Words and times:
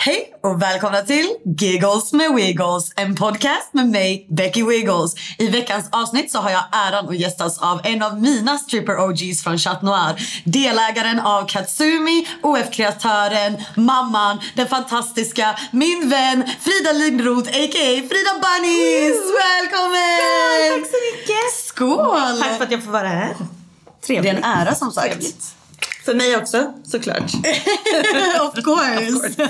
Hej 0.00 0.34
och 0.42 0.62
välkomna 0.62 1.02
till 1.02 1.28
Giggles 1.44 2.12
med 2.12 2.34
Wiggles, 2.34 2.92
en 2.96 3.16
podcast 3.16 3.74
med 3.74 3.88
mig, 3.88 4.26
Becky 4.30 4.62
Wiggles. 4.62 5.14
I 5.38 5.48
veckans 5.48 5.88
avsnitt 5.92 6.32
så 6.32 6.38
har 6.38 6.50
jag 6.50 6.64
äran 6.72 7.08
att 7.08 7.18
gästas 7.18 7.58
av 7.58 7.80
en 7.84 8.02
av 8.02 8.20
mina 8.20 8.58
stripper 8.58 9.00
OGs 9.08 9.42
från 9.42 9.58
Chat 9.58 9.82
Noir. 9.82 10.42
Delägaren 10.44 11.20
av 11.20 11.46
Katsumi, 11.46 12.28
OF-kreatören, 12.42 13.56
mamman, 13.76 14.38
den 14.54 14.66
fantastiska, 14.68 15.58
min 15.70 16.08
vän 16.08 16.44
Frida 16.60 16.92
Lindroth 16.92 17.48
a.k.a. 17.48 18.08
Frida 18.08 18.32
Bunnies! 18.42 19.20
Välkommen! 19.44 20.80
Tack 20.80 20.90
så 20.90 20.98
mycket! 21.16 21.52
Skål! 21.64 22.40
Tack 22.40 22.56
för 22.56 22.64
att 22.64 22.70
jag 22.70 22.84
får 22.84 22.92
vara 22.92 23.08
här. 23.08 23.34
Det 23.38 24.06
Trevligt. 24.06 24.32
är 24.32 24.36
en 24.36 24.44
ära 24.44 24.74
som 24.74 24.92
sagt. 24.92 25.12
Trevligt. 25.12 25.57
För 26.04 26.14
mig 26.14 26.36
också, 26.36 26.72
såklart. 26.84 27.22
of 28.40 28.64
course. 28.64 29.48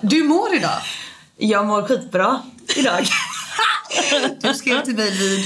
Du 0.00 0.22
mår 0.24 0.54
idag. 0.54 0.78
Jag 1.36 1.66
mår 1.66 1.82
skitbra 1.82 2.40
idag. 2.76 3.06
Du 4.40 4.54
skrev 4.54 4.84
till 4.84 4.94
mig 4.96 5.10
vid 5.10 5.44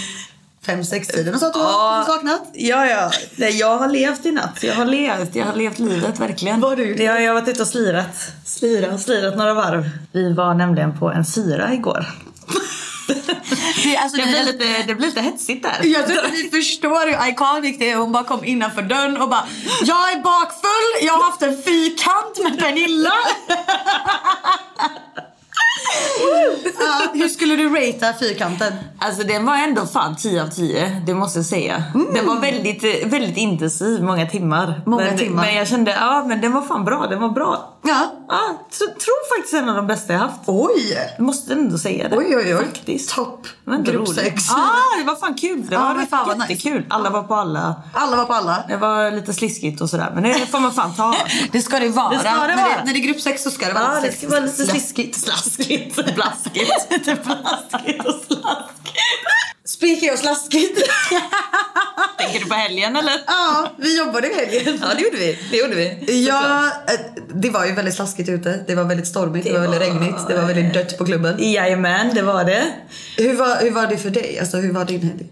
fem 0.67 0.85
sex 0.85 1.09
tiden 1.09 1.35
och 1.35 1.41
sa 1.41 1.47
att 1.47 1.53
du 1.55 1.59
har 1.59 2.05
saknat. 2.05 2.51
ja, 2.53 2.87
ja. 2.87 3.11
Nej, 3.37 3.59
jag 3.59 3.79
har 3.79 3.89
levt 3.89 4.27
i 4.27 4.31
natt. 4.31 4.63
Jag 4.63 4.75
har 4.75 4.85
levt. 4.85 5.35
Jag 5.35 5.47
har 5.47 5.55
levt 5.57 5.79
livet, 5.79 6.21
verkligen. 6.21 6.61
Vad 6.61 6.71
har 6.71 6.77
du 6.77 6.89
gjort? 6.89 6.99
Det 6.99 7.07
har 7.07 7.19
jag 7.19 7.35
varit 7.35 7.49
ute 7.49 7.63
och 7.63 7.69
slirat. 7.69 8.33
Slirat, 8.45 9.01
slirat 9.01 9.37
några 9.37 9.55
varv. 9.55 9.91
Vi 10.13 10.33
var 10.33 10.55
nämligen 10.55 10.99
på 10.99 11.11
en 11.11 11.25
syra 11.25 11.75
igår. 11.75 12.07
Det, 13.85 13.97
alltså, 13.97 14.17
Det 14.17 14.27
blir 14.27 14.45
lite, 14.45 14.83
det 14.87 14.95
blir 14.95 15.07
lite 15.07 15.21
hetsigt 15.21 15.63
där. 15.63 15.81
Jag 15.83 16.07
tror 16.07 16.19
att 16.25 16.33
ni 16.33 16.51
förstår 16.51 17.07
hur 17.07 17.29
iconic 17.31 17.79
det 17.79 17.91
är. 17.91 17.97
Hon 17.97 18.13
bara 18.13 18.25
kom 18.25 18.45
innanför 18.45 18.83
dörren 18.83 19.17
och 19.17 19.29
bara 19.29 19.45
Jag 19.83 20.13
är 20.13 20.23
bakfull, 20.23 21.07
jag 21.07 21.13
har 21.13 21.25
haft 21.25 21.43
en 21.43 21.63
fyrkant 21.63 22.43
med 22.43 22.59
Pernilla. 22.59 23.13
ja, 26.81 27.11
hur 27.15 27.29
skulle 27.29 27.57
du 27.57 27.69
ratea 27.69 28.15
fyrkanten? 28.21 28.73
Alltså 28.99 29.23
den 29.23 29.47
var 29.47 29.57
ändå 29.57 29.87
fan 29.87 30.17
10 30.17 30.43
av 30.43 30.47
10, 30.49 31.03
det 31.07 31.15
måste 31.15 31.39
jag 31.39 31.47
säga. 31.47 31.85
Den 32.15 32.27
var 32.27 32.41
väldigt, 32.41 33.13
väldigt 33.13 33.37
intensiv, 33.37 34.03
många 34.03 34.27
timmar. 34.27 34.83
Många 34.87 35.05
men, 35.05 35.19
timmar. 35.19 35.43
Men 35.43 35.55
jag 35.55 35.69
kände, 35.69 35.91
ja 35.91 36.25
men 36.29 36.41
den 36.41 36.53
var 36.53 36.63
fan 36.63 36.85
bra, 36.85 37.07
den 37.07 37.21
var 37.21 37.29
bra. 37.29 37.72
Ja. 37.85 38.13
Ja, 38.29 38.67
så, 38.71 38.85
tror 38.85 39.37
faktiskt 39.39 39.55
en 39.55 39.69
av 39.69 39.77
de 39.77 39.87
bästa 39.87 40.13
jag 40.13 40.21
haft. 40.21 40.41
Oj! 40.47 40.99
Jag 41.19 41.25
måste 41.25 41.53
ändå 41.53 41.79
säga 41.79 42.09
det. 42.09 42.17
Oj, 42.17 42.37
oj, 42.37 42.57
oj. 42.57 42.65
Faktiskt. 42.65 43.11
Topp. 43.15 43.47
Det 43.65 43.77
Grupp 43.91 44.09
roligt. 44.09 44.15
sex. 44.15 44.45
Ja, 44.49 44.73
det 44.99 45.05
var 45.05 45.17
fan 45.17 45.35
kul. 45.35 45.67
Det 45.67 45.75
Ja, 45.75 45.81
var 45.81 45.95
men 45.95 46.07
fan 46.07 46.29
vad 46.29 46.39
nice. 46.39 46.53
jättekul. 46.53 46.87
Alla 46.91 47.11
var 47.11 47.23
på 47.23 47.35
alla. 47.35 47.83
Alla 47.95 48.17
var 48.17 48.25
på 48.25 48.33
alla. 48.33 48.65
Det 48.69 48.77
var 48.77 49.11
lite 49.11 49.33
sliskigt 49.35 49.81
och 49.81 49.91
sådär, 49.91 50.11
men 50.15 50.23
det 50.23 50.47
får 50.47 50.61
man 50.61 50.73
fan 50.73 50.95
ta. 50.95 51.15
Det 51.53 51.63
ska 51.63 51.79
det 51.79 51.89
vara. 51.89 52.11
Det 52.11 52.19
ska 52.19 52.31
det 52.31 52.37
när, 52.37 52.57
vara. 52.57 52.77
Det, 52.77 52.85
när 52.85 52.93
det 52.93 52.99
är 52.99 53.07
grupp 53.07 53.21
sex 53.21 53.43
så 53.43 53.51
ska 53.51 53.67
det 53.67 53.73
vara 53.73 53.85
Ja, 53.85 53.95
det 53.95 54.07
lite 54.07 54.17
ska 54.19 54.29
vara 54.29 54.41
lite 54.41 54.67
sliskigt. 54.67 55.21
Slaskigt. 55.21 56.15
Blaskigt. 56.15 56.73
Lite 56.91 57.15
blaskigt 57.25 58.07
och 58.07 58.15
slaskigt. 58.27 58.99
Speaking 59.73 60.13
of 60.13 60.19
slaskigt. 60.19 60.79
Tänker 62.19 62.41
du 62.41 62.47
på 62.47 62.55
helgen 62.55 62.97
eller? 62.97 63.13
ja, 63.27 63.73
vi 63.79 63.99
jobbade 63.99 64.29
i 64.29 64.35
helgen. 64.35 64.79
Ja, 64.83 64.89
det 64.97 65.03
gjorde 65.03 65.17
vi. 65.17 65.39
Det 65.51 65.57
gjorde 65.57 65.75
vi. 65.75 66.25
Ja, 66.27 66.67
eh, 66.67 67.23
det 67.35 67.51
var 67.51 67.67
ju 67.67 67.73
väldigt 67.73 67.95
slaskigt 67.95 68.29
ute. 68.29 68.65
Det 68.67 68.75
var 68.75 68.85
väldigt 68.85 69.07
stormigt, 69.07 69.45
det, 69.47 69.53
var 69.53 69.61
väldigt 69.61 69.81
regnigt, 69.81 70.29
det 70.29 70.35
var 70.35 70.47
väldigt 70.47 70.75
dött 70.75 70.99
på 70.99 71.05
klubben. 71.05 71.53
Jajamän, 71.53 72.15
det 72.15 72.23
var 72.23 72.45
det. 72.45 72.73
Hur 73.17 73.37
var, 73.37 73.57
hur 73.63 73.71
var 73.71 73.87
det 73.87 73.97
för 73.97 74.11
dig? 74.11 74.39
Alltså 74.39 74.57
hur 74.57 74.73
var 74.73 74.85
din 74.85 75.03
helg? 75.03 75.27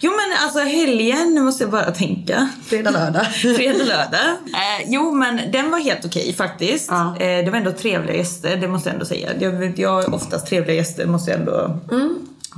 Jo 0.00 0.10
men 0.10 0.44
alltså 0.44 0.60
helgen, 0.60 1.34
nu 1.34 1.40
måste 1.40 1.64
jag 1.64 1.70
bara 1.70 1.90
tänka. 1.90 2.48
Fredag, 2.66 2.90
lördag. 2.90 3.26
Fredag, 3.56 3.84
lördag. 3.84 4.28
Eh, 4.46 4.86
jo 4.86 5.12
men 5.12 5.40
den 5.52 5.70
var 5.70 5.78
helt 5.78 6.04
okej 6.04 6.34
faktiskt. 6.38 6.88
Ja. 6.90 7.16
Eh, 7.20 7.44
det 7.44 7.50
var 7.50 7.58
ändå 7.58 7.72
trevliga 7.72 8.16
gäster, 8.16 8.56
det 8.56 8.68
måste 8.68 8.88
jag 8.88 8.94
ändå 8.94 9.06
säga. 9.06 9.28
Jag, 9.40 9.78
jag 9.78 9.90
har 9.90 10.14
oftast 10.14 10.46
trevliga 10.46 10.76
gäster, 10.76 11.06
måste 11.06 11.30
jag 11.30 11.40
ändå 11.40 11.80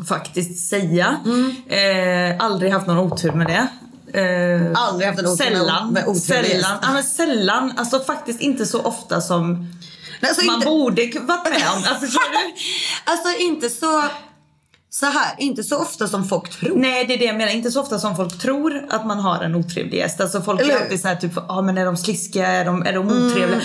faktiskt 0.08 0.68
säga. 0.68 1.20
Eh, 1.66 2.36
aldrig 2.46 2.72
haft 2.72 2.86
någon 2.86 2.98
otur 3.12 3.32
med 3.32 3.46
det. 3.46 3.68
Eh, 4.20 4.70
Aldrig 4.74 5.08
haft 5.08 5.18
en 5.20 5.26
otur 5.26 5.44
med- 5.44 5.52
sällan, 5.58 5.92
med 5.92 6.06
otrevliga 6.06 6.52
sällan, 6.62 6.78
ja, 6.82 6.92
men 6.92 7.04
sällan, 7.04 7.72
alltså 7.76 8.00
faktiskt 8.00 8.40
inte 8.40 8.66
så 8.66 8.80
ofta 8.82 9.20
som 9.20 9.52
Nej, 10.20 10.28
alltså, 10.28 10.44
man 10.46 10.54
inte, 10.54 10.66
borde 10.66 11.02
varit 11.20 11.44
med 11.50 11.62
om. 11.76 11.84
Alltså, 11.88 12.18
alltså 13.04 13.38
inte 13.38 13.68
så... 13.70 14.04
Så 14.94 15.06
här, 15.06 15.34
inte 15.38 15.62
så 15.62 15.78
ofta 15.78 16.08
som 16.08 16.28
folk 16.28 16.50
tror. 16.50 16.76
Nej 16.76 17.04
det 17.04 17.14
är 17.14 17.18
det 17.18 17.24
jag 17.24 17.36
menar, 17.36 17.52
inte 17.52 17.70
så 17.70 17.80
ofta 17.80 17.98
som 17.98 18.16
folk 18.16 18.38
tror 18.38 18.86
att 18.90 19.06
man 19.06 19.18
har 19.18 19.42
en 19.42 19.54
otrevlig 19.54 19.98
gäst. 19.98 20.20
Alltså 20.20 20.40
folk 20.40 20.60
Eller 20.60 20.74
är 20.74 20.82
alltid 20.82 21.00
såhär 21.00 21.16
typ, 21.16 21.32
ja 21.34 21.44
ah, 21.48 21.62
men 21.62 21.78
är 21.78 21.84
de 21.84 21.96
sliskiga, 21.96 22.46
är 22.46 22.64
de, 22.64 22.82
är 22.82 22.92
de 22.92 23.08
otrevliga? 23.08 23.60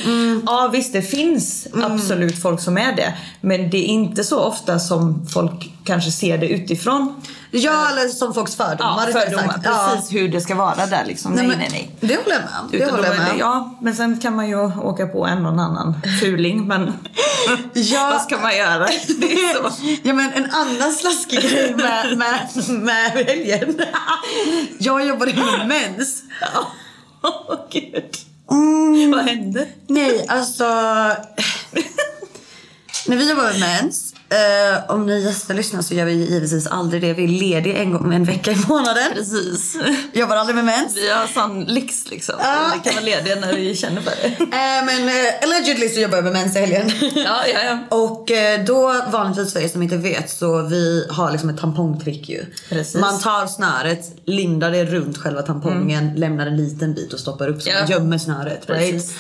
Ja 0.46 0.70
visst 0.74 0.94
det 0.94 1.02
finns 1.02 1.68
absolut 1.74 2.42
folk 2.42 2.62
som 2.62 2.78
är 2.78 2.96
det. 2.96 3.14
Men 3.42 3.70
det 3.70 3.78
är 3.78 3.86
inte 3.86 4.24
så 4.24 4.40
ofta 4.40 4.80
som 4.80 5.28
folk 5.28 5.72
kanske 5.84 6.12
ser 6.12 6.38
det 6.38 6.48
utifrån. 6.48 7.22
Ja, 7.52 7.90
eller 7.92 8.08
som 8.08 8.34
folks 8.34 8.56
fördomar. 8.56 9.10
Ja, 9.14 9.22
fördomar, 9.22 9.94
precis 9.94 10.14
hur 10.14 10.30
det 10.30 10.42
ska 10.42 10.56
vara 10.56 10.86
där 10.86 11.06
liksom. 11.06 11.32
Nej 11.32 11.48
nej 11.48 11.58
men 11.58 11.72
nej. 11.72 11.92
Det 12.00 12.16
håller 12.16 12.32
jag 12.32 12.42
med 12.42 12.60
om. 12.62 12.72
Det 12.72 12.78
Utan 12.78 12.90
håller 12.90 13.08
jag 13.08 13.18
med 13.18 13.26
det, 13.26 13.40
ja, 13.40 13.78
men 13.82 13.96
sen 13.96 14.20
kan 14.20 14.36
man 14.36 14.48
ju 14.50 14.56
åka 14.82 15.08
på 15.08 15.26
en 15.26 15.46
och 15.46 15.52
annan 15.52 15.96
fuling 16.22 16.68
men 16.68 16.94
Ja. 17.74 18.10
vad 18.14 18.22
ska 18.22 18.38
man 18.38 18.58
göra? 18.58 18.88
Det 19.20 19.34
är 19.34 19.54
så. 19.54 19.72
Ja 20.04 20.14
men 20.14 20.34
en 20.34 20.52
annan 20.52 20.92
slaskig 20.92 21.42
grej 21.42 21.76
med, 21.76 22.18
med, 22.18 22.50
med 22.70 23.12
helgen. 23.12 23.82
Jag 24.80 25.08
jobbade 25.08 25.34
med 25.34 25.68
mens. 25.68 26.24
Åh 27.24 27.56
gud. 27.72 28.18
Vad 29.14 29.26
hände? 29.26 29.68
Nej, 29.88 30.26
alltså... 30.28 30.64
när 33.06 33.18
vi 33.18 33.30
jobbade 33.30 33.60
med 33.60 33.60
mens 33.60 34.07
Eh, 34.30 34.92
om 34.96 35.06
ni 35.06 35.24
gäster 35.24 35.54
lyssnar 35.54 35.82
så 35.82 35.94
gör 35.94 36.06
vi 36.06 36.14
givetvis 36.14 36.68
aldrig 36.68 37.02
det. 37.02 37.14
Vi 37.14 37.24
är 37.24 37.28
lediga 37.28 37.78
en 37.78 37.92
gång 37.92 38.14
en 38.14 38.24
vecka 38.24 38.52
i 38.52 38.58
månaden. 38.68 39.04
Precis. 39.14 39.78
Jobbar 40.14 40.36
aldrig 40.36 40.56
med 40.56 40.66
mens. 40.66 40.96
Vi 40.98 41.10
har 41.12 41.28
sån 41.28 41.64
lyx 41.64 42.10
liksom. 42.12 42.36
Ja. 42.40 42.72
Vi 42.74 42.90
kan 42.90 42.96
vara 43.04 43.06
lediga 43.16 43.36
när 43.36 43.54
vi 43.54 43.76
känner 43.76 44.02
för 44.02 44.12
det. 44.22 44.28
Eh, 44.28 44.86
men 44.86 45.08
eh, 45.10 45.34
allegedly 45.44 45.90
så 45.90 46.00
jobbar 46.00 46.16
jag 46.18 46.24
med 46.24 46.34
mens 46.34 46.56
i 46.56 46.60
helgen. 46.60 46.92
Ja, 47.16 47.38
ja, 47.54 47.60
ja. 47.66 47.98
Och 47.98 48.32
då 48.68 49.02
vanligtvis 49.12 49.54
för 49.54 49.60
er 49.60 49.68
som 49.68 49.84
inte 49.84 49.98
vet 49.98 50.30
så 50.30 50.62
vi 50.62 51.08
har 51.10 51.32
liksom 51.32 51.50
ett 51.50 51.58
tampongtrick 51.58 52.30
ju. 52.30 52.46
Precis. 52.70 52.96
Man 53.02 53.20
tar 53.20 53.48
snöret, 53.48 54.06
lindar 54.26 54.72
det 54.72 54.86
runt 54.86 55.18
själva 55.18 55.42
tampongen, 55.42 56.14
lämnar 56.16 56.48
en 56.48 56.58
liten 56.58 56.94
bit 56.94 57.14
och 57.14 57.20
stoppar 57.20 57.48
upp 57.48 57.62
så 57.62 57.70
Ja. 57.70 57.76
man 57.80 57.88
gömmer 57.92 58.18
snöret. 58.18 58.70
Right? 58.70 58.92
Precis. 58.94 59.16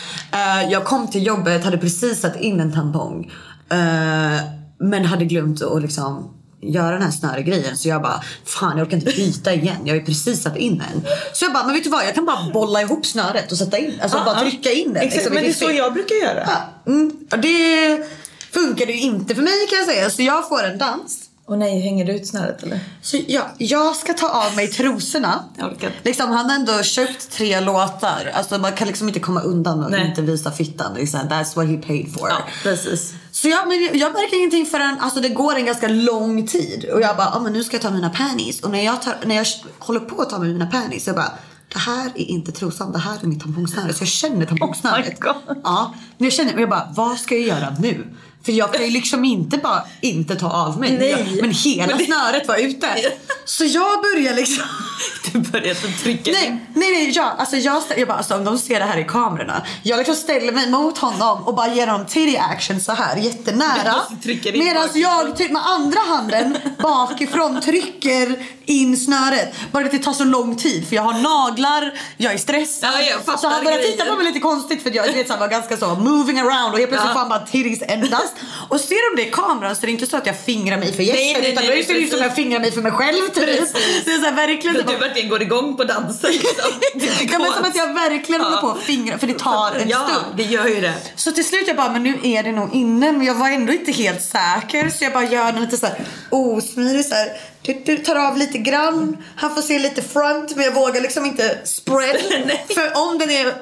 Jag 0.69 0.85
kom 0.85 1.07
till 1.11 1.25
jobbet, 1.25 1.63
hade 1.63 1.77
precis 1.77 2.21
satt 2.21 2.35
in 2.35 2.59
en 2.59 2.73
tampong. 2.73 3.31
eh, 3.69 4.56
men 4.79 5.05
hade 5.05 5.25
glömt 5.25 5.61
att 5.61 5.81
liksom 5.81 6.33
göra 6.61 6.91
den 6.91 7.01
här 7.01 7.11
snöregrejen 7.11 7.77
så 7.77 7.87
jag 7.89 8.01
bara 8.01 8.23
fan 8.45 8.77
jag 8.77 8.87
orkar 8.87 8.97
inte 8.97 9.11
byta 9.15 9.53
igen. 9.53 9.77
Jag 9.83 9.93
har 9.93 9.99
ju 9.99 10.05
precis 10.05 10.41
satt 10.41 10.57
in 10.57 10.83
en. 10.93 11.01
Så 11.33 11.45
jag 11.45 11.53
bara 11.53 11.65
men 11.65 11.73
vet 11.73 11.83
du 11.83 11.89
vad 11.89 12.05
jag 12.05 12.15
kan 12.15 12.25
bara 12.25 12.49
bolla 12.53 12.81
ihop 12.81 13.05
snöret 13.05 13.51
och 13.51 13.57
sätta 13.57 13.77
in, 13.77 13.99
alltså 14.01 14.17
Ja, 14.17 14.25
bara 14.25 14.39
trycka 14.39 14.71
in 14.71 14.93
den. 14.93 15.03
Exakt, 15.03 15.15
liksom, 15.15 15.33
men 15.33 15.43
det 15.43 15.49
är 15.49 15.53
så 15.53 15.71
jag 15.71 15.93
brukar 15.93 16.15
göra. 16.15 16.43
Ja, 16.47 16.91
mm, 16.91 17.11
det 17.29 18.03
funkade 18.51 18.91
ju 18.91 18.99
inte 18.99 19.35
för 19.35 19.41
mig 19.41 19.67
kan 19.69 19.77
jag 19.79 19.87
säga. 19.87 20.09
Så 20.09 20.21
jag 20.21 20.49
får 20.49 20.63
en 20.63 20.77
dans. 20.77 21.26
Och 21.47 21.57
nej, 21.57 21.79
hänger 21.79 22.05
du 22.05 22.11
ut 22.13 22.27
snöret 22.27 22.63
eller? 22.63 22.79
Så 23.01 23.17
jag, 23.27 23.45
jag 23.57 23.95
ska 23.95 24.13
ta 24.13 24.29
av 24.47 24.55
mig 24.55 24.67
trosorna. 24.67 25.43
Liksom, 26.03 26.29
han 26.31 26.49
har 26.49 26.55
ändå 26.55 26.83
köpt 26.83 27.31
tre 27.31 27.59
låtar. 27.59 28.31
Alltså, 28.33 28.57
man 28.57 28.71
kan 28.71 28.87
liksom 28.87 29.07
inte 29.07 29.19
komma 29.19 29.41
undan 29.41 29.83
och 29.83 29.91
Nej. 29.91 30.07
inte 30.07 30.21
visa 30.21 30.51
fittan. 30.51 30.95
Här, 30.95 31.03
That's 31.03 31.55
what 31.55 31.67
he 31.67 31.77
paid 31.77 32.13
for. 32.13 32.29
Ja, 32.29 32.37
precis. 32.63 33.13
Så 33.31 33.47
jag, 33.47 33.67
men 33.67 33.99
jag- 33.99 34.13
märker 34.13 34.37
ingenting 34.37 34.65
förrän 34.65 34.97
alltså 34.99 35.19
det 35.19 35.29
går 35.29 35.55
en 35.55 35.65
ganska 35.65 35.87
lång 35.87 36.47
tid. 36.47 36.85
Och 36.93 37.01
jag 37.01 37.17
bara, 37.17 37.29
ah, 37.35 37.39
men 37.39 37.53
nu 37.53 37.63
ska 37.63 37.75
jag 37.75 37.81
ta 37.81 37.91
mina 37.91 38.09
panties. 38.09 38.61
Och 38.61 38.71
när 38.71 38.85
jag, 38.85 39.01
tar, 39.01 39.15
när 39.25 39.35
jag 39.35 39.45
håller 39.79 39.99
på 39.99 40.21
att 40.21 40.29
ta 40.29 40.39
med 40.39 40.47
mina 40.47 40.65
panties, 40.67 41.07
jag 41.07 41.15
bara, 41.15 41.31
det 41.73 41.79
här 41.79 42.05
är 42.15 42.25
inte 42.29 42.51
trosan, 42.51 42.91
det 42.91 42.99
här 42.99 43.17
är 43.23 43.27
mitt 43.27 43.41
tampongsnöre. 43.41 43.93
Så 43.93 44.01
jag 44.01 44.07
känner 44.09 44.45
tampongsnöret. 44.45 45.19
Oh 45.25 45.35
ja, 45.63 45.93
men 46.17 46.25
jag 46.25 46.33
känner, 46.33 46.53
och 46.55 46.61
jag 46.61 46.69
bara, 46.69 46.89
vad 46.95 47.17
ska 47.17 47.35
jag 47.35 47.47
göra 47.47 47.75
nu? 47.79 48.07
För 48.47 48.53
jag 48.53 48.73
kan 48.73 48.83
ju 48.85 48.91
liksom 48.91 49.25
inte 49.25 49.57
bara 49.57 49.81
inte 50.01 50.35
ta 50.35 50.49
av 50.49 50.79
mig. 50.79 50.97
Nej. 50.99 51.09
Jag, 51.09 51.41
men 51.41 51.51
hela 51.51 51.87
Men 51.87 51.97
det- 51.97 52.05
snöret 52.05 52.47
var 52.47 52.57
ute. 52.57 52.87
Så 53.45 53.65
jag 53.65 54.01
börjar 54.01 54.33
liksom... 54.35 54.63
Du 55.33 55.39
började 55.39 55.75
trycka 56.03 56.31
Nej, 56.31 56.47
nej, 56.75 56.91
nej 56.91 57.11
ja, 57.15 57.35
alltså 57.37 57.55
jag, 57.55 57.75
stä- 57.81 57.93
jag 57.97 58.07
bara, 58.07 58.17
alltså, 58.17 58.35
om 58.35 58.43
de 58.45 58.57
ser 58.57 58.79
det 58.79 58.85
här 58.85 58.97
i 58.97 59.03
kamerorna. 59.03 59.61
Jag 59.83 59.97
liksom 59.97 60.15
ställer 60.15 60.51
mig 60.51 60.69
mot 60.69 60.97
honom 60.97 61.43
och 61.47 61.55
bara 61.55 61.73
ger 61.73 61.87
honom 61.87 62.05
titty 62.05 62.37
action 62.37 62.79
så 62.81 62.91
här 62.91 63.17
jättenära. 63.17 63.95
Medan 64.53 64.89
jag 64.93 65.51
med 65.51 65.61
andra 65.67 65.99
handen 65.99 66.57
bakifrån 66.83 67.61
trycker 67.61 68.35
in 68.65 68.97
snöret. 68.97 69.55
Bara 69.71 69.85
att 69.85 69.91
det 69.91 69.99
tar 69.99 70.13
så 70.13 70.23
lång 70.23 70.55
tid 70.55 70.87
för 70.87 70.95
jag 70.95 71.03
har 71.03 71.13
naglar, 71.13 71.93
jag 72.17 72.33
är 72.33 72.37
stressad. 72.37 72.89
Ja, 72.93 73.01
jag 73.27 73.39
så 73.39 73.47
han 73.47 73.63
börjar 73.63 73.79
titta 73.79 74.05
på 74.05 74.15
mig 74.15 74.25
lite 74.25 74.39
konstigt 74.39 74.83
för 74.83 74.95
jag 74.95 75.13
vet, 75.13 75.27
så 75.27 75.33
här, 75.33 75.39
var 75.39 75.47
ganska 75.47 75.77
så 75.77 75.95
moving 75.95 76.39
around 76.39 76.73
och 76.73 76.79
helt 76.79 76.89
plötsligt 76.89 77.09
Ja. 77.09 77.13
får 77.13 77.19
han 77.19 77.29
bara 77.29 77.39
titties 77.45 77.81
endast. 77.87 78.33
Och 78.69 78.79
ser 78.79 79.15
de 79.15 79.21
det 79.21 79.27
i 79.27 79.31
kameran 79.31 79.75
så 79.75 79.81
är 79.81 79.85
det 79.85 79.91
inte 79.91 80.05
så 80.07 80.17
att 80.17 80.25
jag 80.25 80.39
fingrar 80.39 80.77
mig 80.77 80.93
för 80.93 81.03
gästen 81.03 81.43
utan 81.45 81.63
nej, 81.65 81.77
då 81.77 81.83
ser 81.87 81.93
det 81.93 81.99
ut 81.99 82.09
som 82.09 82.19
precis. 82.19 82.21
jag 82.21 82.35
fingrar 82.35 82.59
mig 82.59 82.71
för 82.71 82.81
mig 82.81 82.91
själv 82.91 83.27
typ. 83.33 83.45
Precis. 83.45 83.73
Det 84.05 84.11
är 84.11 84.17
så 84.19 84.25
här, 84.25 84.35
verkligen 84.35 84.75
typ 84.75 84.87
du 84.87 84.95
verkligen 84.97 85.29
går 85.29 85.41
igång 85.41 85.77
på 85.77 85.83
dansen 85.83 86.31
liksom. 86.31 86.71
Ja, 87.31 87.39
men 87.39 87.51
som 87.53 87.63
att 87.65 87.75
jag 87.75 87.93
verkligen 87.93 88.41
håller 88.41 88.55
Ja. 88.55 88.61
på 88.61 88.69
att 88.69 88.83
fingra 88.83 89.17
för 89.17 89.27
det 89.27 89.39
tar 89.39 89.75
en 89.75 89.89
Ja, 89.89 90.07
stund. 90.09 90.37
det 90.37 90.43
gör 90.43 90.67
ju 90.67 90.81
det. 90.81 90.93
Så 91.15 91.31
till 91.31 91.45
slut 91.45 91.67
jag 91.67 91.75
bara, 91.75 91.89
men 91.91 92.03
nu 92.03 92.19
är 92.23 92.43
det 92.43 92.51
nog 92.51 92.73
inne. 92.75 93.11
Men 93.11 93.23
jag 93.25 93.35
var 93.35 93.49
ändå 93.49 93.73
inte 93.73 93.91
helt 93.91 94.21
säker. 94.21 94.89
Så 94.89 95.03
jag 95.03 95.13
bara 95.13 95.23
gör 95.25 95.51
den 95.51 95.61
lite 95.61 95.77
så 95.77 95.85
här 95.85 95.95
osmidig 96.29 97.05
så 97.05 97.15
här. 97.15 97.29
Du, 97.61 97.73
du 97.85 97.97
tar 97.97 98.15
av 98.15 98.37
lite 98.37 98.57
grann. 98.57 99.17
Han 99.35 99.55
får 99.55 99.61
se 99.61 99.79
lite 99.79 100.01
front 100.01 100.55
men 100.55 100.65
jag 100.65 100.71
vågar 100.73 101.01
liksom 101.01 101.25
inte 101.25 101.57
spread. 101.63 102.17
För 102.75 102.97
om 103.09 103.17
den 103.17 103.29
är 103.29 103.53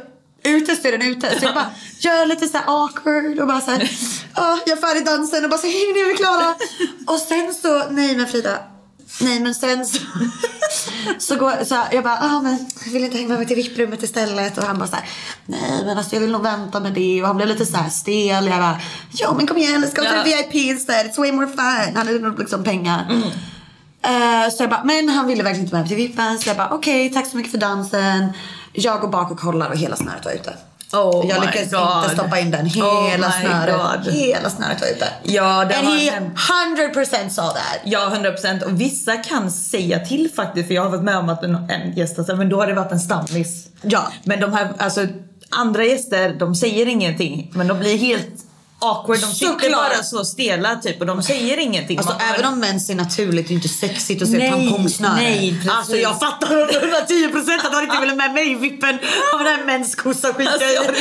ute 0.46 0.76
så 0.76 0.88
är 0.88 0.92
den 0.92 1.02
ute. 1.02 1.40
Så 1.40 1.46
jag 1.46 1.54
bara 1.54 1.72
gör 2.00 2.26
lite 2.26 2.48
så 2.48 2.58
awkward 2.58 3.40
och 3.40 3.48
bara 3.48 3.62
så 3.62 3.72
här. 3.72 3.92
Ja, 4.36 4.60
jag 4.66 4.78
är 4.78 4.82
färdig 4.82 5.06
dansen 5.06 5.44
och 5.44 5.50
bara 5.50 5.60
så 5.60 5.68
hej 5.68 5.94
nu 5.94 6.00
är 6.00 6.08
vi 6.08 6.14
klara. 6.14 6.56
Och 7.08 7.20
sen 7.20 7.54
så, 7.62 7.84
nej 7.90 8.16
men 8.16 8.28
Frida. 8.28 8.58
Nej 9.22 9.40
men 9.40 9.56
sen 9.56 9.86
så, 9.86 10.00
så 11.20 11.36
går 11.36 11.66
så 11.66 11.76
här, 11.76 11.88
jag 11.92 12.04
bara, 12.04 12.18
ah, 12.22 12.42
men 12.42 12.66
jag 12.86 12.92
vill 12.92 13.04
inte 13.04 13.18
hänga 13.18 13.30
med 13.30 13.38
mig 13.38 13.48
till 13.48 13.56
VIP-rummet 13.56 14.04
istället. 14.04 14.58
Och 14.58 14.64
han 14.64 14.78
bara 14.78 14.88
så 14.88 14.96
här, 14.96 15.10
nej 15.46 15.82
men 15.86 15.98
alltså 15.98 16.16
jag 16.16 16.22
vill 16.22 16.32
nog 16.32 16.44
vänta 16.44 16.80
med 16.80 16.94
det. 16.94 17.22
Och 17.22 17.28
han 17.28 17.36
blev 17.38 17.48
lite 17.50 17.66
så 17.66 17.78
här 17.78 17.90
stel. 17.90 18.48
Jag 18.48 18.60
bara, 18.60 18.80
jo 19.12 19.34
men 19.38 19.48
kom 19.48 19.58
igen, 19.58 19.86
let's 19.86 19.96
go 19.96 20.04
Ja. 20.04 20.10
to 20.12 20.24
the 20.24 20.36
VIP 20.38 20.56
instead. 20.56 21.06
It's 21.06 21.18
way 21.18 21.32
more 21.32 21.48
fun. 21.48 21.96
Han 21.96 22.08
hade 22.08 22.20
nog 22.20 22.40
liksom 22.40 22.64
pengar. 22.64 23.06
Eh, 24.04 24.50
så 24.58 24.64
jag 24.64 24.70
bara, 24.70 24.84
men 24.84 25.10
han 25.10 25.28
ville 25.28 25.44
verkligen 25.44 25.66
inte 25.66 25.76
med 25.76 25.82
mig 25.82 25.88
till 25.90 25.98
vippen. 26.08 26.40
Så 26.40 26.50
jag 26.50 26.58
bara, 26.58 26.70
okej 26.70 27.10
tack 27.14 27.28
så 27.28 27.38
mycket 27.38 27.52
för 27.52 27.60
dansen. 27.60 28.34
Jag 28.76 29.02
går 29.02 29.08
bak 29.08 29.32
och 29.32 29.40
kollar 29.40 29.70
och 29.70 29.78
hela 29.78 29.96
snöret 29.96 30.26
var 30.26 30.32
ute. 30.32 30.54
Oh 30.94 31.26
jag 31.30 31.42
lyckades 31.42 31.74
inte 31.74 32.10
stoppa 32.14 32.40
in 32.40 32.52
den. 32.52 32.66
Hela 32.66 33.28
Oh 33.28 33.42
snöret. 33.42 34.06
God. 34.06 34.14
Hela 34.14 34.50
snöret 34.50 34.82
var 34.82 34.88
ute. 34.88 35.08
Ja, 35.24 35.66
det 35.66 35.76
And 35.76 35.88
har 35.88 35.96
he 35.96 36.12
hänt. 36.12 36.38
100% 36.96 37.30
sa 37.30 37.50
that. 37.50 37.82
Ja, 37.84 38.14
100% 38.16 38.64
och 38.64 38.82
vissa 38.82 39.18
kan 39.18 39.52
säga 39.52 40.00
till 40.00 40.32
faktiskt 40.36 40.68
för 40.68 40.76
jag 40.76 40.82
har 40.84 40.90
varit 40.90 41.04
med 41.04 41.18
om 41.18 41.30
att 41.30 41.44
en, 41.44 41.56
en 41.56 41.94
gäst 41.94 42.18
har 42.18 42.24
sagt 42.24 42.38
men 42.38 42.50
då 42.50 42.60
har 42.60 42.68
det 42.68 42.74
varit 42.74 42.92
en 42.92 43.00
stammis. 43.00 43.68
Ja. 43.82 44.08
Men 44.24 44.40
de 44.40 44.54
här, 44.54 44.74
alltså 44.78 45.08
andra 45.50 45.84
gäster 45.84 46.36
de 46.40 46.56
säger 46.56 46.86
ingenting 46.86 47.52
men 47.54 47.68
de 47.68 47.80
blir 47.80 47.98
helt 47.98 48.45
awkward. 48.90 49.20
De 49.22 49.26
sitter 49.28 49.52
Såklart. 49.52 49.72
bara 49.96 50.04
så 50.04 50.26
stela 50.26 50.76
typ 50.76 51.00
och 51.00 51.06
de 51.06 51.24
säger 51.24 51.58
ingenting. 51.58 51.98
Alltså 51.98 52.14
Man- 52.14 52.22
även 52.36 52.46
om 52.54 52.60
mens 52.60 52.90
är 52.90 52.96
naturligt, 52.96 53.48
det 53.48 53.54
är 53.54 53.56
inte 53.56 53.70
sexigt 53.70 54.22
att 54.22 54.30
se 54.30 54.38
Nej, 54.38 54.52
tampongsnöre. 54.52 55.14
nej, 55.16 55.54
precis. 55.56 55.72
Alltså 55.72 55.96
jag 55.98 56.20
fattar 56.20 56.76
110 56.82 57.28
procent 57.32 57.66
att 57.66 57.74
han 57.74 57.84
inte 57.84 58.00
ville 58.02 58.16
med 58.16 58.34
mig 58.34 58.52
i 58.52 58.56
vippen 58.56 59.00
av 59.34 59.40
den 59.40 59.48
här 59.48 59.66
menskossa 59.66 60.34
skiten. 60.34 60.54
Alltså, 60.54 60.68
jag 60.68 60.84
orkar 60.84 60.96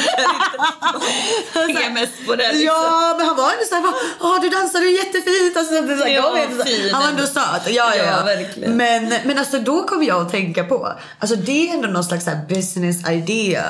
inte. 1.68 1.80
PMS 1.82 2.08
på 2.26 2.34
det 2.36 2.48
liksom. 2.52 2.64
Ja 2.66 3.14
men 3.18 3.26
han 3.26 3.36
var 3.36 3.44
ändå 3.52 3.64
såhär, 3.68 3.84
åh 4.20 4.40
du 4.42 4.48
dansade 4.48 4.84
ju 4.86 4.96
jättefint. 4.96 5.56
Alltså, 5.56 5.74
det 5.82 5.96
så 5.96 6.04
här, 6.04 6.10
Ja, 6.10 6.36
ändå- 6.38 6.64
fin 6.64 6.88
han 6.92 7.02
var 7.02 7.08
ändå 7.10 7.26
söt. 7.26 7.62
Ja, 7.66 7.70
ja, 7.72 7.94
Ja, 7.96 8.04
ja. 8.04 8.24
verkligen. 8.24 8.76
Men, 8.76 9.14
men 9.24 9.38
alltså 9.38 9.58
då 9.58 9.82
kommer 9.82 10.06
jag 10.06 10.22
att 10.26 10.30
tänka 10.30 10.64
på, 10.64 10.92
alltså 11.18 11.36
det 11.36 11.68
är 11.70 11.74
ändå 11.74 11.88
någon 11.88 12.04
slags 12.04 12.24
så 12.24 12.30
här 12.30 12.40
business 12.48 13.08
idea. 13.10 13.64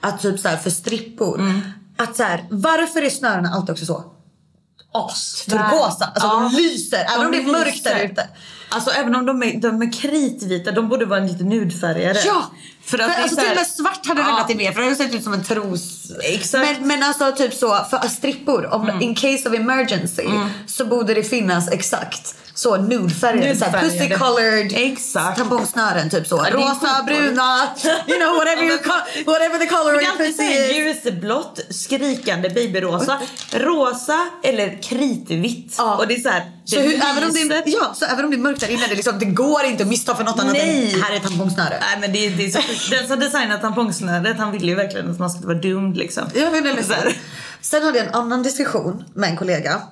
Att 0.00 0.22
typ 0.22 0.40
så 0.40 0.48
här 0.48 0.56
för 0.56 0.70
strippor. 0.70 1.38
Mm. 1.40 1.60
Att 1.98 2.16
så 2.16 2.22
här, 2.22 2.44
varför 2.50 3.02
är 3.02 3.10
snörena 3.10 3.48
alltid 3.48 3.70
också 3.72 3.86
så? 3.86 4.04
As, 4.92 5.44
Tvär. 5.48 5.58
turkosa. 5.58 6.04
Alltså 6.04 6.26
Ja. 6.26 6.50
de 6.52 6.56
lyser 6.62 7.06
även 7.14 7.26
om 7.26 7.32
det 7.32 7.38
är 7.38 7.44
De 7.44 7.52
mörkt 7.52 7.84
där 7.84 8.04
ute. 8.04 8.28
Alltså 8.70 8.90
även 8.90 9.14
om 9.14 9.26
de 9.26 9.42
är, 9.42 9.60
de 9.60 9.82
är 9.82 9.92
kritvita, 9.92 10.72
de 10.72 10.88
borde 10.88 11.06
vara 11.06 11.20
lite 11.20 11.44
nudfärgade. 11.44 12.20
Ja! 12.26 12.50
För 12.90 12.98
att 12.98 13.18
är 13.18 13.22
alltså 13.22 13.34
så 13.36 13.40
här- 13.40 13.48
till 13.48 13.58
och 13.58 13.62
med 13.62 13.66
svart 13.66 14.06
hade 14.06 14.20
Ja. 14.20 14.26
räddat 14.28 14.56
mer 14.56 14.72
för 14.72 14.80
det 14.80 14.86
hade 14.86 14.96
sett 14.96 15.14
ut 15.14 15.24
som 15.24 15.32
en 15.32 15.44
tros. 15.44 16.10
Exakt. 16.24 16.78
Men, 16.80 16.88
men 16.88 17.02
alltså 17.02 17.32
typ 17.32 17.54
så 17.54 17.68
för 17.90 18.08
strippor, 18.08 18.74
om, 18.74 19.00
in 19.02 19.14
case 19.14 19.48
of 19.48 19.54
emergency 19.54 20.26
så 20.66 20.84
borde 20.84 21.14
det 21.14 21.22
finnas 21.24 21.68
exakt 21.70 22.34
så 22.54 22.76
nudfärgade, 22.76 23.56
så 23.56 23.64
här 23.64 23.82
Nudfärgade. 23.82 24.08
pussy 24.08 24.24
colored 24.24 24.72
Exakt. 24.76 25.38
tampongsnören 25.38 26.10
typ 26.10 26.26
så. 26.26 26.36
Rosa, 26.36 27.02
bruna, 27.06 27.68
you 28.06 28.18
know 28.18 28.36
whatever, 28.36 28.62
you 28.64 28.78
co- 28.78 29.22
whatever 29.32 29.58
the 29.58 29.66
color 29.66 29.94
of 29.94 30.02
your 30.02 30.16
pussy 30.16 30.42
is. 30.42 30.76
ljusblått, 30.76 31.60
skrikande 31.70 32.48
babyrosa, 32.48 33.18
rosa 33.52 34.28
eller 34.44 34.82
kritvitt. 34.82 35.74
Ja. 35.78 35.96
Och 35.96 36.06
det 36.08 36.14
är 36.14 36.20
såhär, 36.20 36.42
Så, 36.64 36.80
hur, 36.80 36.94
även 36.94 37.24
om 37.24 37.32
det 37.34 37.40
är, 37.40 37.62
ja, 37.66 37.94
så 37.94 38.04
även 38.04 38.24
om 38.24 38.30
det 38.30 38.36
är 38.36 38.38
mörkt 38.38 38.60
där 38.60 38.70
inne, 38.70 38.86
det, 38.86 38.94
liksom, 38.94 39.18
det 39.18 39.24
går 39.24 39.64
inte 39.64 39.82
att 39.82 39.88
missta 39.88 40.14
för 40.16 40.24
något 40.24 40.40
annat 40.40 40.52
Nej. 40.52 40.94
än 40.94 41.02
här 41.02 41.12
är 41.16 41.20
tampongsnöre. 41.20 41.76
Nej 41.80 41.98
men 42.00 42.12
det, 42.12 42.28
det 42.28 42.44
är 42.46 42.50
så. 42.50 42.58
Den 42.90 43.08
som 43.08 43.18
designat 43.20 43.60
tampongsnöret 43.60 44.38
han 44.38 44.52
ville 44.52 44.66
ju 44.66 44.74
verkligen 44.74 45.10
att 45.10 45.18
man 45.18 45.30
skulle 45.30 45.46
vara 45.46 45.58
doomed 45.58 45.96
liksom. 45.96 46.24
Inte, 46.24 46.84
Så 46.84 46.92
här. 46.92 47.16
Sen 47.60 47.82
hade 47.82 47.98
jag 47.98 48.06
en 48.06 48.14
annan 48.14 48.42
diskussion 48.42 49.04
med 49.14 49.30
en 49.30 49.36
kollega. 49.36 49.82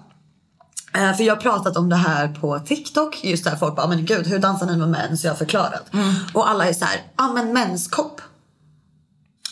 Eh, 0.94 1.16
För 1.16 1.24
jag 1.24 1.34
har 1.36 1.40
pratat 1.40 1.76
om 1.76 1.88
det 1.88 1.96
här 1.96 2.28
på 2.28 2.58
TikTok. 2.58 3.24
Just 3.24 3.44
där 3.44 3.56
folk 3.56 3.76
bara, 3.76 3.86
men 3.86 4.04
gud 4.04 4.26
hur 4.26 4.38
dansar 4.38 4.66
ni 4.66 4.76
med 4.76 4.88
mens? 4.88 5.24
Jag 5.24 5.30
har 5.30 5.36
förklarat. 5.36 5.94
Mm. 5.94 6.14
Och 6.34 6.50
alla 6.50 6.68
är 6.68 6.72
så 6.72 6.84
här, 6.84 7.02
ja 7.16 7.32
men 7.32 7.52
menskopp. 7.52 8.20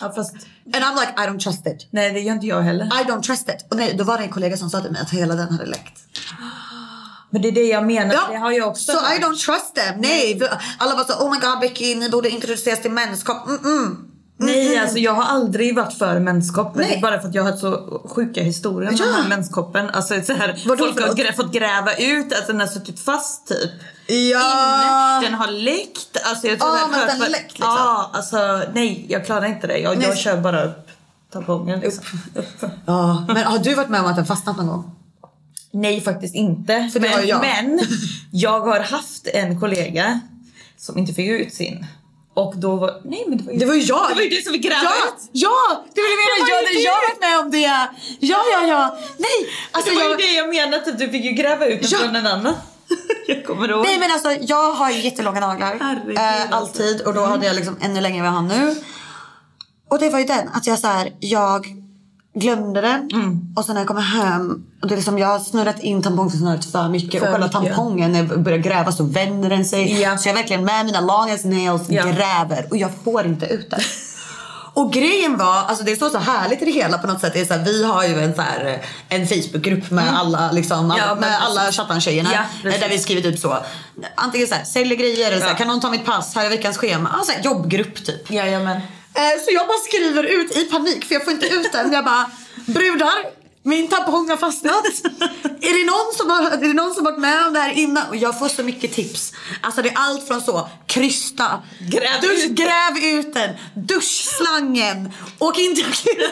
Ja, 0.01 0.13
fast, 0.13 0.35
And 0.75 0.85
I'm 0.85 0.95
like, 1.01 1.13
I 1.19 1.27
don't 1.27 1.39
trust 1.39 1.67
it. 1.67 1.89
nej 1.91 2.13
det 2.13 2.21
gör 2.21 2.35
inte 2.35 2.47
jag 2.47 2.63
heller. 2.63 2.85
I 2.85 3.05
don't 3.05 3.23
trust 3.23 3.49
it. 3.49 3.67
Och 3.71 3.77
nej, 3.77 3.95
då 3.99 4.05
var 4.05 4.19
det 4.19 4.25
en 4.25 4.31
kollega 4.31 4.57
som 4.57 4.71
sa 4.71 4.81
till 4.81 4.91
mig 4.93 5.01
att 5.03 5.11
hela 5.11 5.35
den 5.35 5.51
hade 5.53 5.67
läckt. 5.67 6.01
Men 7.35 7.43
det 7.43 7.49
är 7.49 7.53
det 7.53 7.65
jag 7.65 7.87
menar, 7.87 8.17
det 8.31 8.37
har 8.37 8.53
jag 8.53 8.69
också 8.69 8.93
Så 8.93 9.01
hört. 9.01 9.19
I 9.19 9.23
don't 9.23 9.47
trust 9.47 9.75
them. 9.75 10.01
Nej. 10.01 10.39
för 10.39 10.49
Alla 10.79 10.95
bara 10.95 11.05
så, 11.05 11.25
oh 11.25 11.31
my 11.31 11.39
god 11.39 11.61
Becky, 11.61 11.95
ni 11.95 12.11
borde 12.11 12.29
introduceras 12.31 12.83
till 12.83 12.91
menskopp. 12.91 13.47
Mm 13.47 13.59
-mm. 13.59 13.97
Nej, 14.37 14.79
alltså 14.79 14.99
jag 14.99 15.13
har 15.13 15.25
aldrig 15.25 15.77
varit 15.77 15.99
för 15.99 16.21
menskopp. 16.21 16.75
Men 16.75 16.83
Nej. 16.83 16.91
det 16.91 16.97
är 16.99 17.03
bara 17.11 17.21
för 17.21 17.29
att 17.29 17.35
jag 17.35 17.43
har 17.43 17.53
så 17.53 18.01
sjuka 18.09 18.43
historier 18.43 18.91
med 18.91 19.01
Ja. 19.01 19.05
den 19.07 19.15
här 19.15 19.29
menskoppen. 19.29 19.91
Alltså 19.91 20.23
så 20.23 20.33
här, 20.33 20.63
Vadå 20.67 20.85
folk 20.85 21.01
har 21.01 21.15
grä, 21.15 21.33
fått 21.33 21.53
gräva 21.53 21.95
ut 21.95 22.33
att 22.33 22.47
den 22.47 22.61
har 22.61 22.67
suttit 22.67 23.01
fast 23.01 23.47
typ. 23.49 23.71
Ja. 24.07 25.19
Inne. 25.19 25.29
Den 25.29 25.35
har 25.35 25.51
läckt. 25.51 26.17
Alltså 26.25 26.47
jag 26.47 26.59
tror 26.61 26.71
Ja, 26.71 26.77
jag 26.77 26.83
har 26.83 26.91
men 26.91 27.01
hört 27.01 27.09
den 27.09 27.21
har 27.21 27.29
läckt, 27.29 27.59
liksom. 27.59 27.75
Ja, 27.79 28.11
alltså 28.13 28.63
nej 28.75 29.07
jag 29.09 29.27
klarar 29.27 29.45
inte 29.47 29.67
det. 29.67 29.79
Jag, 29.79 29.99
Nej. 29.99 30.09
jag 30.09 30.19
kör 30.19 30.37
bara 30.37 30.65
upp 30.65 30.89
tampongen 31.33 31.81
liksom. 31.81 32.05
Upp. 32.35 32.71
Ja, 32.87 33.25
men 33.29 33.45
har 33.45 33.59
du 33.59 33.75
varit 33.75 33.89
med 33.89 34.01
om 34.01 34.07
att 34.07 34.17
den 34.17 34.27
fastnat 34.27 34.57
någon 34.57 34.67
gång? 34.67 34.91
Nej 35.75 36.01
faktiskt 36.01 36.35
inte. 36.35 36.91
För 36.93 37.01
men, 37.01 37.29
jag. 37.29 37.41
men 37.41 37.81
jag 38.33 38.61
har 38.61 38.81
haft 38.81 39.27
en 39.27 39.61
kollega 39.61 40.21
som 40.77 40.99
inte 40.99 41.13
fick 41.13 41.29
ut 41.29 41.55
sin. 41.55 41.87
Och 42.35 42.57
då 42.57 42.77
var... 42.77 43.01
Nej 43.05 43.25
men 43.29 43.39
det 43.39 43.45
var 43.45 43.53
ju, 43.53 43.59
Det 43.59 43.67
var 43.67 43.75
ju 43.75 43.81
jag! 43.81 44.09
Det 44.09 44.15
var 44.15 44.23
ju 44.23 44.29
du 44.29 44.37
som 44.43 44.53
fick 44.53 44.63
gräva 44.63 44.83
ja, 44.83 44.91
ut. 45.09 45.29
Ja! 45.33 45.85
Det 45.95 46.01
var 46.01 46.09
det 46.09 46.45
Det 46.45 46.51
jag 46.51 46.73
ju 46.73 46.81
Jag, 46.81 46.93
varit 46.93 47.21
med 47.21 47.39
om 47.39 47.51
det. 47.51 47.59
Ja, 48.21 48.43
ja, 48.53 48.67
ja. 48.67 48.99
Nej! 49.19 49.49
Alltså, 49.71 49.91
det 49.91 49.97
var 49.97 50.05
ju 50.05 50.11
jag, 50.11 50.19
det 50.19 50.35
jag 50.35 50.49
menade, 50.49 50.85
typ, 50.85 50.99
du 50.99 51.09
fick 51.09 51.25
ju 51.25 51.31
gräva 51.31 51.67
ut 51.67 51.81
den 51.83 51.91
Ja. 51.93 51.99
från 51.99 52.17
en 52.17 52.27
annan. 52.27 52.55
jag 53.27 53.45
kommer 53.45 53.71
ihåg. 53.71 53.85
Nej 53.85 53.99
men 53.99 54.11
alltså 54.11 54.31
jag 54.41 54.73
har 54.73 54.91
ju 54.91 55.01
jättelånga 55.01 55.41
naglar. 55.41 55.79
Herregud, 55.81 56.19
eh, 56.19 56.41
alltså. 56.41 56.57
alltid. 56.57 57.01
Och 57.01 57.15
då 57.15 57.25
hade 57.25 57.47
jag 57.47 57.57
liksom 57.57 57.77
ännu 57.81 58.01
längre 58.01 58.27
än 58.27 58.33
vad 58.33 58.33
jag 58.33 58.59
har 58.59 58.67
nu. 58.67 58.77
Och 59.91 59.99
det 59.99 60.11
var 60.11 60.19
ju 60.19 60.25
den 60.25 60.49
att 60.49 60.67
jag 60.67 60.79
så 60.79 60.87
här, 60.87 61.13
jag 61.21 61.84
glömde 62.35 62.81
den. 62.81 63.09
Mm. 63.13 63.55
Och 63.57 63.65
sen 63.65 63.75
när 63.75 63.81
jag 63.81 63.89
kommer 63.89 64.01
hem. 64.01 64.65
Och 64.83 64.89
det 64.89 64.95
är 64.95 64.97
liksom, 64.97 65.19
jag 65.19 65.29
har 65.29 65.39
snurrat 65.39 65.81
in 65.81 66.03
tampongsnöret 66.03 66.65
för 66.65 66.89
mycket. 66.89 67.21
För 67.21 67.27
och 67.29 67.33
själva 67.33 67.61
mycket. 67.61 67.75
tampongen 67.77 68.13
när 68.13 68.19
jag 68.25 68.43
börjar 68.43 68.59
gräva 68.59 68.93
så 68.93 69.05
vänder 69.05 69.51
den 69.51 69.65
sig. 69.65 70.01
Ja. 70.01 70.19
Så 70.19 70.29
jag 70.29 70.35
verkligen 70.35 70.65
med 70.65 70.87
mina 70.87 71.01
longest 71.01 71.45
nails 71.45 71.83
Ja. 71.89 72.03
gräver. 72.05 72.67
Och 72.71 72.77
jag 72.77 72.91
får 73.05 73.27
inte 73.27 73.47
ut 73.47 73.71
den. 73.71 73.81
Och 74.77 74.93
grejen 74.93 75.37
var, 75.37 75.55
alltså 75.65 75.85
det 75.85 75.93
är 75.93 75.97
så, 75.97 76.11
så 76.11 76.19
härligt 76.19 76.63
i 76.63 76.65
det 76.65 76.71
hela 76.71 76.99
på 76.99 77.07
något 77.07 77.21
sätt. 77.21 77.33
Det 77.33 77.41
är 77.41 77.45
så 77.45 77.55
här, 77.55 77.65
vi 77.65 77.85
har 77.85 78.05
ju 78.05 78.21
en, 78.21 78.35
så 78.35 78.43
här, 78.43 78.83
en 79.09 79.27
Facebookgrupp 79.27 79.91
med 79.91 80.19
alla, 80.19 80.53
liksom, 80.53 80.91
alla, 80.91 80.95
Mm. 80.95 81.09
Ja, 81.09 81.15
med 81.29 81.43
alla. 81.43 81.73
Chattan-tjejerna. 81.73 82.31
Ja, 82.33 82.71
eh, 82.71 82.81
där 82.81 82.89
vi 82.89 82.99
skriver 82.99 83.23
typ 83.23 83.39
så. 83.39 83.59
Antingen 84.15 84.47
så 84.47 84.55
här, 84.55 84.65
säljer 84.65 84.97
grejer 84.99 85.27
eller 85.29 85.39
så 85.39 85.45
här, 85.45 85.53
Ja. 85.53 85.57
kan 85.57 85.67
någon 85.67 85.81
ta 85.81 85.91
mitt 85.91 86.05
pass, 86.05 86.35
här 86.35 86.45
är 86.47 86.51
veckans 86.51 86.77
schema. 86.77 87.09
Alltså 87.09 87.33
jobbgrupp 87.43 88.05
typ. 88.05 88.31
Jajamän. 88.31 88.81
Eh, 89.15 89.41
så 89.45 89.51
jag 89.53 89.67
bara 89.67 89.79
skriver 89.79 90.25
ut 90.25 90.57
i 90.57 90.65
panik 90.65 91.05
för 91.05 91.15
jag 91.15 91.25
får 91.25 91.33
inte 91.33 91.47
ut 91.47 91.73
den. 91.73 91.93
Jag 91.93 92.05
bara, 92.05 92.31
brudar, 92.67 93.44
min 93.67 93.89
tampong 93.89 94.31
har 94.31 94.37
fastnat. 94.37 94.85
är, 95.61 95.79
det 95.79 95.85
någon 95.85 96.15
som 96.17 96.31
har, 96.31 96.51
är 96.51 96.69
det 96.69 96.73
någon 96.73 96.95
som 96.95 97.05
varit 97.05 97.19
med 97.19 97.47
om 97.47 97.53
det 97.53 97.61
här 97.61 97.73
innan? 97.79 98.09
Och 98.09 98.17
jag 98.17 98.39
får 98.39 98.49
så 98.49 98.63
mycket 98.63 98.93
tips. 98.93 99.33
Alltså 99.61 99.83
det 99.83 99.89
är 99.89 99.95
allt 99.97 100.29
från 100.29 100.41
så, 100.41 100.69
krysta, 100.87 101.63
Gräv 101.79 102.21
dusch, 102.23 102.45
ut 102.45 102.51
gräv 102.51 102.97
ut 103.03 103.35
den, 103.35 103.51
duschslangen, 103.75 105.13
åk 105.39 105.59
inte 105.59 105.81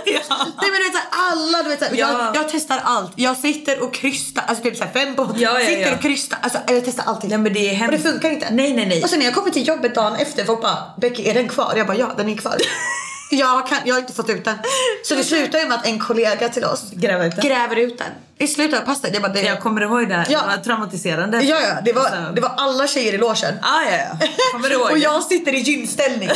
Ja. 0.04 0.20
Nej 0.38 0.70
men 0.70 0.80
du 0.80 0.90
vet 0.92 1.02
alla, 1.10 1.62
du 1.62 1.68
vet 1.68 1.98
Ja. 1.98 2.32
jag, 2.34 2.36
jag 2.36 2.48
testar 2.50 2.80
allt. 2.84 3.12
Jag 3.16 3.36
sitter 3.36 3.82
och 3.82 3.94
krystar, 3.94 4.44
alltså 4.46 4.64
typ 4.64 4.76
så 4.76 4.84
här 4.84 4.92
fem 4.92 5.14
på 5.14 5.34
Ja, 5.36 5.60
ja, 5.60 5.66
sitter 5.66 5.94
och 5.94 6.02
krystar. 6.02 6.38
Alltså 6.42 6.58
jag 6.66 6.84
testar 6.84 7.04
allting. 7.04 7.30
Nej, 7.30 7.38
men 7.38 7.52
det 7.52 7.68
är 7.68 7.72
och 7.72 7.76
hemskt. 7.76 8.04
det 8.04 8.10
funkar 8.10 8.30
inte. 8.30 8.48
Nej, 8.50 8.72
nej, 8.72 8.86
nej. 8.86 9.02
Och 9.02 9.10
sen 9.10 9.18
när 9.18 9.26
jag 9.26 9.34
kommer 9.34 9.50
till 9.50 9.68
jobbet 9.68 9.94
dagen 9.94 10.16
efter, 10.16 10.44
folk 10.44 10.62
bara 10.62 10.78
Becky 11.00 11.28
är 11.28 11.34
den 11.34 11.48
kvar? 11.48 11.74
Jag 11.76 11.86
bara 11.86 11.96
ja 11.96 12.14
den 12.16 12.28
är 12.28 12.36
kvar. 12.36 12.56
jag, 13.38 13.66
kan, 13.66 13.78
jag 13.84 13.94
har 13.94 14.00
inte 14.00 14.12
fått 14.12 14.28
ut 14.30 14.44
den. 14.44 14.58
Så 15.04 15.14
det 15.14 15.24
slutar 15.24 15.58
ju 15.58 15.66
med 15.68 15.78
att 15.78 15.86
en 15.86 15.98
kollega 15.98 16.48
till 16.48 16.64
oss 16.64 16.82
Gräver 16.92 17.26
ut 17.26 17.36
den. 17.36 17.44
gräver 17.44 17.76
ut 17.76 17.98
den. 17.98 18.06
I 18.38 18.46
slutet 18.48 18.80
av 18.80 18.84
passet. 18.84 19.10
Jag 19.12 19.22
bara, 19.22 19.32
det, 19.32 19.42
Jag 19.42 19.60
kommer 19.60 19.80
ihåg 19.80 20.08
det 20.08 20.14
här. 20.14 20.26
Ja. 20.30 20.40
Det 20.40 20.56
var 20.56 20.64
traumatiserande. 20.64 21.40
ja, 21.42 21.60
ja, 21.60 21.80
det 21.84 21.92
var, 21.92 22.02
Alltså- 22.02 22.32
det 22.34 22.40
var 22.40 22.52
alla 22.56 22.86
tjejer 22.86 23.12
i 23.12 23.18
logen. 23.18 23.54
Ah, 23.62 23.82
ja, 23.90 23.96
ja. 24.20 24.26
Kommer 24.52 24.68
du 24.68 24.74
ihåg 24.74 24.90
och 24.90 24.98
jag 24.98 25.22
sitter 25.22 25.54
i 25.54 25.58
gynställning. 25.58 26.28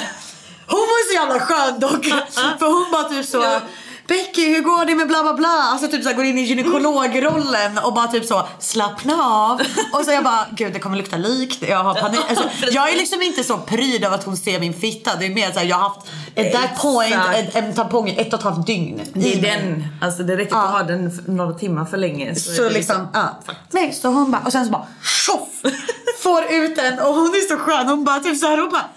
Hon 0.69 0.79
var 0.81 1.09
så 1.09 1.15
jävla 1.15 1.41
skön 1.47 1.81
dock. 1.81 2.05
För 2.59 2.67
hon 2.67 2.87
bara 2.93 3.05
typ 3.05 3.27
så. 3.27 3.61
Becky 4.09 4.55
hur 4.55 4.61
går 4.63 4.85
det 4.85 4.95
med 4.95 5.09
bla 5.09 5.23
bla 5.23 5.35
bla? 5.35 5.49
Alltså 5.73 5.89
typ 5.89 6.03
så 6.03 6.09
här, 6.09 6.17
går 6.17 6.25
in 6.25 6.39
i 6.39 6.43
gynekologrollen 6.43 7.79
och 7.79 7.95
bara 7.95 8.07
typ 8.07 8.25
så 8.25 8.49
slappna 8.59 9.15
av. 9.25 9.61
Och 9.93 10.05
så 10.05 10.11
jag 10.13 10.25
bara 10.25 10.47
gud 10.51 10.73
det 10.73 10.79
kommer 10.79 10.97
lukta 10.97 11.17
lik. 11.17 11.59
Jag 11.69 11.85
har 11.85 11.95
panik. 11.95 12.21
Alltså, 12.29 12.45
jag 12.71 12.93
är 12.93 12.97
liksom 12.97 13.23
inte 13.23 13.45
så 13.45 13.59
pryd 13.59 14.05
av 14.05 14.13
att 14.13 14.25
hon 14.25 14.37
ser 14.37 14.61
min 14.61 14.75
fitta. 14.75 15.17
Det 15.17 15.27
är 15.27 15.31
mer 15.35 15.53
så 15.53 15.59
här, 15.59 15.67
jag 15.67 15.77
har 15.77 15.89
haft 15.89 16.01
at 16.37 16.53
that 16.53 16.83
point 16.83 17.15
en, 17.55 17.65
en 17.65 17.75
tampong 17.75 18.09
i 18.09 18.17
ett 18.21 18.33
och 18.33 18.39
ett 18.39 18.45
halvt 18.45 18.67
dygn. 18.67 19.01
Det 19.15 19.21
i 19.21 19.33
är 19.39 19.43
mig. 19.43 19.51
den. 19.51 19.85
Alltså 20.03 20.23
det 20.23 20.37
räcker 20.37 20.55
Ja. 20.57 20.63
att 20.65 20.71
ha 20.71 20.83
den 20.83 21.21
några 21.27 21.53
timmar 21.55 21.85
för 21.85 21.97
länge. 21.97 22.35
Så, 22.35 22.53
Så 22.53 22.63
det 22.63 22.71
liksom, 22.71 23.09
ja. 23.15 23.39
Nej, 23.71 23.93
så 23.93 24.09
hon 24.09 24.31
bara, 24.31 24.43
och 24.45 24.53
sen 24.53 24.65
så 24.65 24.71
bara 24.71 24.87
tjoff! 25.27 25.73
Får 26.23 26.45
ut 26.53 26.77
den 26.77 26.99
och 26.99 27.15
hon 27.15 27.27
är 27.27 27.49
så 27.49 27.57
skön. 27.57 27.87
Hon 27.89 28.05
bara 28.05 28.21
typ 28.21 28.39
så 28.39 28.47
här, 28.47 28.59
hon 28.59 28.71
bara 28.71 28.81
"Aj, 28.81 28.89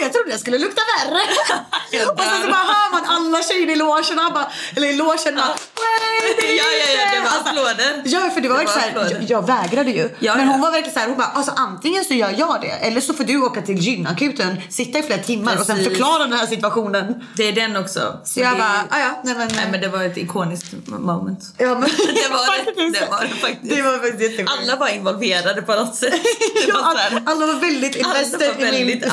jag 0.00 0.12
trodde 0.12 0.30
det 0.32 0.38
skulle 0.38 0.58
lukta 0.58 0.82
värre. 0.98 1.20
Jag 1.90 2.10
och 2.12 2.20
sen 2.20 2.42
så 2.42 2.46
bara 2.48 2.64
hör 2.74 2.92
man 2.92 3.04
alla 3.04 3.42
tjejer 3.42 3.70
i 3.70 3.76
logen, 3.76 4.16
bara, 4.34 4.52
eller 4.76 4.86
i 4.88 4.92
logen 4.92 5.34
bara 5.36 5.54
Ja, 6.40 6.48
ja, 6.48 6.92
ja, 6.96 7.10
det 7.14 7.20
var 7.20 7.28
Alltså, 7.28 7.48
applåder. 7.48 8.02
Ja 8.04 8.30
för 8.30 8.40
det 8.40 8.48
var 8.48 8.58
Det 8.58 8.64
var 8.64 8.72
såhär, 8.72 8.88
applåder. 8.88 9.10
jag, 9.20 9.30
jag 9.30 9.46
vägrade 9.46 9.90
ju. 9.90 10.10
Ja, 10.18 10.34
men 10.36 10.48
hon 10.48 10.60
var 10.60 10.70
verkligen 10.70 10.94
såhär, 10.94 11.06
hon 11.08 11.16
bara 11.16 11.26
alltså 11.26 11.52
antingen 11.56 12.04
så 12.04 12.14
gör 12.14 12.34
jag 12.38 12.60
det 12.60 12.68
eller 12.70 13.00
så 13.00 13.14
får 13.14 13.24
du 13.24 13.42
åka 13.42 13.62
till 13.62 13.76
gynakuten, 13.78 14.60
sitta 14.70 14.98
i 14.98 15.02
flera 15.02 15.22
timmar 15.22 15.56
och 15.60 15.66
sen 15.66 15.76
Precis. 15.76 15.92
förklara 15.92 16.18
den 16.18 16.32
här 16.32 16.46
situationen. 16.46 17.26
Det 17.36 17.48
är 17.48 17.52
den 17.52 17.76
också. 17.76 18.20
Så 18.24 18.40
jag 18.40 18.52
det, 18.52 18.58
bara, 18.58 18.82
ah, 18.90 18.98
ja 19.00 19.20
nej 19.24 19.34
men. 19.34 19.48
Nej 19.56 19.68
men 19.70 19.80
det 19.80 19.88
var 19.88 20.02
ett 20.04 20.16
ikoniskt 20.16 20.66
moment. 20.86 21.40
ja, 21.58 21.66
men 21.74 21.80
Det 21.98 22.28
var 22.30 22.56
det. 22.58 22.64
Faktiskt. 22.64 23.00
Det 23.00 23.06
var 23.10 23.22
det 23.22 23.28
faktiskt. 23.28 23.76
Det 23.76 23.82
var 23.82 23.98
faktiskt. 24.10 24.50
Alla 24.58 24.76
var 24.76 24.88
involverade 24.88 25.62
på 25.62 25.74
något 25.74 25.94
sätt. 25.96 26.12
Var 26.12 26.62
Ja, 26.68 26.92
så 26.92 26.98
här- 26.98 27.22
alla 27.26 27.46
var 27.46 27.54
väldigt 27.54 28.04
var 28.06 28.10
invested 28.16 28.50
i 28.60 28.84
min 28.84 28.86
väldigt, 28.86 29.04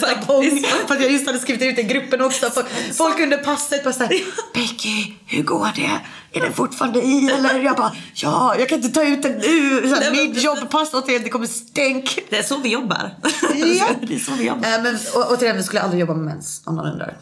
tampong. 0.00 0.62
För 0.86 0.94
att 0.94 1.02
jag 1.02 1.10
just 1.12 1.26
hade 1.26 1.38
skrivit 1.38 1.62
ut 1.62 1.78
i 1.78 1.82
gruppen 1.82 2.20
också. 2.20 2.50
Folk, 2.50 2.66
folk 2.94 3.20
under 3.20 3.38
passet 3.38 3.84
bara 3.84 3.94
såhär, 3.94 4.12
Becky, 4.54 5.12
hur 5.26 5.42
går 5.42 5.68
det? 5.76 5.90
Är 6.32 6.40
den 6.40 6.52
fortfarande 6.52 7.02
i 7.02 7.30
eller? 7.30 7.58
Jag 7.60 7.76
bara, 7.76 7.92
ja, 8.14 8.54
jag 8.58 8.68
kan 8.68 8.78
inte 8.78 8.90
ta 9.00 9.04
ut 9.08 9.22
den 9.22 9.32
nu. 9.38 9.80
Nej, 10.00 10.10
Mitt 10.10 10.28
precis. 10.28 10.44
jobbpass 10.44 10.94
återigen, 10.94 11.22
det 11.22 11.30
kommer 11.30 11.46
stänk. 11.46 12.18
Det 12.30 12.38
är 12.38 12.42
så 12.42 12.56
vi 12.58 12.68
jobbar. 12.68 13.10
Ja. 13.22 13.28
det 14.02 14.14
är 14.14 14.18
så 14.18 14.32
vi 14.32 14.46
jobbar. 14.46 14.68
Äh, 14.68 14.82
men 14.82 14.96
å- 15.14 15.24
återigen, 15.34 15.56
vi 15.56 15.62
skulle 15.62 15.80
aldrig 15.80 16.00
jobba 16.00 16.14
med 16.14 16.24
mens 16.24 16.62
om 16.66 16.76
någon 16.76 16.86
undrar. 16.86 17.16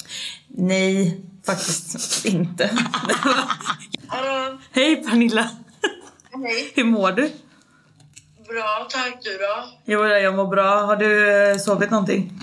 Nej, 0.48 1.20
faktiskt 1.46 2.24
inte. 2.26 2.70
Hej 4.72 4.96
Pernilla. 5.04 5.50
Hej. 6.46 6.72
Hur 6.74 6.84
mår 6.84 7.12
du? 7.12 7.30
Bra, 8.48 8.86
tack. 8.90 9.18
Du 9.22 9.38
då? 9.38 9.68
Jo, 9.86 10.04
jag 10.06 10.34
mår 10.36 10.46
bra. 10.46 10.80
Har 10.86 10.96
du 10.96 11.42
eh, 11.50 11.58
sovit 11.58 11.90
någonting? 11.90 12.40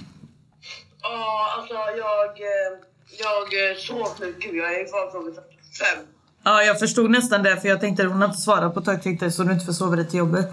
Ja, 1.09 1.53
alltså 1.57 1.73
jag... 1.73 2.29
eh, 2.29 2.71
Jag 3.19 3.69
eh, 3.71 3.77
sov 3.77 4.07
nu. 4.19 4.35
Gud, 4.39 4.55
jag 4.55 4.73
är 4.79 4.87
kvar 4.89 5.11
från 5.11 5.33
fem. 5.79 6.05
Ja, 6.43 6.63
jag 6.63 6.79
förstod 6.79 7.11
nästan 7.11 7.43
det 7.43 7.61
för 7.61 7.67
jag 7.67 7.79
tänkte 7.81 8.03
hon 8.03 8.21
har 8.21 8.27
inte 8.27 8.41
svarat 8.41 8.73
på 8.73 8.79
ett 8.79 8.85
tag 8.85 9.33
så 9.33 9.43
du 9.43 9.53
inte 9.53 9.65
får 9.65 9.73
sova 9.73 9.95
dig 9.95 10.07
till 10.09 10.19
jobbet. 10.19 10.45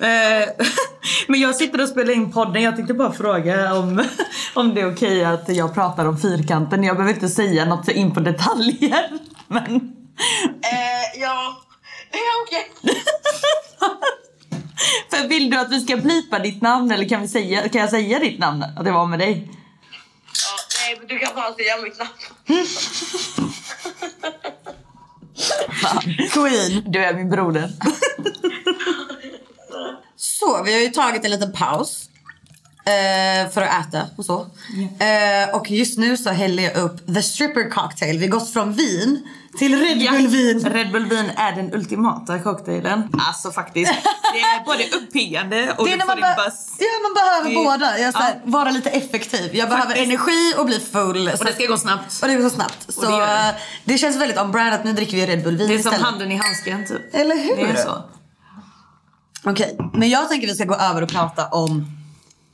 Eh, 0.00 0.48
Men 1.28 1.40
jag 1.40 1.56
sitter 1.56 1.82
och 1.82 1.88
spelar 1.88 2.12
in 2.14 2.32
podden. 2.32 2.62
Jag 2.62 2.76
tänkte 2.76 2.94
bara 2.94 3.12
fråga 3.12 3.74
om, 3.74 4.04
om 4.54 4.74
det 4.74 4.80
är 4.80 4.92
okej 4.92 5.24
att 5.24 5.48
jag 5.48 5.74
pratar 5.74 6.04
om 6.08 6.18
fyrkanten. 6.18 6.84
Jag 6.84 6.96
behöver 6.96 7.14
inte 7.14 7.28
säga 7.28 7.64
något 7.64 7.88
in 7.88 8.14
på 8.14 8.20
detaljer. 8.20 9.08
Men 9.48 9.92
Eh, 10.62 11.20
ja, 11.20 11.56
det 12.12 12.18
är 12.18 12.42
okej. 12.46 12.72
för 15.10 15.28
vill 15.28 15.50
du 15.50 15.58
att 15.58 15.70
vi 15.72 15.80
ska 15.80 15.96
blipa 15.96 16.38
ditt 16.38 16.62
namn 16.62 16.90
eller 16.90 17.08
kan, 17.08 17.20
vi 17.22 17.28
säga, 17.28 17.68
kan 17.68 17.80
jag 17.80 17.90
säga 17.90 18.18
ditt 18.18 18.38
namn? 18.38 18.62
Att 18.76 18.84
det 18.84 18.90
var 18.92 19.06
med 19.06 19.18
dig? 19.18 19.50
Nej, 20.86 20.96
men 20.98 21.06
du 21.08 21.18
kan 21.18 21.34
fan 21.34 21.54
säga 21.54 21.76
mitt 21.82 21.98
namn. 21.98 22.10
Queen. 26.32 26.82
Du 26.86 27.04
är 27.04 27.14
min 27.14 27.30
broder. 27.30 27.70
Så, 30.16 30.62
vi 30.62 30.74
har 30.74 30.80
ju 30.80 30.88
tagit 30.88 31.24
en 31.24 31.30
liten 31.30 31.52
paus. 31.52 32.05
Eh, 32.86 33.50
för 33.50 33.62
att 33.62 33.86
äta 33.88 34.02
och 34.16 34.24
så. 34.24 34.40
Eh, 34.98 35.54
och 35.56 35.70
just 35.70 35.98
nu 35.98 36.16
så 36.16 36.30
häller 36.30 36.62
jag 36.62 36.76
upp 36.76 37.14
The 37.14 37.22
Stripper 37.22 37.70
Cocktail. 37.70 38.18
Vi 38.18 38.24
har 38.26 38.30
gått 38.32 38.52
från 38.52 38.72
vin 38.72 39.28
till 39.58 39.78
Red 39.80 39.98
Bull 40.10 40.26
vin. 40.28 40.64
Red 40.72 40.92
Bull 40.92 41.06
vin 41.06 41.30
är 41.36 41.52
den 41.52 41.74
ultimata 41.74 42.38
cocktailen. 42.38 43.02
Alltså 43.28 43.50
faktiskt. 43.50 43.92
Det 44.32 44.40
är 44.40 44.64
både 44.64 44.84
uppiggande 44.96 45.74
och 45.78 45.84
Det 45.86 45.92
är 45.92 45.96
du 45.96 46.02
får 46.04 46.14
din 46.14 46.24
buss. 46.44 46.76
ja, 46.78 46.86
man 47.02 47.14
behöver 47.14 47.48
Det- 47.50 47.54
båda. 47.64 47.98
Jag, 47.98 48.12
här, 48.12 48.34
Ja. 48.34 48.40
Vara 48.50 48.70
lite 48.70 48.90
effektiv. 48.90 49.54
Jag 49.56 49.68
behöver 49.68 49.86
Faktiskt. 49.88 50.06
energi 50.06 50.54
och 50.58 50.66
bli 50.66 50.80
full. 50.80 51.28
Och 51.38 51.44
det 51.44 51.54
ska 51.54 51.66
gå 51.66 51.78
snabbt. 51.78 52.22
Och 52.22 52.28
det 52.28 52.34
går 52.36 52.50
snabbt. 52.50 52.86
Så 52.94 53.00
det 53.18 53.24
eh, 53.24 53.54
det 53.84 53.98
känns 53.98 54.16
väldigt 54.16 54.38
on 54.38 54.52
brand 54.52 54.74
att 54.74 54.84
nu 54.84 54.92
dricker 54.92 55.16
vi 55.16 55.26
Red 55.26 55.42
Bull 55.44 55.56
vin 55.56 55.68
Det 55.68 55.74
är 55.74 55.78
som 55.78 55.92
istället. 55.92 56.00
handen 56.00 56.32
i 56.32 56.36
handsken 56.36 56.86
typ. 56.86 57.14
Eller 57.14 57.36
hur? 57.36 57.56
Det 57.56 57.62
är 57.72 57.76
så. 57.76 58.02
Okej, 59.44 59.78
men 59.92 60.08
jag 60.10 60.28
tänker 60.28 60.46
vi 60.46 60.54
ska 60.54 60.64
gå 60.64 60.74
över 60.74 61.02
och 61.02 61.08
prata 61.08 61.46
om 61.48 61.95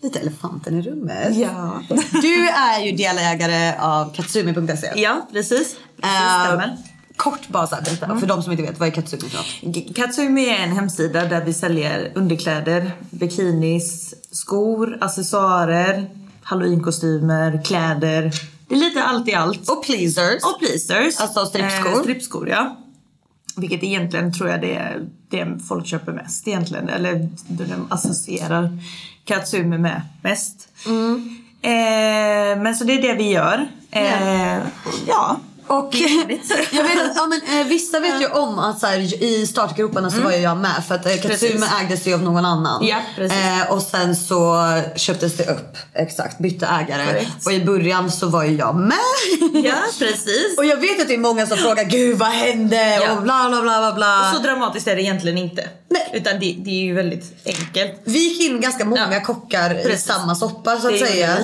lite 0.02 0.18
elefanten 0.18 0.78
i 0.78 0.82
rummet. 0.82 1.36
Ja. 1.36 1.82
Du 2.22 2.48
är 2.48 2.80
ju 2.84 2.92
delägare 2.92 3.78
av 3.78 4.14
katsumi.se. 4.14 4.92
Ja, 4.96 5.28
precis. 5.32 5.76
Precis, 5.96 6.20
stämmer. 6.46 6.76
kort 7.16 7.48
bara 7.48 7.66
så 7.66 7.76
berätta 7.84 8.18
för 8.18 8.26
de 8.26 8.42
som 8.42 8.52
inte 8.52 8.64
vet, 8.64 8.78
vad 8.78 8.88
är 8.88 8.92
Katsumi 8.92 9.22
för 9.28 9.38
något? 9.72 9.96
Katsumi 9.96 10.48
är 10.48 10.58
en 10.62 10.72
hemsida 10.72 11.24
där 11.24 11.44
vi 11.44 11.54
säljer 11.54 12.12
underkläder, 12.14 12.90
bikinis, 13.10 14.14
skor, 14.30 14.98
accessoarer, 15.00 16.10
halloweenkostymer, 16.42 17.62
kläder. 17.64 18.32
Det 18.68 18.74
är 18.74 18.78
lite 18.78 19.02
allt 19.02 19.28
i 19.28 19.34
allt. 19.34 19.68
Och 19.68 19.84
pleasers. 19.84 20.44
Och 20.44 20.58
pleasers. 20.58 21.20
Alltså 21.20 21.46
strippskor. 21.46 21.92
Eh, 21.92 22.00
strippskor 22.00 22.48
ja. 22.48 22.78
Vilket 23.56 23.82
egentligen 23.82 24.32
tror 24.32 24.50
jag 24.50 24.60
det 24.60 24.74
är 24.74 25.06
det 25.30 25.58
folk 25.68 25.86
köper 25.86 26.12
mest 26.12 26.48
egentligen. 26.48 26.88
Eller 26.88 27.28
det 27.48 27.64
de 27.64 27.86
associerar 27.90 28.78
Katsumi 29.24 29.78
med 29.78 30.02
mest. 30.22 30.68
Mm. 30.86 31.38
Eh, 31.62 32.62
men 32.62 32.76
så 32.76 32.84
det 32.84 32.92
är 32.92 33.02
det 33.02 33.14
vi 33.14 33.30
gör. 33.30 33.68
Eh, 33.90 34.58
ja. 35.06 35.36
Och 35.72 35.94
jag 36.72 36.84
vet 36.84 37.00
att, 37.10 37.16
ja, 37.16 37.26
men, 37.26 37.60
eh, 37.60 37.66
vissa 37.66 38.00
vet 38.00 38.20
ju 38.22 38.26
om 38.26 38.58
att 38.58 38.80
så 38.80 38.86
här, 38.86 39.22
i 39.22 39.46
startgroparna 39.46 40.10
så 40.10 40.20
var 40.20 40.32
ju 40.32 40.36
jag 40.38 40.56
med 40.56 40.82
för 40.88 40.94
att 40.94 41.06
eh, 41.06 41.16
Katsume 41.16 41.66
Mm. 41.66 41.68
Ägdes 41.86 42.06
ju 42.06 42.14
av 42.14 42.22
någon 42.22 42.44
annan. 42.44 42.86
Ja, 42.86 42.96
precis. 43.16 43.38
eh, 43.38 43.72
och 43.72 43.82
sen 43.82 44.16
så 44.16 44.56
köptes 44.96 45.36
det 45.36 45.46
upp, 45.50 45.76
exakt, 45.94 46.38
bytte 46.38 46.66
ägare. 46.66 47.06
Korrekt. 47.06 47.46
Och 47.46 47.52
i 47.52 47.64
början 47.64 48.10
så 48.10 48.26
var 48.28 48.44
ju 48.44 48.56
jag 48.56 48.74
med. 48.76 48.92
Ja, 49.64 49.74
precis. 49.98 50.58
och 50.58 50.64
jag 50.64 50.76
vet 50.76 51.00
att 51.00 51.08
det 51.08 51.14
är 51.14 51.18
många 51.18 51.46
som 51.46 51.56
frågar 51.58 51.84
gud 51.84 52.18
vad 52.18 52.28
hände 52.28 52.94
Ja. 53.06 53.12
och 53.12 53.22
bla 53.22 53.48
bla 53.48 53.62
bla 53.62 53.78
bla 53.80 53.92
bla. 53.94 54.32
Så 54.34 54.42
dramatiskt 54.42 54.86
är 54.88 54.96
det 54.96 55.02
egentligen 55.02 55.38
inte. 55.38 55.68
Nej. 55.90 56.10
Utan 56.12 56.32
det, 56.40 56.56
det 56.58 56.70
är 56.70 56.84
ju 56.84 56.94
väldigt 56.94 57.46
enkelt. 57.46 58.00
Vi 58.04 58.18
gick 58.18 58.40
in 58.50 58.60
ganska 58.60 58.84
många 58.84 59.08
Ja. 59.14 59.20
kockar 59.24 59.80
i 59.80 59.82
Precis. 59.82 60.04
samma 60.06 60.34
soppa 60.34 60.76
så 60.80 60.88
att 60.94 60.98
säga. 60.98 61.36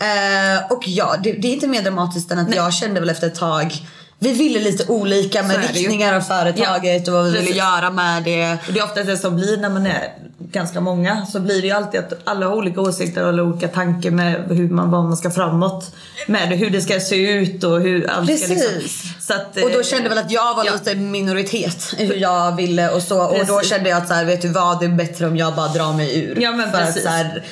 Eh, 0.00 0.72
och 0.72 0.82
ja, 0.86 1.16
det, 1.22 1.32
det 1.32 1.48
är 1.48 1.52
inte 1.52 1.66
mer 1.66 1.82
dramatiskt 1.82 2.30
än 2.30 2.38
att 2.38 2.54
jag 2.54 2.74
kände 2.74 3.00
väl 3.00 3.10
efter 3.10 3.26
ett 3.26 3.34
tag 3.34 3.82
vi 4.20 4.32
ville 4.32 4.60
lite 4.60 4.92
olika 4.92 5.42
med 5.42 5.74
riktningar 5.74 6.14
av 6.14 6.20
företaget 6.20 7.06
Ja, 7.06 7.12
och 7.12 7.16
vad 7.18 7.24
vi 7.24 7.30
ville 7.30 7.42
precis. 7.42 7.56
göra 7.56 7.90
med 7.90 8.22
det. 8.22 8.58
Och 8.66 8.72
det 8.72 8.80
är 8.80 8.84
ofta 8.84 9.04
det 9.04 9.16
som 9.16 9.36
blir 9.36 9.56
när 9.56 9.68
man 9.68 9.86
är 9.86 10.12
ganska 10.38 10.80
många. 10.80 11.26
Så 11.26 11.40
blir 11.40 11.60
det 11.60 11.66
ju 11.66 11.72
alltid 11.72 12.00
att 12.00 12.12
alla 12.24 12.46
har 12.46 12.56
olika 12.56 12.80
åsikter 12.80 13.22
och 13.22 13.28
alla 13.28 13.42
olika 13.42 13.68
tankar 13.68 14.10
med 14.10 14.44
hur 14.48 14.68
man, 14.68 14.90
vad 14.90 15.04
man 15.04 15.16
ska 15.16 15.30
framåt. 15.30 15.94
Med 16.26 16.48
hur 16.48 16.70
det 16.70 16.80
ska 16.80 17.00
se 17.00 17.32
ut 17.32 17.64
och 17.64 17.80
hur 17.80 18.10
allt 18.10 18.38
ska 18.38 18.48
liksom... 18.48 18.72
Precis. 18.72 19.02
Så 19.20 19.34
att, 19.34 19.56
Och 19.56 19.70
då 19.70 19.78
eh, 19.78 19.84
kände 19.84 20.08
väl 20.08 20.18
att 20.18 20.30
jag 20.30 20.54
var 20.54 20.64
ja. 20.64 20.72
lite 20.72 20.94
minoritet 20.94 21.94
i 21.98 22.06
hur 22.06 22.16
jag 22.16 22.56
ville 22.56 22.90
och 22.90 23.02
så. 23.02 23.22
Och 23.22 23.46
då 23.46 23.54
Precis. 23.56 23.70
kände 23.70 23.90
jag 23.90 23.98
att 23.98 24.08
så 24.08 24.14
här, 24.14 24.24
vet 24.24 24.42
du 24.42 24.48
vad, 24.48 24.80
det 24.80 24.86
är 24.86 24.90
bättre 24.90 25.26
om 25.26 25.36
jag 25.36 25.54
bara 25.54 25.68
drar 25.68 25.92
mig 25.92 26.20
ur. 26.24 26.40
Ja, 26.40 26.52
men 26.52 26.70
För 26.70 26.78
att 26.78 26.86
precis. 26.86 27.02
så 27.02 27.08
här, 27.08 27.44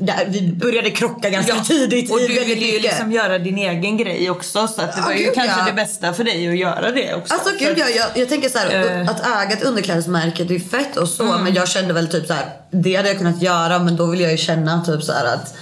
där, 0.00 0.24
vi 0.28 0.52
började 0.52 0.90
krocka 0.90 1.30
ganska 1.30 1.52
Ja, 1.56 1.64
tidigt 1.64 2.10
och 2.12 2.18
du 2.18 2.26
ville 2.26 2.66
ju 2.66 2.80
liksom 2.80 3.12
göra 3.12 3.38
din 3.38 3.58
egen 3.58 3.96
grej 3.96 4.30
också 4.30 4.68
så 4.68 4.82
att 4.82 4.92
det 4.92 4.98
Ja, 4.98 5.04
var 5.04 5.12
ju 5.12 5.24
gud, 5.24 5.34
kanske 5.34 5.58
ja. 5.60 5.64
det 5.66 5.72
bästa 5.72 6.12
för 6.12 6.24
dig 6.24 6.48
att 6.48 6.56
göra 6.58 6.90
det 6.90 7.14
också. 7.14 7.34
Alltså 7.34 7.50
gud, 7.58 7.78
För- 7.78 7.96
jag, 7.96 8.06
jag, 8.14 8.28
tänker 8.28 8.48
så 8.48 8.58
här, 8.58 9.00
Eh. 9.00 9.08
att 9.08 9.26
äga 9.26 9.52
ett 9.56 9.62
underklädesmärke 9.62 10.44
det 10.44 10.54
är 10.54 10.58
fett 10.60 10.96
och 10.96 11.08
så 11.08 11.22
Mm. 11.22 11.44
men 11.44 11.54
jag 11.54 11.68
kände 11.68 11.94
väl 11.94 12.08
typ 12.08 12.26
så 12.26 12.32
här, 12.32 12.44
det 12.70 12.94
hade 12.96 13.08
jag 13.08 13.18
kunnat 13.18 13.42
göra 13.42 13.78
men 13.78 13.96
då 13.96 14.06
vill 14.06 14.20
jag 14.20 14.30
ju 14.32 14.36
känna 14.38 14.84
typ 14.84 15.02
så 15.02 15.12
att 15.12 15.54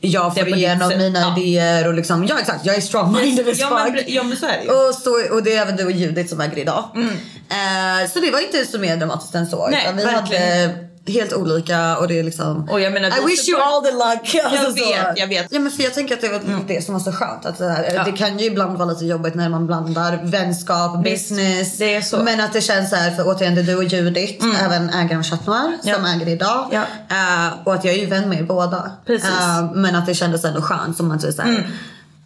jag 0.00 0.34
får 0.34 0.48
igenom 0.48 0.88
mina 0.98 1.20
ja. 1.20 1.34
idéer 1.38 1.88
och 1.88 1.94
liksom, 1.94 2.26
ja 2.26 2.38
exakt 2.40 2.66
jag 2.66 2.76
är 2.76 2.80
strong-minded 2.80 3.50
as 3.50 3.58
ja, 3.58 3.88
men, 3.94 4.04
ja 4.06 4.22
men 4.22 4.36
så 4.36 4.46
är 4.46 4.58
det 4.58 4.62
ju. 4.64 4.70
Och, 4.70 4.94
så, 4.94 5.34
och 5.34 5.42
det 5.42 5.54
är 5.56 5.62
även 5.62 5.76
du 5.76 5.84
och 5.84 5.90
Judith 5.92 6.28
som 6.30 6.40
äger 6.40 6.58
idag. 6.58 6.84
Eh, 6.94 8.10
så 8.12 8.20
det 8.20 8.30
var 8.30 8.40
inte 8.40 8.66
så 8.66 8.78
mer 8.78 8.96
dramatiskt 8.96 9.34
än 9.34 9.46
så. 9.46 9.68
Nej, 9.68 9.92
vi 9.96 10.02
verkligen 10.04 10.42
hade 10.60 10.88
helt 11.06 11.32
olika 11.32 11.96
och 11.96 12.08
det 12.08 12.18
är 12.18 12.22
liksom... 12.22 12.68
Och 12.70 12.80
jag 12.80 12.92
menar, 12.92 13.08
I 13.08 13.12
vi 13.20 13.26
wish 13.26 13.48
you 13.48 13.60
all 13.60 13.82
the 13.82 13.90
luck. 13.92 14.44
Alltså, 14.44 14.62
Jag 14.64 14.78
så. 14.78 14.92
vet, 15.08 15.18
jag 15.18 15.26
vet. 15.26 15.46
Ja, 15.50 15.60
men 15.60 15.72
för 15.72 15.82
jag 15.82 15.94
tänker 15.94 16.14
att 16.14 16.20
det 16.20 16.28
var 16.28 16.40
det 16.68 16.84
som 16.84 16.94
var 16.94 17.00
så 17.00 17.12
skönt. 17.12 17.46
Att 17.46 17.58
det, 17.58 17.68
här, 17.70 17.92
Ja. 17.94 18.04
det 18.04 18.12
kan 18.12 18.38
ju 18.38 18.44
ibland 18.46 18.78
vara 18.78 18.88
lite 18.88 19.04
jobbigt 19.06 19.34
när 19.34 19.48
man 19.48 19.66
blandar 19.66 20.20
vänskap, 20.22 21.06
Visst, 21.06 21.28
business. 21.30 21.78
det 21.78 21.94
är 21.94 22.00
så. 22.00 22.16
Mm. 22.16 22.24
Men 22.36 22.44
att 22.46 22.52
det 22.52 22.60
känns 22.60 22.90
så 22.90 22.96
här, 22.96 23.10
för 23.10 23.28
återigen 23.28 23.54
det 23.54 23.60
är 23.60 23.64
du 23.64 23.76
och 23.76 23.84
Judith, 23.84 24.46
även 24.64 24.90
ägaren 24.90 25.18
av 25.18 25.22
Chat 25.22 25.46
Noir 25.46 25.78
Ja. 25.82 25.94
som 25.94 26.04
äger 26.04 26.24
det 26.26 26.30
idag. 26.32 26.68
Ja. 26.72 26.82
Eh, 27.10 27.52
och 27.64 27.74
att 27.74 27.84
jag 27.84 27.94
är 27.94 27.98
ju 27.98 28.06
vän 28.06 28.28
med 28.28 28.38
er 28.38 28.42
båda. 28.44 28.90
Precis. 29.06 29.30
Mm. 29.30 29.64
Eh, 29.64 29.70
men 29.72 29.94
att 29.96 30.06
det 30.06 30.14
kändes 30.14 30.44
ändå 30.44 30.62
skönt 30.62 30.96
som 30.96 31.10
att 31.10 31.20
det 31.20 31.28
är 31.28 31.32
så 31.32 31.42
här, 31.42 31.70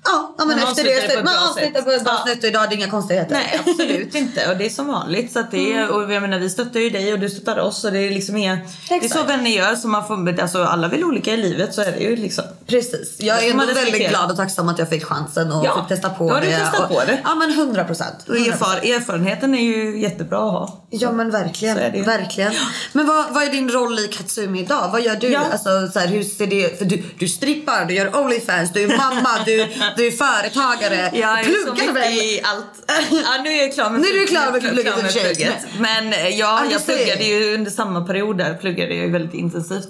Ja, 0.06 0.34
ja 0.38 0.44
men 0.44 0.58
Man 0.60 0.68
efter 0.68 0.84
det 0.84 1.14
det, 1.16 1.22
man 1.24 1.34
avslutar 1.48 1.82
på 1.82 1.90
ett 1.90 2.04
bra 2.04 2.22
Ja. 2.26 2.32
sätt 2.32 2.38
och 2.42 2.48
idag 2.48 2.64
är 2.64 2.68
det 2.68 2.74
inga 2.74 2.90
konstigheter. 2.90 3.32
Nej 3.34 3.60
absolut 3.66 4.14
inte 4.14 4.50
och 4.50 4.56
det 4.56 4.66
är 4.66 4.70
som 4.70 4.86
vanligt. 4.86 5.32
Så 5.32 5.38
att 5.38 5.50
det 5.50 5.72
är, 5.72 5.90
och 5.90 6.12
jag 6.12 6.22
menar, 6.22 6.38
vi 6.38 6.50
stöttar 6.50 6.80
ju 6.80 6.90
dig 6.90 7.12
och 7.12 7.18
du 7.18 7.28
stöttar 7.30 7.58
oss 7.58 7.84
och 7.84 7.92
det 7.92 7.98
är 7.98 8.10
liksom 8.10 8.36
inga, 8.36 8.58
Det 8.88 8.94
är 8.94 9.08
så 9.08 9.22
vänner 9.22 9.50
gör. 9.50 9.74
Så 9.76 9.88
man 9.88 10.06
får, 10.06 10.40
alltså, 10.40 10.64
alla 10.64 10.88
vill 10.88 11.04
olika 11.04 11.32
i 11.34 11.36
livet 11.36 11.74
så 11.74 11.80
är 11.82 11.92
det 11.92 11.98
ju 11.98 12.16
liksom. 12.16 12.44
Precis. 12.66 13.16
Jag 13.20 13.44
är 13.44 13.50
ändå 13.50 13.66
väldigt 13.66 14.08
glad 14.08 14.30
och 14.30 14.36
tacksam 14.36 14.68
att 14.68 14.78
jag 14.78 14.88
fick 14.88 15.04
chansen 15.04 15.52
och 15.52 15.66
Ja, 15.66 15.80
fick 15.80 15.88
testa 15.88 16.10
på 16.10 16.34
det. 16.34 16.40
du 16.40 16.46
testat 16.46 16.88
på 16.88 17.00
det. 17.06 17.18
Ja 17.24 17.34
men 17.34 17.50
100 17.50 17.84
procent. 17.84 18.28
Erfar, 18.28 18.76
erfarenheten 18.76 19.54
är 19.54 19.62
ju 19.62 20.00
jättebra 20.00 20.38
att 20.38 20.52
ha. 20.52 20.80
Ja 20.90 21.12
men 21.12 21.30
verkligen. 21.30 21.76
Verkligen. 22.04 22.52
Men 22.92 23.06
vad, 23.06 23.26
vad 23.34 23.42
är 23.42 23.50
din 23.50 23.70
roll 23.70 23.98
i 23.98 24.08
Katsumi 24.08 24.60
idag? 24.60 24.88
Vad 24.92 25.02
gör 25.02 25.16
du? 25.16 25.28
Ja. 25.28 25.40
Alltså, 25.52 25.88
så 25.92 25.98
här, 25.98 26.06
hur 26.06 26.22
ser 26.22 26.46
det, 26.46 26.78
för 26.78 26.84
du, 26.84 27.02
du 27.18 27.28
strippar, 27.28 27.84
du 27.84 27.94
gör 27.94 28.16
Onlyfans, 28.16 28.72
du 28.72 28.82
är 28.84 28.96
mamma, 28.96 29.30
du, 29.46 29.66
du 29.96 30.06
är 30.06 30.10
företagare. 30.10 31.10
Jag 31.14 31.40
är 31.40 31.44
så 31.66 31.74
pluggar 31.74 31.92
väl? 31.92 32.12
i 32.12 32.40
allt. 32.44 32.90
Ja, 33.10 33.42
nu 33.44 33.50
är 33.50 33.62
jag 33.62 33.74
klar 33.74 33.90
med 33.90 34.00
Nu 34.00 34.06
är 34.08 34.20
du 34.20 34.26
klar 34.26 34.52
med 34.52 34.60
klar 34.60 34.70
plugget 34.72 34.94
för 34.94 35.08
sig. 35.08 35.22
plugget. 35.34 35.66
Men 35.78 36.12
eh, 36.12 36.28
ja, 36.28 36.34
Ja, 36.38 36.62
jag 36.72 36.86
pluggade 36.86 37.24
ju 37.24 37.54
under 37.54 37.70
samma 37.70 38.04
period 38.04 38.38
där 38.38 38.54
pluggade 38.54 38.94
jag 38.94 39.06
ju 39.06 39.12
väldigt 39.12 39.34
intensivt 39.34 39.88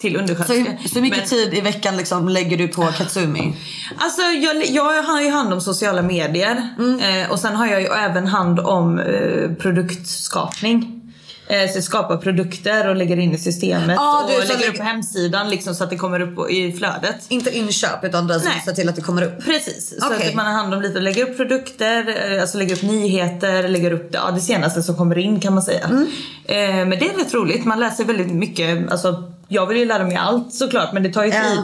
till 0.00 0.12
Så, 0.14 0.18
undersköterska. 0.20 0.54
hur- 0.78 0.88
så 0.88 1.00
mycket 1.00 1.18
Men- 1.18 1.28
tid 1.28 1.54
i 1.54 1.60
veckan 1.60 1.96
liksom 1.96 2.28
lägger 2.28 2.56
du 2.56 2.68
på 2.68 2.82
Katsumi? 2.98 3.56
Alltså 3.98 4.22
jag, 4.22 4.66
jag 4.66 5.02
har 5.02 5.20
ju 5.22 5.30
hand 5.30 5.52
om 5.52 5.60
sociala 5.60 6.02
medier 6.02 6.68
Mm. 6.78 7.00
eh, 7.22 7.30
och 7.30 7.38
sen 7.40 7.56
har 7.56 7.66
jag 7.66 7.80
ju 7.80 7.86
även 7.86 8.26
hand 8.26 8.60
om 8.60 8.98
eh, 8.98 9.50
produktskapning. 9.62 11.00
Eh, 11.46 11.70
så 11.70 11.82
skapar 11.82 12.16
produkter 12.16 12.88
och 12.88 12.96
lägger 12.96 13.16
in 13.16 13.34
i 13.34 13.38
systemet 13.38 13.96
Ja, 13.96 14.22
och 14.22 14.30
du 14.30 14.46
som 14.46 14.56
lägger 14.56 14.70
upp 14.70 14.76
på 14.76 14.82
hemsidan 14.82 15.50
liksom, 15.50 15.74
så 15.74 15.84
att 15.84 15.90
det 15.90 15.96
kommer 15.96 16.20
upp 16.20 16.50
i 16.50 16.72
flödet. 16.72 17.16
Inte 17.28 17.56
inköp 17.58 18.04
utan 18.04 18.26
du 18.26 18.34
Nej. 18.34 18.62
ser 18.64 18.72
till 18.72 18.88
att 18.88 18.96
det 18.96 19.02
kommer 19.02 19.22
upp? 19.22 19.44
Precis, 19.44 19.94
så 20.00 20.06
Okej. 20.06 20.28
att 20.28 20.34
man 20.34 20.46
har 20.46 20.52
hand 20.52 20.74
om 20.74 20.82
lite 20.82 20.94
och 20.94 21.02
lägger 21.02 21.30
upp 21.30 21.36
produkter, 21.36 22.32
eh, 22.32 22.40
alltså 22.40 22.58
lägger 22.58 22.76
upp 22.76 22.82
nyheter, 22.82 23.68
lägger 23.68 23.90
upp 23.92 24.12
det, 24.12 24.18
ja, 24.18 24.30
det 24.30 24.40
senaste 24.40 24.82
som 24.82 24.96
kommer 24.96 25.18
in 25.18 25.40
kan 25.40 25.54
man 25.54 25.62
säga. 25.62 25.84
Mm. 25.84 26.06
Eh, 26.44 26.86
men 26.86 26.90
det 26.90 27.10
är 27.10 27.18
rätt 27.18 27.34
roligt, 27.34 27.64
man 27.64 27.80
läser 27.80 28.04
väldigt 28.04 28.32
mycket, 28.32 28.90
alltså 28.90 29.33
jag 29.48 29.66
vill 29.66 29.76
ju 29.78 29.84
lära 29.84 30.04
mig 30.04 30.16
allt 30.16 30.54
såklart 30.54 30.92
men 30.92 31.02
det 31.02 31.12
tar 31.12 31.24
ju 31.24 31.30
Ja. 31.30 31.42
tid. 31.42 31.58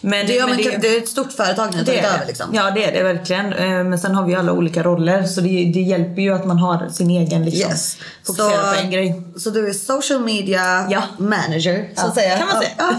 Men, 0.00 0.26
Det, 0.26 0.34
ja, 0.34 0.46
men 0.46 0.56
men, 0.56 0.80
det, 0.80 0.88
är 0.96 0.98
ett 0.98 1.08
stort 1.08 1.32
företag 1.32 1.70
ni 1.70 1.76
har 1.78 1.84
det 1.84 1.92
tagit 1.92 2.04
över 2.04 2.18
det. 2.18 2.26
liksom. 2.26 2.46
Ja 2.52 2.70
det 2.70 2.84
är 2.84 2.92
det 2.92 3.02
verkligen. 3.02 3.52
Eh, 3.52 3.84
Men 3.84 3.98
sen 3.98 4.14
har 4.14 4.24
vi 4.24 4.32
ju 4.32 4.38
alla 4.38 4.52
olika 4.52 4.82
roller 4.82 5.22
så 5.24 5.40
det, 5.40 5.48
det 5.74 5.80
hjälper 5.80 6.22
ju 6.22 6.34
att 6.34 6.46
man 6.46 6.58
har 6.58 6.88
sin 6.88 7.10
egen 7.10 7.44
liksom. 7.44 7.70
Yes. 7.70 7.96
Fokusera 8.26 8.72
på 8.74 8.80
en 8.80 8.90
grej. 8.90 9.22
Så 9.36 9.50
du 9.50 9.68
är 9.68 9.72
social 9.72 10.20
media 10.20 10.86
Ja. 10.90 11.02
manager 11.18 11.88
så 11.94 12.02
Ja, 12.02 12.08
att 12.08 12.14
säga. 12.14 12.38
kan 12.38 12.48
man 12.48 12.62
säga. 12.62 12.72
Ja. 12.78 12.90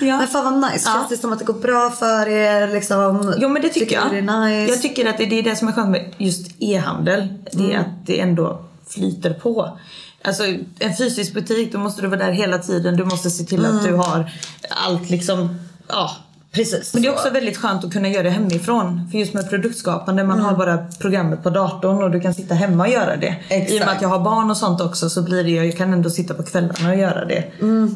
Ja. 0.06 0.16
Men 0.18 0.26
fan 0.28 0.60
vad 0.60 0.72
nice. 0.72 0.84
Ja. 0.88 0.92
Känns 0.94 1.08
det 1.08 1.16
som 1.16 1.32
att 1.32 1.38
det 1.38 1.44
går 1.44 1.54
bra 1.54 1.90
för 1.90 2.28
er? 2.28 2.68
Liksom, 2.68 3.34
Jo 3.38 3.48
men 3.48 3.62
det 3.62 3.68
tycker, 3.68 3.94
jag. 3.96 4.04
du 4.10 4.20
det 4.20 4.32
är 4.32 4.40
nice? 4.60 4.72
Jag 4.72 4.82
tycker 4.82 5.08
att 5.10 5.18
det, 5.18 5.26
det 5.26 5.38
är 5.38 5.42
det 5.42 5.56
som 5.56 5.68
är 5.68 5.72
skönt 5.72 5.90
med 5.90 6.14
just 6.18 6.50
e-handel. 6.58 7.28
Det 7.52 7.58
Mm. 7.64 7.70
är 7.76 7.78
att 7.80 8.06
det 8.06 8.20
ändå 8.20 8.62
flyter 8.88 9.30
på. 9.34 9.78
Alltså 10.26 10.44
en 10.78 10.96
fysisk 10.98 11.34
butik, 11.34 11.72
då 11.72 11.78
måste 11.78 12.02
du 12.02 12.08
vara 12.08 12.20
där 12.20 12.32
hela 12.32 12.58
tiden. 12.58 12.96
Du 12.96 13.04
måste 13.04 13.30
se 13.30 13.44
till 13.44 13.66
att 13.66 13.82
du 13.82 13.94
har 13.94 14.32
allt 14.68 15.10
liksom, 15.10 15.58
ja. 15.88 16.16
Precis. 16.56 16.94
Men 16.94 17.02
det 17.02 17.08
är 17.08 17.12
så. 17.12 17.18
också 17.18 17.30
väldigt 17.30 17.56
skönt 17.56 17.84
att 17.84 17.92
kunna 17.92 18.08
göra 18.08 18.22
det 18.22 18.30
hemifrån. 18.30 19.08
För 19.10 19.18
just 19.18 19.34
med 19.34 19.50
produktskapande, 19.50 20.24
man 20.24 20.40
har 20.40 20.56
bara 20.56 20.78
programmet 21.00 21.42
på 21.42 21.50
datorn 21.50 22.02
och 22.02 22.10
du 22.10 22.20
kan 22.20 22.34
sitta 22.34 22.54
hemma 22.54 22.84
och 22.84 22.90
göra 22.90 23.16
det. 23.16 23.26
I 23.26 23.54
och 23.54 23.58
med 23.58 23.62
Exakt. 23.62 23.96
att 23.96 24.02
jag 24.02 24.08
har 24.08 24.20
barn 24.20 24.50
och 24.50 24.56
sånt 24.56 24.80
också 24.80 25.10
så 25.10 25.22
blir 25.22 25.44
det, 25.44 25.50
jag 25.50 25.76
kan 25.76 25.92
ändå 25.92 26.10
sitta 26.10 26.34
på 26.34 26.42
kvällarna 26.42 26.90
och 26.90 26.96
göra 26.96 27.24
det 27.24 27.44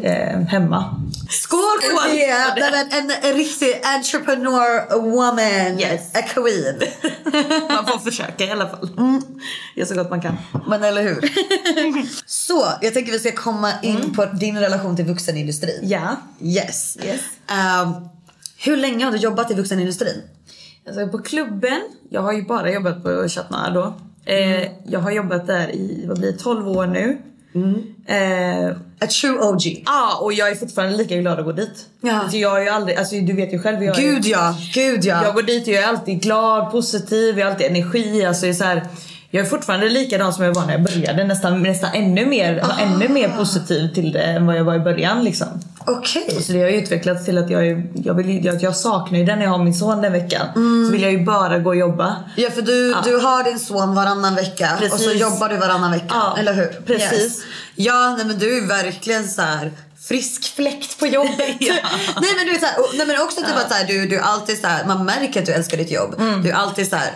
eh, 0.02 0.40
hemma. 0.40 1.00
Skål 1.30 1.60
för 1.82 1.96
Skål 1.96 2.18
det! 2.56 2.96
En, 2.96 3.10
en 3.22 3.36
riktig 3.36 3.80
entrepreneur 3.96 5.00
woman. 5.00 5.80
Yes. 5.80 6.14
A 6.14 6.22
queen. 6.34 6.80
Man 7.68 7.86
får 7.86 7.98
försöka 7.98 8.44
i 8.44 8.50
alla 8.50 8.68
fall. 8.68 8.88
Gör 9.76 9.86
så 9.86 9.94
gott 9.94 10.10
man 10.10 10.20
kan. 10.20 10.36
Men 10.66 10.82
eller 10.82 11.02
hur? 11.02 11.32
så, 12.26 12.66
jag 12.80 12.94
tänker 12.94 13.12
vi 13.12 13.18
ska 13.18 13.32
komma 13.32 13.72
in 13.82 14.14
på 14.14 14.24
din 14.24 14.58
relation 14.58 14.96
till 14.96 15.04
vuxenindustrin. 15.04 15.80
Ja. 15.82 16.16
Yes. 16.40 16.96
Yes. 17.04 17.20
Ehm, 17.48 17.94
hur 18.64 18.76
länge 18.76 19.04
har 19.04 19.12
du 19.12 19.18
jobbat 19.18 19.50
i 19.50 19.54
vuxenindustrin? 19.54 20.22
Alltså 20.86 21.08
på 21.08 21.18
klubben, 21.18 21.80
jag 22.10 22.20
har 22.22 22.32
ju 22.32 22.42
bara 22.42 22.70
jobbat 22.72 23.02
på 23.02 23.28
Chatna 23.28 23.70
då. 23.70 23.94
Eh, 24.32 24.68
jag 24.86 25.00
har 25.00 25.10
jobbat 25.10 25.46
där 25.46 25.68
i, 25.70 26.04
vad 26.08 26.18
blir 26.18 26.32
det, 26.32 26.38
12 26.38 26.68
år 26.68 26.86
nu. 26.86 27.18
Eh, 28.06 28.76
A 29.02 29.06
true 29.20 29.38
OG. 29.38 29.82
Ja, 29.86 30.18
och 30.22 30.32
jag 30.32 30.50
är 30.50 30.54
fortfarande 30.54 30.96
lika 30.96 31.16
glad 31.16 31.38
att 31.38 31.44
gå 31.44 31.52
dit. 31.52 31.86
Ja. 32.00 32.12
Alltså 32.20 32.36
jag 32.36 32.58
är 32.58 32.62
ju 32.62 32.68
aldrig, 32.68 32.96
alltså 32.96 33.14
du 33.16 33.32
vet 33.32 33.52
ju 33.52 33.58
själv. 33.58 33.82
Jag 33.84 33.98
är, 33.98 34.02
Gud 34.02 34.24
ja, 34.26 34.54
gud 34.74 35.04
ja. 35.04 35.24
Jag 35.24 35.34
går 35.34 35.42
dit 35.42 35.62
och 35.62 35.72
jag 35.74 35.82
är 35.84 35.88
alltid 35.88 36.22
glad, 36.22 36.70
positiv, 36.72 37.38
jag 37.38 37.46
har 37.46 37.52
alltid 37.52 37.66
energi. 37.66 38.24
Alltså 38.24 38.46
jag 38.46 38.50
är 38.50 38.58
så 38.58 38.64
här, 38.64 38.86
jag 39.30 39.44
är 39.44 39.48
fortfarande 39.48 39.88
likadan 39.88 40.32
som 40.32 40.44
jag 40.44 40.54
var 40.54 40.66
när 40.66 40.72
jag 40.72 40.82
började. 40.82 41.24
Nästan, 41.24 41.62
nästan 41.62 41.90
ännu, 41.94 42.26
mer, 42.26 42.60
Ah. 42.64 42.80
ännu 42.80 43.08
mer 43.08 43.28
positiv 43.28 43.94
till 43.94 44.12
det 44.12 44.22
än 44.22 44.46
vad 44.46 44.56
jag 44.56 44.64
var 44.64 44.74
i 44.74 44.78
början. 44.80 45.24
Liksom. 45.24 45.48
Okej. 45.86 46.42
Så 46.42 46.52
det 46.52 46.62
har 46.62 46.68
ju 46.68 46.76
utvecklats 46.76 47.24
till 47.24 47.38
att 47.38 47.50
jag, 47.50 47.66
är, 47.66 47.82
jag, 47.94 48.14
vill, 48.14 48.44
jag, 48.44 48.62
jag 48.62 48.76
saknar 48.76 49.18
ju 49.18 49.24
den 49.24 49.38
när 49.38 49.44
jag 49.44 49.52
har 49.52 49.64
min 49.64 49.74
son 49.74 50.02
den 50.02 50.12
veckan. 50.12 50.46
Mm. 50.56 50.86
Så 50.86 50.92
vill 50.92 51.02
jag 51.02 51.12
ju 51.12 51.24
bara 51.24 51.58
gå 51.58 51.70
och 51.70 51.76
jobba. 51.76 52.16
Ja 52.36 52.50
för 52.50 52.62
du, 52.62 52.94
du 53.04 53.16
har 53.16 53.44
din 53.44 53.58
son 53.58 53.94
varannan 53.94 54.34
vecka 54.34 54.70
och 54.74 54.84
så 54.84 54.96
Precis. 54.96 55.20
jobbar 55.20 55.48
du 55.48 55.56
varannan 55.56 55.90
vecka. 55.90 56.06
Ja, 56.08 56.36
eller 56.38 56.54
hur? 56.54 56.82
precis. 56.86 57.44
Ja 57.74 58.14
nej, 58.16 58.26
men 58.26 58.38
du 58.38 58.58
är 58.58 58.66
verkligen 58.66 59.28
så 59.28 59.42
här 59.42 59.72
frisk 60.08 60.56
fläkt 60.56 60.98
på 60.98 61.06
jobbet. 61.06 61.56
Ja. 61.58 61.74
nej 62.20 62.30
men 62.36 62.46
du 62.46 62.54
är 62.54 62.58
så 62.58 62.66
här, 62.66 62.76
nej, 62.96 63.06
men 63.06 63.20
också 63.22 63.40
typ 63.40 63.56
att 63.56 63.68
så 63.68 63.74
här, 63.74 63.84
du, 63.86 64.06
du 64.06 64.18
alltid 64.18 64.60
så 64.60 64.66
här, 64.66 64.84
man 64.84 65.04
märker 65.04 65.40
att 65.40 65.46
du 65.46 65.52
älskar 65.52 65.76
ditt 65.76 65.90
jobb. 65.90 66.14
Mm. 66.18 66.42
Du 66.42 66.50
är 66.50 66.54
alltid 66.54 66.88
så 66.88 66.96
här 66.96 67.10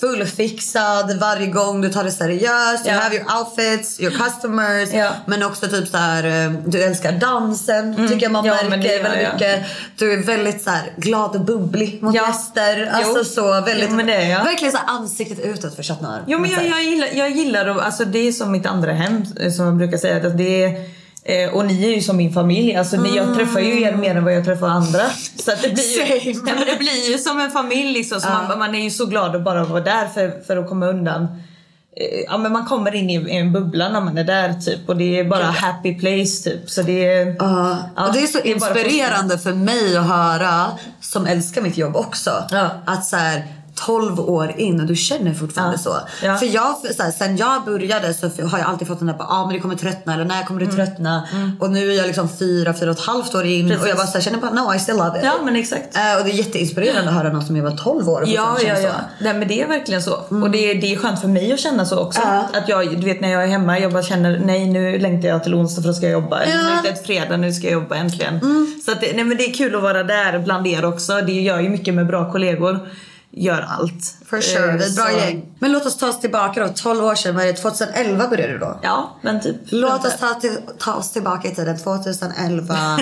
fullfixad 0.00 1.18
varje 1.20 1.46
gång 1.46 1.80
du 1.80 1.88
tar 1.88 2.04
det 2.04 2.10
seriöst. 2.12 2.86
You 2.86 2.94
Ja. 2.94 3.00
have 3.02 3.16
your 3.16 3.26
outfits, 3.38 4.00
your 4.00 4.12
customers. 4.12 4.88
Ja. 4.92 5.10
Men 5.26 5.42
också 5.42 5.68
typ 5.68 5.88
så 5.88 5.96
här, 5.96 6.24
eh, 6.46 6.52
du 6.66 6.82
älskar 6.82 7.12
dansen 7.12 8.08
tycker 8.08 8.22
jag 8.22 8.32
man 8.32 8.44
Mm. 8.44 8.56
Ja, 8.62 8.68
märker 8.76 9.02
väldigt 9.02 9.22
jag. 9.22 9.32
mycket. 9.34 9.66
Du 9.96 10.12
är 10.12 10.16
väldigt 10.22 10.62
så 10.62 10.70
här, 10.70 10.92
glad 10.96 11.34
och 11.36 11.40
bubblig 11.44 11.98
mot 12.02 12.14
Ja. 12.14 12.26
gäster. 12.28 12.90
Alltså 12.92 13.18
Jo. 13.18 13.24
så 13.24 13.42
väldigt, 13.60 13.88
Jo, 13.90 13.96
det 14.06 14.28
jag. 14.28 14.44
verkligen 14.44 14.72
så 14.72 14.78
här 14.78 14.88
ansiktet 14.96 15.38
utåt 15.40 15.76
för 15.76 15.82
Chat 15.82 16.00
Noir. 16.00 16.22
Jo 16.26 16.38
men 16.38 16.50
jag, 16.50 16.66
jag, 16.66 16.82
gillar, 16.82 17.08
jag 17.14 17.30
gillar 17.30 17.66
att, 17.68 17.80
alltså 17.80 18.04
det 18.04 18.28
är 18.28 18.32
som 18.32 18.52
mitt 18.52 18.66
andra 18.66 18.92
hem 18.92 19.24
eh, 19.40 19.50
som 19.52 19.64
jag 19.66 19.76
brukar 19.76 19.98
säga. 19.98 20.26
Att 20.26 20.38
det 20.38 20.64
är, 20.64 20.99
eh, 21.32 21.54
och 21.54 21.66
ni 21.66 21.84
är 21.84 21.94
ju 21.94 22.00
som 22.00 22.16
min 22.16 22.32
familj. 22.32 22.76
Alltså 22.76 22.96
ni, 22.96 23.16
jag 23.16 23.34
träffar 23.34 23.60
ju 23.60 23.82
er 23.82 23.96
mer 23.96 24.14
än 24.14 24.24
vad 24.24 24.34
jag 24.34 24.44
träffar 24.44 24.68
andra. 24.68 25.00
Så 25.36 25.52
att 25.52 25.62
det 25.62 25.68
blir 25.68 25.98
ju, 26.24 26.32
nej, 26.44 26.54
men 26.54 26.66
det 26.66 26.78
blir 26.78 27.10
ju 27.12 27.18
som 27.18 27.40
en 27.40 27.50
familj 27.50 27.92
liksom. 27.92 28.20
Så 28.20 28.28
man, 28.28 28.58
man 28.58 28.74
är 28.74 28.82
ju 28.82 28.90
så 28.90 29.06
glad 29.06 29.36
att 29.36 29.44
bara 29.44 29.64
vara 29.64 29.80
där 29.80 30.06
för, 30.06 30.44
för 30.46 30.56
att 30.56 30.68
komma 30.68 30.86
undan. 30.86 31.22
Eh, 31.22 32.20
Ja 32.28 32.38
men 32.38 32.52
man 32.52 32.64
kommer 32.66 32.94
in 32.94 33.10
i 33.10 33.36
en 33.36 33.52
bubbla 33.52 33.88
när 33.88 34.00
man 34.00 34.18
är 34.18 34.24
där 34.24 34.54
typ 34.54 34.88
och 34.88 34.96
det 34.96 35.18
är 35.18 35.24
bara 35.24 35.44
happy 35.44 35.94
place 35.94 36.50
typ. 36.50 36.70
Så 36.70 36.82
det 36.82 37.06
är... 37.06 37.36
Ja, 37.38 37.78
Ja, 37.96 38.06
och 38.06 38.12
det 38.12 38.22
är 38.22 38.26
så 38.26 38.38
det 38.42 38.50
är 38.50 38.54
inspirerande 38.54 39.38
för 39.38 39.52
mig 39.52 39.96
att 39.96 40.06
höra, 40.08 40.66
som 41.00 41.26
älskar 41.26 41.62
mitt 41.62 41.76
jobb 41.76 41.96
också, 41.96 42.44
Ja. 42.50 42.70
att 42.86 43.04
så 43.06 43.16
här 43.16 43.46
12 43.74 44.20
år 44.20 44.54
in 44.56 44.80
och 44.80 44.86
du 44.86 44.96
känner 44.96 45.34
fortfarande 45.34 45.76
Ja. 45.76 45.78
så. 45.82 46.26
Ja. 46.26 46.36
För 46.36 46.46
jag, 46.46 46.76
så 46.96 47.02
här, 47.02 47.10
sen 47.10 47.36
jag 47.36 47.64
började 47.64 48.14
så 48.14 48.26
har 48.26 48.58
jag 48.58 48.68
alltid 48.68 48.88
fått 48.88 48.98
den 48.98 49.06
där 49.06 49.16
ja 49.18 49.26
ah, 49.28 49.46
men 49.46 49.54
det 49.54 49.60
kommer 49.60 49.74
tröttna 49.74 50.14
eller 50.14 50.24
när 50.24 50.42
kommer 50.42 50.60
du 50.60 50.66
tröttna? 50.66 51.28
Och 51.60 51.70
nu 51.70 51.90
är 51.92 51.96
jag 51.96 52.06
liksom 52.06 52.28
fyra, 52.38 52.74
fyra 52.74 52.90
och 52.90 52.96
ett 52.96 53.06
halvt 53.06 53.34
år 53.34 53.44
in 53.46 53.60
Mm. 53.60 53.68
Precis. 53.68 53.82
och 53.82 53.88
jag 53.90 53.96
bara 53.96 54.06
så 54.06 54.12
här, 54.12 54.20
känner 54.20 54.38
bara 54.38 54.50
no 54.52 54.74
I 54.74 54.78
still 54.78 54.96
love 54.96 55.18
it. 55.18 55.24
Ja 55.24 55.32
men 55.44 55.56
exakt. 55.56 55.96
Eh, 55.96 56.18
och 56.18 56.24
det 56.24 56.30
är 56.30 56.34
jätteinspirerande 56.34 57.08
att 57.10 57.16
höra 57.16 57.32
någon 57.32 57.42
som 57.46 57.56
är 57.56 57.62
bara 57.62 57.76
12 57.76 58.08
år 58.08 58.20
och 58.22 58.28
Ja, 58.28 58.56
ja, 58.66 58.78
ja. 58.78 58.90
så. 58.90 59.24
Nej, 59.24 59.34
men 59.34 59.48
det 59.48 59.62
är 59.62 59.68
verkligen 59.68 60.02
så. 60.02 60.12
Och 60.28 60.50
det 60.50 60.70
är, 60.70 60.80
det 60.80 60.92
är 60.92 60.96
skönt 60.96 61.20
för 61.20 61.28
mig 61.28 61.52
att 61.52 61.60
känna 61.60 61.86
så 61.86 61.98
också. 61.98 62.20
Ja. 62.24 62.48
Att 62.58 62.68
jag, 62.68 63.00
du 63.00 63.06
vet 63.06 63.20
när 63.20 63.30
jag 63.32 63.42
är 63.44 63.48
hemma, 63.48 63.78
jag 63.78 63.92
bara 63.92 64.02
känner 64.02 64.38
nej 64.44 64.66
nu 64.66 64.98
längtar 64.98 65.28
jag 65.28 65.42
till 65.44 65.54
onsdag 65.54 65.82
för 65.82 65.88
då 65.88 65.94
ska 65.94 66.06
jag 66.06 66.12
jobba. 66.12 66.40
Ja. 66.44 66.46
Nu 66.54 66.88
är 66.88 66.92
det 66.94 67.06
fredag, 67.06 67.36
nu 67.36 67.52
ska 67.52 67.64
jag 67.66 67.72
jobba 67.72 67.94
äntligen. 67.96 68.40
Så 68.84 68.92
att 68.92 69.00
det, 69.00 69.12
nej, 69.14 69.24
men 69.24 69.36
det 69.36 69.44
är 69.44 69.54
kul 69.54 69.74
att 69.76 69.82
vara 69.82 70.02
där 70.02 70.38
bland 70.38 70.66
er 70.66 70.84
också. 70.84 71.12
Det 71.26 71.32
gör 71.32 71.60
ju 71.60 71.68
mycket 71.68 71.94
med 71.94 72.06
bra 72.06 72.32
kollegor. 72.32 72.88
Gör 73.32 73.60
allt. 73.68 74.16
For 74.26 74.40
sure, 74.40 74.70
Eh, 74.70 74.76
vi 74.76 74.84
är 74.84 74.88
ett 74.88 74.96
bra 74.96 75.12
gäng. 75.12 75.46
Men 75.58 75.72
låt 75.72 75.86
oss 75.86 75.96
ta 75.96 76.08
oss 76.08 76.20
tillbaka 76.20 76.66
då, 76.66 76.72
12 76.74 77.04
år 77.04 77.14
sedan, 77.14 77.34
vad 77.34 77.44
är 77.44 77.46
det? 77.46 77.58
2011 77.58 78.28
började 78.28 78.52
du 78.52 78.58
då? 78.58 78.80
Ja, 78.82 79.18
men 79.22 79.40
typ. 79.40 79.56
Låt 79.68 80.06
oss 80.06 80.16
ta, 80.20 80.34
till, 80.34 80.58
ta 80.78 80.94
oss 80.94 81.12
tillbaka 81.12 81.48
i 81.48 81.54
tiden, 81.54 81.78
2011. 81.78 82.74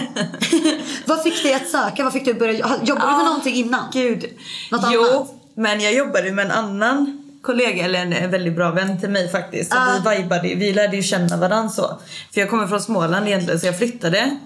Vad 1.07 1.23
fick 1.23 1.43
dig 1.43 1.55
att 1.55 1.69
söka? 1.69 2.05
Vad 2.05 2.13
fick 2.13 2.25
du 2.25 2.35
börja 2.35 2.53
Jobbade 2.53 2.85
du 2.85 2.95
med 2.95 3.05
Ah, 3.05 3.23
någonting 3.23 3.55
innan? 3.55 3.85
Gud. 3.93 4.25
Något 4.71 4.85
jo, 4.93 5.03
annat? 5.05 5.29
men 5.55 5.81
jag 5.81 5.95
jobbade 5.95 6.33
med 6.33 6.45
en 6.45 6.51
annan 6.53 7.25
kollega, 7.43 7.85
eller 7.85 7.99
en, 7.99 8.13
en 8.13 8.31
väldigt 8.31 8.57
bra 8.57 8.71
vän 8.71 9.01
till 9.01 9.11
mig 9.11 9.29
faktiskt. 9.29 9.75
Ah. 9.75 10.11
vi 10.11 10.17
vibade, 10.17 10.55
vi 10.55 10.73
lärde 10.73 10.97
ju 10.97 11.03
känna 11.03 11.37
varandra 11.37 11.71
så. 11.71 12.01
För 12.35 12.41
jag 12.41 12.51
kommer 12.51 12.67
från 12.67 12.81
Småland 12.81 13.29
egentligen 13.29 13.61
så 13.61 13.67
jag 13.67 13.79
flyttade 13.79 14.39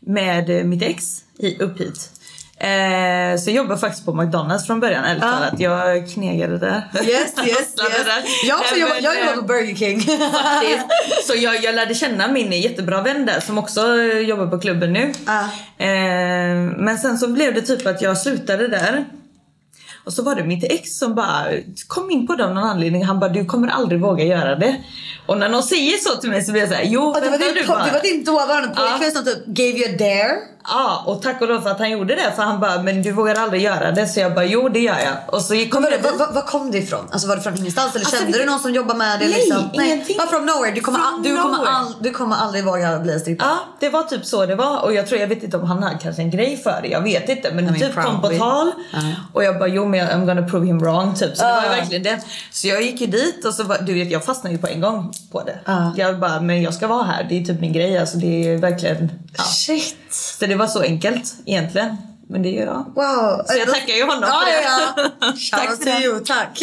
med 0.00 0.50
eh, 0.58 0.64
mitt 0.64 0.82
ex 0.82 1.04
i, 1.38 1.58
upp 1.58 1.80
hit. 1.80 2.10
Eh, 2.58 3.38
så 3.38 3.50
jag 3.50 3.56
jobbade 3.56 3.80
faktiskt 3.80 4.04
på 4.06 4.14
McDonalds 4.14 4.66
från 4.66 4.80
början, 4.80 5.04
ärligt 5.04 5.22
Ah. 5.24 5.32
talat. 5.32 5.60
Jag 5.60 6.08
knegade 6.10 6.58
där. 6.58 6.82
Yes, 6.94 7.08
yes, 7.08 7.36
yes. 7.46 7.74
där. 7.76 8.22
Jag 8.48 8.60
också 8.60 8.74
men, 8.74 9.02
jag 9.04 9.18
jobbade 9.20 9.36
på 9.36 9.42
Burger 9.42 9.74
King. 9.74 10.00
faktiskt. 10.00 11.26
Så 11.26 11.34
jag, 11.36 11.62
jag 11.64 11.74
lärde 11.74 11.94
känna 11.94 12.28
min 12.28 12.52
jättebra 12.52 13.00
vän 13.02 13.26
där 13.26 13.40
som 13.40 13.58
också 13.58 13.96
jobbar 14.02 14.46
på 14.46 14.58
klubben 14.58 14.92
nu. 14.92 15.12
Ah. 15.26 15.40
Eh, 15.84 16.56
men 16.78 16.98
sen 16.98 17.18
så 17.18 17.28
blev 17.28 17.54
det 17.54 17.62
typ 17.62 17.86
att 17.86 18.02
jag 18.02 18.18
slutade 18.18 18.68
där. 18.68 19.04
Och 20.04 20.12
så 20.12 20.22
var 20.22 20.34
det 20.34 20.44
mitt 20.44 20.64
ex 20.64 20.98
som 20.98 21.14
bara 21.14 21.44
kom 21.88 22.10
in 22.10 22.26
på 22.26 22.34
det 22.34 22.44
av 22.44 22.54
någon 22.54 22.64
anledning. 22.64 23.04
Han 23.04 23.20
bara 23.20 23.30
du 23.30 23.44
kommer 23.44 23.68
aldrig 23.68 24.00
våga 24.00 24.24
göra 24.24 24.54
det. 24.56 24.76
Och 25.26 25.38
när 25.38 25.48
någon 25.48 25.62
säger 25.62 25.96
så 25.98 26.16
till 26.16 26.30
mig 26.30 26.44
så 26.44 26.52
blir 26.52 26.62
jag 26.62 26.70
såhär 26.70 26.84
jo 26.84 27.02
Och 27.02 27.20
det, 27.20 27.30
var 27.30 27.38
din, 27.38 27.54
du 27.54 27.66
bara. 27.66 27.84
det 27.84 27.90
var 27.92 28.00
din 28.00 28.24
dåvarande 28.24 28.68
pojkvän 28.68 29.00
Ja. 29.02 29.10
som 29.10 29.24
typ 29.24 29.46
gave 29.46 29.70
you 29.78 29.94
a 29.94 29.96
dare. 29.98 30.32
Ja 30.64 31.02
och 31.06 31.22
tack 31.22 31.40
och 31.40 31.48
lov 31.48 31.60
för 31.60 31.70
att 31.70 31.78
han 31.78 31.90
gjorde 31.90 32.14
det 32.14 32.32
för 32.36 32.42
han 32.42 32.60
bara 32.60 32.82
men 32.82 33.02
du 33.02 33.12
vågar 33.12 33.34
aldrig 33.34 33.62
göra 33.62 33.90
det. 33.90 34.06
Så 34.08 34.20
jag 34.20 34.34
bara 34.34 34.44
jo 34.44 34.68
det 34.68 34.78
gör 34.80 34.98
jag. 34.98 35.34
Och 35.34 35.42
så 35.42 35.54
gick 35.54 35.72
Kom 35.72 35.84
jag 35.84 35.98
var, 36.10 36.18
var, 36.26 36.32
var 36.32 36.42
kom 36.42 36.70
det 36.70 36.78
ifrån? 36.78 37.08
Alltså 37.12 37.28
var 37.28 37.36
det 37.36 37.42
från 37.42 37.56
ingenstans 37.58 37.90
eller 37.96 38.04
Alltså, 38.04 38.16
kände 38.22 38.38
det- 38.38 38.44
du 38.44 38.50
någon 38.50 38.58
som 38.60 38.72
jobbar 38.74 38.94
med 38.94 39.20
det? 39.20 39.24
Nej, 39.28 39.34
liksom? 39.34 39.70
ingenting. 39.72 40.16
Bara 40.18 40.26
from 40.26 40.46
nowhere. 40.46 40.70
Du 40.74 40.80
kommer, 40.80 40.98
From 40.98 41.22
du, 41.22 41.36
kommer 41.36 41.56
nowhere. 41.58 41.70
all, 41.70 41.94
du 42.00 42.10
kommer 42.10 42.36
aldrig 42.36 42.64
våga 42.64 42.98
bli 42.98 43.20
strippa. 43.20 43.44
Ja, 43.44 43.58
det 43.80 43.88
var 43.88 44.02
typ 44.02 44.26
så 44.26 44.46
det 44.46 44.54
var. 44.54 44.82
Och 44.84 44.94
jag 44.94 45.06
tror, 45.06 45.20
jag 45.20 45.28
vet 45.28 45.42
inte 45.42 45.56
om 45.56 45.64
han 45.66 45.82
hade 45.82 45.98
kanske 45.98 46.22
en 46.22 46.30
grej 46.30 46.56
för 46.56 46.78
det. 46.82 46.88
Jag 46.88 47.00
vet 47.00 47.28
inte. 47.28 47.50
Men 47.54 47.64
I 47.64 47.66
det 47.66 47.78
mean, 47.78 47.92
typ 47.92 48.04
kom 48.04 48.20
på 48.20 48.28
tal. 48.28 48.70
Ja. 48.92 48.98
Och 49.32 49.44
jag 49.44 49.58
bara, 49.58 49.68
jo 49.68 49.86
men 49.86 50.08
I'm 50.08 50.26
gonna 50.26 50.48
prove 50.48 50.66
him 50.66 50.78
wrong 50.78 51.14
typ. 51.14 51.36
Så 51.36 51.44
det 51.44 51.52
var 51.52 51.60
verkligen 51.62 52.02
det. 52.02 52.20
Så 52.50 52.68
jag 52.68 52.82
gick 52.82 53.00
ju 53.00 53.06
dit 53.06 53.44
och 53.44 53.54
så 53.54 53.64
var, 53.64 53.78
du 53.78 53.94
vet 53.94 54.10
jag 54.10 54.24
fastnade 54.24 54.54
ju 54.56 54.60
på 54.60 54.66
en 54.68 54.80
gång 54.80 55.12
på 55.32 55.42
det. 55.42 55.58
Ja. 55.64 55.92
Jag 55.96 56.18
bara, 56.20 56.40
men 56.40 56.62
jag 56.62 56.74
ska 56.74 56.86
vara 56.86 57.02
här. 57.04 57.26
Det 57.28 57.40
är 57.40 57.44
typ 57.44 57.60
min 57.60 57.72
grej. 57.72 57.98
Alltså 57.98 58.16
det 58.18 58.48
är 58.52 58.56
verkligen, 58.58 59.10
ja. 59.36 59.42
Shit. 59.44 59.96
Så 60.10 60.46
det 60.52 60.58
var 60.58 60.66
så 60.66 60.80
enkelt 60.80 61.34
egentligen. 61.46 61.96
Men 62.28 62.42
det 62.42 62.58
är 62.58 62.66
jag. 62.66 62.84
Wow. 62.94 63.44
Så 63.46 63.58
jag 63.58 63.68
tackar 63.74 63.94
ju 63.94 64.02
honom 64.02 64.24
ja, 64.26 64.42
för 64.44 64.52
det. 64.52 65.12
Ja. 65.20 65.32
Tack 65.58 65.84
du 65.84 66.04
you, 66.04 66.20
tack. 66.24 66.62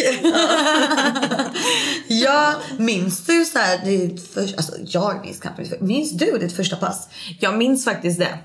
ja, 2.08 2.54
minns 2.78 3.26
du 3.26 3.44
så 3.44 3.58
här, 3.58 3.84
ditt 3.84 4.32
för, 4.34 4.40
alltså 4.40 4.72
jag 4.84 5.20
minns 5.24 5.40
för- 5.40 5.84
minns 5.84 6.12
du 6.12 6.38
ditt 6.38 6.56
första 6.56 6.76
pass? 6.76 7.08
Jag 7.40 7.58
minns 7.58 7.84
faktiskt 7.84 8.18
det. 8.18 8.38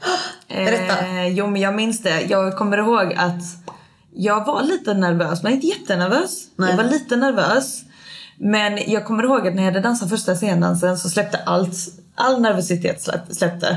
Berätta. 0.47 0.99
Eh, 0.99 1.27
jo 1.27 1.47
men 1.47 1.61
jag 1.61 1.75
minns 1.75 2.03
det. 2.03 2.21
Jag 2.21 2.57
kommer 2.57 2.77
ihåg 2.77 3.13
att 3.13 3.41
jag 4.15 4.45
var 4.45 4.63
lite 4.63 4.93
nervös 4.93 5.43
men 5.43 5.53
inte 5.53 5.67
jättenervös. 5.67 6.43
Nej. 6.55 6.69
Jag 6.69 6.77
var 6.77 6.83
lite 6.83 7.15
nervös. 7.15 7.81
Men 8.37 8.91
jag 8.91 9.05
kommer 9.05 9.23
ihåg 9.23 9.47
att 9.47 9.55
när 9.55 9.63
jag 9.63 9.71
hade 9.71 9.79
dansat 9.79 10.09
första 10.09 10.35
scendansen 10.35 10.97
så 10.97 11.09
släppte 11.09 11.39
allt, 11.45 11.75
all 12.15 12.41
nervositet 12.41 13.01
släpp, 13.01 13.21
släppte. 13.29 13.67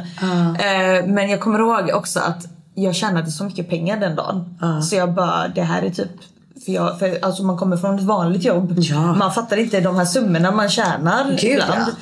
Eh, 0.59 1.07
men 1.07 1.31
jag 1.31 1.41
kommer 1.41 1.59
ihåg 1.59 1.91
också 1.95 2.21
att 2.21 2.47
jag 2.75 2.95
tjänade 2.95 3.31
så 3.31 3.45
mycket 3.45 3.71
pengar 3.71 3.97
den 3.97 4.17
dagen. 4.17 4.59
Så 4.83 4.97
jag 4.97 5.15
bara, 5.15 5.49
det 5.49 5.63
här 5.63 5.83
är 5.83 5.91
typ 5.91 6.11
för, 6.65 6.73
jag, 6.73 6.99
för 6.99 7.25
alltså 7.25 7.43
man 7.43 7.57
kommer 7.57 7.77
från 7.77 7.99
ett 7.99 8.05
vanligt 8.05 8.45
jobb. 8.45 8.75
Ja. 8.77 9.15
Man 9.15 9.33
fattar 9.33 9.57
inte 9.57 9.81
de 9.81 9.97
här 9.97 10.05
summorna 10.05 10.51
man 10.51 10.69
tjänar 10.69 11.31
Gud, 11.41 11.53
ibland. 11.53 11.93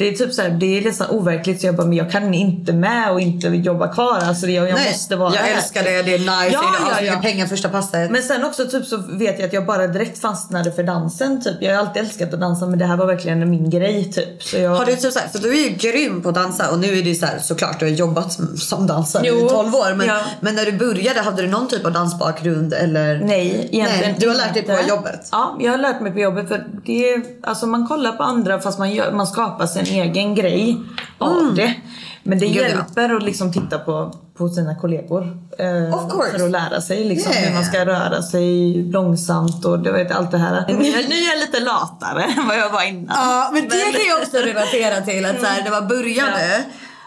Det 0.00 0.08
är 0.08 0.12
typ 0.12 0.34
så 0.34 0.42
här, 0.42 0.50
det 0.50 0.78
är 0.78 0.82
nästan 0.84 1.10
overkligt 1.10 1.60
så 1.60 1.66
jag 1.66 1.76
bara, 1.76 1.86
men 1.86 1.96
jag 1.96 2.10
kan 2.10 2.34
inte 2.34 2.72
med 2.72 3.12
och 3.12 3.20
inte 3.20 3.46
jobba 3.48 3.88
kvar. 3.88 4.18
Alltså 4.18 4.46
det, 4.46 4.52
jag, 4.52 4.68
jag 4.68 4.74
Nej, 4.74 4.88
måste 4.88 5.16
vara 5.16 5.34
jag 5.34 5.40
här. 5.42 5.56
älskar 5.56 5.82
det, 5.82 6.02
det 6.02 6.14
är 6.14 6.18
nice, 6.18 6.28
Ja, 6.28 6.40
det 6.42 6.56
är 6.56 6.60
ja, 6.80 6.92
asmycket 6.92 7.14
ja. 7.14 7.20
pengar 7.22 7.46
första 7.46 7.68
passet. 7.68 8.10
Men 8.10 8.22
sen 8.22 8.44
också 8.44 8.66
typ 8.66 8.86
så 8.86 8.96
vet 8.96 9.38
jag 9.38 9.46
att 9.46 9.52
jag 9.52 9.66
bara 9.66 9.86
direkt 9.86 10.18
fastnade 10.20 10.72
för 10.72 10.82
dansen 10.82 11.42
typ. 11.42 11.56
Jag 11.60 11.74
har 11.74 11.78
alltid 11.86 12.02
älskat 12.02 12.34
att 12.34 12.40
dansa 12.40 12.66
men 12.66 12.78
det 12.78 12.84
här 12.84 12.96
var 12.96 13.06
verkligen 13.06 13.50
min 13.50 13.70
grej 13.70 14.12
typ. 14.12 14.42
Så 14.42 14.56
jag... 14.56 14.70
Har 14.70 14.84
du 14.86 14.96
typ 14.96 15.12
så 15.12 15.18
här, 15.18 15.28
för 15.28 15.38
du 15.38 15.48
är 15.64 15.68
ju 15.68 15.76
grym 15.76 16.22
på 16.22 16.28
att 16.28 16.34
dansa 16.34 16.70
och 16.70 16.78
nu 16.78 16.98
är 16.98 17.02
det 17.02 17.14
så 17.14 17.26
här, 17.26 17.38
såklart 17.38 17.78
du 17.80 17.84
har 17.86 17.92
jobbat 17.92 18.32
som- 18.32 18.56
som 18.56 18.86
dansare 18.86 19.22
Jo, 19.26 19.46
i 19.46 19.48
12 19.48 19.74
år 19.74 19.94
men, 19.94 20.06
ja. 20.06 20.18
men 20.40 20.54
när 20.54 20.64
du 20.64 20.72
började 20.72 21.20
hade 21.20 21.42
du 21.42 21.48
någon 21.48 21.68
typ 21.68 21.86
av 21.86 21.92
dansbakgrund 21.92 22.72
eller? 22.74 23.20
Nej, 23.24 23.68
egentligen 23.72 24.10
Nej, 24.10 24.16
du 24.18 24.28
har 24.28 24.34
lärt 24.34 24.54
dig 24.54 24.62
på 24.62 24.76
jobbet? 24.88 25.28
Ja, 25.32 25.56
jag 25.60 25.70
har 25.70 25.78
lärt 25.78 26.00
mig 26.00 26.12
på 26.12 26.18
jobbet. 26.18 26.48
För 26.48 26.66
det 26.86 27.10
är, 27.12 27.22
alltså 27.42 27.66
man 27.66 27.86
kollar 27.86 28.12
på 28.12 28.22
andra 28.22 28.60
fast 28.60 28.78
man, 28.78 28.90
gör, 28.94 29.12
man 29.12 29.26
skapar 29.26 29.66
sin 29.66 29.84
egen 29.90 30.34
grej 30.34 30.78
av 31.18 31.54
det. 31.54 31.74
Men 32.22 32.38
det 32.38 32.46
Mm. 32.46 32.56
Gud, 32.58 32.64
ja. 32.64 32.68
hjälper 32.68 33.16
att 33.16 33.22
liksom 33.22 33.52
titta 33.52 33.78
på, 33.78 34.14
på 34.38 34.48
sina 34.48 34.74
kollegor. 34.74 35.22
eh. 35.58 36.08
För 36.38 36.44
att 36.44 36.50
lära 36.50 36.80
sig 36.80 37.04
liksom, 37.04 37.32
Yeah. 37.32 37.44
hur 37.46 37.54
man 37.54 37.64
ska 37.64 37.86
röra 37.86 38.22
sig 38.22 38.74
långsamt 38.82 39.64
och 39.64 39.78
du 39.78 39.92
vet, 39.92 40.10
allt 40.12 40.30
det 40.30 40.38
här. 40.38 40.64
Nu, 40.68 40.74
är- 40.74 41.08
nu 41.08 41.14
är 41.14 41.28
jag 41.30 41.38
lite 41.40 41.60
latare 41.60 42.22
än 42.22 42.48
vad 42.48 42.58
jag 42.58 42.70
var 42.70 42.82
innan. 42.82 43.06
Ja 43.08 43.50
men 43.52 43.62
det 43.68 43.80
kan 43.92 44.06
jag 44.08 44.18
också 44.22 44.36
relatera 44.36 45.00
till 45.00 45.24
att 45.26 45.40
så 45.40 45.46
här, 45.46 45.62
när 45.64 45.70
man 45.70 45.88
började 45.88 46.64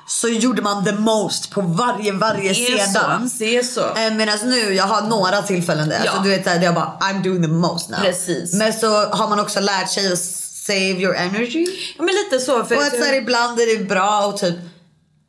så 0.08 0.28
gjorde 0.28 0.62
man 0.62 0.86
the 0.86 0.92
most 0.92 1.52
på 1.52 1.62
varje, 1.62 2.12
varje 2.12 2.54
scendans. 2.54 3.38
Det 3.40 3.58
är 3.58 3.64
så. 3.64 3.82
Eh, 3.82 4.14
Medan 4.14 4.38
nu, 4.46 4.74
jag 4.74 4.84
har 4.84 5.02
några 5.02 5.42
tillfällen 5.42 5.90
där 5.90 5.96
Ja. 6.06 6.12
alltså, 6.12 6.24
du 6.24 6.30
vet, 6.30 6.46
där 6.46 6.62
jag 6.62 6.76
bara 6.76 6.94
I'm 7.00 7.24
doing 7.24 7.42
the 7.44 7.48
most 7.50 7.90
now. 7.90 8.00
Precis. 8.00 8.54
Men 8.54 8.74
så 8.74 8.88
har 9.06 9.30
man 9.30 9.40
också 9.40 9.60
lärt 9.60 9.90
sig 9.90 10.14
att 10.14 10.20
save 10.68 11.02
your 11.02 11.16
energy. 11.16 11.66
Ja, 11.98 12.04
men 12.04 12.16
lite 12.16 12.46
så. 12.46 12.64
För 12.64 12.76
Och 12.76 12.82
att 12.84 12.98
så 12.98 13.04
här, 13.04 13.14
ibland 13.14 13.60
är 13.60 13.78
det 13.78 13.86
bra 13.86 14.26
och 14.28 14.38
typ 14.38 14.56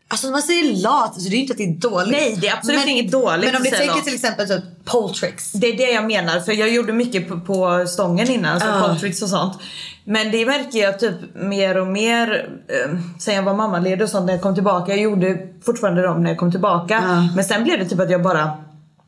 Alltså 0.08 0.30
man 0.30 0.42
säger 0.42 0.82
lat 0.82 1.20
så 1.22 1.28
det 1.28 1.36
är 1.36 1.38
inte 1.38 1.52
att 1.52 1.58
det 1.58 1.64
är 1.64 1.90
dåligt. 1.90 2.10
Nej, 2.10 2.38
det 2.40 2.48
är 2.48 2.56
absolut 2.56 2.86
inget 2.86 3.12
dåligt 3.12 3.44
Men 3.52 3.56
om 3.56 3.62
säga 3.64 3.76
tänker 3.76 4.00
till 4.00 4.14
exempel 4.14 4.48
typ 4.48 4.64
pole 4.84 5.14
tricks. 5.14 5.52
Det 5.52 5.66
är 5.66 5.76
det 5.76 5.90
jag 5.90 6.06
menar, 6.06 6.40
för 6.40 6.52
jag 6.52 6.70
gjorde 6.70 6.92
mycket 6.92 7.28
på, 7.28 7.40
på 7.40 7.86
stången 7.88 8.30
innan, 8.30 8.60
så 8.60 8.66
Ah. 8.66 8.80
pole 8.86 9.00
tricks 9.00 9.22
och 9.22 9.28
sånt. 9.28 9.58
Men 10.04 10.30
det 10.30 10.46
märker 10.46 10.78
jag 10.78 10.98
typ 10.98 11.14
mer 11.34 11.80
och 11.80 11.86
mer 11.86 12.48
eh, 12.68 12.98
sen 13.18 13.34
jag 13.34 13.42
var 13.42 13.54
mammaledig 13.54 14.02
och 14.02 14.08
sånt 14.08 14.26
när 14.26 14.32
jag 14.32 14.42
kom 14.42 14.54
tillbaka. 14.54 14.92
Jag 14.92 15.00
gjorde 15.00 15.38
fortfarande 15.64 16.02
dem 16.02 16.22
när 16.22 16.30
jag 16.30 16.38
kom 16.38 16.50
tillbaka. 16.50 17.02
Ah. 17.06 17.28
Men 17.34 17.44
sen 17.44 17.64
blev 17.64 17.78
det 17.78 17.84
typ 17.84 18.00
att 18.00 18.10
jag 18.10 18.22
bara 18.22 18.64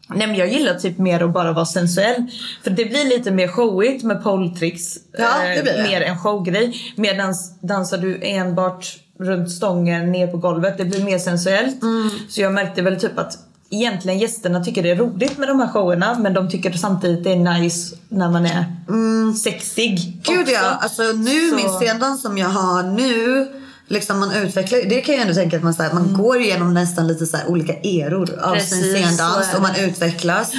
Nej 0.09 0.27
men 0.27 0.37
jag 0.37 0.49
gillar 0.49 0.75
typ 0.75 0.99
mer 0.99 1.23
att 1.23 1.33
bara 1.33 1.53
vara 1.53 1.67
sensuell. 1.67 2.25
För 2.65 2.71
det 2.71 2.85
blir 2.85 3.05
lite 3.05 3.31
mer 3.31 3.49
showigt 3.49 4.05
med 4.05 4.23
pole 4.23 4.49
tricks. 4.57 4.97
Ja, 5.19 5.29
det 5.57 5.63
blir 5.63 5.73
det. 5.73 5.83
Mer 5.83 6.01
en 6.01 6.19
showgrej. 6.19 6.77
Medan 6.97 7.35
dansar 7.61 7.99
du 7.99 8.19
enbart 8.23 8.99
runt 9.19 9.51
stången 9.51 10.13
ner 10.13 10.27
på 10.27 10.37
golvet, 10.37 10.79
det 10.79 10.85
blir 10.85 11.05
mer 11.05 11.19
sensuellt. 11.19 11.83
Mm. 11.83 12.11
Så 12.29 12.41
jag 12.41 12.53
märkte 12.53 12.83
väl 12.83 13.01
typ 13.01 13.19
att 13.19 13.39
egentligen 13.71 14.19
gästerna 14.19 14.65
tycker 14.65 14.83
det 14.83 14.91
är 14.91 14.97
roligt 14.97 15.39
med 15.39 15.49
de 15.49 15.61
här 15.61 15.69
showerna 15.69 16.19
men 16.19 16.35
de 16.35 16.51
tycker 16.51 16.73
samtidigt 16.73 17.25
det 17.25 17.33
är 17.33 17.37
nice 17.61 17.97
när 18.09 18.31
man 18.31 18.47
är 18.47 18.65
sexig. 19.35 20.21
Gud 20.23 20.41
också. 20.41 20.53
ja, 20.53 20.79
alltså 20.81 21.03
nu 21.03 21.51
Så- 21.51 21.57
min 21.57 21.69
scendans 21.69 22.23
som 22.23 22.39
jag 22.39 22.49
har 22.49 22.83
nu 22.83 23.47
Liksom 23.89 24.19
man 24.19 24.33
utvecklar, 24.33 24.79
det 24.89 25.01
kan 25.01 25.15
jag 25.15 25.23
ändå 25.23 25.35
tänka 25.35 25.57
att 25.57 25.63
man, 25.63 25.75
så 25.75 25.83
här, 25.83 25.93
man 25.93 26.13
går 26.13 26.41
igenom 26.41 26.75
nästan 26.75 27.07
lite 27.07 27.27
så 27.27 27.37
här 27.37 27.47
olika 27.47 27.73
eror 27.73 28.39
av 28.43 28.55
Precis, 28.55 28.71
sin 28.71 28.95
scendans 28.95 29.55
och 29.55 29.63
man 29.63 29.77
utvecklas. 29.77 30.53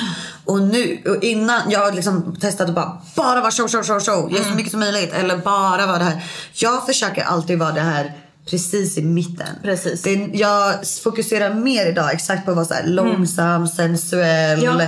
Och 0.45 0.61
nu, 0.61 1.01
och 1.05 1.23
innan, 1.23 1.61
jag 1.69 1.79
har 1.79 1.91
liksom 1.91 2.35
testat 2.35 2.69
att 2.69 2.75
bara, 2.75 3.01
bara 3.15 3.41
vara 3.41 3.51
show, 3.51 3.67
show, 3.67 3.83
show, 3.83 3.99
show. 3.99 4.31
Ge 4.31 4.43
så 4.43 4.49
mycket 4.49 4.71
som 4.71 4.79
möjligt. 4.79 5.13
Eller 5.13 5.37
bara 5.37 5.85
vara 5.85 5.97
det 5.97 6.03
här. 6.03 6.23
Jag 6.53 6.85
försöker 6.85 7.23
alltid 7.23 7.59
vara 7.59 7.71
det 7.71 7.81
här 7.81 8.13
precis 8.49 8.97
i 8.97 9.01
mitten. 9.01 9.47
Precis. 9.63 10.01
Det, 10.01 10.29
jag 10.33 10.73
fokuserar 11.03 11.53
mer 11.53 11.85
idag 11.85 12.13
exakt 12.13 12.45
på 12.45 12.51
att 12.51 12.57
vara 12.57 12.65
så 12.67 12.73
här 12.73 12.87
långsam, 12.87 13.67
sensuell. 13.67 14.63
Ja. 14.63 14.81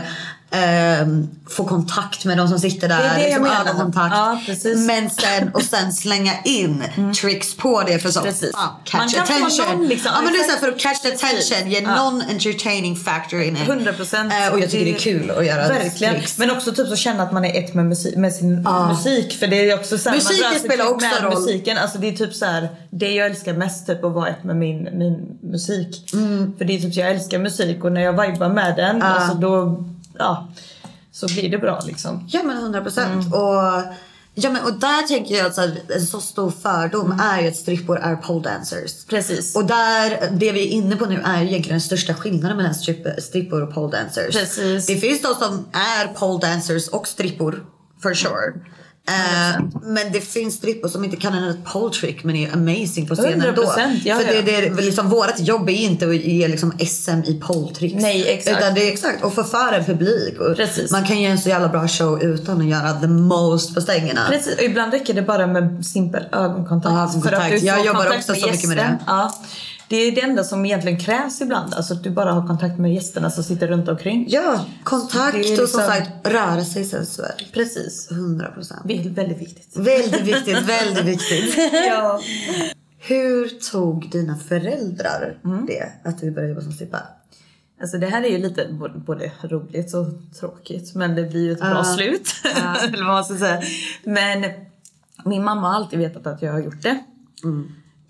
Ehm, 0.52 1.30
få 1.50 1.64
kontakt 1.66 2.26
med 2.26 2.38
de 2.38 2.48
som 2.48 2.60
sitter 2.60 2.88
där. 2.88 2.98
Det 2.98 3.04
är 3.04 3.16
det 3.16 3.22
jag 3.22 3.28
liksom 3.30 3.44
menar. 3.44 3.62
ögonkontakt. 3.66 4.16
Ja. 4.16 4.40
Men 4.76 5.10
sen, 5.10 5.50
och 5.54 5.62
sen 5.64 5.94
slänga 5.94 6.34
in 6.44 6.84
tricks 7.22 7.56
på 7.58 7.84
det 7.84 8.00
för 8.00 8.10
så 8.12 8.22
Precis. 8.22 8.54
Man 8.54 8.70
catch 8.84 9.16
få 9.16 9.22
attention. 9.22 9.66
någon 9.80 9.88
liksom- 9.88 10.12
ja 10.16 10.22
men 10.22 10.34
det 10.34 10.40
är 10.40 10.44
så 10.52 10.58
för 10.58 10.68
att 10.68 10.80
catch 10.80 11.06
attention, 11.06 11.70
ge 11.72 11.80
Ja. 11.80 11.96
någon 11.96 12.22
entertaining 12.22 12.96
factor 12.96 13.42
in 13.42 13.58
it. 13.58 13.68
100%. 13.68 14.34
Eh, 14.48 14.54
och 14.54 14.60
jag 14.60 14.70
tycker 14.70 14.86
det 14.86 14.92
är 14.96 15.00
kul 15.00 15.32
att 15.32 15.46
göra 15.46 15.68
Verkligen. 15.68 16.14
tricks. 16.16 16.38
Men 16.38 16.52
också 16.52 16.72
typ 16.72 16.92
att 16.92 16.98
känna 16.98 17.24
att 17.24 17.32
man 17.32 17.46
är 17.46 17.64
ett 17.64 17.74
med, 17.74 17.86
musik, 17.86 18.16
med 18.18 18.34
sin 18.34 18.68
musik. 18.90 19.40
För 19.40 19.48
det 19.48 19.70
är 19.70 19.76
också 19.76 19.98
så 19.98 20.10
här, 20.10 20.16
Musiken 20.16 20.46
man 20.52 20.60
spelar 20.60 20.86
till 20.86 20.94
också 20.94 21.24
roll. 21.26 21.40
Musiken. 21.42 21.78
Alltså 21.78 21.98
det 21.98 22.08
är 22.08 22.12
typ 22.12 22.34
så 22.34 22.46
här, 22.46 22.70
det 22.90 23.12
jag 23.14 23.28
älskar 23.28 23.54
mest 23.54 23.88
typ 23.88 24.04
att 24.04 24.12
vara 24.14 24.28
ett 24.30 24.44
med 24.44 24.56
min, 24.56 24.84
min 24.94 25.38
musik. 25.52 26.10
Mm. 26.14 26.54
För 26.58 26.66
det 26.66 26.76
är 26.78 26.80
typ 26.82 26.94
så 26.94 27.00
jag 27.00 27.12
älskar 27.12 27.40
musik 27.40 27.84
och 27.84 27.92
när 27.92 28.02
jag 28.02 28.12
vibar 28.28 28.50
med 28.50 28.76
den 28.76 29.02
alltså 29.02 29.34
då, 29.38 29.84
ja, 30.20 30.48
så 31.12 31.26
blir 31.28 31.50
det 31.52 31.58
bra 31.58 31.82
liksom. 31.86 32.28
Ja 32.32 32.44
men 32.44 32.58
100 32.58 32.82
procent. 32.82 33.26
Mm. 33.26 33.34
Och, 33.34 33.84
ja, 34.34 34.50
men, 34.50 34.64
och 34.64 34.74
där 34.74 35.08
tänker 35.08 35.36
jag 35.38 35.46
att 35.46 35.56
så 35.56 35.62
här, 35.62 35.80
en 35.96 36.06
så 36.06 36.22
stor 36.22 36.52
fördom 36.52 37.06
Mm. 37.06 37.20
är 37.20 37.42
ju 37.42 37.48
att 37.48 37.56
strippor 37.56 37.98
är 38.00 38.16
pole 38.16 38.50
dancers. 38.50 39.06
Precis. 39.06 39.56
Och 39.56 39.66
där, 39.66 40.30
det 40.32 40.52
vi 40.52 40.68
är 40.68 40.72
inne 40.72 40.96
på 40.96 41.06
nu 41.06 41.22
är 41.26 41.42
egentligen 41.42 41.70
den 41.74 41.82
största 41.82 42.14
skillnaden 42.14 42.58
mellan 42.58 42.74
stripp- 42.74 43.20
strippor 43.22 43.62
och 43.62 43.74
pole 43.74 43.98
dancers. 43.98 44.36
Precis. 44.36 44.86
Det 44.86 44.96
finns 44.98 45.22
de 45.22 45.36
som 45.36 45.66
är 45.74 46.08
pole 46.14 46.40
dancers 46.48 46.88
och 46.88 47.08
strippor, 47.08 47.66
for 48.02 48.14
sure. 48.14 48.54
Eh, 49.10 49.62
men 49.84 50.12
det 50.12 50.22
finns 50.22 50.56
strippor 50.56 50.90
som 50.90 51.04
inte 51.04 51.18
kan 51.18 51.34
en 51.34 51.64
pole 51.64 51.94
trick 51.94 52.24
men 52.24 52.36
är 52.36 52.54
amazing 52.54 53.08
på 53.08 53.16
scenen 53.16 53.42
ändå. 53.42 53.62
100%, 53.62 54.02
ja, 54.06 54.16
För 54.16 54.26
ja. 54.26 54.32
det, 54.32 54.42
det 54.42 54.56
är 54.56 54.76
liksom, 54.82 55.10
vårt 55.10 55.40
jobb 55.40 55.70
är 55.70 55.74
inte 55.74 56.10
att 56.10 56.16
ge 56.16 56.48
liksom 56.48 56.72
SM 56.80 57.20
i 57.26 57.42
pole 57.42 57.76
tricks. 57.76 58.02
Nej, 58.02 58.30
exakt. 58.30 58.58
Utan 58.58 58.74
det 58.74 58.88
är 58.88 58.94
exakt 58.94 59.24
att 59.24 59.36
förföra 59.36 59.76
en 59.76 59.86
publik. 59.86 60.40
Och 60.40 60.56
Precis. 60.56 60.92
Man 60.92 61.06
kan 61.06 61.22
göra 61.22 61.32
en 61.32 61.40
så 61.40 61.50
jävla 61.50 61.68
bra 61.68 61.88
show 61.88 62.24
utan 62.24 62.62
att 62.62 62.68
göra 62.68 62.94
the 62.94 63.08
most 63.08 63.76
på 63.76 63.82
stängerna. 63.82 64.22
Precis, 64.30 64.56
och 64.58 64.64
ibland 64.64 64.94
räcker 64.94 65.14
det 65.14 65.22
bara 65.22 65.48
med 65.48 65.86
simpel 65.86 66.24
ögonkontakt. 66.32 66.96
Ja, 66.96 67.04
ögonkontakt. 67.04 67.64
Jag 67.64 67.78
får 67.78 67.86
jobbar 67.86 68.02
kontakt 68.02 68.30
också 68.30 68.42
så 68.42 68.52
mycket 68.52 68.68
med 68.68 68.78
det. 68.78 68.98
Ja. 69.08 69.34
Det 69.90 69.96
är 69.96 70.12
det 70.16 70.22
enda 70.22 70.44
som 70.44 70.66
egentligen 70.66 71.00
krävs 71.00 71.42
ibland. 71.42 71.74
Alltså 71.74 71.94
att 71.94 72.04
du 72.04 72.10
bara 72.10 72.32
har 72.32 72.48
kontakt 72.48 72.78
med 72.80 72.94
gästerna 72.94 73.30
som 73.32 73.44
sitter 73.44 73.68
runt 73.68 73.88
omkring. 73.90 74.26
Ja, 74.30 74.66
kontakt 74.84 75.36
är 75.36 75.40
och 75.40 75.46
som 75.46 75.52
liksom- 75.64 75.82
sagt 75.82 76.28
röra 76.28 76.66
sig 76.66 76.86
sensuellt. 76.86 77.54
Precis. 77.54 78.12
100 78.12 78.48
procent. 78.52 78.82
Väldigt 78.86 79.38
viktigt. 79.42 79.78
Väldigt 79.78 80.22
viktigt, 80.36 80.58
väldigt 80.62 81.06
viktigt. 81.06 81.58
Ja. 81.88 82.20
Hur 82.98 83.48
tog 83.72 84.10
dina 84.12 84.38
föräldrar 84.38 85.38
Mm. 85.46 85.66
det? 85.66 85.92
Att 86.10 86.20
du 86.22 86.32
började 86.32 86.50
jobba 86.54 86.62
som 86.62 86.72
strippa? 86.72 87.00
Alltså 87.82 87.98
det 87.98 88.08
här 88.08 88.24
är 88.24 88.30
ju 88.30 88.38
lite 88.38 88.68
både- 89.06 89.32
roligt 89.44 89.94
och 89.94 90.06
tråkigt. 90.40 90.96
Men 90.96 91.16
det 91.16 91.24
blir 91.24 91.42
ju 91.44 91.52
ett 91.52 91.60
bra 91.60 91.84
slut. 91.84 92.30
Eller 92.84 92.98
vad 93.06 93.14
man 93.14 93.24
ska 93.26 93.38
säga. 93.38 93.62
Men 94.04 94.46
min 95.26 95.44
mamma 95.44 95.68
har 95.68 95.76
alltid 95.76 96.00
vetat 96.00 96.28
att 96.28 96.42
jag 96.42 96.52
har 96.52 96.60
gjort 96.60 96.82
det. 96.82 97.00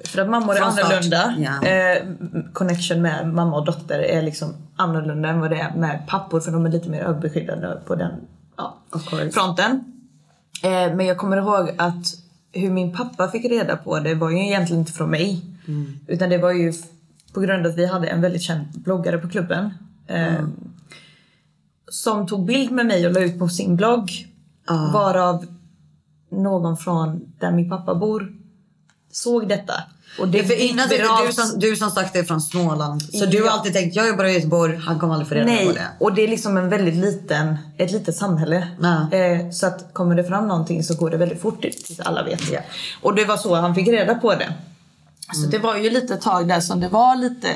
För 0.06 0.22
att 0.22 0.30
mammor 0.30 0.56
är 0.56 0.62
annorlunda. 0.62 1.36
Ja. 1.38 1.68
Eh, 1.68 2.08
connection 2.54 3.02
med 3.02 3.34
mamma 3.34 3.58
och 3.58 3.66
dotter 3.66 4.00
är 4.00 4.22
liksom 4.22 4.54
annorlunda 4.76 5.30
än 5.30 5.40
vad 5.40 5.50
det 5.50 5.60
är 5.60 5.76
med 5.76 6.08
pappor. 6.08 6.40
För 6.40 6.52
de 6.52 6.66
är 6.66 6.70
lite 6.70 6.90
mer 6.90 7.02
överbeskyddande 7.02 7.68
på 7.88 7.96
den 7.96 8.12
ja, 8.58 8.78
fronten. 9.34 9.84
Eh, 10.64 10.96
men 10.96 11.06
jag 11.06 11.18
kommer 11.18 11.38
ihåg 11.38 11.76
att 11.78 12.06
hur 12.52 12.72
min 12.72 12.98
pappa 12.98 13.28
fick 13.28 13.46
reda 13.46 13.78
på 13.78 14.00
det 14.00 14.16
var 14.16 14.30
ju 14.30 14.46
egentligen 14.46 14.80
inte 14.80 14.92
från 14.94 15.10
mig. 15.10 15.42
Utan 16.08 16.30
det 16.30 16.38
var 16.38 16.52
ju 16.52 16.74
på 17.34 17.40
grund 17.40 17.66
av 17.66 17.72
att 17.72 17.78
vi 17.78 17.86
hade 17.86 18.08
en 18.08 18.22
väldigt 18.22 18.42
känd 18.42 18.66
bloggare 18.74 19.18
på 19.18 19.30
klubben. 19.30 19.74
Eh, 20.08 20.48
Som 21.88 22.28
tog 22.28 22.46
bild 22.46 22.72
med 22.72 22.86
mig 22.86 23.08
och 23.08 23.14
la 23.14 23.20
ut 23.20 23.40
på 23.40 23.50
sin 23.50 23.76
blogg. 23.76 24.28
Varav 24.94 25.46
någon 26.32 26.78
från 26.78 27.34
där 27.40 27.52
min 27.52 27.70
pappa 27.70 27.96
bor 27.96 28.38
såg 29.12 29.48
detta. 29.48 29.74
Och 30.19 30.28
det 30.28 30.41
Det 30.41 30.48
för 30.48 30.54
innan 30.56 30.86
är 30.86 30.89
viralt. 30.98 31.28
du 31.28 31.34
som, 31.34 31.60
du 31.60 31.76
som 31.76 31.91
sagt 31.91 32.15
är 32.15 32.24
från 32.24 32.41
Småland. 32.41 33.02
Så 33.02 33.26
du 33.26 33.39
har 33.39 33.45
Ja. 33.45 33.52
alltid 33.52 33.74
tänkt, 33.74 33.95
jag 33.95 34.08
jobbar 34.08 34.26
i 34.26 34.34
Göteborg, 34.34 34.76
han 34.76 35.00
kommer 35.00 35.13
aldrig 35.13 35.28
få 35.30 35.36
reda 35.36 35.65
på 35.65 35.72
det. 35.72 35.88
och 36.00 36.13
det 36.13 36.22
är 36.24 36.28
liksom 36.28 36.58
en 36.58 36.69
väldigt 36.69 36.95
liten, 36.95 37.58
ett 37.78 37.91
litet 37.91 38.15
samhälle. 38.15 38.67
Ja. 38.82 39.17
Eh, 39.17 39.50
så 39.52 39.67
att 39.67 39.93
kommer 39.93 40.15
det 40.15 40.24
fram 40.24 40.48
någonting 40.48 40.84
så 40.84 40.95
går 40.95 41.10
det 41.10 41.17
väldigt 41.17 41.41
fort 41.41 41.62
tills 41.62 42.00
alla 42.00 42.24
vet. 42.24 42.52
Ja. 42.52 42.60
Och 43.02 43.15
det 43.15 43.26
var 43.26 43.38
så 43.38 43.56
han 43.56 43.76
fick 43.76 43.88
reda 43.88 44.15
på 44.15 44.36
det. 44.36 44.54
Så 45.34 45.48
det 45.52 45.60
var 45.60 45.78
ju 45.78 45.89
lite 45.89 46.15
tag 46.17 46.48
där 46.48 46.60
som 46.60 46.80
det 46.80 46.88
var 46.88 47.15
lite 47.15 47.48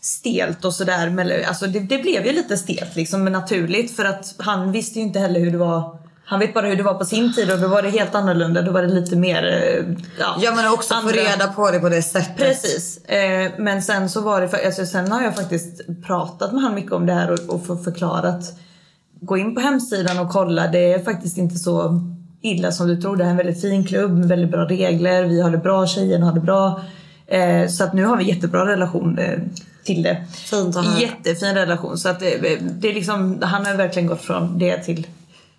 stelt 0.00 0.64
och 0.64 0.74
sådär. 0.74 1.44
Alltså 1.48 1.66
det, 1.66 1.80
det 1.80 1.98
blev 1.98 2.26
ju 2.26 2.32
lite 2.32 2.56
stelt 2.56 2.96
liksom, 2.96 3.24
men 3.24 3.32
naturligt. 3.32 3.96
För 3.96 4.04
att 4.04 4.34
han 4.38 4.72
visste 4.72 4.98
ju 4.98 5.04
inte 5.04 5.18
heller 5.18 5.40
hur 5.40 5.50
det 5.50 5.58
var. 5.58 5.98
Han 6.26 6.40
vet 6.40 6.54
bara 6.54 6.66
hur 6.66 6.76
det 6.76 6.82
var 6.82 6.94
på 6.94 7.04
sin 7.04 7.34
tid 7.34 7.50
och 7.52 7.58
då 7.58 7.68
var 7.68 7.82
det 7.82 7.90
helt 7.90 8.14
annorlunda. 8.14 8.62
Då 8.62 8.72
var 8.72 8.82
det 8.82 8.88
lite 8.88 9.16
mer... 9.16 9.44
eh, 9.44 9.94
Ja, 10.18 10.36
Ja 10.40 10.52
men 10.56 10.72
också 10.72 10.94
få 10.94 11.00
andra- 11.00 11.12
reda 11.12 11.46
på 11.52 11.70
det 11.70 11.78
på 11.80 11.88
det 11.88 12.02
sättet. 12.02 12.36
Precis. 12.36 13.04
Eh, 13.04 13.50
men 13.58 13.82
sen 13.82 14.08
så 14.10 14.20
var 14.20 14.40
det, 14.40 14.48
för, 14.48 14.66
alltså, 14.66 14.86
sen 14.86 15.12
har 15.12 15.22
jag 15.22 15.34
faktiskt 15.36 15.80
pratat 16.06 16.52
med 16.52 16.62
han 16.62 16.74
mycket 16.74 16.92
om 16.92 17.06
det 17.06 17.12
här 17.12 17.30
och, 17.30 17.38
och 17.54 17.66
för, 17.66 17.76
förklarat. 17.76 18.44
Gå 19.20 19.36
in 19.38 19.54
på 19.54 19.60
hemsidan 19.60 20.18
och 20.18 20.28
kolla, 20.30 20.66
det 20.66 20.92
är 20.92 20.98
faktiskt 21.04 21.38
inte 21.38 21.54
så 21.54 22.00
illa 22.42 22.72
som 22.72 22.86
du 22.88 23.00
tror. 23.00 23.16
Det 23.16 23.24
är 23.24 23.28
en 23.28 23.36
väldigt 23.36 23.60
fin 23.60 23.86
klubb 23.86 24.18
med 24.18 24.28
väldigt 24.28 24.50
bra 24.50 24.64
regler. 24.64 25.24
Vi 25.24 25.40
har 25.40 25.50
det 25.50 25.58
bra, 25.58 25.86
tjejerna 25.86 26.26
har 26.26 26.32
det 26.32 26.40
bra. 26.40 26.80
Eh, 27.26 27.68
så 27.68 27.84
att 27.84 27.92
nu 27.94 28.04
har 28.04 28.16
vi 28.16 28.24
jättebra 28.24 28.66
relation 28.66 29.18
eh, 29.18 29.38
till 29.84 30.02
det. 30.02 30.24
Fint 30.32 30.76
att 30.76 30.86
höra. 30.86 31.00
Jättefin 31.00 31.54
relation. 31.54 31.98
Så 31.98 32.08
att 32.08 32.20
det, 32.20 32.58
det 32.78 32.88
är 32.90 32.94
liksom, 32.94 33.38
han 33.42 33.66
har 33.66 33.74
verkligen 33.74 34.08
gått 34.08 34.22
från 34.22 34.58
det 34.58 34.78
till 34.78 35.06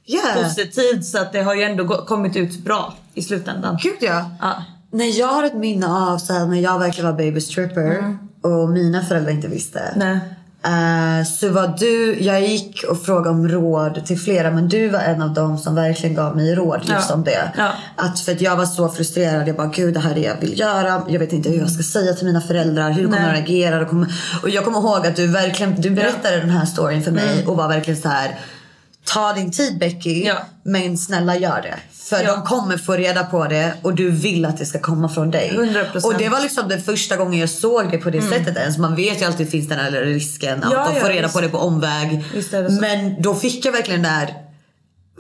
Yeah. 0.08 0.44
positivt. 0.44 1.06
Så 1.06 1.18
att 1.18 1.34
det 1.34 1.41
har 1.41 1.56
ju 1.56 1.63
ändå 1.63 1.88
kommit 1.88 2.36
ut 2.36 2.63
bra 2.63 2.94
i 3.13 3.22
slutändan. 3.22 3.78
Gud 3.82 3.98
ja. 4.02 4.32
Ja. 4.41 4.63
När 4.91 5.20
jag 5.20 5.28
har 5.28 5.44
ett 5.44 5.56
minne 5.56 5.88
av 5.88 6.18
så 6.18 6.34
här, 6.34 6.46
när 6.46 6.60
jag 6.60 6.80
verkligen 6.80 7.10
var 7.12 7.18
baby 7.18 7.41
stripper 7.41 8.18
och 8.41 8.70
mina 8.70 9.06
föräldrar 9.06 9.32
inte 9.32 9.48
visste. 9.48 9.94
Nej. 9.96 10.20
Eh, 10.65 11.26
så 11.26 11.50
var 11.50 11.76
du, 11.80 12.24
jag 12.24 12.41
gick 12.48 12.84
och 12.89 13.02
frågade 13.02 13.30
om 13.30 13.48
råd 13.48 14.06
till 14.06 14.20
flera 14.20 14.52
men 14.52 14.70
du 14.70 14.89
var 14.89 15.00
en 15.00 15.22
av 15.22 15.34
dem 15.34 15.58
som 15.58 15.76
verkligen 15.76 16.15
gav 16.15 16.36
mig 16.36 16.56
råd 16.56 16.80
just 16.80 17.10
Ja. 17.10 17.15
om 17.15 17.24
det. 17.24 17.52
Ja. 17.58 17.72
Att 17.96 18.20
för 18.20 18.32
att 18.32 18.41
jag 18.41 18.56
var 18.56 18.65
så 18.65 18.89
frustrerad. 18.89 19.48
Jag 19.48 19.56
bara 19.56 19.68
gud 19.68 19.94
det 19.94 20.00
här 20.00 20.12
är 20.12 20.15
det 20.15 20.22
jag 20.22 20.39
vill 20.41 20.60
göra. 20.60 21.02
Jag 21.08 21.20
vet 21.20 21.34
inte 21.34 21.50
hur 21.50 21.60
jag 21.60 21.72
ska 21.72 21.84
säga 21.84 22.13
till 22.13 22.26
mina 22.26 22.41
föräldrar. 22.41 22.91
Hur 22.91 23.04
kommer 23.06 23.28
de 23.28 23.34
reagera? 23.34 23.82
Och, 23.82 23.89
kommer, 23.89 24.13
och 24.44 24.50
jag 24.50 24.63
kommer 24.65 24.80
ihåg 24.80 25.08
att 25.08 25.15
du 25.15 25.28
verkligen 25.28 25.82
du 25.82 25.89
berättade 25.89 26.38
den 26.39 26.50
här 26.50 26.65
storyn 26.65 27.04
för 27.04 27.12
mig 27.12 27.46
och 27.48 27.58
var 27.58 27.68
verkligen 27.68 28.02
så 28.02 28.10
här. 28.10 28.39
Ta 29.06 29.34
din 29.34 29.52
tid 29.52 29.78
Becky 29.80 30.24
Ja. 30.24 30.36
men 30.63 30.98
snälla 30.98 31.38
gör 31.38 31.62
det. 31.62 31.76
För 32.10 32.24
Ja. 32.24 32.32
de 32.36 32.44
kommer 32.44 32.78
få 32.78 32.94
reda 32.94 33.24
på 33.24 33.46
det 33.48 33.74
och 33.82 33.96
du 33.96 34.12
vill 34.12 34.46
att 34.46 34.58
det 34.58 34.65
ska 34.65 34.80
komma 34.80 35.10
från 35.10 35.32
dig. 35.32 35.52
100%. 35.56 36.06
Och 36.06 36.18
det 36.18 36.30
var 36.30 36.39
liksom 36.41 36.68
den 36.70 36.82
första 36.82 37.15
gången 37.15 37.39
jag 37.39 37.50
såg 37.50 37.91
det 37.91 37.98
på 37.98 38.10
det 38.10 38.22
sättet 38.22 38.58
ens. 38.58 38.78
Man 38.78 38.96
vet 38.96 39.22
ju 39.22 39.26
alltid 39.26 39.50
finns 39.50 39.68
den 39.70 39.80
här 39.80 39.91
risken 39.91 40.63
att 40.63 40.74
Mm. 40.74 40.78
Ja, 40.86 40.91
de 40.94 41.00
får 41.02 41.08
reda 41.10 41.22
visst. 41.22 41.34
på 41.36 41.41
det 41.41 41.50
på 41.50 41.58
omväg. 41.58 42.24
Det. 42.52 42.70
Men 42.82 43.22
då 43.22 43.36
fick 43.36 43.65
jag 43.65 43.72
verkligen 43.72 44.02
den 44.04 44.12
där 44.12 44.34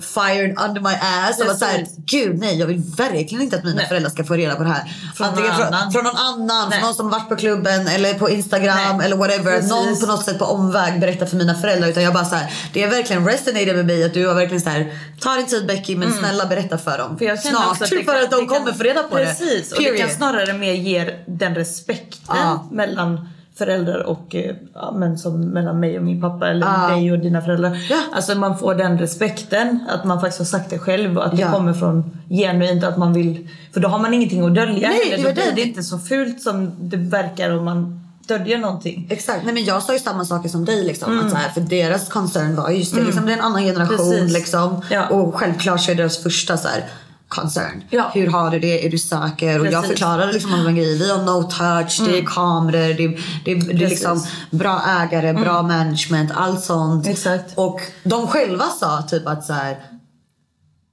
fired 0.01 0.59
under 0.59 0.81
my 0.81 0.93
ass. 1.01 1.39
Och 1.41 1.47
var 1.47 1.53
såhär, 1.53 1.77
Precis. 1.77 1.95
gud 2.05 2.39
nej 2.39 2.59
jag 2.59 2.67
vill 2.67 2.81
verkligen 2.97 3.41
inte 3.41 3.55
att 3.55 3.63
mina 3.63 3.75
Nej. 3.77 3.87
föräldrar 3.87 4.09
ska 4.09 4.23
få 4.23 4.33
reda 4.33 4.55
på 4.55 4.63
det 4.63 4.69
här. 4.69 4.83
Från 5.15 5.27
Antingen 5.27 5.51
någon 5.51 5.61
annan. 5.73 5.91
från 5.91 6.03
någon 6.03 6.15
annan, 6.17 6.71
från 6.71 6.81
någon 6.81 6.93
som 6.95 7.09
varit 7.09 7.29
på 7.29 7.35
klubben 7.35 7.87
eller 7.87 8.13
på 8.13 8.29
Instagram 8.29 8.97
Nej. 8.97 9.05
eller 9.05 9.15
whatever. 9.15 9.51
Precis. 9.55 9.69
någon 9.69 9.99
på 9.99 10.05
något 10.05 10.25
sätt 10.25 10.39
på 10.39 10.45
omväg 10.45 10.99
berättar 10.99 11.25
för 11.25 11.35
mina 11.37 11.55
föräldrar. 11.55 11.89
Utan 11.89 12.03
jag 12.03 12.13
bara 12.13 12.25
såhär, 12.25 12.53
det 12.73 12.83
är 12.83 12.89
verkligen 12.89 13.25
resonated 13.27 13.75
med 13.75 13.85
mig 13.85 14.03
att 14.03 14.13
du 14.13 14.27
har 14.27 14.35
verkligen 14.35 14.61
såhär, 14.61 14.93
ta 15.19 15.35
din 15.35 15.45
tid 15.45 15.67
Becky 15.67 15.95
men 15.95 16.13
snälla 16.13 16.45
berätta 16.45 16.77
för 16.77 16.97
dem. 16.97 17.05
Mm. 17.07 17.17
För 17.17 17.25
jag 17.25 17.43
känner 17.43 17.57
också 17.57 17.75
Snart. 17.75 17.81
att 17.99 18.05
för 18.05 18.13
kan- 18.13 18.23
att 18.23 18.31
de 18.31 18.47
kan- 18.47 18.47
kommer 18.47 18.73
få 18.73 18.83
reda 18.83 19.03
på 19.03 19.15
Precis, 19.15 19.69
det. 19.69 19.75
och 19.75 19.83
det 19.83 19.97
kan 19.97 20.09
snarare 20.09 20.53
mer 20.53 20.73
ge 20.73 21.19
den 21.27 21.55
respekten 21.55 22.35
Ja. 22.37 22.67
mellan 22.71 23.29
föräldrar 23.57 23.99
och 24.03 24.35
eh, 24.35 24.55
ja, 24.73 24.91
men 24.97 25.17
som 25.17 25.41
mellan 25.41 25.79
mig 25.79 25.97
och 25.97 26.03
min 26.03 26.21
pappa 26.21 26.49
eller 26.49 26.65
Ja. 26.65 26.95
dig 26.95 27.11
och 27.11 27.19
dina 27.19 27.41
föräldrar. 27.41 27.77
Ja. 27.89 27.97
Alltså 28.13 28.35
man 28.35 28.57
får 28.57 28.75
den 28.75 28.99
respekten 28.99 29.79
att 29.89 30.03
man 30.03 30.21
faktiskt 30.21 30.39
har 30.39 30.45
sagt 30.45 30.69
det 30.69 30.79
själv 30.79 31.17
och 31.17 31.25
att 31.25 31.39
Ja. 31.39 31.45
det 31.45 31.51
kommer 31.53 31.73
från 31.73 32.17
genuint 32.29 32.83
att 32.83 32.97
man 32.97 33.13
vill. 33.13 33.47
För 33.73 33.79
då 33.79 33.87
har 33.87 33.99
man 33.99 34.13
ingenting 34.13 34.45
att 34.45 34.55
dölja 34.55 34.89
Nej, 34.89 34.99
heller. 35.09 35.17
det 35.17 35.23
Då 35.23 35.27
var 35.29 35.33
blir 35.33 35.43
det. 35.45 35.51
det 35.55 35.61
inte 35.61 35.83
så 35.83 35.97
fult 35.99 36.41
som 36.41 36.71
det 36.79 36.97
verkar 36.97 37.57
om 37.57 37.65
man 37.65 38.01
döljer 38.27 38.57
någonting. 38.57 39.07
Exakt. 39.09 39.45
Nej, 39.45 39.53
men 39.53 39.63
jag 39.65 39.83
sa 39.83 39.93
ju 39.93 39.99
samma 39.99 40.25
saker 40.25 40.49
som 40.49 40.65
dig. 40.65 40.83
Liksom, 40.83 41.19
att 41.19 41.29
så 41.31 41.35
här, 41.37 41.49
för 41.49 41.61
deras 41.61 42.09
concern 42.09 42.55
var 42.55 42.69
just 42.69 42.95
det. 42.95 43.03
Liksom, 43.03 43.25
det 43.25 43.31
är 43.31 43.37
en 43.37 43.43
annan 43.43 43.63
generation. 43.63 43.97
Precis. 43.97 44.33
Liksom, 44.33 44.81
Ja. 44.91 45.07
Och 45.07 45.35
självklart 45.35 45.81
så 45.81 45.91
är 45.91 45.95
deras 45.95 46.23
första 46.23 46.57
så 46.57 46.67
här, 46.67 46.83
concern. 47.27 47.83
Ja. 47.89 48.11
Hur 48.13 48.27
har 48.27 48.51
du 48.51 48.59
det? 48.59 48.85
Är 48.85 48.89
du 48.89 48.97
säker? 48.97 49.59
Och 49.59 49.65
jag 49.65 49.73
Precis. 49.73 49.89
förklarade 49.89 50.33
liksom 50.33 50.53
om 50.53 50.67
en 50.67 50.75
grej. 50.75 50.97
Vi 50.97 51.11
har 51.11 51.23
no 51.23 51.43
touch, 51.43 52.01
det 52.05 52.19
är 52.19 52.25
kameror, 52.25 52.93
det 52.93 53.03
är, 53.03 53.21
det 53.45 53.51
är, 53.51 53.55
det 53.55 53.85
är 53.85 53.89
liksom 53.89 54.23
bra 54.51 54.81
ägare, 54.87 55.33
bra 55.33 55.61
management, 55.61 56.31
allt 56.35 56.63
sånt. 56.63 57.07
Exakt. 57.07 57.57
Och 57.57 57.81
de 58.03 58.27
själva 58.27 58.65
sa 58.65 59.01
typ 59.01 59.27
att 59.27 59.45
så 59.45 59.53
här. 59.53 59.77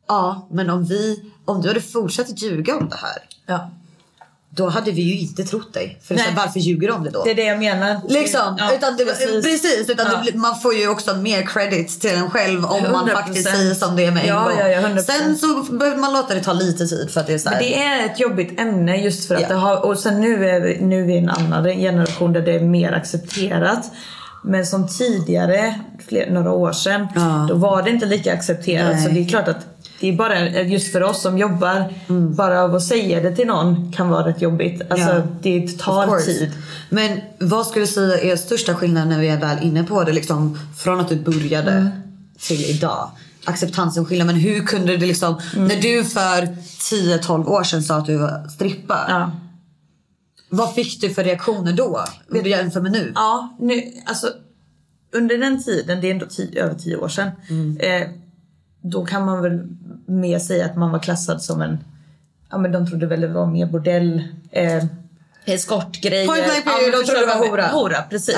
Ja, 0.09 0.49
men 0.51 0.71
om 0.71 0.85
vi, 0.85 1.33
om 1.45 1.63
du 1.63 1.69
hade 1.69 1.81
fortsatt 1.81 2.43
ljuga 2.43 2.77
om 2.77 2.89
det 2.89 2.97
här. 2.97 3.19
Ja. 3.47 3.71
Då 4.57 4.69
hade 4.69 4.91
vi 4.91 5.03
ju 5.03 5.19
inte 5.19 5.45
trott 5.45 5.75
dig. 5.75 5.99
För 6.03 6.15
Nej. 6.15 6.25
varför 6.37 6.61
ljuger 6.61 6.89
du 6.89 6.95
om 6.95 7.05
det 7.05 7.11
då? 7.11 7.25
Det 7.25 7.31
är 7.31 7.35
det 7.35 7.45
jag 7.45 7.59
menar. 7.59 8.01
Liksom, 8.09 8.57
Ja, 8.59 8.75
utan 8.75 8.97
det, 8.97 9.05
precis. 9.05 9.91
utan 9.91 10.07
Ja. 10.13 10.23
det, 10.33 10.39
man 10.39 10.61
får 10.61 10.75
ju 10.75 10.89
också 10.89 11.17
mer 11.17 11.43
credit 11.47 12.01
till 12.01 12.11
en 12.15 12.31
själv 12.31 12.65
om 12.65 12.83
man 12.93 13.09
100%. 13.09 13.13
faktiskt 13.13 13.51
säger 13.51 13.75
som 13.75 13.97
det 13.97 14.05
är 14.07 14.11
med 14.11 14.23
en 14.23 14.29
Ja, 14.29 14.43
gång. 14.45 14.53
ja, 14.59 14.69
ja, 14.69 14.81
100%. 14.81 15.01
Sen 15.03 15.37
så 15.37 15.73
behöver 15.73 15.97
man 15.99 16.13
låta 16.13 16.35
det 16.35 16.41
ta 16.41 16.53
lite 16.53 16.87
tid 16.87 17.11
för 17.11 17.21
att 17.21 17.27
det 17.27 17.33
är 17.35 17.39
så 17.39 17.49
här, 17.49 17.57
Men 17.61 17.65
det 17.65 17.83
är 17.83 18.07
ett 18.07 18.21
jobbigt 18.21 18.61
ämne 18.61 18.97
just 18.97 19.29
för 19.29 19.35
att 19.35 19.49
det 19.49 19.55
har, 19.55 19.85
och 19.87 19.99
sen 19.99 20.21
nu 20.21 20.49
är, 20.51 20.61
vi, 20.61 20.79
nu 20.81 21.03
är 21.03 21.07
vi 21.07 21.19
en 21.19 21.31
annan 21.31 21.65
generation 21.65 22.33
där 22.33 22.41
det 22.41 22.53
är 22.53 22.61
mer 22.61 22.93
accepterat. 22.93 23.91
Men 24.45 24.67
som 24.67 24.89
tidigare, 24.89 25.75
fler, 26.09 26.31
några 26.31 26.53
år 26.53 26.73
sedan, 26.73 27.09
då 27.49 27.55
var 27.55 27.83
det 27.83 27.91
inte 27.91 28.07
lika 28.07 28.33
accepterat. 28.33 28.93
Nej. 28.93 29.03
Så 29.05 29.09
det 29.11 29.21
är 29.21 29.29
klart 29.29 29.49
att 29.49 29.72
det 30.03 30.09
är 30.09 30.13
bara 30.17 30.49
just 30.63 30.93
för 30.93 31.03
oss 31.03 31.23
som 31.23 31.39
jobbar, 31.39 31.93
bara 32.35 32.63
av 32.63 32.75
att 32.75 32.83
säga 32.83 33.21
det 33.21 33.37
till 33.37 33.47
någon 33.47 33.93
kan 33.93 34.09
vara 34.09 34.29
rätt 34.29 34.43
jobbigt. 34.43 34.83
Alltså 34.91 35.09
Ja. 35.09 35.23
det 35.43 35.79
tar 35.79 36.19
tid. 36.19 36.53
Men 36.91 37.21
vad 37.39 37.67
skulle 37.67 37.83
du 37.83 37.93
säga 37.93 38.33
är 38.33 38.37
största 38.37 38.75
skillnaden 38.75 39.09
när 39.09 39.21
vi 39.21 39.29
är 39.29 39.41
väl 39.41 39.63
inne 39.63 39.85
på 39.85 40.05
det? 40.05 40.13
Liksom, 40.13 40.59
från 40.79 41.01
att 41.01 41.09
du 41.09 41.17
började 41.17 41.71
Mm. 41.73 41.89
till 42.41 42.65
idag. 42.65 43.11
Acceptansen 43.45 44.05
skiljer. 44.05 44.25
Men 44.27 44.35
hur 44.35 44.61
kunde 44.67 44.97
det 44.97 45.07
liksom... 45.07 45.41
Mm. 45.57 45.69
När 45.69 45.77
du 45.83 46.05
för 46.05 46.49
10-12 46.81 47.47
år 47.49 47.63
sedan 47.63 47.83
sa 47.83 47.97
att 47.97 48.07
du 48.07 48.17
var 48.17 48.49
strippa. 48.49 49.07
Ja. 49.09 49.31
Vad 50.49 50.75
fick 50.75 51.01
du 51.01 51.11
för 51.11 51.25
reaktioner 51.25 51.73
då? 51.73 52.05
Om 52.31 52.43
du 52.43 52.51
jämför 52.51 52.81
med 52.81 52.93
nu? 52.93 53.13
Ja, 53.15 53.57
nu, 53.61 53.83
alltså 54.07 54.27
under 55.15 55.39
den 55.39 55.63
tiden, 55.63 56.01
det 56.01 56.07
är 56.07 56.11
ändå 56.13 56.27
tio, 56.27 56.65
över 56.65 56.75
tio 56.75 56.97
år 56.97 57.09
sedan. 57.09 57.31
Eh, 57.81 58.09
då 58.85 59.05
kan 59.05 59.25
man 59.25 59.43
väl 59.43 59.61
mer 60.13 60.39
säga 60.39 60.65
att 60.67 60.77
man 60.77 60.91
var 60.93 60.99
klassad 60.99 61.43
som 61.43 61.63
en, 61.63 61.79
ja 62.51 62.59
men 62.59 62.73
de 62.73 62.87
trodde 62.87 63.07
väl 63.07 63.21
det 63.21 63.29
var 63.29 63.47
mer 63.47 63.67
bordell. 63.67 64.23
Eh, 64.51 64.85
Eskortgrejer. 65.45 66.27
Point 66.27 66.45
blank 66.45 66.63
Ja, 66.67 66.99
de 66.99 67.05
trodde 67.05 67.21
det 67.21 67.27
var 67.27 67.49
hora. 67.49 67.67
Hora, 67.67 68.03
precis. 68.11 68.37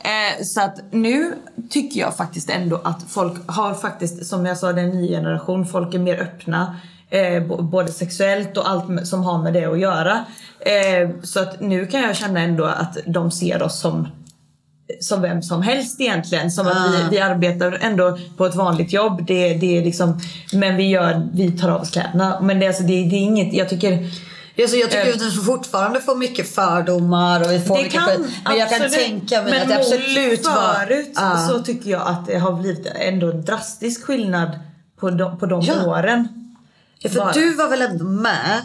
Eh, 0.00 0.44
så 0.44 0.60
att 0.60 0.78
nu 0.90 1.34
tycker 1.70 2.00
jag 2.00 2.16
faktiskt 2.16 2.50
ändå 2.50 2.80
att 2.84 3.02
folk 3.08 3.50
har 3.50 3.74
faktiskt, 3.74 4.26
som 4.26 4.46
jag 4.46 4.58
sa, 4.58 4.72
det 4.72 4.80
är 4.80 4.84
en 4.84 4.90
ny 5.00 5.08
generation. 5.08 5.66
Folk 5.66 5.94
är 5.94 5.98
mer 5.98 6.20
öppna. 6.22 6.76
Eh, 7.10 7.42
både 7.62 7.92
sexuellt 7.92 8.56
och 8.56 8.70
allt 8.70 8.88
med- 8.88 9.08
som 9.08 9.22
har 9.22 9.38
med 9.42 9.52
det 9.52 9.64
att 9.64 9.78
göra. 9.80 10.24
Eh, 10.60 11.10
så 11.22 11.40
att 11.40 11.60
nu 11.60 11.86
kan 11.86 12.00
jag 12.02 12.16
känna 12.16 12.40
ändå 12.40 12.64
att 12.64 12.96
de 13.06 13.30
ser 13.30 13.62
oss 13.62 13.80
som 13.80 14.08
som 15.00 15.22
vem 15.22 15.42
som 15.42 15.62
helst 15.62 16.00
egentligen. 16.00 16.50
Som 16.50 16.66
att 16.66 16.76
vi, 16.92 17.16
vi 17.16 17.20
arbetar 17.20 17.78
ändå 17.80 18.18
på 18.36 18.46
ett 18.46 18.54
vanligt 18.54 18.92
jobb. 18.92 19.26
Det, 19.26 19.54
det 19.54 19.78
är 19.78 19.84
liksom, 19.84 20.20
men 20.52 20.76
vi, 20.76 20.88
gör, 20.88 21.28
vi 21.32 21.52
tar 21.52 21.68
av 21.70 21.80
oss 21.80 21.90
kläderna. 21.90 22.40
Men 22.40 22.58
det, 22.58 22.66
är 22.66 22.68
alltså, 22.68 22.82
det, 22.82 22.88
det 22.92 23.16
är 23.16 23.20
inget, 23.20 23.54
jag 23.54 23.68
tycker... 23.68 24.10
Ja, 24.56 24.68
så 24.68 24.76
jag 24.76 24.90
tycker 24.90 25.06
Eh. 25.08 25.14
att 25.14 25.22
vi 25.22 25.30
fortfarande 25.30 26.00
får 26.00 26.16
mycket 26.16 26.54
fördomar 26.54 27.40
och 27.40 27.50
vi 27.50 27.60
får 27.60 27.76
Det 27.76 27.88
kan. 27.88 28.08
Men 28.44 28.58
jag 28.58 28.70
kan 28.70 28.82
absolut. 28.82 29.06
tänka 29.06 29.42
mig 29.42 29.50
men 29.52 29.62
att 29.62 29.68
det 29.68 29.76
absolut 29.76 30.44
var... 30.46 30.74
förut 30.86 31.12
Ja. 31.14 31.48
så 31.50 31.62
tycker 31.62 31.90
jag 31.90 32.02
att 32.06 32.26
det 32.26 32.38
har 32.38 32.52
blivit 32.52 32.86
ändå 32.86 33.30
en 33.30 33.44
drastisk 33.44 34.04
skillnad 34.04 34.58
på 35.00 35.10
de, 35.10 35.38
på 35.38 35.46
de 35.46 35.60
Ja. 35.62 35.86
åren. 35.86 36.28
Ja, 36.98 37.10
för 37.10 37.18
Bara. 37.18 37.32
du 37.32 37.54
var 37.54 37.68
väl 37.68 37.82
ändå 37.82 38.04
med 38.04 38.60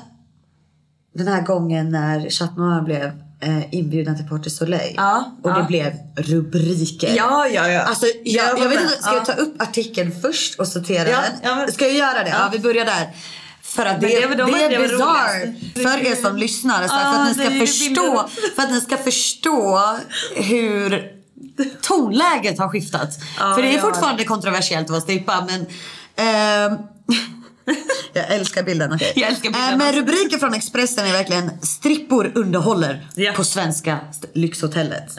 den 1.16 1.28
här 1.28 1.42
gången 1.42 1.90
när 1.90 2.30
Chat 2.30 2.58
Noir 2.58 2.82
blev 2.82 3.12
eh, 3.42 3.74
inbjuden 3.74 4.18
till 4.18 4.28
Porte 4.28 4.50
Soleil. 4.50 4.94
Ja, 4.98 5.38
och 5.44 5.54
det 5.54 5.60
ja. 5.60 5.66
blev 5.66 5.94
rubriker. 6.16 7.14
Ja, 7.16 7.48
ja, 7.48 7.68
ja. 7.70 7.82
Alltså, 7.82 8.06
jag, 8.24 8.48
Jag 8.50 8.60
jag 8.60 8.70
vet 8.70 8.82
inte, 8.82 8.94
ska 8.94 9.10
Ja. 9.12 9.16
jag 9.16 9.26
ta 9.26 9.34
upp 9.34 9.62
artikeln 9.62 10.22
först 10.22 10.60
och 10.60 10.68
citera 10.68 11.10
Ja, 11.10 11.18
den? 11.44 11.58
men- 11.58 11.72
Ska 11.72 11.86
jag 11.88 11.96
göra 11.96 12.24
det? 12.24 12.30
Ja, 12.30 12.50
vi 12.54 12.60
börjar 12.60 12.86
där. 12.86 13.10
För 13.62 13.86
att 13.86 14.02
det, 14.02 14.08
Men 14.08 14.38
det 14.38 14.44
det, 14.44 14.44
de 14.44 14.54
är 14.56 14.70
det 14.70 14.78
var 14.78 14.88
bizarre 14.88 15.54
för 16.00 16.06
er 16.12 16.16
som 16.16 16.38
lyssnar. 16.38 16.88
Så 16.88 16.94
Ja, 16.96 17.14
för, 17.14 17.20
att 17.22 17.28
ni 17.28 17.34
ska 17.34 17.50
det 17.50 17.56
är 17.56 17.60
förstå, 17.66 18.30
för 18.56 18.64
att 18.64 18.72
ni 18.72 18.82
ska 18.82 18.98
förstå 18.98 19.80
hur 20.36 21.12
tonläget 21.82 22.60
har 22.60 22.70
skiftat. 22.70 23.10
Ja, 23.40 23.56
för 23.56 23.62
det 23.62 23.76
är 23.76 23.82
fortfarande 23.82 24.24
kontroversiellt 24.24 24.86
att 24.86 24.90
vara 24.90 25.02
strippa 25.02 25.48
men 25.50 25.66
ehm, 26.16 26.78
jag 28.14 28.32
älskar 28.34 28.64
bilden. 28.64 28.94
okej. 28.94 29.14
Jag 29.16 29.30
älskar 29.30 29.50
Eh, 29.50 29.78
Men 29.78 29.82
också. 29.90 30.00
rubriken 30.00 30.40
från 30.40 30.54
Expressen 30.54 31.06
är 31.06 31.12
verkligen 31.12 31.52
strippor 31.62 32.32
underhåller 32.36 33.08
Ja. 33.16 33.32
på 33.36 33.44
svenska 33.44 34.00
lyxhotellet. 34.34 35.18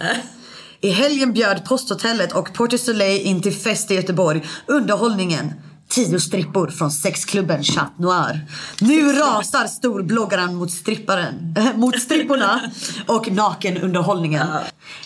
I 0.80 0.90
helgen 0.90 1.32
bjöd 1.32 1.64
Posthotellet 1.64 2.32
och 2.32 2.52
Porte 2.54 2.78
Soleil 2.78 3.26
in 3.26 3.42
till 3.42 3.54
fest 3.54 3.90
i 3.90 3.94
Göteborg. 3.94 4.42
Underhållningen. 4.66 5.52
Tio 5.90 6.20
strippor 6.20 6.68
från 6.68 6.90
sexklubben 6.90 7.64
Chat 7.64 7.98
Noir. 7.98 8.46
Nu 8.80 9.12
rasar 9.12 9.66
storbloggaren 9.66 10.54
mot 10.54 10.70
stripparen, 10.70 11.56
äh, 11.58 11.76
mot 11.76 12.00
stripporna 12.00 12.60
och 13.06 13.32
nakenunderhållningen. 13.32 14.46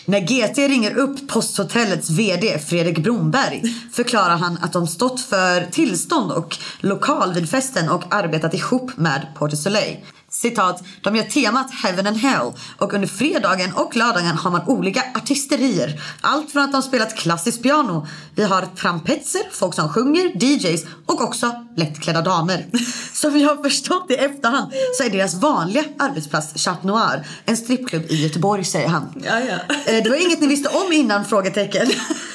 När 0.05 0.19
GT 0.19 0.57
ringer 0.57 0.97
upp 0.97 1.27
Posthotellets 1.27 2.09
VD 2.09 2.59
Fredrik 2.59 2.97
Bromberg 2.99 3.63
förklarar 3.93 4.37
han 4.37 4.57
att 4.61 4.73
de 4.73 4.87
stått 4.87 5.21
för 5.21 5.71
tillstånd 5.71 6.31
och 6.31 6.57
lokal 6.79 7.33
vid 7.33 7.49
festen 7.49 7.89
och 7.89 8.15
arbetat 8.15 8.53
ihop 8.53 8.97
med 8.97 9.27
Porte 9.35 9.57
Soleil. 9.57 9.97
Citat, 10.41 10.83
de 11.01 11.15
gör 11.15 11.23
temat 11.23 11.71
Heaven 11.83 12.07
and 12.07 12.17
Hell 12.17 12.51
och 12.77 12.93
under 12.93 13.07
fredagen 13.07 13.73
och 13.73 13.95
lördagen 13.95 14.37
har 14.37 14.51
man 14.51 14.61
olika 14.67 15.03
artisterier. 15.15 16.01
Allt 16.21 16.51
från 16.51 16.63
att 16.63 16.71
de 16.71 16.81
spelat 16.81 17.15
klassiskt 17.17 17.63
piano, 17.63 18.07
vi 18.35 18.43
har 18.43 18.61
trampetser, 18.75 19.41
folk 19.51 19.73
som 19.75 19.89
sjunger, 19.89 20.43
DJs 20.43 20.85
och 21.05 21.21
också 21.21 21.65
lättklädda 21.77 22.21
damer. 22.21 22.65
Som 23.13 23.33
vi 23.33 23.43
har 23.43 23.63
förstått 23.63 24.05
i 24.11 24.13
efterhand 24.13 24.71
så 24.97 25.03
är 25.03 25.09
deras 25.09 25.33
vanliga 25.35 25.83
arbetsplats 25.99 26.63
Chat 26.65 26.83
Noir, 26.83 27.27
en 27.45 27.57
strippklubb 27.57 28.03
i 28.09 28.15
Göteborg 28.23 28.63
säger 28.63 28.87
han. 28.87 29.23
Ja, 29.25 29.39
ja. 29.39 29.75
Eh, 29.93 30.03
Det 30.03 30.09
var 30.09 30.25
inget 30.25 30.41
ni 30.41 30.47
visste 30.47 30.69
om 30.69 30.91
innan? 30.93 31.25
frågetecken. 31.25 31.87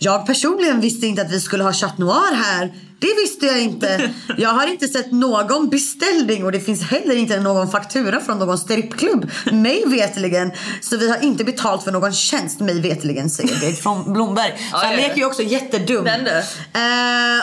Jag 0.00 0.26
personligen 0.26 0.80
visste 0.80 1.06
inte 1.06 1.22
att 1.22 1.30
vi 1.32 1.40
skulle 1.40 1.64
ha 1.64 1.72
Chat 1.72 1.98
Noir 1.98 2.34
här. 2.34 2.72
Det 3.00 3.14
visste 3.22 3.46
jag 3.46 3.60
inte. 3.60 4.10
Jag 4.38 4.48
har 4.48 4.66
inte 4.66 4.88
sett 4.88 5.12
någon 5.12 5.68
beställning 5.68 6.44
och 6.44 6.52
det 6.52 6.60
finns 6.60 6.82
heller 6.82 7.16
inte 7.16 7.40
någon 7.40 7.70
faktura 7.70 8.20
från 8.20 8.38
någon 8.38 8.58
strippklubb. 8.58 9.30
Mig 9.52 9.84
veteligen. 9.86 10.52
Så 10.80 10.96
vi 10.96 11.10
har 11.10 11.24
inte 11.24 11.44
betalt 11.44 11.84
för 11.84 11.92
någon 11.92 12.12
tjänst 12.12 12.60
mig 12.60 12.80
veteligen 12.80 13.30
säger 13.30 13.60
Greg 13.60 13.78
från 13.82 14.12
Blomberg. 14.12 14.50
Så 14.58 14.64
Ja, 14.72 14.78
han 14.78 14.92
ja, 14.92 15.00
ja. 15.00 15.06
leker 15.08 15.16
ju 15.20 15.24
också 15.26 15.42
jättedum. 15.42 16.04
Den 16.04 16.24
du. 16.24 16.42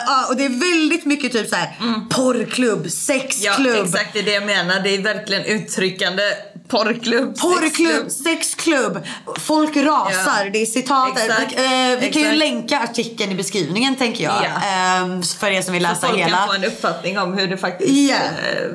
Ja, 0.06 0.26
och 0.28 0.36
det 0.36 0.44
är 0.44 0.72
väldigt 0.74 1.04
mycket 1.04 1.32
typ 1.32 1.48
så 1.48 1.56
här 1.56 1.76
porrklubb, 2.10 2.80
Ja, 2.84 2.90
sexklubb. 2.90 3.84
exakt 3.86 4.12
det 4.12 4.18
är 4.18 4.22
det 4.24 4.32
jag 4.34 4.46
menar. 4.46 4.80
Det 4.80 4.94
är 4.94 5.02
verkligen 5.02 5.44
uttryckande. 5.44 6.22
Porrklubb, 6.68 7.38
Porrklubb, 7.40 8.10
sexklubb. 8.10 8.98
folk 9.38 9.76
rasar. 9.76 10.44
Ja. 10.44 10.50
Det 10.52 10.62
är 10.62 10.66
citatet. 10.66 11.24
Exakt. 11.30 11.54
Vi, 11.58 11.92
eh, 11.92 11.98
vi 12.00 12.12
kan 12.12 12.22
ju 12.22 12.32
länka 12.32 12.80
artikeln 12.80 13.32
i 13.32 13.34
beskrivningen 13.34 13.96
tänker 13.96 14.24
jag. 14.24 14.34
Ja. 14.44 14.68
Ehm, 14.68 15.22
för 15.22 15.46
er 15.50 15.62
som 15.62 15.72
vill 15.72 15.82
Så 15.84 15.88
läsa 15.88 16.06
folk 16.06 16.18
hela. 16.18 16.36
kan 16.36 16.48
få 16.48 16.54
en 16.54 16.64
uppfattning 16.64 17.18
om 17.18 17.34
hur 17.34 17.46
det 17.48 17.56
faktiskt 17.56 17.90
Ja. 18.10 18.14
eh, 18.16 18.70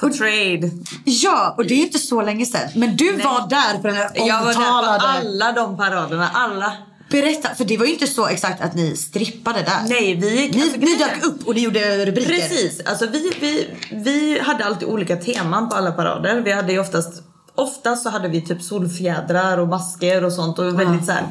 portrayed. 0.00 0.70
Ja, 1.04 1.54
och 1.56 1.66
det 1.66 1.74
är 1.74 1.78
inte 1.78 1.98
så 1.98 2.22
länge 2.22 2.46
sedan. 2.46 2.68
Men 2.74 2.96
du 2.96 3.12
var 3.12 3.48
där 3.48 3.78
på 3.78 3.86
den 3.86 3.96
här 3.96 4.10
Jag 4.14 4.24
var 4.44 4.52
där 4.52 4.58
omtalade... 4.58 4.98
på 4.98 5.06
alla 5.06 5.52
de 5.52 5.76
paraderna. 5.76 6.30
Alla. 6.34 6.72
Berätta, 7.10 7.54
för 7.54 7.64
det 7.64 7.76
var 7.76 7.86
ju 7.86 7.92
inte 7.92 8.06
så 8.06 8.26
exakt 8.26 8.62
att 8.62 8.74
ni 8.74 8.96
strippade 8.96 9.58
där. 9.58 9.88
Nej, 9.88 10.14
vi 10.14 10.40
gick... 10.40 10.54
Ni, 10.54 10.62
alltså, 10.62 10.78
ni 10.78 10.96
dök 10.96 11.24
upp 11.24 11.46
och 11.46 11.54
ni 11.54 11.60
gjorde 11.60 12.06
rubriker. 12.06 12.28
Precis. 12.28 12.80
Alltså 12.86 13.06
vi, 13.06 13.32
vi, 13.40 13.68
vi 13.90 14.38
hade 14.38 14.64
alltid 14.64 14.88
olika 14.88 15.16
teman 15.16 15.68
på 15.68 15.76
alla 15.76 15.92
parader. 15.92 16.40
Vi 16.40 16.52
hade 16.52 16.72
ju 16.72 16.78
oftast 16.78 17.22
Oftast 17.58 18.02
så 18.02 18.10
hade 18.10 18.28
vi 18.28 18.40
typ 18.40 18.62
solfjädrar 18.62 19.58
och 19.58 19.68
masker 19.68 20.24
och 20.24 20.32
sånt 20.32 20.58
och 20.58 20.80
väldigt 20.80 21.06
så 21.06 21.12
här, 21.12 21.22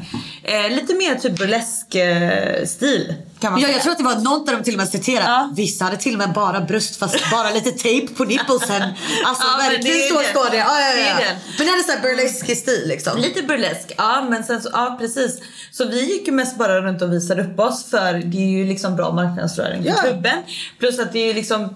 eh, 0.42 0.70
lite 0.70 0.94
mer 0.94 1.14
typ 1.14 1.38
burlesk 1.38 1.94
eh, 1.94 2.64
stil 2.66 3.14
kan 3.40 3.52
man 3.52 3.60
Ja, 3.60 3.66
säga. 3.66 3.76
jag 3.76 3.82
tror 3.82 3.92
att 3.92 3.98
det 3.98 4.04
var 4.04 4.16
något 4.16 4.46
där 4.46 4.52
de 4.56 4.62
till 4.64 4.74
och 4.74 4.78
med 4.78 4.88
citerade. 4.88 5.26
Ja. 5.30 5.50
Vissa 5.56 5.84
hade 5.84 5.96
till 5.96 6.12
och 6.12 6.18
med 6.18 6.32
bara 6.32 6.60
bröst 6.60 6.96
fast 6.96 7.30
bara 7.30 7.50
lite 7.50 7.70
tejp 7.70 8.14
på 8.14 8.24
nipplesen. 8.24 8.82
Alltså 9.26 9.46
Ja, 9.46 9.56
verkligen 9.70 9.84
det 9.96 10.06
är 10.08 10.08
så 10.14 10.18
det. 10.20 10.24
står 10.24 10.50
det. 10.50 10.56
Ja, 10.56 10.80
ja, 10.80 10.94
Det 10.96 11.00
är 11.02 11.08
ja. 11.08 11.16
det. 11.18 11.36
Men 11.58 11.66
det 11.66 11.70
hade 11.72 11.82
så 11.82 11.92
här 11.92 12.00
burlesk 12.02 12.56
stil 12.56 12.82
liksom. 12.86 13.18
Lite 13.18 13.42
burlesk, 13.42 13.92
ja 13.96 14.26
men 14.30 14.44
sen 14.44 14.62
så, 14.62 14.68
ja 14.72 14.96
precis. 15.00 15.40
Så 15.70 15.84
vi 15.88 16.04
gick 16.12 16.26
ju 16.26 16.32
mest 16.32 16.58
bara 16.58 16.80
runt 16.80 17.02
och 17.02 17.12
visade 17.12 17.42
upp 17.42 17.60
oss 17.60 17.90
för 17.90 18.12
det 18.12 18.36
är 18.38 18.50
ju 18.58 18.64
liksom 18.66 18.96
bra 18.96 19.12
marknadsföring 19.12 19.84
för 19.84 20.02
klubben. 20.02 20.38
Plus 20.78 20.98
att 20.98 21.12
det 21.12 21.18
är 21.18 21.26
ju 21.26 21.32
liksom 21.34 21.68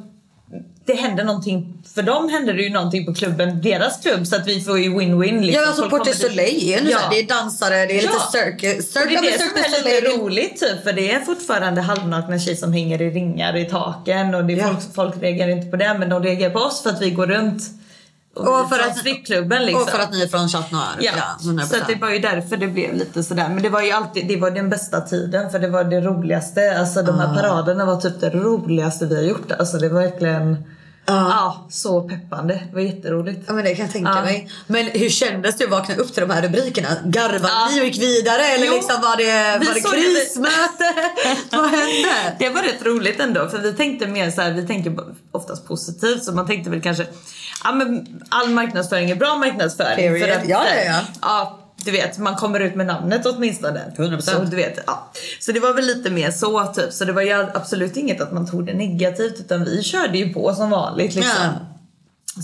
det 0.84 0.94
händer 0.94 1.24
någonting, 1.24 1.82
för 1.94 2.02
dem 2.02 2.28
händer 2.28 2.54
det 2.54 2.62
ju 2.62 2.70
någonting 2.70 3.06
på 3.06 3.14
klubben, 3.14 3.62
deras 3.62 4.02
klubb, 4.02 4.26
så 4.26 4.36
att 4.36 4.46
vi 4.48 4.60
får 4.60 4.78
ju 4.78 4.90
win-win. 4.90 5.40
Liksom. 5.40 5.62
Ja, 5.62 5.66
alltså 5.68 5.82
Folk 5.82 5.90
Porte 5.90 6.14
Soleil 6.16 6.74
är 6.74 6.80
ju 6.82 6.90
Ja. 6.90 6.98
det 7.10 7.18
är 7.18 7.26
dansare, 7.26 7.74
det 7.86 7.98
är 7.98 8.02
lite 8.02 8.14
circus. 8.32 8.96
Och 8.96 9.02
det 9.08 9.14
är 9.14 9.22
det 9.22 9.38
som 9.38 9.48
är 9.56 9.84
lite 9.84 10.08
roligt 10.16 10.60
typ 10.60 10.82
för 10.84 10.92
det 10.92 11.12
är 11.12 11.20
fortfarande 11.20 11.80
halvnakna 11.80 12.38
tjejer 12.38 12.56
som 12.56 12.72
hänger 12.72 13.02
i 13.02 13.10
ringar 13.10 13.56
i 13.56 13.64
taken 13.64 14.34
och 14.34 14.44
det 14.44 14.52
Ja. 14.52 14.66
folk, 14.66 14.94
folk 14.94 15.22
reagerar 15.22 15.48
inte 15.50 15.66
på 15.66 15.76
det 15.76 15.96
men 15.98 16.08
de 16.08 16.22
reagerar 16.22 16.50
på 16.50 16.58
oss 16.58 16.82
för 16.82 16.90
att 16.90 17.02
vi 17.02 17.10
går 17.10 17.26
runt 17.26 17.62
och, 18.34 18.60
Och 18.60 18.68
för 18.68 18.78
att- 18.78 18.98
strippklubben 18.98 19.62
liksom. 19.66 19.82
Och 19.82 19.88
för 19.88 19.98
att 19.98 20.12
ni 20.12 20.22
är 20.22 20.26
från 20.26 20.48
Chat 20.48 20.70
Noir. 20.72 20.82
Ja, 21.00 21.12
Ja, 21.16 21.50
100%. 21.50 21.66
så 21.66 21.76
att 21.82 21.88
det 21.88 21.94
var 21.94 22.10
ju 22.10 22.18
därför 22.18 22.56
det 22.56 22.68
blev 22.68 22.94
lite 22.94 23.22
sådär. 23.22 23.48
Men 23.48 23.62
det 23.62 23.68
var 23.68 23.82
ju 23.82 23.90
alltid, 23.90 24.28
det 24.28 24.36
var 24.36 24.50
den 24.50 24.70
bästa 24.70 25.00
tiden 25.00 25.50
för 25.50 25.58
det 25.58 25.68
var 25.68 25.84
det 25.84 26.00
roligaste. 26.00 26.78
Alltså 26.78 27.02
de 27.02 27.18
här 27.18 27.34
paraderna 27.34 27.84
var 27.84 27.96
typ 28.00 28.20
det 28.20 28.30
roligaste 28.30 29.06
vi 29.06 29.16
har 29.16 29.22
gjort. 29.22 29.52
Alltså 29.52 29.78
det 29.78 29.88
var 29.88 30.02
verkligen, 30.02 30.64
ja, 31.06 31.66
så 31.70 32.00
peppande. 32.08 32.54
Det 32.54 32.74
var 32.74 32.80
jätteroligt. 32.80 33.40
Ja 33.46 33.52
men 33.52 33.64
det 33.64 33.74
kan 33.74 33.84
jag 33.84 33.92
tänka 33.92 34.10
Ja. 34.16 34.22
mig. 34.22 34.48
Men 34.66 34.86
hur 34.86 35.08
kändes 35.08 35.56
det 35.56 35.64
att 35.64 35.70
vakna 35.70 35.94
upp 35.94 36.14
till 36.14 36.20
de 36.28 36.30
här 36.34 36.42
rubrikerna? 36.42 36.88
Garvade 37.04 37.48
Ja. 37.48 37.68
ni 37.74 37.80
och 37.80 37.84
gick 37.84 38.02
vidare 38.02 38.42
eller 38.46 38.66
Jo. 38.66 38.72
liksom 38.74 39.00
var 39.02 39.16
det, 39.16 39.58
Vi 39.60 39.66
var 39.66 39.74
det 39.74 39.80
krismöte? 39.80 40.94
Vad 41.56 41.70
hände? 41.70 42.36
Det 42.38 42.48
var 42.48 42.62
rätt 42.62 42.84
roligt 42.86 43.20
ändå 43.20 43.48
för 43.48 43.58
vi 43.58 43.72
tänkte 43.72 44.06
mer 44.06 44.30
så 44.30 44.40
här, 44.40 44.50
vi 44.52 44.66
tänker 44.66 44.96
oftast 45.32 45.66
positivt 45.68 46.24
så 46.24 46.32
man 46.32 46.46
tänkte 46.46 46.70
väl 46.70 46.82
kanske 46.82 47.06
ja 47.64 47.72
men 47.72 48.22
all 48.28 48.48
marknadsföring 48.50 49.10
är 49.10 49.14
bra 49.14 49.36
marknadsföring. 49.36 49.96
Period. 49.96 50.28
För 50.28 50.36
att, 50.38 50.48
Ja, 50.48 50.64
ja, 50.68 50.82
ja. 50.84 51.00
ja. 51.22 51.58
Du 51.84 51.90
vet, 51.90 52.18
man 52.18 52.34
kommer 52.36 52.60
ut 52.60 52.74
med 52.74 52.86
namnet 52.86 53.26
åtminstone. 53.26 53.92
100%. 53.96 54.20
Så, 54.20 54.38
du 54.44 54.56
vet, 54.56 54.78
ja. 54.86 55.10
så 55.40 55.52
det 55.52 55.60
var 55.60 55.74
väl 55.74 55.84
lite 55.86 56.10
mer 56.10 56.30
så 56.30 56.66
typ. 56.66 56.92
Så 56.92 57.04
det 57.04 57.12
var 57.12 57.22
ju 57.22 57.32
absolut 57.32 57.96
inget 57.96 58.20
att 58.20 58.32
man 58.32 58.50
tog 58.50 58.66
det 58.66 58.74
negativt 58.74 59.40
utan 59.40 59.64
vi 59.64 59.82
körde 59.82 60.18
ju 60.18 60.32
på 60.34 60.54
som 60.54 60.70
vanligt 60.70 61.14
liksom. 61.14 61.48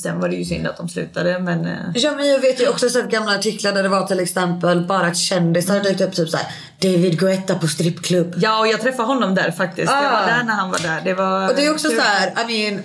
Sen 0.03 0.21
var 0.21 0.29
det 0.29 0.37
ju 0.37 0.45
synd 0.45 0.67
att 0.67 0.77
de 0.77 0.89
slutade 0.89 1.39
men... 1.39 1.65
eh, 1.67 1.73
Ja 1.95 2.13
men 2.17 2.29
jag 2.29 2.39
vet 2.41 2.61
ju 2.63 2.69
också 2.69 2.89
så 2.91 3.03
gamla 3.03 3.35
artiklar 3.35 3.73
där 3.73 3.83
det 3.83 3.89
var 3.89 4.07
till 4.07 4.21
exempel 4.21 4.87
bara 4.87 5.07
att 5.07 5.17
kändisar 5.17 5.81
dykt 5.81 6.01
upp 6.01 6.15
typ 6.15 6.29
såhär 6.29 6.47
David 6.83 7.19
Guetta 7.19 7.55
på 7.55 7.69
strippklubb. 7.69 8.35
Ja 8.37 8.59
och 8.61 8.67
jag 8.69 8.81
träffade 8.81 9.09
honom 9.09 9.35
där 9.35 9.51
faktiskt. 9.51 9.93
Jag 9.93 10.05
Ah. 10.05 10.21
var 10.21 10.27
där 10.27 10.45
när 10.45 10.53
han 10.55 10.71
var 10.71 10.79
där. 10.79 11.01
Det 11.05 11.15
var 11.15 11.49
Och 11.49 11.55
det 11.57 11.67
är 11.67 11.71
också 11.73 11.89
kul. 11.89 11.97
så 11.99 12.03
här, 12.05 12.51
I 12.51 12.71
mean, 12.71 12.83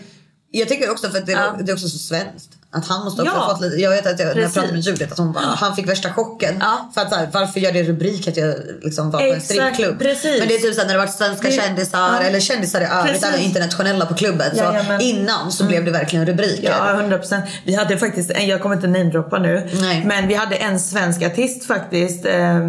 jag 0.52 0.70
tycker 0.70 0.92
också 0.92 1.10
för 1.10 1.18
att 1.18 1.26
det, 1.26 1.32
Ja. 1.32 1.56
det 1.64 1.72
är 1.72 1.74
också 1.74 1.90
så 1.90 1.98
svenskt. 1.98 2.50
Att 2.74 2.88
han 2.88 3.04
måste 3.04 3.22
också 3.22 3.34
Ja. 3.36 3.42
ha 3.42 3.54
fått 3.54 3.62
lite, 3.62 3.76
jag 3.76 3.90
vet 3.90 4.08
att 4.08 4.20
jag, 4.20 4.36
när 4.36 4.42
jag 4.42 4.54
pratade 4.54 4.74
med 4.74 4.82
Judith 4.82 5.12
att 5.12 5.18
hon 5.18 5.32
bara, 5.32 5.44
han 5.44 5.76
fick 5.76 5.90
värsta 5.90 6.14
chocken. 6.14 6.56
Ja. 6.60 6.90
För 6.94 7.02
att 7.02 7.10
så 7.10 7.16
här, 7.16 7.30
varför 7.34 7.60
gör 7.60 7.72
det 7.72 7.84
rubrik 7.84 8.28
att 8.28 8.38
jag 8.38 8.56
liksom 8.84 9.12
var 9.12 9.20
på 9.20 9.26
en 9.34 9.42
strippklubb? 9.42 10.00
precis. 10.00 10.40
Men 10.40 10.48
det 10.48 10.56
är 10.56 10.60
typ 10.60 10.74
såhär 10.76 10.88
när 10.88 10.94
det 10.94 11.00
varit 11.00 11.14
svenska 11.14 11.48
Det- 11.48 11.54
kändisar 11.54 12.00
ja. 12.00 12.20
eller 12.28 12.40
kändisar 12.40 12.82
i 12.82 12.86
övrigt, 12.86 13.24
även 13.26 13.40
internationella 13.40 14.06
på 14.06 14.14
klubben. 14.14 14.52
Så 14.56 14.58
Jajamän. 14.64 15.02
innan 15.02 15.52
så 15.52 15.64
blev 15.64 15.86
det 15.86 15.92
verkligen 15.92 16.26
rubriker. 16.26 16.70
Ja, 16.80 16.92
100 16.94 17.18
procent. 17.18 17.46
Vi 17.66 17.76
hade 17.76 17.98
faktiskt, 17.98 18.32
en, 18.32 18.48
jag 18.48 18.62
kommer 18.62 18.76
inte 18.76 18.88
namedroppa 18.88 19.40
nu, 19.40 19.70
Nej. 19.74 20.04
men 20.06 20.28
vi 20.28 20.34
hade 20.36 20.56
en 20.56 20.80
svensk 20.80 21.22
artist 21.24 21.66
faktiskt 21.68 22.26
eh, 22.26 22.60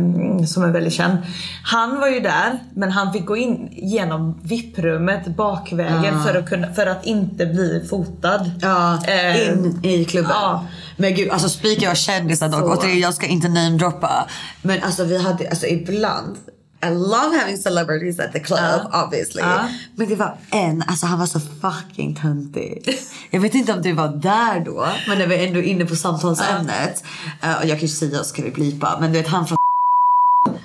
som 0.46 0.62
är 0.64 0.72
väldigt 0.72 0.92
känd. 0.92 1.18
Han 1.64 2.00
var 2.00 2.08
ju 2.08 2.20
där, 2.20 2.62
men 2.74 2.90
han 2.90 3.12
fick 3.12 3.26
gå 3.26 3.36
in 3.36 3.68
genom 3.72 4.40
VIP-rummet 4.42 5.26
bakvägen 5.26 6.22
för, 6.24 6.34
att 6.38 6.48
kunna, 6.48 6.72
för 6.74 6.86
att 6.86 7.04
inte 7.04 7.46
bli 7.46 7.86
fotad. 7.90 8.50
Ja, 8.62 8.98
Eh, 9.08 9.48
in 9.50 9.80
i 10.00 10.04
klubben. 10.04 10.30
ja. 10.34 10.66
Men 10.96 11.14
gud, 11.14 11.30
alltså 11.30 11.48
speaking 11.48 11.88
av 11.88 11.94
kändisar 11.94 12.48
dock, 12.48 12.60
Så. 12.60 12.66
och 12.66 12.82
det, 12.82 12.92
jag 12.94 13.14
ska 13.14 13.26
inte 13.26 13.48
namedroppa. 13.48 14.28
Men 14.62 14.82
alltså 14.82 15.04
vi 15.04 15.18
hade, 15.22 15.48
alltså 15.50 15.66
ibland 15.66 16.36
I 16.82 16.86
love 16.90 17.38
having 17.40 17.56
celebrities 17.56 18.20
at 18.20 18.32
the 18.32 18.40
club 18.40 18.80
Ja. 18.92 19.04
obviously. 19.04 19.40
Ja. 19.42 19.68
Men 19.96 20.08
det 20.08 20.14
var 20.16 20.36
en, 20.50 20.82
alltså 20.86 21.06
han 21.06 21.18
var 21.18 21.26
så 21.26 21.40
fucking 21.40 22.14
töntig. 22.16 22.98
Jag 23.30 23.40
vet 23.40 23.54
inte 23.54 23.72
om 23.72 23.82
du 23.82 23.92
var 23.92 24.08
där 24.08 24.60
då, 24.60 24.86
men 25.08 25.18
när 25.18 25.26
vi 25.26 25.34
är 25.34 25.46
ändå 25.46 25.60
inne 25.62 25.84
på 25.84 25.96
samtalsämnet. 25.96 27.04
Eh, 27.42 27.56
och 27.58 27.62
jag 27.64 27.70
kan 27.78 27.78
ju 27.78 27.88
säga, 27.88 28.24
ska 28.24 28.42
vi 28.42 28.50
blipa, 28.50 28.96
men 29.00 29.12
du 29.12 29.18
vet 29.18 29.28
han 29.28 29.46
från 29.46 29.58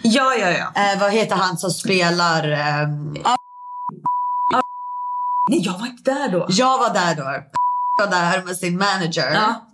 Ja, 0.02 0.34
ja, 0.42 0.50
ja. 0.50 0.94
eh, 0.94 1.00
vad 1.00 1.12
heter 1.12 1.36
han 1.36 1.58
som 1.58 1.72
spelar 1.72 2.52
ehm, 2.52 3.14
Nej, 5.50 5.60
jag 5.66 5.80
var 5.80 5.88
inte 5.88 6.04
där 6.12 6.30
då. 6.32 6.46
Jag 6.50 6.78
var 6.78 6.94
där 6.94 7.16
då. 7.16 7.24
Där 8.06 8.44
med 8.46 8.58
sin 8.58 8.78
manager. 8.78 9.32
Ja. 9.34 9.66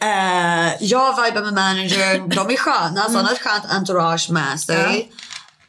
Eh, 0.00 0.72
jag 0.80 1.22
vibar 1.24 1.42
med 1.42 1.54
managern. 1.54 2.28
De 2.28 2.50
är 2.50 2.56
sköna. 2.56 3.04
Så 3.08 3.16
han 3.16 3.24
har 3.24 3.32
ett 3.32 3.42
skönt 3.42 3.64
entourage 3.70 4.30
med 4.30 4.60
sig. 4.60 5.12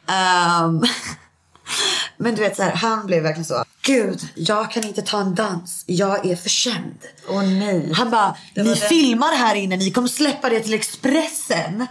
Ehm, 0.07 0.83
men 2.17 2.35
du 2.35 2.41
vet 2.41 2.55
så 2.55 2.63
här, 2.63 2.71
han 2.75 3.05
blev 3.05 3.23
verkligen 3.23 3.45
så. 3.45 3.63
Gud, 3.81 4.21
jag 4.35 4.71
kan 4.71 4.83
inte 4.83 5.01
ta 5.01 5.21
en 5.21 5.35
dans. 5.35 5.83
Jag 5.87 6.25
är 6.25 6.35
för 6.35 6.49
känd. 6.49 6.97
Åh 7.27 7.43
nej. 7.43 7.93
Han 7.95 8.09
bara, 8.09 8.35
ni 8.55 8.63
det. 8.63 8.75
filmar 8.75 9.35
här 9.35 9.55
inne. 9.55 9.75
Ni 9.77 9.91
kommer 9.91 10.07
släppa 10.07 10.49
det 10.49 10.59
till 10.59 10.73
Expressen. 10.73 11.87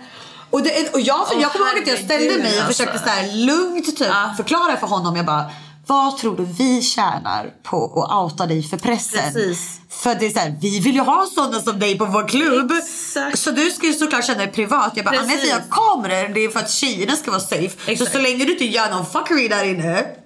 Och, 0.50 0.62
det, 0.62 0.92
och 0.94 1.00
jag, 1.00 1.26
Åh, 1.32 1.42
jag 1.42 1.52
kommer 1.52 1.66
ihåg 1.72 1.82
att 1.82 1.88
jag 1.88 1.98
ställde 1.98 2.38
mig 2.38 2.40
och 2.40 2.46
alltså. 2.46 2.66
försökte 2.66 2.98
så 2.98 3.08
här 3.08 3.32
lugnt 3.46 3.86
typ, 3.86 4.08
Ja. 4.08 4.34
förklara 4.36 4.76
för 4.76 4.86
honom. 4.86 5.16
Jag 5.16 5.26
bara, 5.26 5.50
vad 5.86 6.18
tror 6.18 6.36
du 6.36 6.44
vi 6.44 6.82
tjänar 6.82 7.54
på 7.62 8.02
att 8.02 8.22
outa 8.22 8.46
dig 8.46 8.62
för 8.62 8.76
pressen? 8.76 9.32
Precis. 9.32 9.80
För 9.88 10.14
det 10.14 10.26
är 10.26 10.30
så 10.30 10.38
här, 10.38 10.56
vi 10.60 10.80
vill 10.80 10.94
ju 10.94 11.00
ha 11.00 11.26
sådana 11.34 11.60
som 11.60 11.78
dig 11.78 11.98
på 11.98 12.04
vår 12.04 12.28
klubb. 12.28 12.72
Exakt. 12.72 13.38
Så 13.38 13.50
du 13.50 13.70
ska 13.70 13.86
ju 13.86 13.92
såklart 13.92 14.24
känna 14.24 14.38
dig 14.38 14.52
privat. 14.52 14.92
Jag 14.94 15.04
bara, 15.04 15.18
anledningen 15.18 15.40
till 15.40 15.52
att 15.52 15.62
vi 15.64 15.70
har 15.70 15.94
kameror 15.94 16.34
det 16.34 16.40
är 16.40 16.48
för 16.48 16.60
att 16.60 16.70
tjejerna 16.70 17.16
ska 17.16 17.30
vara 17.30 17.40
safe. 17.40 17.84
Så 17.84 17.90
Exakt. 17.90 18.12
så 18.12 18.18
länge 18.18 18.44
du 18.44 18.52
inte 18.52 18.64
gör 18.64 18.90
någon 18.90 19.06
fuckery 19.06 19.48
där 19.48 19.64
inne. 19.64 20.21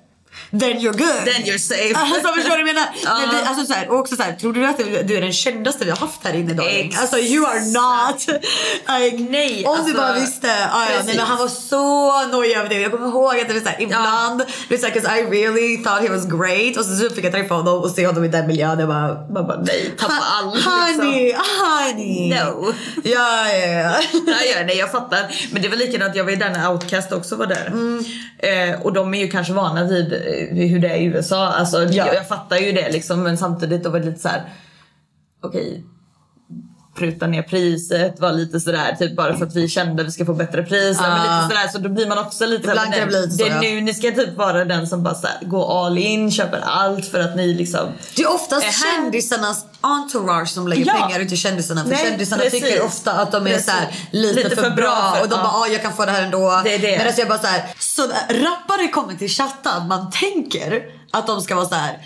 Then 0.51 0.81
you're 0.81 0.93
good. 0.93 1.25
Then 1.25 1.43
you're 1.45 1.59
safe. 1.59 1.95
Alltså 2.17 2.33
förstår 2.33 2.43
du 2.43 2.49
vad 2.49 2.59
jag 2.59 2.75
menar? 2.75 2.89
Ja. 3.05 3.19
Men 3.19 3.31
vi, 3.31 3.49
alltså, 3.49 3.67
så 3.67 3.73
här, 3.73 3.89
och 3.91 3.99
också 3.99 4.17
så 4.17 4.23
här, 4.23 4.33
tror 4.33 4.53
du 4.53 4.67
att 4.67 4.79
du, 4.79 5.17
är 5.17 5.21
den 5.21 5.33
kändaste 5.33 5.85
vi 5.85 5.91
har 5.91 5.99
haft 5.99 6.25
här 6.25 6.35
inne 6.35 6.55
darling? 6.55 6.87
Exakt. 6.87 7.03
Alltså 7.03 7.19
you 7.19 7.47
are 7.47 7.61
not. 7.61 8.27
Like, 8.27 9.27
Nej, 9.31 9.65
Om 9.67 9.73
alltså, 9.75 9.87
du 9.87 9.95
bara 9.95 10.15
visste. 10.15 10.49
Ah, 10.73 10.91
ja, 10.93 11.03
nej, 11.05 11.17
men 11.17 11.27
han 11.27 11.39
var 11.39 11.49
så 11.49 12.27
nojig 12.27 12.57
över 12.57 12.69
det. 12.69 12.81
Jag 12.81 12.93
kommer 12.93 13.09
ihåg 13.09 13.41
att 13.41 13.49
det 13.49 13.55
var 13.55 13.61
så 13.61 13.69
här, 13.69 13.83
ibland, 13.83 14.43
det 14.69 14.75
är 14.75 15.01
så 15.01 15.09
här, 15.09 15.19
I 15.19 15.23
really 15.23 15.85
thought 15.85 16.03
he 16.03 16.09
was 16.09 16.27
great. 16.27 16.77
Och 16.77 16.85
så, 16.85 16.97
så 16.97 17.15
fick 17.15 17.25
jag 17.25 17.33
träffa 17.33 17.55
honom 17.55 17.83
och 17.83 17.91
se 17.91 18.07
honom 18.07 18.25
i 18.25 18.29
den 18.29 18.47
miljön. 18.47 18.79
Jag 18.79 18.89
bara, 18.89 19.27
Man 19.29 19.47
bara 19.47 19.61
nej, 19.61 19.95
tappa 19.99 20.15
all 20.15 20.47
honey, 20.47 21.35
honey. 21.35 22.31
No. 22.31 22.75
Ja, 23.05 23.49
ja, 23.49 23.67
ja. 23.67 24.01
ja, 24.27 24.37
ja, 24.55 24.65
nej 24.67 24.77
jag 24.77 24.93
fattar. 24.93 25.35
Men 25.51 25.63
det 25.63 25.69
var 25.69 25.77
likadant, 25.77 26.17
jag 26.17 26.25
var 26.25 26.31
ju 26.31 26.37
där 26.37 26.51
när 26.51 26.73
Outcast 26.73 27.13
också 27.13 27.37
var 27.37 27.47
där. 27.47 27.67
Mm. 27.67 28.05
Eh, 28.39 28.81
och 28.83 28.93
de 28.93 29.15
är 29.15 29.19
ju 29.19 29.29
kanske 29.29 29.53
vana 29.53 29.85
vid 29.85 30.13
eh, 30.13 30.46
hur 30.51 30.79
det 30.79 30.89
är 30.89 30.97
i 30.97 31.05
USA. 31.05 31.47
Alltså, 31.47 31.83
Ja. 31.83 31.91
jag, 32.07 32.15
jag 32.15 32.29
fattar 32.29 32.57
ju 32.57 32.73
det 32.73 32.93
liksom 32.93 33.23
men 33.23 33.39
samtidigt 33.39 33.85
då 33.85 33.91
var 33.91 34.01
det 34.01 34.07
lite 34.07 34.21
så 34.21 34.29
här. 34.29 34.43
okej. 35.41 35.85
Pruta 36.97 37.27
ner 37.27 37.43
priset, 37.43 38.21
var 38.21 38.33
lite 38.33 38.61
sådär 38.61 38.97
typ 38.99 39.17
bara 39.17 39.37
för 39.37 39.47
att 39.47 39.55
vi 39.57 39.69
kände 39.69 40.03
att 40.03 40.09
vi 40.09 40.13
ska 40.13 40.25
få 40.27 40.35
bättre 40.35 40.63
pris. 40.63 40.99
Ja. 41.03 41.09
Men 41.09 41.23
lite 41.23 41.55
sådär, 41.57 41.69
så 41.73 41.79
då 41.79 41.89
blir 41.89 42.07
man 42.09 42.19
också 42.19 42.47
lite 42.47 42.69
Ibland 42.71 42.95
såhär, 42.95 43.07
det 43.07 43.21
lite 43.21 43.45
det 43.45 43.51
så, 43.51 43.57
är 43.59 43.61
nu 43.75 43.81
ni 43.81 43.95
ska 43.95 44.11
typ 44.11 44.37
vara 44.37 44.65
den 44.65 44.87
som 44.87 45.03
bara 45.03 45.15
såhär, 45.15 45.37
går 45.43 45.85
all 45.87 45.99
in, 45.99 46.31
köper 46.33 46.61
allt 46.61 47.07
för 47.07 47.21
att 47.21 47.37
ni 47.37 47.55
liksom 47.55 47.89
Det 48.17 48.23
är 48.23 48.35
oftast 48.35 48.63
Är 48.63 48.67
här- 48.67 49.03
kändisarnas 49.03 49.65
entourage 49.81 50.49
som 50.49 50.69
lägger 50.69 50.87
Ja. 50.87 50.93
pengar 50.93 51.21
ut 51.21 51.29
till 51.29 51.39
kändisarna. 51.39 51.83
För 51.83 51.91
Nej, 51.91 52.05
kändisarna 52.09 52.43
precis. 52.43 52.63
tycker 52.63 52.83
ofta 52.85 53.13
att 53.13 53.33
de 53.33 53.47
är 53.47 53.51
Precis. 53.51 53.65
så 53.67 53.71
här, 53.73 53.95
lite, 54.11 54.57
för, 54.57 54.71
bra. 54.71 55.13
för- 55.17 55.23
och 55.23 55.29
de 55.29 55.35
ja. 55.39 55.43
bara 55.43 55.53
ah, 55.63 55.67
jag 55.67 55.83
kan 55.83 55.93
få 55.93 56.05
det 56.05 56.11
här 56.13 56.23
ändå. 56.23 56.61
Det 56.65 56.75
är 56.75 56.79
det. 56.79 56.99
Medan 56.99 57.13
jag 57.17 57.29
bara 57.29 57.39
så 57.39 57.47
här, 57.47 57.63
så 57.79 58.03
rappare 58.29 58.89
kommer 58.89 59.15
till 59.15 59.29
chatten 59.29 59.89
man 59.89 60.11
tänker 60.11 60.83
att 61.11 61.27
de 61.27 61.41
ska 61.41 61.55
vara 61.55 61.67
så 61.69 61.75
här 61.75 61.99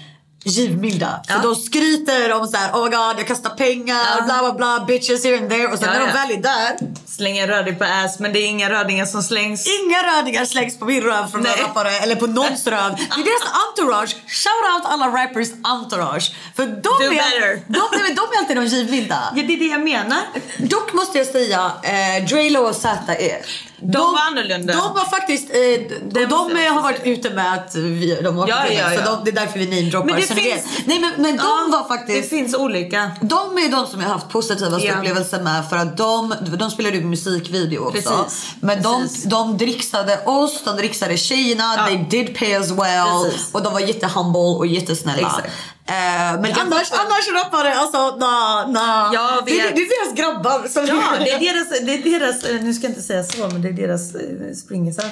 givmilda. 0.45 1.21
För 1.27 1.35
Ja. 1.35 1.41
de 1.43 1.55
skryter 1.55 2.33
om 2.33 2.47
så 2.47 2.57
här, 2.57 2.73
oh 2.73 2.85
my 2.85 2.91
god 2.97 3.15
jag 3.19 3.27
kastar 3.27 3.51
pengar, 3.51 4.05
Ja. 4.19 4.25
bla 4.25 4.39
bla 4.43 4.53
bla, 4.53 4.85
bitches 4.89 5.25
here 5.25 5.39
and 5.39 5.51
there. 5.51 5.67
Och 5.67 5.79
sen 5.79 5.89
Ja, 5.93 5.99
när 5.99 6.07
de 6.07 6.13
väl 6.13 6.31
är 6.31 6.43
där, 6.43 6.77
slänger 7.07 7.47
röding 7.49 7.77
på 7.77 7.85
ass 7.85 8.19
men 8.19 8.33
det 8.33 8.39
är 8.39 8.47
inga 8.47 8.71
rödingar 8.71 9.07
som 9.07 9.23
slängs. 9.23 9.67
inga 9.83 10.03
rödingar 10.19 10.45
slängs 10.45 10.79
på 10.79 10.85
min 10.85 11.03
röv 11.03 11.27
från 11.31 11.41
Nej. 11.43 11.53
några 11.57 11.69
rappare 11.69 11.91
eller 11.91 12.17
på 12.17 12.27
någons 12.27 12.67
röv. 12.67 12.95
Det 12.97 13.03
är 13.21 13.25
deras 13.25 13.53
entourage. 13.69 14.17
Shout 14.27 14.75
out 14.75 14.85
alla 14.93 15.07
rappers 15.07 15.49
entourage. 15.65 16.35
För 16.57 16.67
de, 16.67 16.81
Do 16.83 16.91
är, 17.05 17.11
better. 17.11 17.63
de, 17.67 17.73
de, 17.93 17.97
är, 18.11 18.15
de 18.15 18.21
är 18.35 18.39
alltid 18.39 18.57
de 18.57 18.67
givmilda. 18.67 19.33
Ja, 19.37 19.43
det 19.47 19.55
är 19.55 19.59
det 19.59 19.65
jag 19.67 19.81
menar. 19.81 20.19
Dock 20.59 20.93
måste 20.93 21.19
jag 21.19 21.27
säga, 21.27 21.73
eh, 21.83 22.25
Drelo 22.29 22.61
och 22.61 22.75
Z.E. 22.77 23.37
De 23.83 23.99
var 24.13 24.21
annorlunda. 24.31 24.73
De 24.73 24.95
var 24.95 25.05
faktiskt, 25.11 25.51
eh, 25.51 25.57
Det 25.57 26.27
de 26.27 26.51
jag 26.57 26.67
eh, 26.67 26.73
har 26.73 26.83
varit 26.83 27.01
ute 27.05 27.31
med 27.31 27.55
att 27.55 27.75
vi, 27.75 28.19
de 28.23 28.39
åkte 28.39 28.51
Ja, 28.51 28.67
ja, 28.73 28.93
ja. 28.95 29.05
Så 29.05 29.11
de, 29.17 29.25
det 29.25 29.31
är 29.31 29.35
därför 29.45 29.59
vi 29.59 29.67
namedroppar. 29.67 30.07
Men 30.07 30.17
det 30.21 30.27
Så 30.27 30.35
finns-. 30.35 30.65
Nej 30.85 30.99
men, 31.01 31.13
men 31.17 31.37
de 31.37 31.43
Ja, 31.43 31.67
var 31.73 31.83
Det 31.83 31.89
faktiskt 31.89 32.29
finns 32.31 32.55
olika. 32.55 33.11
de 33.21 33.59
är 33.59 33.71
de 33.71 33.87
som 33.87 34.01
jag 34.01 34.07
har 34.09 34.15
haft 34.15 34.29
positiva 34.29 34.81
Ja. 34.81 34.95
upplevelser 34.95 35.43
med 35.43 35.69
för 35.71 35.77
att 35.77 35.97
de, 35.97 36.35
de 36.59 36.71
spelade 36.71 36.97
ju 36.97 37.05
musikvideo 37.05 37.81
också. 37.81 37.93
Precis. 38.11 38.51
Men 38.61 38.83
de, 38.83 39.03
Precis. 39.03 39.25
de 39.25 39.59
dricksade 39.59 40.21
oss, 40.27 40.61
de 40.65 40.77
dricksade 40.77 41.17
tjejerna, 41.17 41.75
Ja. 41.77 41.87
they 41.87 41.97
did 42.11 42.39
pay 42.39 42.49
us 42.53 42.71
well. 42.71 43.25
Precis. 43.25 43.55
Och 43.55 43.63
de 43.63 43.73
var 43.73 43.81
jättehumble 43.81 44.41
och 44.41 44.67
jättesnälla. 44.67 45.27
Exakt. 45.29 45.53
Eh, 45.91 46.41
men 46.41 46.53
annars, 46.61 46.81
också- 46.91 46.95
annars 47.05 47.29
rappare, 47.45 47.75
alltså 47.75 48.17
na, 48.17 48.67
na. 48.67 49.11
Jag 49.15 49.47
det, 49.47 49.61
är- 49.61 49.65
vet. 49.67 49.77
det 49.77 49.83
är 49.83 50.05
deras 50.05 50.15
grabbar 50.19 50.69
som 50.69 50.87
Ja, 50.87 51.03
det 51.19 51.31
är 51.31 51.39
deras, 51.55 51.69
det 51.69 51.95
är 51.95 52.19
deras, 52.21 52.45
eh, 52.45 52.61
nu 52.63 52.75
ska 52.75 52.83
jag 52.85 52.91
inte 52.91 53.03
säga 53.03 53.25
så, 53.25 53.39
men 53.49 53.63
det 53.63 53.69
är 53.69 53.73
deras 53.73 54.15
eh, 54.15 54.55
springisar 54.65 55.05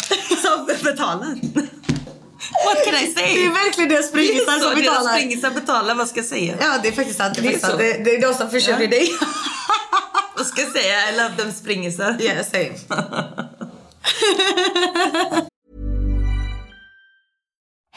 som 0.42 0.66
betalar. 0.84 1.34
What 2.66 2.84
can 2.84 2.94
I 2.94 3.06
say? 3.16 3.34
Det 3.34 3.44
är 3.46 3.50
verkligen 3.64 3.90
deras 3.90 4.08
springisar 4.08 4.52
Det 4.52 4.60
som 4.60 4.70
Deras 4.70 4.80
betalar. 4.80 5.12
springisar 5.16 5.50
betalar, 5.50 5.94
vad 5.94 6.08
ska 6.08 6.18
jag 6.20 6.26
säga? 6.26 6.54
Ja, 6.60 6.78
det 6.82 6.88
är 6.88 6.92
faktiskt 6.92 7.18
sant. 7.18 7.34
Det 7.34 7.40
är, 7.40 7.42
Det 7.50 7.54
är 7.54 7.58
sant. 7.58 7.78
Det, 7.78 7.92
det 8.04 8.10
är 8.14 8.20
de 8.28 8.34
som 8.34 8.50
försörjer 8.50 8.80
Ja. 8.80 8.86
dig. 8.90 9.12
Vad 10.36 10.46
ska 10.46 10.60
jag 10.62 10.72
säga? 10.72 11.10
I 11.12 11.16
love 11.16 11.34
them 11.36 11.52
springisar. 11.52 12.16
yeah, 12.20 12.44
same. 12.46 12.74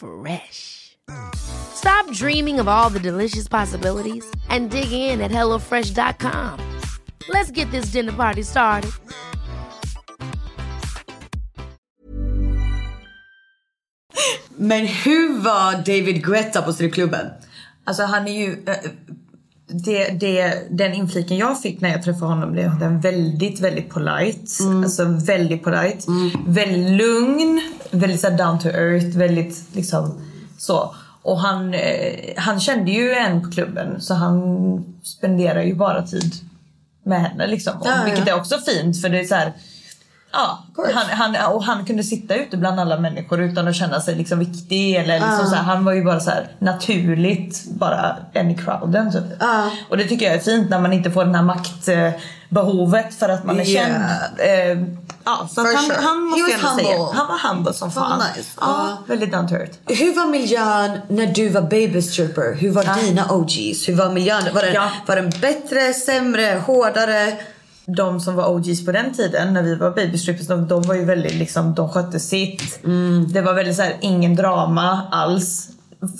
Fresh. 0.00 0.96
Stop 1.34 2.10
dreaming 2.12 2.60
of 2.60 2.68
all 2.68 2.88
the 2.90 3.00
delicious 3.00 3.48
possibilities 3.48 4.24
and 4.48 4.70
dig 4.70 4.92
in 4.92 5.20
at 5.20 5.30
HelloFresh.com. 5.30 6.58
Let's 7.28 7.50
get 7.50 7.70
this 7.70 7.92
dinner 7.92 8.12
party 8.12 8.42
started. 8.42 8.92
Men 14.56 14.86
hur 14.86 15.38
var 15.38 15.72
David 15.72 16.22
Guetta 16.22 16.62
på 16.62 16.72
strippklubben? 16.72 17.26
Alltså 17.84 18.02
han 18.02 18.28
är 18.28 18.32
ju... 18.32 18.64
Eh, 18.66 18.90
Det, 19.72 20.08
det, 20.08 20.54
den 20.70 20.94
infliken 20.94 21.36
jag 21.36 21.62
fick 21.62 21.80
när 21.80 21.90
jag 21.90 22.02
träffade 22.02 22.26
honom 22.26 22.52
blev 22.52 22.78
den 22.78 23.00
väldigt, 23.00 23.60
väldigt 23.60 23.90
polite. 23.90 24.64
Alltså 24.84 25.04
väldigt 25.04 25.64
polite. 25.64 25.98
Väldigt 26.46 26.90
lugn, 26.90 27.60
väldigt 27.90 28.20
så 28.20 28.30
down 28.30 28.58
to 28.58 28.68
earth, 28.68 29.06
väldigt 29.16 29.64
liksom 29.72 30.20
så. 30.58 30.94
Och 31.22 31.40
han, 31.40 31.74
eh, 31.74 32.34
han 32.36 32.60
kände 32.60 32.90
ju 32.90 33.12
en 33.12 33.42
på 33.42 33.50
klubben 33.50 34.00
så 34.00 34.14
han 34.14 34.84
spenderar 35.02 35.62
ju 35.62 35.74
bara 35.74 36.06
tid 36.06 36.34
med 37.04 37.20
henne 37.22 37.46
liksom. 37.46 37.80
Och, 37.80 37.86
Ja, 37.86 37.94
ja. 37.98 38.04
vilket 38.04 38.28
är 38.28 38.34
också 38.34 38.58
fint 38.58 39.00
för 39.00 39.08
det 39.08 39.20
är 39.20 39.24
så 39.24 39.34
här. 39.34 39.52
Ja, 40.32 40.64
han, 40.94 41.34
han, 41.34 41.52
och 41.54 41.64
han 41.64 41.84
kunde 41.84 42.02
sitta 42.02 42.34
ute 42.34 42.56
bland 42.56 42.80
alla 42.80 42.98
människor 42.98 43.40
utan 43.42 43.68
att 43.68 43.76
känna 43.76 44.00
sig 44.00 44.14
liksom 44.14 44.38
viktig. 44.38 44.94
Eller 44.96 45.14
liksom 45.20 45.46
så 45.46 45.54
här, 45.54 45.62
han 45.62 45.84
var 45.84 45.92
ju 45.92 46.04
bara 46.04 46.20
så 46.20 46.30
här 46.30 46.48
naturligt 46.58 47.64
bara 47.70 48.16
en 48.32 48.50
i 48.50 48.54
crowden. 48.58 49.12
Typ. 49.12 49.22
Och 49.88 49.96
det 49.96 50.04
tycker 50.04 50.26
jag 50.26 50.34
är 50.34 50.38
fint 50.40 50.70
när 50.70 50.80
man 50.80 50.92
inte 50.92 51.10
får 51.10 51.24
det 51.24 51.36
här 51.36 51.42
maktbehovet 51.42 53.14
för 53.14 53.28
att 53.28 53.44
man 53.44 53.60
är 53.60 53.64
Yeah. 53.64 53.86
känd. 53.88 54.04
Eh, 54.38 54.86
ja, 55.24 55.48
så 55.54 55.60
han, 55.60 55.84
sure. 55.84 55.96
han 56.02 56.20
måste 56.22 56.40
jag 56.40 56.60
ändå 56.60 56.68
säga. 56.82 56.96
humble. 56.98 57.18
Han 57.18 57.26
var 57.28 57.48
humble 57.54 57.72
som 57.72 57.90
Fan, 57.90 58.22
nice. 58.36 58.50
Ja, 58.60 58.66
Ja. 58.66 58.98
väldigt 59.06 59.32
down. 59.32 59.48
Hur 59.86 60.14
var 60.16 60.26
miljön 60.26 60.98
när 61.08 61.26
du 61.26 61.48
var 61.48 61.62
baby 61.62 62.02
stripper? 62.02 62.54
Hur 62.54 62.70
var 62.72 62.84
Ja. 62.84 62.94
dina 63.02 63.32
OGs? 63.32 63.88
Hur 63.88 63.94
var 63.96 64.10
miljön? 64.12 64.42
Var 64.54 64.62
den, 64.62 64.74
Ja. 64.74 64.90
var 65.06 65.16
den 65.16 65.30
bättre, 65.40 65.92
sämre, 65.94 66.62
hårdare? 66.66 67.32
De 67.96 68.20
som 68.20 68.36
var 68.36 68.48
OGs 68.48 68.84
på 68.84 68.92
den 68.92 69.12
tiden 69.12 69.54
när 69.54 69.62
vi 69.62 69.74
var 69.74 69.90
baby 69.90 70.18
strippers, 70.18 70.46
de, 70.46 70.68
de 70.68 70.82
var 70.82 70.94
ju 70.94 71.04
väldigt 71.04 71.34
liksom, 71.34 71.74
de 71.74 71.88
skötte 71.88 72.20
sitt. 72.20 72.82
Det 73.32 73.40
var 73.40 73.54
väldigt 73.54 73.76
så 73.76 73.82
här, 73.82 73.96
ingen 74.00 74.36
drama 74.36 75.08
alls. 75.10 75.68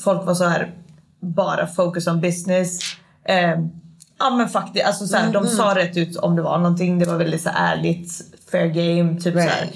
Folk 0.05 0.27
var 0.27 0.35
så 0.35 0.45
här 0.45 0.75
bara 1.21 1.67
focus 1.67 2.07
on 2.07 2.21
business. 2.21 2.79
Eh, 3.25 3.61
ja 4.19 4.31
men 4.31 4.49
faktiskt, 4.49 4.87
alltså 4.87 5.07
så 5.07 5.17
här, 5.17 5.33
de 5.33 5.47
sa 5.47 5.75
rätt 5.75 5.97
ut 5.97 6.17
om 6.17 6.37
det 6.37 6.43
var 6.43 6.59
någonting. 6.59 6.99
Det 6.99 7.07
var 7.07 7.17
väldigt 7.17 7.43
så 7.43 7.49
här, 7.49 7.77
ärligt, 7.77 8.21
fair 8.51 8.67
game, 8.67 9.21
typ 9.21 9.35
så 9.35 9.41
här. 9.41 9.69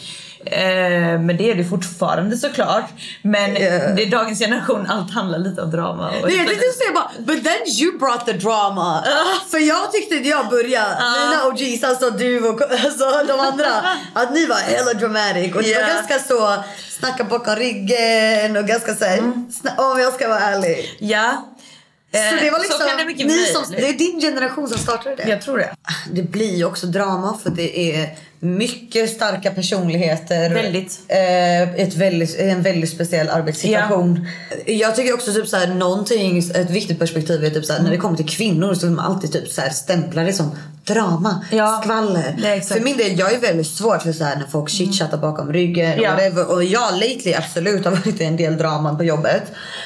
Eh, 0.46 1.20
men 1.20 1.36
det 1.36 1.50
är 1.50 1.54
det 1.54 1.64
fortfarande 1.64 2.36
såklart. 2.36 2.84
Men 3.22 3.56
Yeah. 3.56 3.94
det 3.94 4.02
är 4.02 4.10
dagens 4.10 4.38
generation, 4.38 4.86
allt 4.90 5.12
handlar 5.14 5.38
lite 5.38 5.62
om 5.62 5.70
drama. 5.70 6.08
Och 6.08 6.28
Nej, 6.28 6.36
jag 6.36 6.46
tänkte 6.46 6.66
säga 6.78 6.92
bara, 6.94 7.10
but 7.18 7.44
then 7.44 7.62
you 7.80 7.98
brought 7.98 8.26
the 8.26 8.32
drama. 8.32 9.04
För 9.50 9.58
jag 9.58 9.92
tyckte 9.92 10.14
när 10.14 10.30
jag 10.30 10.48
började, 10.48 10.96
mina 10.96 11.46
OGs, 11.46 11.84
alltså 11.84 12.10
du 12.10 12.48
och 12.48 12.62
alltså, 12.84 13.04
de 13.28 13.40
andra, 13.40 13.66
att 14.14 14.34
ni 14.34 14.46
var 14.46 14.56
hella 14.56 14.92
dramatic. 14.94 15.54
Och 15.54 15.62
det 15.62 15.74
var 15.74 15.80
Yeah. 15.80 15.94
ganska 15.96 16.18
så, 16.18 16.62
snacka 16.98 17.24
bakom 17.24 17.56
ryggen 17.56 18.56
och 18.56 18.64
ganska 18.64 18.94
såhär, 18.94 19.18
sna- 19.18 19.92
om 19.92 20.00
jag 20.00 20.12
ska 20.12 20.28
vara 20.28 20.40
ärlig. 20.40 20.96
Ja. 21.00 21.44
Så 22.12 22.18
Eh, 22.20 22.42
det 22.42 22.50
var 22.50 22.58
liksom, 22.58 22.78
så 22.78 22.84
det 23.26 23.52
som, 23.52 23.64
det 23.76 23.88
är 23.88 23.92
din 23.92 24.20
generation 24.20 24.68
som 24.68 24.78
startade 24.78 25.16
det. 25.16 25.28
Jag 25.28 25.42
tror 25.42 25.58
det. 25.58 25.70
Det 26.12 26.22
blir 26.22 26.56
ju 26.56 26.64
också 26.64 26.86
drama 26.86 27.38
för 27.42 27.50
det 27.50 27.78
är 27.96 28.08
mycket 28.44 29.10
starka 29.10 29.50
personligheter. 29.50 30.50
Väldigt. 30.54 31.00
Eh, 31.08 31.62
ett 31.62 31.94
väldigt 31.96 32.38
en 32.38 32.62
väldigt 32.62 32.90
speciell 32.90 33.28
arbetssituation. 33.28 34.28
Jag 34.66 34.96
tycker 34.96 35.14
också 35.14 35.32
typ 35.32 35.48
såhär, 35.48 35.66
någonting, 35.66 36.38
ett 36.38 36.70
viktigt 36.70 36.98
perspektiv 36.98 37.44
är 37.44 37.50
typ 37.50 37.64
såhär, 37.64 37.82
när 37.82 37.90
det 37.90 37.96
kommer 37.96 38.16
till 38.16 38.28
kvinnor 38.28 38.74
så 38.74 38.86
är 38.86 38.90
man 38.90 39.04
alltid 39.04 39.32
typ 39.32 39.48
såhär, 39.52 39.70
stämplar 39.70 40.24
det 40.24 40.32
som 40.32 40.56
drama, 40.84 41.44
Ja. 41.50 41.80
skvaller. 41.82 42.36
Det. 42.42 42.68
För 42.68 42.80
min 42.80 42.96
del, 42.96 43.18
jag 43.18 43.32
är 43.32 43.38
väldigt 43.38 43.66
svårt 43.66 44.02
för 44.02 44.12
såhär 44.12 44.36
när 44.36 44.46
folk 44.46 44.70
chitchattar 44.70 45.18
bakom 45.18 45.52
ryggen 45.52 45.98
och 45.98 46.04
Ja. 46.04 46.10
whatever. 46.10 46.50
Och 46.52 46.64
jag 46.64 46.92
lately 46.94 47.34
absolut 47.34 47.84
har 47.84 47.90
varit 47.92 48.20
en 48.20 48.36
del 48.36 48.56
drama 48.56 48.94
på 48.94 49.04
jobbet. 49.04 49.42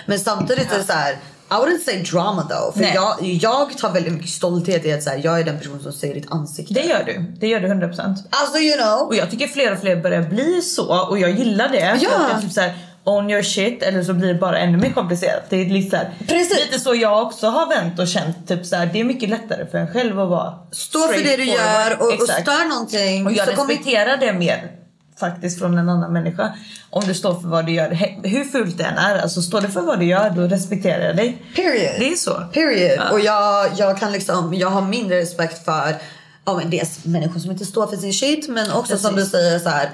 Men 0.07 0.19
samtidigt 0.21 0.73
är 0.73 0.79
det 0.79 0.85
såhär 0.85 1.17
I 1.51 1.55
wouldn't 1.55 1.85
say 1.85 2.03
drama 2.03 2.43
though. 2.43 2.73
För 2.77 2.95
jag, 2.95 3.17
jag 3.21 3.79
tar 3.79 3.93
väldigt 3.93 4.13
mycket 4.13 4.31
stolthet 4.31 4.85
i 4.85 4.93
att 4.93 5.03
så 5.03 5.11
här, 5.11 5.21
jag 5.25 5.41
är 5.41 5.45
den 5.45 5.59
person 5.59 5.81
som 5.83 5.93
ser 5.93 6.15
ditt 6.15 6.31
ansikte. 6.33 6.75
Det 6.75 6.83
gör 6.87 7.03
du. 7.07 7.25
Det 7.41 7.49
gör 7.49 7.61
du 7.61 7.69
100%. 7.69 8.17
Alltså 8.31 8.59
you 8.59 8.77
know. 8.77 9.07
Och 9.07 9.17
jag 9.17 9.31
tycker 9.31 9.47
fler 9.49 9.73
och 9.73 9.79
fler 9.79 9.97
börjar 9.97 10.23
bli 10.23 10.63
så 10.63 11.07
och 11.09 11.19
jag 11.19 11.31
gillar 11.31 11.69
det. 11.69 11.99
Ja. 12.03 12.11
Att 12.17 12.37
är 12.39 12.43
typ 12.43 12.53
så 12.53 12.61
här, 12.61 12.75
own 13.05 13.31
your 13.31 13.43
shit 13.43 13.83
eller 13.83 14.03
så 14.03 14.13
blir 14.15 14.29
det 14.29 14.35
bara 14.41 14.59
ännu 14.59 14.79
mer 14.79 14.93
komplicerat. 14.93 15.43
Det 15.49 15.57
är 15.57 15.65
lite, 15.67 15.91
så 15.91 15.97
här, 15.97 16.11
Precis. 16.29 16.65
lite 16.65 16.81
så 16.81 16.95
jag 16.95 17.23
också 17.23 17.47
har 17.47 17.69
vänt 17.69 17.99
och 17.99 18.09
känt. 18.09 18.49
Typ 18.49 18.67
så 18.67 18.77
här, 18.77 18.87
det 18.93 19.01
är 19.01 19.05
mycket 19.05 19.29
lättare 19.29 19.67
för 19.67 19.79
en 19.79 19.93
själv 19.93 20.21
att 20.21 20.29
vara 20.29 20.55
Stå 20.73 20.99
för 21.09 21.25
det 21.25 21.37
du 21.37 21.45
gör 21.45 21.97
och, 22.01 22.07
och 22.07 22.29
stör 22.29 22.69
någonting. 22.69 23.27
Och 23.27 23.33
jag 23.33 23.49
så 23.49 23.55
kommer- 23.55 23.69
respekterar 23.69 24.17
det 24.17 24.33
mer 24.33 24.71
faktiskt 25.19 25.59
från 25.59 25.79
en 25.79 25.89
annan 25.89 26.13
människa. 26.13 26.55
Om 26.91 27.03
du 27.07 27.15
står 27.15 27.41
för 27.41 27.49
vad 27.49 27.67
du 27.67 27.73
gör, 27.73 27.91
hur 28.29 28.45
fult 28.45 28.79
det 28.79 28.85
än 28.85 28.99
är, 28.99 29.19
alltså 29.19 29.43
står 29.43 29.61
du 29.61 29.69
för 29.69 29.81
vad 29.81 29.99
du 29.99 30.05
gör 30.07 30.31
då 30.31 30.43
respekterar 30.43 31.05
jag 31.07 31.17
dig. 31.17 31.43
Period. 31.57 31.93
Det 31.99 32.13
är 32.13 32.17
så. 32.17 32.43
Period. 32.53 32.99
Ja. 32.99 33.11
Och 33.11 33.21
jag, 33.21 33.71
jag 33.77 33.99
kan 33.99 34.13
liksom, 34.13 34.55
jag 34.55 34.69
har 34.71 34.83
mindre 34.83 35.19
respekt 35.19 35.65
för 35.65 35.97
ja, 36.45 36.57
men 36.57 36.71
dels 36.71 37.05
människor 37.05 37.41
som 37.41 37.51
inte 37.51 37.65
står 37.67 37.87
för 37.87 37.97
sin 37.97 38.13
shit 38.13 38.49
men 38.49 38.73
också 38.73 38.99
som 38.99 39.11
du 39.11 39.17
Precis. 39.17 39.33
säger 39.33 39.59
så 39.59 39.69
här. 39.69 39.91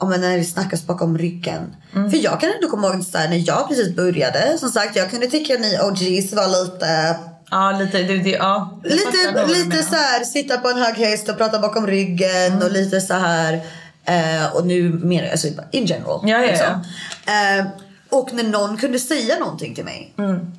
Ja, 0.00 0.06
men 0.06 0.20
när 0.20 0.36
det 0.38 0.44
snackas 0.44 0.86
bakom 0.86 1.18
ryggen. 1.18 1.76
Mm. 1.94 2.10
För 2.10 2.18
jag 2.18 2.40
kan 2.40 2.50
ändå 2.50 2.68
komma 2.68 2.86
ihåg 2.88 3.04
så 3.04 3.18
här, 3.18 3.28
när 3.28 3.42
jag 3.46 3.68
precis 3.68 3.96
började. 3.96 4.58
Som 4.58 4.68
sagt, 4.68 4.96
jag 4.96 5.10
kunde 5.10 5.26
tycka 5.26 5.54
att 5.54 5.60
ni 5.60 5.78
OGs 5.82 6.32
var 6.32 6.64
lite 6.64 7.16
Ja, 7.50 7.72
lite, 7.80 7.98
det, 8.02 8.18
det, 8.18 8.30
ja, 8.30 8.80
Lite, 8.84 9.46
du 9.46 9.54
lite 9.54 9.82
så 9.82 9.94
här, 9.94 10.24
sitta 10.24 10.58
på 10.58 10.68
en 10.68 10.78
hög 10.78 10.94
häst 10.94 11.28
och 11.28 11.38
prata 11.38 11.58
bakom 11.58 11.86
ryggen 11.86 12.46
Mm. 12.46 12.62
och 12.62 12.72
lite 12.72 13.00
så 13.00 13.14
här. 13.14 13.60
Eh, 14.06 14.56
och 14.56 14.66
nu 14.66 14.88
mer 14.88 15.30
alltså, 15.30 15.48
in 15.70 15.86
general. 15.86 16.20
Ja, 16.22 16.40
ja, 16.40 16.46
liksom. 16.46 16.84
Eh, 17.26 17.66
och 18.08 18.32
när 18.32 18.44
någon 18.44 18.76
kunde 18.76 18.98
säga 18.98 19.38
någonting 19.38 19.74
till 19.74 19.84
mig. 19.84 20.14
Mm. 20.18 20.52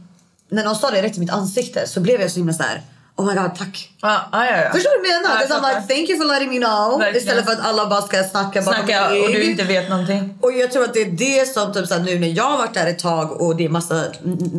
När 0.50 0.64
någon 0.64 0.76
sa 0.76 0.92
det 0.92 1.02
rätt 1.02 1.18
i 1.18 1.20
mitt 1.20 1.30
ansikte 1.30 1.88
så 1.88 2.00
blev 2.00 2.22
jag 2.22 2.32
så 2.32 2.40
himla 2.40 2.54
så 2.54 2.64
här. 2.64 2.82
Oh 3.18 3.26
my 3.26 3.34
god, 3.34 3.56
tack. 3.56 3.90
Ja, 4.02 4.30
ja, 4.32 4.46
ja, 4.46 4.58
ja. 4.64 4.72
Förstår 4.72 4.92
du 4.92 4.98
vad 4.98 5.16
jag 5.16 5.22
menar? 5.22 5.36
Ja, 5.36 5.46
jag 5.50 5.58
I'm 5.58 5.76
like, 5.76 5.94
thank 5.94 6.10
you 6.10 6.18
for 6.20 6.26
letting 6.34 6.50
me 6.50 6.60
know. 6.66 7.00
Verkligen. 7.00 7.24
Istället 7.24 7.46
för 7.46 7.52
att 7.52 7.66
alla 7.66 7.86
bara 7.90 8.02
ska 8.02 8.24
snacka 8.24 8.62
bakom 8.62 8.74
Snacka 8.74 9.10
och 9.10 9.32
du 9.32 9.44
inte 9.44 9.64
vet 9.64 9.90
någonting. 9.90 10.38
Och 10.42 10.52
jag 10.52 10.72
tror 10.72 10.84
att 10.84 10.94
det 10.94 11.02
är 11.02 11.12
det 11.12 11.54
som 11.54 11.74
typ 11.74 11.88
såhär, 11.88 12.02
nu 12.02 12.20
när 12.20 12.28
jag 12.28 12.44
har 12.44 12.58
varit 12.58 12.74
där 12.74 12.88
ett 12.88 13.00
tag 13.00 13.42
och 13.42 13.56
det 13.56 13.66
är 13.66 13.70
massa 13.70 14.04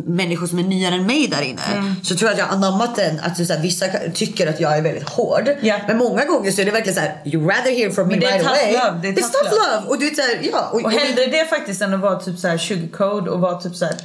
människor 0.05 0.47
som 0.47 0.59
är 0.59 0.63
nyare 0.63 0.95
än 0.95 1.05
mig 1.05 1.27
där 1.27 1.41
inne. 1.41 1.61
Mm. 1.73 1.95
Så 2.03 2.15
tror 2.15 2.27
jag 2.29 2.33
att 2.33 2.39
jag 2.39 2.45
har 2.45 2.55
anammat 2.55 2.95
den 2.95 3.19
att 3.19 3.47
så 3.47 3.53
här, 3.53 3.61
vissa 3.61 3.85
tycker 4.13 4.47
att 4.47 4.59
jag 4.59 4.77
är 4.77 4.81
väldigt 4.81 5.09
hård. 5.09 5.49
Ja. 5.61 5.75
Men 5.87 5.97
många 5.97 6.25
gånger 6.25 6.51
så 6.51 6.61
är 6.61 6.65
det 6.65 6.71
verkligen 6.71 6.95
så 6.95 7.01
här: 7.01 7.21
you 7.25 7.49
rather 7.49 7.71
hear 7.71 7.89
from 7.89 8.07
me 8.07 8.11
Men 8.11 8.19
det 8.19 8.25
är 8.25 8.31
right 8.31 8.43
tough 8.47 8.59
away. 8.59 8.73
love, 8.73 8.99
det 9.01 9.07
är 9.07 9.13
It's 9.13 9.31
tough 9.31 9.53
love. 9.53 9.87
Och 9.87 9.99
du 9.99 10.15
såhär, 10.15 10.39
ja. 10.51 10.69
Och 10.71 10.91
hellre 10.91 11.25
det 11.25 11.45
faktiskt 11.49 11.81
än 11.81 11.93
att 11.93 11.99
vara 11.99 12.19
typ 12.19 12.39
såhär 12.39 12.57
sugarcode 12.57 13.31
och 13.31 13.39
vara 13.39 13.61
typ 13.61 13.75
såhär 13.75 13.95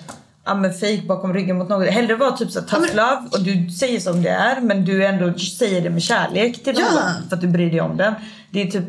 ja, 0.45 0.55
men 0.55 0.75
fake 0.75 1.03
bakom 1.09 1.35
ryggen 1.35 1.59
mot 1.59 1.69
någon. 1.69 1.89
Hellre 1.89 2.15
vara 2.17 2.37
typ 2.37 2.51
så 2.51 2.61
tough 2.63 2.95
love 2.95 3.23
och 3.33 3.41
du 3.41 3.71
säger 3.71 4.01
som 4.01 4.23
det 4.23 4.29
är 4.31 4.61
men 4.61 4.85
du 4.85 5.05
ändå 5.07 5.39
säger 5.39 5.81
det 5.81 5.91
med 5.91 6.03
kärlek 6.03 6.63
till 6.65 6.75
Ja. 6.79 6.85
någon 6.85 7.29
för 7.29 7.37
att 7.37 7.41
du 7.43 7.49
bryr 7.49 7.71
dig 7.71 7.81
om 7.81 7.97
den. 7.97 8.15
Det 8.51 8.63
är 8.63 8.67
typ 8.71 8.85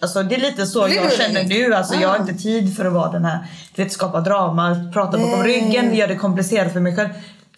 Alltså 0.00 0.22
det 0.22 0.34
är 0.34 0.40
lite 0.40 0.66
så 0.66 0.84
är 0.84 0.94
jag 0.94 1.12
känner 1.12 1.44
nu. 1.44 1.74
Alltså 1.74 1.94
jag 1.94 2.08
har 2.08 2.16
Ja. 2.16 2.20
inte 2.22 2.42
tid 2.42 2.76
för 2.76 2.84
att 2.84 2.92
vara 2.92 3.12
den 3.12 3.24
här, 3.24 3.38
du 3.74 3.82
vet 3.82 3.92
skapa 3.92 4.20
drama, 4.20 4.90
prata 4.92 5.18
bakom 5.18 5.40
Nej. 5.40 5.48
ryggen, 5.60 5.94
göra 5.94 6.06
det 6.08 6.14
komplicerat 6.16 6.72
för 6.72 6.80
mig 6.80 6.96
själv. 6.96 7.08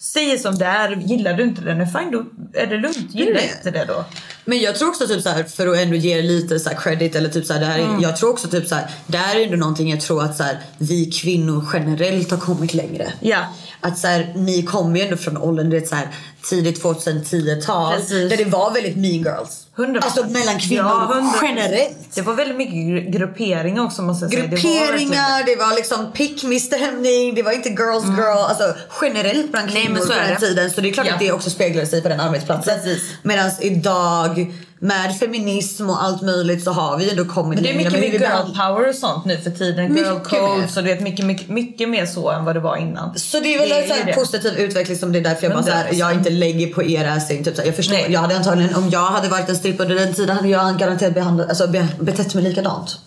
Säger 0.03 0.39
som 0.39 0.59
det 0.59 0.65
är, 0.65 0.91
gillar 0.97 1.35
du 1.35 1.43
inte 1.43 1.63
den, 1.63 1.87
fine 1.87 2.11
då 2.11 2.25
är 2.61 2.67
det 2.67 2.77
lugnt. 2.77 3.15
Gillar 3.15 3.33
det. 3.33 3.43
inte 3.57 3.71
det 3.79 3.85
då. 3.85 4.05
Men 4.45 4.59
jag 4.61 4.77
tror 4.77 4.89
också 4.89 5.07
typ 5.07 5.23
så 5.23 5.29
här, 5.29 5.45
för 5.45 5.67
att 5.69 5.79
ändå 5.79 5.97
ge 5.97 6.23
lite 6.23 6.61
så 6.61 6.69
här 6.71 6.77
credit 6.77 7.17
eller 7.17 7.29
typ 7.29 7.47
så 7.47 7.53
här, 7.53 7.61
det 7.61 7.67
här, 7.67 7.79
är- 7.79 7.85
Mm. 7.85 8.01
jag 8.01 8.17
tror 8.17 8.31
också 8.31 8.49
typ 8.49 8.67
så 8.69 8.75
här, 8.75 8.91
där 9.07 9.37
är 9.37 9.45
ändå 9.45 9.57
någonting 9.57 9.91
jag 9.91 10.01
tror 10.01 10.23
att 10.25 10.37
så 10.37 10.43
här, 10.43 10.59
vi 10.79 11.11
kvinnor 11.11 11.67
generellt 11.73 12.31
har 12.31 12.39
kommit 12.39 12.75
längre. 12.75 13.13
Ja. 13.21 13.45
Att 13.81 13.99
så 13.99 14.07
här, 14.07 14.33
ni 14.37 14.63
kommer 14.63 14.97
ju 14.99 15.05
ändå 15.05 15.17
från 15.17 15.37
åldern, 15.37 15.71
det 15.71 15.77
är 15.77 15.87
så 15.87 15.95
här, 15.95 16.09
tidigt 16.51 16.83
2010-tal 16.83 17.95
Precis. 17.97 18.31
där 18.31 18.37
det 18.37 18.45
var 18.45 18.71
väldigt 18.71 18.97
mean 18.97 19.13
girls. 19.15 19.67
100%. 19.77 19.99
Alltså 20.03 20.25
mellan 20.27 20.59
kvinnor 20.59 20.85
Ja, 20.85 21.13
100%. 21.15 21.47
generellt. 21.47 22.15
Det 22.15 22.23
var 22.23 22.35
väldigt 22.35 22.57
mycket 22.57 22.75
gru- 22.75 23.11
grupperingar 23.11 23.85
också 23.85 24.03
måste 24.03 24.25
jag 24.25 24.33
säga. 24.33 24.43
Det 24.43 24.49
var 24.49 24.57
verkligen 24.57 24.77
Grupperingar, 24.87 25.45
det 25.47 25.57
var 25.57 25.75
liksom 25.77 26.13
pick 26.13 26.43
me 26.45 26.61
stämning, 26.61 27.35
det 27.35 27.43
var 27.43 27.53
inte 27.53 27.69
girls 27.69 28.05
girl. 28.05 28.39
Alltså 28.39 28.75
generellt 29.03 29.51
bland 29.53 29.71
Mm. 29.71 29.75
Nej, 29.75 29.87
kvinnor 29.87 30.01
så 30.01 30.07
på 30.07 30.13
den 30.19 30.29
det. 30.29 30.37
tiden. 30.41 30.71
Så 30.71 30.81
det 30.81 30.89
är 30.89 30.93
klart 30.93 31.07
Ja. 31.07 31.13
att 31.15 31.21
det 31.21 31.33
också 31.33 31.51
speglar 31.51 31.85
sig 31.85 32.03
på 32.03 32.09
den 32.09 32.21
arbetsplatsen. 32.21 32.79
Medan 33.23 33.51
idag 33.61 34.53
med 34.83 35.19
feminism 35.19 35.91
och 35.91 36.03
allt 36.03 36.23
möjligt 36.23 36.65
så 36.65 36.71
har 36.73 36.97
vi 36.99 37.11
ändå 37.11 37.25
kommit 37.25 37.55
Men 37.57 37.63
det 37.63 37.71
är 37.71 37.77
mycket 37.77 37.93
mer 37.93 38.01
girl 38.13 38.55
power 38.57 38.89
och 38.89 38.95
sånt 38.95 39.25
nu 39.25 39.37
för 39.39 39.51
tiden. 39.51 39.97
Girl 39.97 40.15
Mycket 40.15 40.29
code. 40.29 40.59
mer. 40.59 40.67
Så 40.67 40.81
du 40.81 40.87
vet 40.87 41.01
mycket, 41.01 41.25
mycket, 41.27 41.49
mycket 41.49 41.89
mer 41.89 42.07
så 42.07 42.31
än 42.31 42.45
vad 42.45 42.57
det 42.57 42.61
var 42.61 42.77
innan. 42.77 43.19
Så 43.19 43.41
det 43.41 43.55
är 43.55 43.59
väl 43.59 43.69
Det 43.69 43.75
är 43.75 43.83
en 43.83 43.89
ju 43.89 43.93
här 43.95 44.05
det. 44.07 44.13
positiv 44.13 44.55
utveckling 44.59 44.99
som 44.99 45.13
det 45.13 45.19
är 45.19 45.23
därför 45.23 45.43
jag 45.47 45.53
bara 45.53 45.63
så 45.63 45.71
här, 45.71 45.85
100%. 45.85 45.95
jag 45.95 46.13
inte 46.15 46.31
lägger 46.31 46.67
på 46.75 46.83
er 46.85 47.05
assing. 47.09 47.45
Typ 47.45 47.59
här, 47.59 47.65
jag 47.67 47.77
förstår, 47.77 47.95
Nej. 47.95 48.07
jag 48.09 48.21
hade 48.21 48.37
antagligen, 48.37 48.75
om 48.75 48.91
jag 48.91 49.07
hade 49.07 49.29
varit 49.29 49.49
en 49.49 49.57
strippa 49.57 49.83
under 49.83 49.97
den 49.97 50.15
tiden 50.15 50.37
hade 50.37 50.49
jag 50.49 50.79
garanterat 50.79 51.15
behandlat, 51.15 51.49
alltså 51.49 51.69
be, 51.69 51.89
betett 52.01 52.35
mig 52.35 52.45
likadant. 52.45 52.99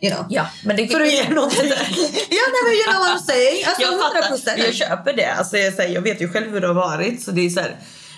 You 0.00 0.14
know? 0.14 0.26
Ja, 0.28 0.46
men 0.64 0.76
det 0.76 0.88
För 0.88 1.00
att 1.00 1.12
ge 1.12 1.28
någonting. 1.28 1.68
ja 1.68 1.76
nej 2.54 2.62
men 2.64 2.72
you 2.72 2.84
know 2.92 2.98
what 3.06 3.20
I'm 3.22 3.26
saying. 3.26 3.64
Alltså 3.66 3.82
jag 3.82 3.92
100 3.92 4.06
fattar, 4.44 4.64
jag 4.64 4.74
köper 4.74 5.12
det. 5.12 5.34
Alltså, 5.38 5.56
jag, 5.58 5.74
säger, 5.74 5.94
jag 5.94 6.02
vet 6.02 6.20
ju 6.20 6.28
själv 6.28 6.50
hur 6.52 6.60
det 6.60 6.66
har 6.66 6.74
varit. 6.74 7.22
Så 7.22 7.30
det 7.30 7.46
är 7.46 7.50
så 7.50 7.60
här, 7.60 7.76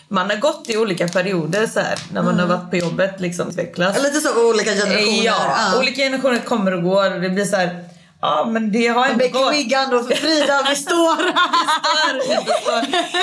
man 0.08 0.30
har 0.30 0.36
gått 0.36 0.70
i 0.70 0.76
olika 0.76 1.08
perioder 1.08 1.66
så 1.66 1.80
här, 1.80 1.98
när 2.12 2.22
man 2.22 2.38
har 2.38 2.46
varit 2.46 2.70
på 2.70 2.76
jobbet. 2.76 3.20
Liksom, 3.20 3.48
utvecklas. 3.48 4.02
Lite 4.02 4.20
så 4.20 4.50
olika 4.50 4.70
generationer. 4.70 5.24
Ja, 5.24 5.78
olika 5.78 6.02
generationer 6.02 6.38
kommer 6.38 6.74
och 6.74 6.82
går. 6.82 7.10
Det 7.20 7.30
blir 7.30 7.44
så 7.44 7.56
här, 7.56 7.84
ja 8.20 8.48
men 8.50 8.72
det 8.72 8.86
har 8.86 9.06
ändå 9.06 9.18
Becky 9.18 9.32
gått. 9.32 9.54
Wiggan 9.54 9.94
och 9.94 10.06
Frida, 10.06 10.66
vi 10.70 10.76
står 10.76 11.16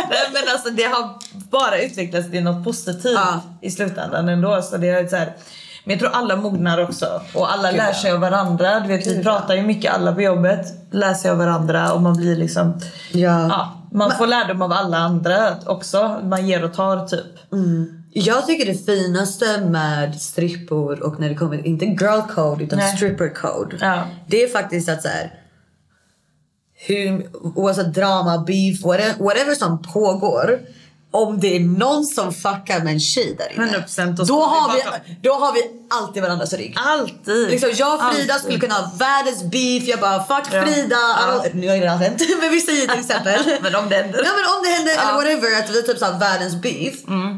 Nej, 0.09 0.29
men 0.33 0.43
alltså, 0.53 0.69
det 0.69 0.83
har 0.83 1.09
bara 1.49 1.81
utvecklats 1.81 2.31
till 2.31 2.43
något 2.43 2.63
positivt 2.63 3.13
Ja. 3.15 3.41
i 3.61 3.71
slutändan 3.71 4.29
ändå. 4.29 4.61
Så 4.61 4.77
det 4.77 4.89
är 4.89 5.07
så 5.07 5.15
här, 5.15 5.33
men 5.83 5.91
jag 5.91 5.99
tror 5.99 6.11
alla 6.11 6.35
mognar 6.35 6.83
också 6.83 7.21
och 7.33 7.53
alla 7.53 7.71
Gud, 7.71 7.77
lär 7.77 7.87
ja. 7.87 7.93
sig 7.93 8.11
av 8.11 8.19
varandra. 8.19 8.79
Du 8.79 8.87
vet, 8.87 9.07
vi 9.07 9.23
pratar 9.23 9.55
ju 9.55 9.61
mycket 9.61 9.93
alla 9.93 10.13
på 10.13 10.21
jobbet, 10.21 10.65
lär 10.91 11.13
sig 11.13 11.31
av 11.31 11.37
varandra 11.37 11.93
och 11.93 12.01
man 12.01 12.17
blir 12.17 12.35
liksom... 12.35 12.79
Ja. 13.11 13.47
Ja, 13.49 13.74
man 13.95 14.11
får 14.17 14.27
lärdom 14.27 14.61
av 14.61 14.71
alla 14.71 14.97
andra 14.97 15.55
också. 15.65 16.21
Man 16.23 16.47
ger 16.47 16.63
och 16.63 16.73
tar 16.73 17.07
typ. 17.07 17.25
Jag 18.13 18.45
tycker 18.45 18.65
det 18.65 18.85
finaste 18.85 19.61
med 19.61 20.21
strippor 20.21 21.03
och 21.03 21.19
när 21.19 21.29
det 21.29 21.35
kommer, 21.35 21.67
inte 21.67 21.85
girl 21.85 22.21
code 22.29 22.63
utan 22.63 22.79
Nej. 22.79 22.97
stripper 22.97 23.29
code. 23.29 23.77
Ja. 23.79 24.03
Det 24.27 24.43
är 24.43 24.47
faktiskt 24.47 24.89
att 24.89 25.01
så 25.01 25.07
här, 25.07 25.33
hur, 26.73 27.29
oavsett 27.33 27.93
drama, 27.93 28.43
beef, 28.47 28.83
whatever, 28.83 29.23
whatever 29.23 29.55
som 29.55 29.81
pågår. 29.81 30.59
Om 31.15 31.39
det 31.39 31.55
är 31.55 31.59
någon 31.59 32.05
som 32.05 32.33
fuckar 32.33 32.79
med 32.83 32.93
en 32.93 32.99
tjej 32.99 33.35
där 33.37 33.53
inne. 33.55 33.77
100% 33.87 34.15
då, 34.15 34.23
vi 34.23 34.31
har 34.33 34.73
vi, 35.05 35.15
då 35.21 35.33
har 35.33 35.53
vi 35.53 35.61
alltid 35.89 36.23
varandras 36.23 36.53
rygg. 36.53 36.73
Alltid! 36.77 37.49
Liksom 37.49 37.69
jag 37.75 37.93
och 37.93 37.99
Frida 38.13 38.33
Alltid. 38.33 38.43
skulle 38.45 38.59
kunna 38.59 38.73
ha 38.73 38.91
världens 38.97 39.43
beef. 39.43 39.83
Jag 39.83 39.99
bara 39.99 40.19
fuck 40.23 40.45
Ja. 40.53 40.61
Frida. 40.65 40.95
I 40.95 41.23
don't- 41.31 41.53
Nu 41.53 41.67
har 41.67 41.75
det 41.75 41.81
redan 41.81 41.97
hänt. 41.97 42.21
Men 42.41 42.51
vi 42.51 42.61
säger 42.61 42.87
till 42.87 42.99
exempel. 42.99 43.39
Men 43.61 43.75
om 43.75 43.89
det 43.89 43.95
händer. 43.95 44.21
Ja 44.25 44.31
men 44.35 44.45
om 44.55 44.63
det 44.63 44.69
händer 44.69 44.93
Ja. 44.95 45.01
eller 45.01 45.13
whatever 45.35 45.59
att 45.63 45.69
vi 45.69 45.83
typ 45.83 45.97
såhar 45.99 46.19
världens 46.19 46.55
beef. 46.61 46.93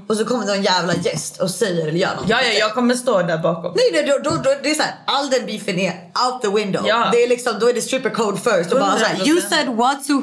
Och 0.07 0.17
så 0.17 0.25
kommer 0.25 0.45
någon 0.45 0.63
jävla 0.63 0.93
gäst 0.95 1.41
och 1.41 1.49
säger 1.51 1.81
eller 1.87 1.99
gör 1.99 2.15
något. 2.15 2.25
Ja, 2.29 2.41
ja, 2.41 2.51
jag 2.59 2.73
kommer 2.73 2.95
stå 2.95 3.21
där 3.21 3.37
bakom. 3.37 3.73
Nej, 3.75 3.89
nej 3.93 4.03
då, 4.23 4.29
då, 4.29 4.35
då, 4.35 4.55
det 4.63 4.69
är 4.71 4.75
såhär, 4.75 4.95
all 5.05 5.29
den 5.29 5.45
beefen 5.45 5.79
är 5.79 5.91
out 6.25 6.41
the 6.41 6.47
window. 6.49 6.87
Ja. 6.87 7.09
Det 7.11 7.23
är 7.23 7.27
liksom, 7.27 7.59
då 7.59 7.69
är 7.69 7.73
det 7.73 7.81
stripper 7.81 8.09
code 8.09 8.37
first. 8.37 8.71
Och 8.73 8.79
bara 8.79 8.99
såhär, 8.99 9.15
100%. 9.15 9.27
you 9.27 9.41
said 9.41 9.67
what 9.67 10.07
to... 10.07 10.21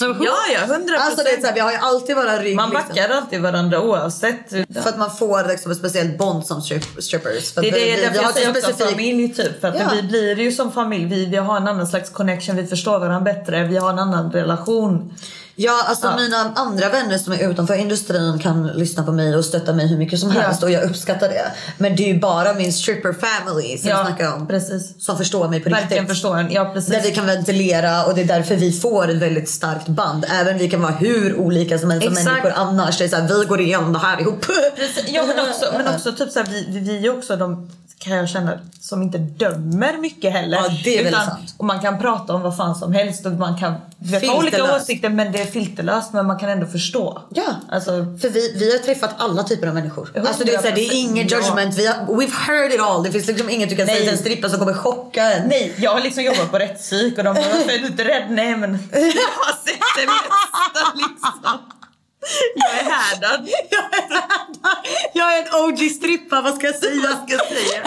Who? 0.00 0.24
Ja, 0.24 0.34
ja, 0.54 0.74
100%. 0.74 0.96
Alltså 0.98 1.24
det 1.24 1.48
är 1.48 1.54
vi 1.54 1.60
har 1.60 1.70
ju 1.72 1.76
alltid 1.76 2.16
våra 2.16 2.36
rygg. 2.38 2.56
Man 2.56 2.70
liksom. 2.70 2.88
backar 2.88 3.08
alltid 3.08 3.40
varandra 3.40 3.80
oavsett. 3.82 4.50
För 4.50 4.88
att 4.88 4.98
man 4.98 5.10
får 5.16 5.48
liksom 5.48 5.72
ett 5.72 5.78
speciellt 5.78 6.18
bond 6.18 6.46
som 6.46 6.60
strip- 6.60 7.00
strippers. 7.00 7.52
För 7.52 7.62
Det 7.62 7.68
är 7.68 7.72
det 7.72 7.78
vi, 7.78 7.84
vi, 7.90 7.96
därför 8.00 8.12
vi 8.12 8.18
har 8.18 8.24
jag 8.24 8.34
säger 8.34 8.48
också 8.50 8.60
specifikt... 8.60 8.90
familj 8.90 9.34
typ. 9.34 9.60
För 9.60 9.68
att 9.68 9.74
Ja. 9.78 9.90
vi 9.94 10.02
blir 10.02 10.38
ju 10.40 10.52
som 10.52 10.72
familj. 10.72 11.04
Vi, 11.04 11.26
vi 11.26 11.36
har 11.36 11.56
en 11.56 11.68
annan 11.68 11.86
slags 11.86 12.10
connection. 12.10 12.56
Vi 12.56 12.66
förstår 12.66 12.98
varandra 12.98 13.32
bättre. 13.34 13.64
Vi 13.64 13.76
har 13.76 13.90
en 13.90 13.98
annan 13.98 14.32
relation. 14.32 15.14
Ja, 15.62 15.84
alltså 15.86 16.06
Ja. 16.06 16.16
mina 16.16 16.52
andra 16.56 16.88
vänner 16.88 17.18
som 17.18 17.32
är 17.32 17.50
utanför 17.50 17.74
industrin 17.74 18.38
kan 18.38 18.66
lyssna 18.66 19.02
på 19.02 19.12
mig 19.12 19.36
och 19.36 19.44
stötta 19.44 19.72
mig 19.72 19.86
hur 19.86 19.96
mycket 19.98 20.18
som 20.20 20.32
Ja. 20.32 20.40
helst 20.40 20.62
och 20.62 20.70
jag 20.70 20.82
uppskattar 20.84 21.28
det. 21.28 21.50
Men 21.78 21.96
det 21.96 22.02
är 22.10 22.14
ju 22.14 22.20
bara 22.20 22.54
min 22.54 22.72
stripper 22.72 23.12
family 23.12 23.78
som 23.78 23.88
jag 23.90 24.06
snackar 24.06 24.34
om. 24.34 24.46
precis. 24.46 25.04
Som 25.04 25.18
förstår 25.18 25.48
mig 25.48 25.60
på 25.60 25.70
Verkligen 25.70 25.90
riktigt. 25.90 26.08
förstår 26.08 26.38
en. 26.38 26.52
Ja, 26.52 26.70
precis. 26.74 26.90
Där 26.90 27.00
vi 27.02 27.10
kan 27.10 27.26
ventilera 27.26 28.04
och 28.04 28.14
det 28.14 28.20
är 28.20 28.24
därför 28.26 28.56
vi 28.56 28.72
får 28.72 29.10
ett 29.10 29.16
väldigt 29.16 29.48
starkt 29.48 29.86
band. 29.88 30.26
Även 30.40 30.58
vi 30.58 30.70
kan 30.70 30.82
vara 30.82 30.92
hur 30.92 31.36
olika 31.36 31.78
som 31.78 31.90
helst 31.90 32.06
som 32.06 32.14
människor 32.24 32.52
annars. 32.56 32.98
Det 32.98 33.04
är 33.04 33.08
såhär, 33.08 33.28
vi 33.40 33.44
går 33.44 33.60
igenom 33.60 33.92
det 33.92 33.98
här 33.98 34.20
ihop. 34.20 34.46
Precis. 34.76 35.04
Ja, 35.08 35.24
men 35.26 35.48
också, 35.48 35.64
men 35.76 35.88
också 35.94 36.12
typ 36.12 36.28
vi, 36.48 36.66
vi, 36.68 36.80
vi 36.80 37.06
är 37.06 37.18
också 37.18 37.36
de 37.36 37.70
kan 38.04 38.16
jag 38.16 38.28
känna 38.28 38.58
som 38.80 39.02
inte 39.02 39.18
dömer 39.18 39.98
mycket 39.98 40.32
heller. 40.32 40.56
Ja, 40.56 40.68
det 40.84 40.98
är 40.98 41.08
Utan- 41.08 41.26
sant. 41.26 41.54
Och 41.58 41.64
man 41.64 41.80
kan 41.80 41.98
prata 41.98 42.34
om 42.34 42.42
vad 42.42 42.56
fan 42.56 42.74
som 42.74 42.92
helst 42.92 43.26
och 43.26 43.32
man 43.32 43.58
kan 43.58 43.74
vet, 43.98 44.26
ha 44.26 44.38
olika 44.38 44.76
åsikter 44.76 45.08
men 45.08 45.32
det 45.32 45.40
är 45.40 45.46
filterlöst 45.46 46.12
men 46.12 46.26
man 46.26 46.38
kan 46.38 46.48
ändå 46.50 46.66
förstå. 46.66 47.22
Ja. 47.34 47.54
Alltså, 47.70 47.90
För 47.90 48.28
vi, 48.28 48.52
vi 48.58 48.72
har 48.72 48.78
träffat 48.78 49.10
alla 49.18 49.42
typer 49.42 49.66
av 49.66 49.74
människor. 49.74 50.12
Alltså 50.26 50.44
det 50.44 50.54
är, 50.54 50.58
såhär, 50.62 50.74
det 50.74 50.80
är 50.80 50.94
ingen 51.00 51.28
100%. 51.28 51.32
judgment. 51.46 51.74
Vi 51.78 51.86
har, 51.86 51.94
we've 51.94 52.46
heard 52.46 52.72
it 52.72 52.80
all. 52.80 53.02
Det 53.02 53.12
finns 53.12 53.26
liksom 53.26 53.50
inget 53.50 53.70
du 53.70 53.76
kan 53.76 53.86
säga 53.86 53.96
Nej. 53.98 54.04
till 54.04 54.12
en 54.12 54.18
strippa 54.18 54.48
som 54.48 54.58
kommer 54.58 54.74
chocka 54.74 55.22
en. 55.32 55.48
nej, 55.48 55.74
jag 55.78 55.90
har 55.94 56.00
liksom 56.00 56.22
jobbat 56.24 56.50
på 56.50 56.58
rättspsyk 56.58 57.18
och 57.18 57.24
de 57.24 57.34
bara 57.34 57.44
varför 57.44 57.72
är 57.72 57.78
du 57.78 57.86
inte 57.86 58.04
rädd? 58.04 58.26
Nej 58.30 58.56
men 58.56 58.70
jag 58.92 59.00
har 59.00 59.52
sett 59.64 59.80
det 59.96 60.06
mesta 60.06 60.92
liksom. 60.96 61.58
Jag 62.54 62.78
är 62.78 62.84
härdad. 62.84 63.48
Jag 65.12 65.38
är 65.38 65.42
en 65.42 65.64
OG 65.64 65.90
strippa, 65.90 66.40
vad 66.40 66.54
ska 66.54 66.66
jag 66.66 66.76
säga? 66.76 67.02
Vad 67.02 67.28
ska 67.28 67.32
jag 67.32 67.46
säga? 67.46 67.82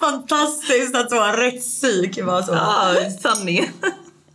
Fantastiskt 0.00 0.96
att 0.96 1.10
vara 1.10 1.40
rättspsyk. 1.40 2.22
Var 2.22 2.42
så. 2.42 2.52
Ja, 2.52 2.94
sanningen. 3.20 3.68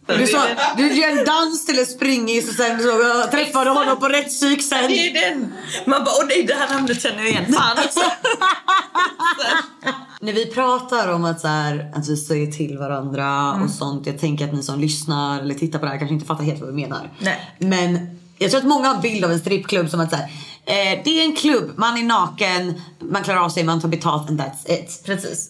Du, 0.08 0.28
sa, 0.28 0.41
du 0.78 0.93
ger 0.93 1.10
en 1.10 1.26
dans 1.26 1.66
till 1.66 1.80
en 1.80 1.86
springis 1.86 2.49
och 2.49 2.55
sen 2.55 2.82
så 2.82 2.88
jag 2.88 3.32
träffade 3.32 3.70
honom 3.70 3.99
på 3.99 4.08
rättspsyk 4.08 4.62
sen. 4.64 4.88
Det 4.88 5.10
är 5.10 5.30
den. 5.30 5.53
Man 5.86 6.03
bara, 6.03 6.16
åh 6.20 6.26
nej 6.28 6.43
det 6.43 6.53
här 6.53 6.74
namnet 6.74 7.01
känner 7.01 7.18
jag 7.18 7.28
igen. 7.30 7.53
Fan 7.53 7.78
också. 7.86 7.99
När 10.22 10.34
vi 10.34 10.45
pratar 10.45 11.08
om 11.14 11.26
att, 11.26 11.41
så 11.41 11.47
här, 11.47 11.91
att 11.95 12.08
vi 12.08 12.18
säger 12.18 12.51
till 12.51 12.78
varandra 12.78 13.53
och 13.64 13.70
sånt. 13.70 14.08
Jag 14.08 14.20
tänker 14.20 14.45
att 14.45 14.53
ni 14.53 14.64
som 14.64 14.80
lyssnar 14.80 15.39
eller 15.39 15.55
tittar 15.55 15.80
på 15.80 15.86
det 15.86 15.91
här 15.91 15.97
kanske 15.97 16.14
inte 16.14 16.26
fattar 16.26 16.43
helt 16.43 16.60
vad 16.62 16.70
vi 16.70 16.82
menar. 16.82 17.12
Nej. 17.20 17.55
Men 17.60 18.20
jag 18.38 18.51
tror 18.51 18.62
att 18.62 18.68
många 18.68 18.88
har 18.88 18.95
en 18.95 19.01
bild 19.01 19.26
av 19.26 19.32
en 19.32 19.39
strippklubb 19.39 19.89
som 19.89 19.99
att 19.99 20.10
så 20.10 20.16
här, 20.16 20.30
eh, 20.68 21.01
det 21.03 21.20
är 21.20 21.24
en 21.26 21.36
klubb, 21.36 21.72
man 21.76 21.97
är 21.97 22.03
naken, 22.03 22.74
man 22.99 23.24
klarar 23.24 23.39
av 23.39 23.49
sig, 23.49 23.63
man 23.63 23.82
tar 23.82 23.89
betalt 23.89 24.30
and 24.30 24.41
that's 24.41 24.72
it. 24.80 25.01
Precis. 25.05 25.49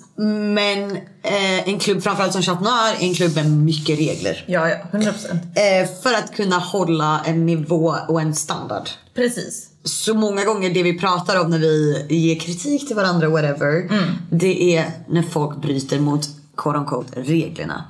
Men 0.55 0.91
eh, 1.24 1.70
en 1.70 1.80
klubb 1.80 2.03
framförallt 2.03 2.34
som 2.34 2.41
Chat 2.41 2.61
Noir 2.61 2.95
är 2.99 3.07
en 3.07 3.13
klubb 3.13 3.36
med 3.36 3.51
mycket 3.51 3.99
regler. 3.99 4.45
Ja, 4.47 4.70
ja. 4.70 4.76
100 4.91 5.11
procent. 5.11 5.41
Eh, 5.55 5.89
för 6.03 6.13
att 6.13 6.36
kunna 6.36 6.57
hålla 6.57 7.22
en 7.26 7.45
nivå 7.45 7.95
och 8.07 8.22
en 8.22 8.36
standard. 8.36 8.89
Precis. 9.15 9.70
Så 9.84 10.13
många 10.13 10.45
gånger 10.45 10.70
det 10.74 10.84
vi 10.84 10.99
pratar 10.99 11.41
om 11.41 11.49
när 11.49 11.59
vi 11.59 12.05
ger 12.09 12.39
kritik 12.39 12.88
till 12.88 12.95
varandra 12.95 13.30
whatever. 13.30 13.89
Det 14.30 14.76
är 14.78 14.91
när 15.09 15.22
folk 15.24 15.61
bryter 15.61 15.99
mot 15.99 16.22
quote 16.57 16.78
unquote 16.80 17.22
reglerna. 17.22 17.84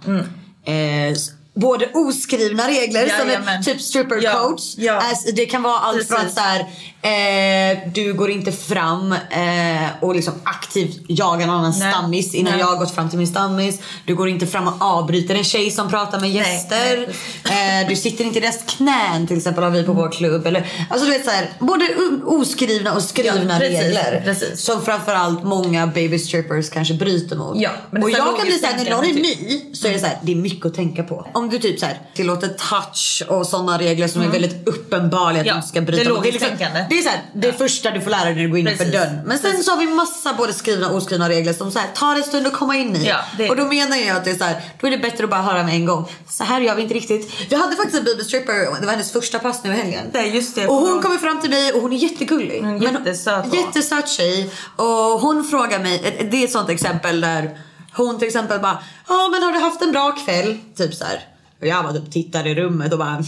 Eh, 0.65 1.11
s- 1.11 1.32
både 1.60 1.89
oskrivna 1.93 2.68
regler 2.68 3.08
som 3.20 3.30
är 3.30 3.64
typ 3.64 3.82
stripper 3.82 4.20
Ja, 4.24 4.32
codes. 4.43 4.78
ja. 4.78 4.93
Alltså, 4.93 5.32
det 5.36 5.45
kan 5.45 5.64
vara 5.64 5.80
allt 5.80 6.08
från 6.08 6.30
så 6.30 6.39
här, 6.39 6.60
eh, 7.01 7.78
du 7.93 8.14
går 8.14 8.32
inte 8.32 8.51
fram 8.51 9.12
eh, 9.12 9.88
och 10.01 10.16
liksom 10.16 10.34
aktivt 10.43 10.99
jagar 11.08 11.43
en 11.43 11.49
annan 11.49 11.74
Nej. 11.80 11.91
stammis 11.93 12.34
innan 12.36 12.51
Nej. 12.51 12.60
jag 12.60 12.68
har 12.68 12.78
gått 12.78 12.95
fram 12.95 13.10
till 13.10 13.18
min 13.18 13.28
stammis. 13.28 13.80
Du 14.05 14.16
går 14.16 14.30
inte 14.30 14.47
fram 14.47 14.68
och 14.68 14.82
avbryter 14.82 15.36
en 15.36 15.43
tjej 15.43 15.72
som 15.72 15.89
pratar 15.89 16.20
med 16.20 16.32
gäster. 16.32 17.10
eh, 17.45 17.89
du 17.89 17.95
sitter 17.95 18.24
inte 18.26 18.38
i 18.38 18.41
deras 18.41 18.64
knän 18.78 19.28
till 19.28 19.38
exempel 19.38 19.64
har 19.64 19.72
vi 19.72 19.84
på 19.84 19.93
vår 19.93 20.12
klubb. 20.12 20.45
Eller, 20.47 20.68
alltså 20.89 21.05
du 21.05 21.12
vet 21.12 21.26
så 21.26 21.32
här, 21.32 21.49
både 21.60 21.88
oskrivna 22.26 22.93
och 22.93 23.01
skrivna 23.03 23.53
Ja, 23.53 23.60
precis, 23.60 23.80
regler. 23.80 24.22
precis. 24.26 24.62
Som 24.62 24.82
framförallt 24.82 25.43
många 25.43 25.88
baby 25.88 26.20
strippers 26.20 26.70
kanske 26.70 26.93
bryter 26.93 27.36
mot. 27.36 27.58
Ja, 27.62 27.70
och 28.01 28.10
jag 28.10 28.38
kan 28.38 28.45
bli 28.45 28.60
såhär, 28.60 28.78
när 28.84 28.89
någon 28.91 29.03
är 29.05 29.14
typ. 29.14 29.24
ny 29.39 29.62
så 29.74 29.88
är 29.88 29.91
det 29.93 29.99
så 29.99 30.05
här, 30.05 30.18
det 30.22 30.32
är 30.32 30.36
mycket 30.36 30.66
att 30.66 30.74
tänka 30.76 31.03
på. 31.03 31.28
Om 31.34 31.47
du 31.50 31.60
typ 31.60 31.80
så 31.80 31.86
här, 31.86 32.02
tillåter 32.14 32.48
touch 32.48 33.24
och 33.28 33.48
sådana 33.48 33.80
regler 33.80 34.08
som 34.08 34.22
är 34.22 34.28
väldigt 34.28 34.68
uppenbara 34.68 35.39
att 35.39 35.45
Ja, 35.45 35.56
du 35.56 35.62
ska 35.68 35.82
bryta 35.82 36.04
det 36.04 36.10
är 36.10 36.14
mot. 36.14 36.18
logiskt 36.26 36.41
liksom, 36.41 36.68
det 36.89 36.98
är 36.98 37.02
så 37.02 37.10
här, 37.10 37.22
det 37.34 37.54
första 37.54 37.91
du 37.91 38.02
får 38.02 38.10
lära 38.12 38.26
dig 38.26 38.36
när 38.36 38.41
du 38.43 38.50
går 38.50 38.58
innanför 38.60 38.78
Precis. 38.78 38.93
dörren. 38.93 39.20
Men 39.26 39.38
sen 39.39 39.64
så 39.64 39.72
har 39.72 39.78
vi 39.78 39.88
massa 39.88 40.34
både 40.34 40.54
skrivna 40.54 40.89
och 40.89 40.95
oskrivna 40.98 41.30
regler 41.30 41.54
som 41.54 41.72
så 41.72 41.80
här, 41.80 41.88
tar 41.95 42.16
en 42.16 42.24
stund 42.24 42.48
att 42.48 42.54
komma 42.54 42.76
in 42.76 42.95
i. 42.95 43.06
Ja, 43.08 43.18
det- 43.38 43.50
Och 43.50 43.56
då 43.56 43.66
menar 43.66 43.98
jag 43.98 44.18
att 44.18 44.26
det 44.26 44.32
är 44.32 44.36
så 44.36 44.43
här, 44.43 44.62
då 44.82 44.88
är 44.88 44.91
det 44.91 44.98
bättre 44.98 45.24
att 45.24 45.30
bara 45.30 45.41
höra 45.41 45.64
med 45.64 45.74
en 45.76 45.86
gång. 45.86 46.06
Så 46.30 46.43
här 46.43 46.62
gör 46.62 46.76
vi 46.76 46.82
inte 46.82 46.93
riktigt. 46.93 47.32
Vi 47.50 47.56
hade 47.56 47.76
faktiskt 47.76 47.98
en 48.00 48.04
baby 48.06 48.24
stripper, 48.24 48.54
det 48.80 48.86
var 48.86 48.91
hennes 48.91 49.12
första 49.12 49.39
pass 49.39 49.64
nu 49.64 49.70
i 49.70 49.74
helgen. 49.74 50.06
Det 50.12 50.20
är 50.20 50.24
just 50.26 50.56
det. 50.56 50.68
Och 50.68 50.76
hon 50.76 51.02
kommer 51.02 51.18
fram 51.18 51.41
till 51.41 51.50
mig 51.50 51.74
och 51.74 51.82
hon 51.82 51.93
är 51.93 51.98
jättegullig. 51.98 52.58
Mm, 52.60 52.78
Men- 52.78 52.93
jättesöt 52.93 53.45
hon. 53.45 53.60
Jättesöt 53.60 54.10
tjej. 54.10 54.50
Och 54.76 54.86
hon 55.22 55.43
frågar 55.43 55.80
mig, 55.80 56.28
det 56.32 56.38
är 56.38 56.43
ett 56.45 56.52
sånt 56.52 56.70
exempel 56.70 57.22
där 57.22 57.58
hon 57.93 58.20
till 58.20 58.28
exempel 58.28 58.60
bara 58.60 58.78
Ja 59.08 59.30
men 59.32 59.43
har 59.43 59.52
du 59.52 59.60
haft 59.60 59.82
en 59.82 59.91
bra 59.91 60.12
kväll? 60.12 60.58
Typ 60.78 60.93
så 60.95 61.06
här. 61.06 61.26
Och 61.62 61.68
jag 61.68 61.84
bara 61.84 61.93
typ 61.93 62.12
tittar 62.12 62.47
i 62.47 62.55
rummet 62.55 62.93
och 62.93 62.99
bara 62.99 63.24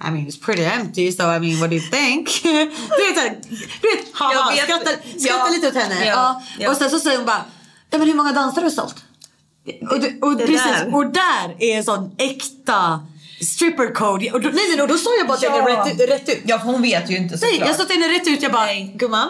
I 0.00 0.10
mean 0.10 0.26
it's 0.26 0.44
pretty 0.44 0.62
empty 0.64 1.12
so 1.12 1.22
I 1.22 1.38
mean 1.40 1.60
what 1.60 1.70
do 1.70 1.76
you 1.76 1.90
think? 1.90 2.42
du 2.42 3.04
vet 3.06 3.14
såhär, 3.16 3.36
du 3.50 3.56
vet 3.96 4.14
haha 4.14 4.50
vet. 4.50 4.62
skrattar, 4.64 4.92
skrattar 5.18 5.46
Ja. 5.46 5.50
lite 5.52 5.68
åt 5.68 5.74
henne. 5.74 6.04
Ja. 6.06 6.12
Ja. 6.12 6.42
Ja. 6.58 6.70
Och 6.70 6.76
sen 6.76 6.90
så 6.90 6.98
säger 6.98 7.16
hon 7.16 7.26
bara 7.26 7.44
Ja 7.90 7.98
men 7.98 8.06
hur 8.08 8.14
många 8.14 8.32
dansare 8.32 8.62
har 8.62 8.70
du 8.70 8.76
sålt? 8.76 8.94
Och, 9.90 10.00
det, 10.00 10.22
och, 10.22 10.38
precis, 10.38 10.62
där. 10.62 10.94
och 10.94 11.06
där 11.06 11.56
är 11.58 11.76
en 11.76 11.84
sån 11.84 12.14
äkta 12.18 13.00
stripper 13.42 13.94
code. 13.94 14.30
Och 14.32 14.40
då, 14.40 14.48
nej 14.48 14.64
nej 14.76 14.86
då 14.88 14.96
sa 14.98 15.10
jag 15.18 15.26
bara 15.26 15.38
till 15.38 15.48
henne 15.50 15.70
rätt, 15.90 16.08
rätt 16.10 16.28
ut. 16.28 16.42
Ja, 16.46 16.60
hon 16.64 16.82
vet 16.82 17.10
ju 17.10 17.16
inte 17.16 17.38
Nej, 17.42 17.50
såklart. 17.52 17.68
jag 17.68 17.76
sa 17.76 17.84
till 17.84 18.02
henne 18.02 18.14
rätt 18.14 18.28
ut. 18.28 18.42
Jag 18.42 18.52
bara, 18.52 18.64
Nej. 18.66 18.92
gumman. 18.98 19.28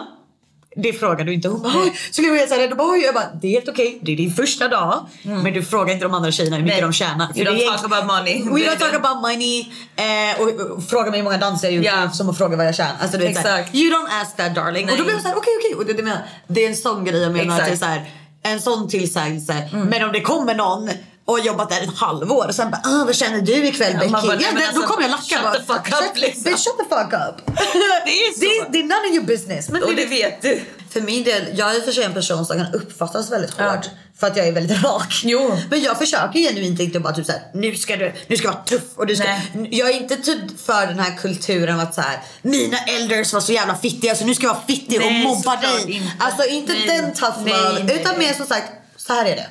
Det 0.77 0.93
frågar 0.93 1.25
du 1.25 1.33
inte. 1.33 1.47
Hon 1.47 1.61
bara, 1.61 1.73
"Oj." 1.83 1.93
så 2.11 2.21
blev 2.21 2.35
jag 2.35 2.49
så 2.49 2.55
rädd. 2.55 2.73
Och 2.73 2.97
jag 2.97 3.13
bara, 3.13 3.29
det 3.41 3.47
är 3.47 3.51
helt 3.51 3.69
okej. 3.69 3.99
Det 4.01 4.11
är 4.11 4.15
din 4.17 4.33
första 4.33 4.67
dag. 4.67 5.05
Men 5.23 5.53
du 5.53 5.63
frågar 5.63 5.93
inte 5.93 6.05
de 6.05 6.13
andra 6.13 6.31
tjejerna 6.31 6.55
hur 6.55 6.63
mycket 6.63 6.77
Mm. 6.79 6.89
Nej. 6.89 6.97
de 6.99 7.05
tjänar. 7.05 7.25
You 7.37 7.45
det 7.45 7.51
don't 7.51 7.73
är 7.73 7.77
talk 7.77 7.85
about 7.91 8.05
money. 8.05 8.43
We 8.43 8.59
Det 8.59 8.65
är 8.65 8.71
don't 8.75 8.79
talk 8.79 8.91
det. 8.91 8.97
about 8.97 9.21
money. 9.21 9.59
Eh, 9.95 10.41
och, 10.41 10.77
och, 10.77 10.83
fråga 10.83 11.11
mig 11.11 11.19
hur 11.19 11.23
många 11.23 11.37
danser 11.37 11.67
jag 11.67 11.75
gjort. 11.75 11.85
Ja. 11.85 12.09
Som 12.11 12.29
att 12.29 12.37
fråga 12.37 12.57
vad 12.57 12.65
jag 12.65 12.75
tjänar. 12.75 12.95
Alltså, 13.01 13.17
du 13.17 13.27
vet, 13.27 13.35
så 13.35 13.41
här, 13.47 13.59
Exakt. 13.59 13.75
you 13.75 13.93
don't 13.93 14.21
ask 14.21 14.37
that 14.37 14.55
darling. 14.55 14.83
Och 14.83 14.89
då 14.89 14.95
Nej. 14.95 15.03
blev 15.03 15.15
jag 15.15 15.21
såhär, 15.21 15.35
okej 15.37 15.53
okej. 15.59 15.75
Och 15.79 15.85
det, 15.85 15.93
det, 15.93 16.03
menar, 16.03 16.19
det 16.47 16.65
är 16.65 16.69
en 16.69 16.75
sån 16.75 17.05
grej 17.05 17.21
jag 17.21 17.31
menar. 17.31 17.53
Att 17.53 17.65
det 17.65 17.69
är 17.69 17.73
Exakt. 17.73 17.79
så 17.79 17.85
här, 17.85 18.09
en 18.43 18.61
sån 18.61 18.87
tillsägelse. 18.89 19.69
Mm. 19.73 19.87
Men 19.87 20.03
om 20.03 20.11
det 20.11 20.21
kommer 20.21 20.55
någon 20.55 20.89
och 21.25 21.39
jobbat 21.39 21.69
där 21.69 21.81
ett 21.81 21.97
halvår 21.97 22.47
och 22.47 22.55
sen 22.55 22.71
bara 22.71 22.81
ah, 22.83 23.05
vad 23.05 23.15
känner 23.15 23.41
du 23.41 23.53
ikväll 23.67 23.91
Ja, 23.93 23.99
Becky? 23.99 24.11
bara, 24.11 24.35
Ja, 24.41 24.47
men 24.53 24.61
då 24.61 24.67
alltså, 24.67 24.81
kommer 24.81 25.01
jag 25.01 25.11
lacka 25.11 25.23
shut 25.35 25.43
bara. 25.43 25.53
the 25.53 25.63
fuck 25.65 25.87
up, 25.87 25.93
Shut- 26.15 26.21
liksom. 26.21 26.43
Shut 26.51 26.77
the 26.77 26.95
fuck 26.95 27.13
up. 27.13 27.57
Det 28.05 28.11
är 28.11 28.33
så. 28.33 28.39
Det, 28.39 28.67
det 28.71 28.79
är 28.79 28.83
none 28.83 29.07
of 29.09 29.13
your 29.15 29.25
business. 29.25 29.69
Men 29.69 29.83
Och 29.83 29.95
det- 29.95 30.05
vet 30.05 30.41
du. 30.41 30.61
för 30.89 31.01
min 31.01 31.23
del, 31.23 31.57
jag 31.57 31.75
är 31.75 31.77
och 31.79 31.83
för 31.85 31.91
sig 31.91 32.03
en 32.03 32.13
person 32.13 32.45
som 32.45 32.57
kan 32.57 32.73
uppfattas 32.73 33.31
väldigt 33.31 33.53
Ja. 33.57 33.69
hårt. 33.71 33.85
För 34.19 34.27
att 34.27 34.37
jag 34.37 34.47
är 34.47 34.51
väldigt 34.51 34.83
rak. 34.83 35.21
Jo. 35.23 35.57
Men 35.69 35.81
jag 35.81 35.97
försöker 35.97 36.39
genuint 36.39 36.79
inte 36.79 36.99
bara 36.99 37.13
typ 37.13 37.25
såhär, 37.25 37.41
nu 37.53 37.75
ska 37.75 37.95
du, 37.95 38.13
nu 38.27 38.37
ska 38.37 38.47
vara 38.51 38.63
tuff 38.63 38.81
och 38.95 39.07
du 39.07 39.15
ska... 39.15 39.23
Nej. 39.27 39.67
Jag 39.71 39.89
är 39.89 39.93
inte 39.93 40.15
typ 40.17 40.59
för 40.65 40.87
den 40.87 40.99
här 40.99 41.17
kulturen 41.17 41.79
att 41.79 41.95
såhär, 41.95 42.19
mina 42.41 42.77
elders 42.77 43.33
var 43.33 43.41
så 43.41 43.51
jävla 43.53 43.75
fittiga 43.75 44.15
så 44.15 44.25
nu 44.25 44.35
ska 44.35 44.45
jag 44.45 44.53
vara 44.53 44.63
fittig 44.67 44.99
och 45.01 45.05
Nej, 45.05 45.23
mobba 45.23 45.35
såklart 45.41 45.61
dig. 45.85 45.91
inte. 45.91 46.11
Alltså 46.19 46.43
inte 46.47 46.73
Nej. 46.73 46.87
den 46.87 47.13
tough 47.13 47.39
love. 47.45 47.95
Utan 47.95 48.17
mer 48.19 48.33
som 48.33 48.45
sagt, 48.45 48.71
så 48.97 49.13
här 49.13 49.25
är 49.25 49.35
det. 49.35 49.47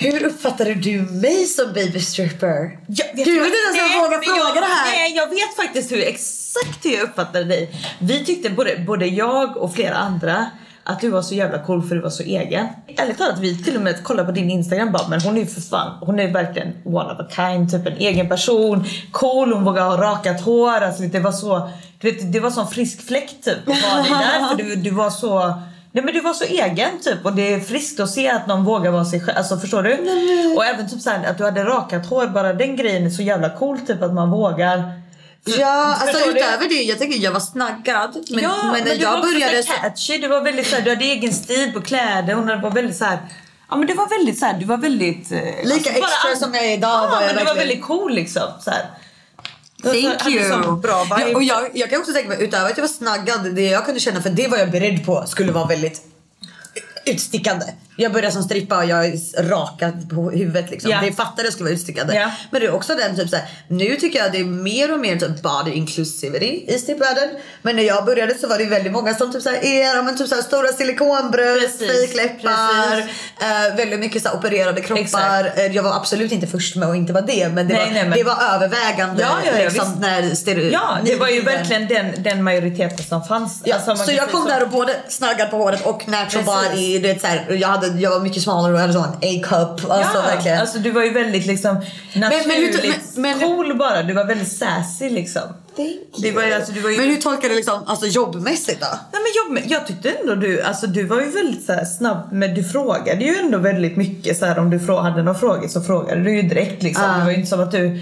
Hur 0.00 0.24
uppfattade 0.24 0.74
du 0.74 1.02
mig 1.02 1.46
som 1.46 1.72
baby 1.72 2.00
stripper? 2.00 2.78
Jag 2.86 3.06
vet 3.16 3.24
du 3.24 3.40
vet 3.40 3.46
inte 3.46 3.58
ens 3.64 3.94
jag 3.94 4.02
vågar 4.02 4.22
fråga 4.22 4.54
jag, 4.54 4.62
det 4.62 4.66
här. 4.66 4.92
Nej, 4.92 5.16
jag 5.16 5.26
vet 5.30 5.56
faktiskt 5.56 5.92
hur 5.92 5.98
exakt 5.98 6.84
hur 6.84 6.90
jag 6.90 7.02
uppfattade 7.02 7.44
dig. 7.44 7.70
Vi 7.98 8.24
tyckte 8.24 8.50
både, 8.50 8.84
både 8.86 9.06
jag 9.06 9.56
och 9.56 9.74
flera 9.74 9.96
andra 9.96 10.46
att 10.84 11.00
du 11.00 11.10
var 11.10 11.22
så 11.22 11.34
jävla 11.34 11.58
cool 11.58 11.82
för 11.82 11.94
du 11.94 12.00
var 12.00 12.10
så 12.10 12.22
egen. 12.22 12.66
Ärligt 12.96 13.18
talat, 13.18 13.38
vi 13.38 13.64
till 13.64 13.76
och 13.76 13.82
med 13.82 14.04
kollade 14.04 14.26
på 14.26 14.32
din 14.32 14.50
Instagram 14.50 14.92
bara, 14.92 15.08
men 15.08 15.20
hon 15.20 15.36
är 15.36 15.40
ju 15.40 15.46
för 15.46 15.60
fan, 15.60 15.98
hon 16.00 16.20
är 16.20 16.32
verkligen 16.32 16.72
one 16.84 17.12
of 17.12 17.20
a 17.20 17.26
kind, 17.36 17.70
typ 17.70 17.86
en 17.86 17.96
egen 17.98 18.28
person. 18.28 18.84
Cool, 19.12 19.52
hon 19.52 19.64
vågar 19.64 19.84
ha 19.84 19.96
rakat 19.96 20.40
hår, 20.40 20.80
alltså 20.80 21.02
det 21.02 21.20
var 21.20 21.32
så, 21.32 21.70
du 22.00 22.10
vet, 22.10 22.32
det 22.32 22.40
var 22.40 22.50
sån 22.50 22.68
frisk 22.68 23.06
fläkt 23.06 23.44
typ 23.44 23.68
att 23.68 23.82
ha 23.82 24.02
dig 24.02 24.10
där, 24.10 24.48
för 24.48 24.56
du, 24.56 24.76
du 24.76 24.90
var 24.90 25.10
så 25.10 25.62
Nej 25.98 26.04
men 26.04 26.14
du 26.14 26.20
var 26.20 26.32
så 26.34 26.44
egen 26.44 26.98
typ 27.04 27.24
och 27.24 27.32
det 27.32 27.54
är 27.54 27.60
friskt 27.60 28.00
att 28.00 28.10
se 28.10 28.28
att 28.30 28.46
någon 28.46 28.64
vågar 28.64 28.90
vara 28.90 29.04
sig 29.04 29.20
själv. 29.20 29.38
Alltså 29.38 29.56
förstår 29.58 29.82
du? 29.82 29.92
Och 30.56 30.64
även 30.64 30.88
typ 30.90 31.00
såhär 31.00 31.24
att 31.30 31.38
du 31.38 31.44
hade 31.44 31.64
rakat 31.64 32.06
hår, 32.06 32.26
bara 32.26 32.52
den 32.52 32.76
grejen 32.76 33.06
är 33.06 33.10
så 33.10 33.22
jävla 33.22 33.50
cool 33.50 33.78
typ 33.80 34.02
att 34.02 34.14
man 34.14 34.30
vågar. 34.30 34.92
Ja, 35.44 35.96
alltså 36.00 36.24
du? 36.24 36.30
utöver 36.30 36.68
det, 36.68 36.74
jag 36.82 36.98
tänker 36.98 37.18
jag 37.18 37.32
var 37.32 37.40
snaggad. 37.40 38.16
Men, 38.30 38.42
ja, 38.44 38.56
men, 38.72 38.84
när 38.84 38.94
du 38.94 39.02
jag 39.02 39.12
var 39.12 39.22
började... 39.22 39.62
så 39.62 39.72
catchy, 39.72 40.18
du 40.18 40.28
var 40.28 40.40
väldigt 40.40 40.66
såhär, 40.66 40.82
du 40.82 40.90
hade 40.90 41.04
egen 41.04 41.32
stil 41.32 41.72
på 41.72 41.80
kläder, 41.80 42.34
hon 42.34 42.60
var 42.60 42.70
väldigt 42.70 42.96
såhär 42.96 43.18
Ja 43.70 43.76
men 43.76 43.86
du 43.86 43.94
var 43.94 44.08
väldigt 44.08 44.38
såhär, 44.38 44.54
du 44.60 44.64
var 44.66 44.76
väldigt... 44.76 45.32
eh, 45.32 45.38
Lika 45.64 45.90
bara 45.90 45.98
extra 45.98 46.30
all- 46.30 46.36
som 46.36 46.54
jag 46.54 46.64
är 46.64 46.72
idag 46.72 46.90
Ja 47.04 47.08
var 47.10 47.20
jag 47.22 47.26
men 47.26 47.28
du 47.28 47.34
var 47.34 47.44
verkligen. 47.44 47.56
väldigt 47.68 47.84
cool 47.84 48.14
liksom 48.14 48.42
såhär. 48.60 48.82
Du 48.82 49.07
var 49.82 49.94
så- 49.94 50.00
Thank 50.18 50.34
you! 50.34 50.76
Bra 50.76 51.04
vibe. 51.04 51.30
ja, 51.30 51.36
och 51.36 51.42
jag, 51.42 51.70
jag 51.74 51.90
kan 51.90 51.98
också 52.00 52.12
tänka 52.12 52.28
mig, 52.28 52.38
utöver 52.44 52.70
att 52.70 52.76
jag 52.76 52.82
var 52.84 52.88
snaggad, 52.88 53.54
det 53.54 53.62
jag 53.62 53.84
kunde 53.84 54.00
känna, 54.00 54.22
för 54.22 54.30
det 54.30 54.48
var 54.48 54.58
jag 54.58 54.70
beredd 54.70 55.06
på, 55.06 55.24
skulle 55.26 55.52
vara 55.52 55.66
väldigt 55.66 56.02
utstickande. 57.10 57.66
Jag 58.00 58.12
började 58.12 58.32
som 58.32 58.42
strippa 58.42 58.76
och 58.78 58.84
jag 58.84 59.06
är 59.06 59.42
rakad 59.48 60.10
på 60.10 60.30
huvudet 60.30 60.70
liksom. 60.70 60.90
Ja. 60.90 61.00
Det 61.04 61.12
fattade 61.12 61.42
jag 61.44 61.52
skulle 61.52 61.64
vara 61.64 61.74
utstickande. 61.74 62.14
Ja. 62.14 62.30
Men 62.50 62.60
det 62.60 62.66
är 62.66 62.74
också 62.74 62.94
den 62.94 63.16
typ 63.16 63.30
såhär, 63.30 63.44
nu 63.68 63.96
tycker 63.96 64.18
jag 64.18 64.32
det 64.32 64.38
är 64.38 64.44
mer 64.44 64.92
och 64.92 65.00
mer 65.00 65.16
typ 65.16 65.42
body 65.42 65.70
inclusivity 65.72 66.64
i 66.68 66.78
strippvärlden. 66.78 67.28
Men 67.62 67.76
när 67.76 67.82
jag 67.82 68.04
började 68.04 68.34
så 68.34 68.48
var 68.48 68.58
det 68.58 68.64
väldigt 68.64 68.92
många 68.92 69.14
som 69.14 69.32
typ 69.32 69.42
såhär, 69.42 69.64
är, 69.64 69.96
ja, 69.96 70.02
men 70.02 70.18
typ 70.18 70.28
såhär 70.28 70.42
stora 70.42 70.68
silikonbröst, 70.68 71.78
fejkläppar, 71.78 72.98
eh, 73.40 73.76
väldigt 73.76 74.00
mycket 74.00 74.22
såhär 74.22 74.36
opererade 74.36 74.80
kroppar. 74.80 75.02
Exakt. 75.02 75.58
Eh, 75.58 75.66
Jag 75.66 75.82
var 75.82 75.96
absolut 75.96 76.32
inte 76.32 76.46
först 76.46 76.76
med 76.76 76.88
att 76.88 76.96
inte 76.96 77.12
vara 77.12 77.24
det 77.24 77.48
men 77.48 77.68
det, 77.68 77.74
Nej, 77.74 77.84
var, 77.86 77.92
nej, 77.92 78.02
men- 78.08 78.18
det 78.18 78.24
var 78.24 78.42
övervägande 78.54 79.22
Ja, 79.22 79.28
ja, 79.44 79.52
ja, 79.58 79.64
liksom, 79.68 79.96
när 80.00 80.22
stereo- 80.22 80.70
Ja 80.72 80.98
det 81.04 81.16
var 81.16 81.28
ju 81.28 81.40
verkligen 81.42 81.88
den, 81.88 82.22
den 82.22 82.42
majoriteten 82.42 83.04
som 83.04 83.24
fanns. 83.24 83.62
Ja, 83.64 83.74
Alltså, 83.74 84.04
så 84.04 84.12
jag 84.12 84.30
kom 84.30 84.42
så. 84.42 84.48
där 84.48 84.62
och 84.62 84.68
både 84.70 84.96
snaggad 85.08 85.50
på 85.50 85.56
håret 85.56 85.86
och 85.86 86.08
natural 86.08 86.44
Precis. 86.44 86.70
body. 86.74 86.97
Du 86.98 87.08
vet, 87.08 87.20
så 87.20 87.26
här, 87.26 87.46
jag, 87.60 87.68
hade, 87.68 88.00
jag 88.00 88.10
var 88.10 88.20
mycket 88.20 88.42
smalare 88.42 88.72
och 88.72 88.80
hade 88.80 88.92
sån 88.92 89.02
A-cup. 89.02 89.90
Alltså 89.90 90.18
ja, 90.18 90.22
verkligen. 90.22 90.60
alltså 90.60 90.78
du 90.78 90.90
var 90.90 91.02
ju 91.02 91.10
väldigt 91.10 91.46
liksom 91.46 91.76
naturligt 92.14 92.84
men 93.16 93.22
men- 93.22 93.38
men- 93.38 93.48
cool 93.48 93.78
bara. 93.78 94.02
Du 94.02 94.12
var 94.12 94.24
väldigt 94.24 94.52
sassy 94.52 95.10
liksom. 95.10 95.42
Det 96.22 96.30
var 96.32 96.42
alltså, 96.42 96.72
du 96.72 96.80
var 96.80 96.90
ju... 96.90 96.96
Men 96.96 97.08
hur 97.08 97.16
tolkar 97.16 97.48
du 97.48 97.54
liksom, 97.54 97.82
alltså 97.86 98.06
jobbmässigt 98.06 98.80
då? 98.80 98.86
Nej, 99.12 99.22
men 99.22 99.56
jag, 99.56 99.70
jag 99.70 99.86
tyckte 99.86 100.10
ändå 100.10 100.34
du, 100.34 100.62
alltså 100.62 100.86
du 100.86 101.04
var 101.04 101.20
ju 101.20 101.30
väldigt 101.30 101.66
så 101.66 101.72
här 101.72 101.84
snabb 101.84 102.28
men 102.32 102.54
du 102.54 102.64
frågade 102.64 103.24
ju 103.24 103.36
ändå 103.36 103.58
väldigt 103.58 103.96
mycket 103.96 104.38
så 104.38 104.46
här 104.46 104.58
om 104.58 104.70
du 104.70 104.92
hade 104.92 105.22
någon 105.22 105.38
fråga 105.38 105.68
så 105.68 105.80
frågade 105.80 106.22
du 106.22 106.36
ju 106.36 106.42
direkt 106.42 106.82
liksom. 106.82 107.04
Ah. 107.04 107.18
Det 107.18 107.24
var 107.24 107.30
ju 107.30 107.36
inte 107.36 107.48
som 107.48 107.60
att 107.60 107.72
du 107.72 108.00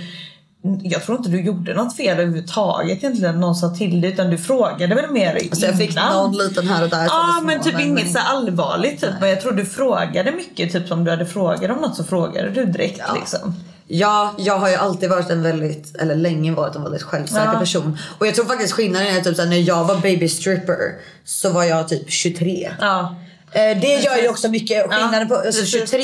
jag 0.84 1.02
tror 1.04 1.18
inte 1.18 1.30
du 1.30 1.40
gjorde 1.40 1.74
något 1.74 1.96
fel 1.96 2.12
överhuvudtaget 2.18 2.98
egentligen 2.98 3.40
någon 3.40 3.54
sa 3.54 3.68
till 3.74 4.00
dig 4.00 4.12
utan 4.12 4.30
du 4.30 4.38
frågade 4.38 4.94
väl 4.94 5.10
mer 5.10 5.34
Alltså 5.50 5.66
jag 5.66 5.78
fick 5.78 5.90
innan. 5.92 6.12
någon 6.12 6.36
liten 6.38 6.68
här 6.68 6.82
och 6.82 6.88
där. 6.90 7.04
Ja 7.04 7.34
som 7.38 7.46
men 7.46 7.60
typ 7.62 7.80
inget 7.80 8.12
så 8.12 8.18
allvarligt 8.18 9.00
typ. 9.00 9.10
Men 9.20 9.28
jag 9.28 9.40
tror 9.40 9.52
du 9.52 9.64
frågade 9.64 10.32
mycket 10.32 10.72
typ 10.72 10.92
om 10.92 11.04
du 11.04 11.10
hade 11.10 11.26
frågat 11.26 11.70
om 11.70 11.76
något 11.82 11.96
så 11.96 12.04
frågade 12.04 12.50
du 12.50 12.64
direkt 12.64 13.00
liksom. 13.14 13.54
Ja, 13.88 14.34
jag 14.38 14.58
har 14.58 14.68
ju 14.68 14.74
alltid 14.74 15.10
varit 15.10 15.30
en 15.30 15.42
väldigt, 15.42 15.96
eller 15.96 16.14
länge 16.14 16.52
varit 16.52 16.76
en 16.76 16.82
väldigt 16.82 17.02
självsäker 17.02 17.50
Ja. 17.52 17.58
person. 17.58 17.98
Och 18.18 18.26
jag 18.26 18.34
tror 18.34 18.44
faktiskt 18.44 18.72
skillnaden 18.72 19.16
är 19.16 19.20
typ 19.20 19.36
såhär, 19.36 19.48
när 19.48 19.56
jag 19.68 19.84
var 19.84 19.96
baby 19.96 20.28
stripper 20.28 20.76
så 21.24 21.50
var 21.52 21.64
jag 21.64 21.88
typ 21.88 22.10
23. 22.10 22.70
Ja. 22.80 23.14
Eh, 23.56 23.80
det 23.80 23.94
gör 23.94 24.16
ju 24.22 24.28
också 24.28 24.48
mycket 24.48 24.82
skillnaden 24.90 25.28
på 25.28 25.34
alltså, 25.34 25.60
precis. 25.60 25.70
23 25.90 26.00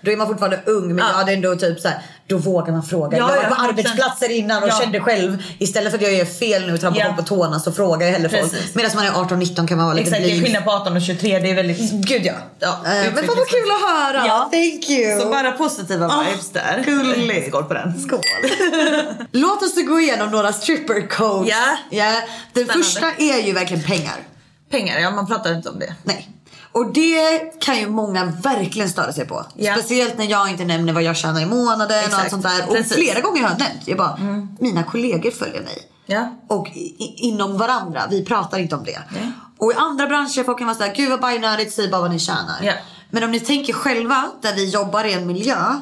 då 0.00 0.10
är 0.10 0.16
man 0.16 0.26
fortfarande 0.26 0.60
ung 0.66 0.86
men 0.88 0.98
Ja. 0.98 1.04
jag 1.06 1.14
hade 1.14 1.32
ändå 1.32 1.56
typ 1.56 1.80
såhär 1.80 1.98
då 2.26 2.36
vågar 2.38 2.72
man 2.72 2.82
fråga. 2.82 3.18
Ja, 3.18 3.28
jag 3.30 3.36
var 3.36 3.42
ja, 3.42 3.48
på 3.48 3.54
100%. 3.62 3.68
arbetsplatser 3.68 4.30
innan 4.30 4.62
och 4.62 4.68
Ja. 4.68 4.78
kände 4.82 5.00
själv 5.00 5.42
istället 5.58 5.90
för 5.92 5.98
att 5.98 6.02
jag 6.04 6.14
gör 6.14 6.24
fel 6.24 6.66
nu 6.66 6.74
och 6.74 6.80
trampar 6.80 7.00
Ja. 7.00 7.06
folk 7.06 7.16
på 7.16 7.22
tårna 7.34 7.60
så 7.60 7.72
frågar 7.72 8.06
jag 8.06 8.12
hellre 8.12 8.28
folk. 8.28 8.42
Precis. 8.52 8.74
Medan 8.74 8.90
man 8.94 9.06
är 9.06 9.10
18-19 9.10 9.66
kan 9.66 9.76
man 9.76 9.86
vara 9.86 9.96
lite 9.96 10.08
Exakt, 10.08 10.22
blyg. 10.24 10.42
skillnad 10.44 10.64
på 10.64 10.70
18 10.70 10.96
och 10.96 11.02
23. 11.02 11.38
Det 11.38 11.50
är 11.50 11.54
väldigt... 11.54 11.92
Gud 11.92 12.26
ja. 12.26 12.32
Ja, 12.58 12.68
Eh, 12.86 13.12
men 13.14 13.24
fan 13.26 13.36
vad 13.36 13.48
kul 13.48 13.70
att 13.70 13.90
höra. 13.90 14.26
Ja. 14.26 14.48
Thank 14.52 14.90
you. 14.90 15.20
Så 15.20 15.28
bara 15.30 15.52
positiva 15.52 16.06
Ah, 16.06 16.22
vibes 16.30 16.50
där. 16.50 16.82
gulligt. 16.86 17.48
Skål 17.48 17.64
på 17.64 17.74
den. 17.74 18.00
Skål. 18.00 18.20
Låt 19.32 19.62
oss 19.62 19.74
gå 19.88 20.00
igenom 20.00 20.30
några 20.30 20.52
stripper 20.52 21.08
codes. 21.08 21.48
Ja. 21.50 21.76
ja. 21.90 22.04
Den 22.52 22.64
Spännande. 22.64 22.72
första 22.84 23.06
är 23.18 23.46
ju 23.46 23.52
verkligen 23.52 23.82
pengar. 23.82 24.14
Pengar, 24.70 24.98
ja 25.00 25.10
man 25.10 25.26
pratar 25.26 25.54
inte 25.54 25.68
om 25.68 25.78
det. 25.78 25.94
Nej. 26.04 26.28
Och 26.72 26.92
det 26.92 27.60
kan 27.60 27.78
ju 27.78 27.88
många 27.88 28.24
verkligen 28.24 28.88
störa 28.88 29.12
sig 29.12 29.26
på. 29.26 29.46
Ja. 29.54 29.76
Speciellt 29.76 30.18
när 30.18 30.24
jag 30.24 30.50
inte 30.50 30.64
nämner 30.64 30.92
vad 30.92 31.02
jag 31.02 31.16
tjänar 31.16 31.40
i 31.42 31.46
månaden 31.46 31.98
och 31.98 32.04
Exakt. 32.04 32.22
allt 32.22 32.30
sånt 32.30 32.42
där. 32.42 32.68
Och 32.68 32.74
Precis. 32.74 32.92
flera 32.92 33.20
gånger 33.20 33.42
har 33.42 33.50
jag 33.50 33.58
nämnt. 33.58 33.82
Jag 33.84 33.98
bara, 33.98 34.18
mina 34.60 34.82
kollegor 34.82 35.30
följer 35.30 35.62
mig. 35.62 35.88
Ja. 36.06 36.36
Och 36.48 36.68
i, 36.68 37.14
inom 37.16 37.58
varandra, 37.58 38.02
vi 38.10 38.24
pratar 38.24 38.58
inte 38.58 38.76
om 38.76 38.84
det. 38.84 38.98
Nej. 39.12 39.32
Och 39.58 39.72
i 39.72 39.74
andra 39.74 40.06
branscher 40.06 40.44
folk 40.44 40.58
kan 40.58 40.66
vara 40.66 40.76
såhär, 40.76 40.94
gud 40.94 41.10
vad 41.10 41.20
bajnödigt, 41.20 41.74
säg 41.74 41.88
bara 41.90 42.00
vad 42.00 42.10
ni 42.10 42.18
tjänar. 42.18 42.60
Ja. 42.62 42.72
Men 43.10 43.24
om 43.24 43.30
ni 43.30 43.40
tänker 43.40 43.72
själva, 43.72 44.30
där 44.42 44.54
vi 44.54 44.70
jobbar 44.70 45.04
i 45.04 45.12
en 45.12 45.26
miljö 45.26 45.80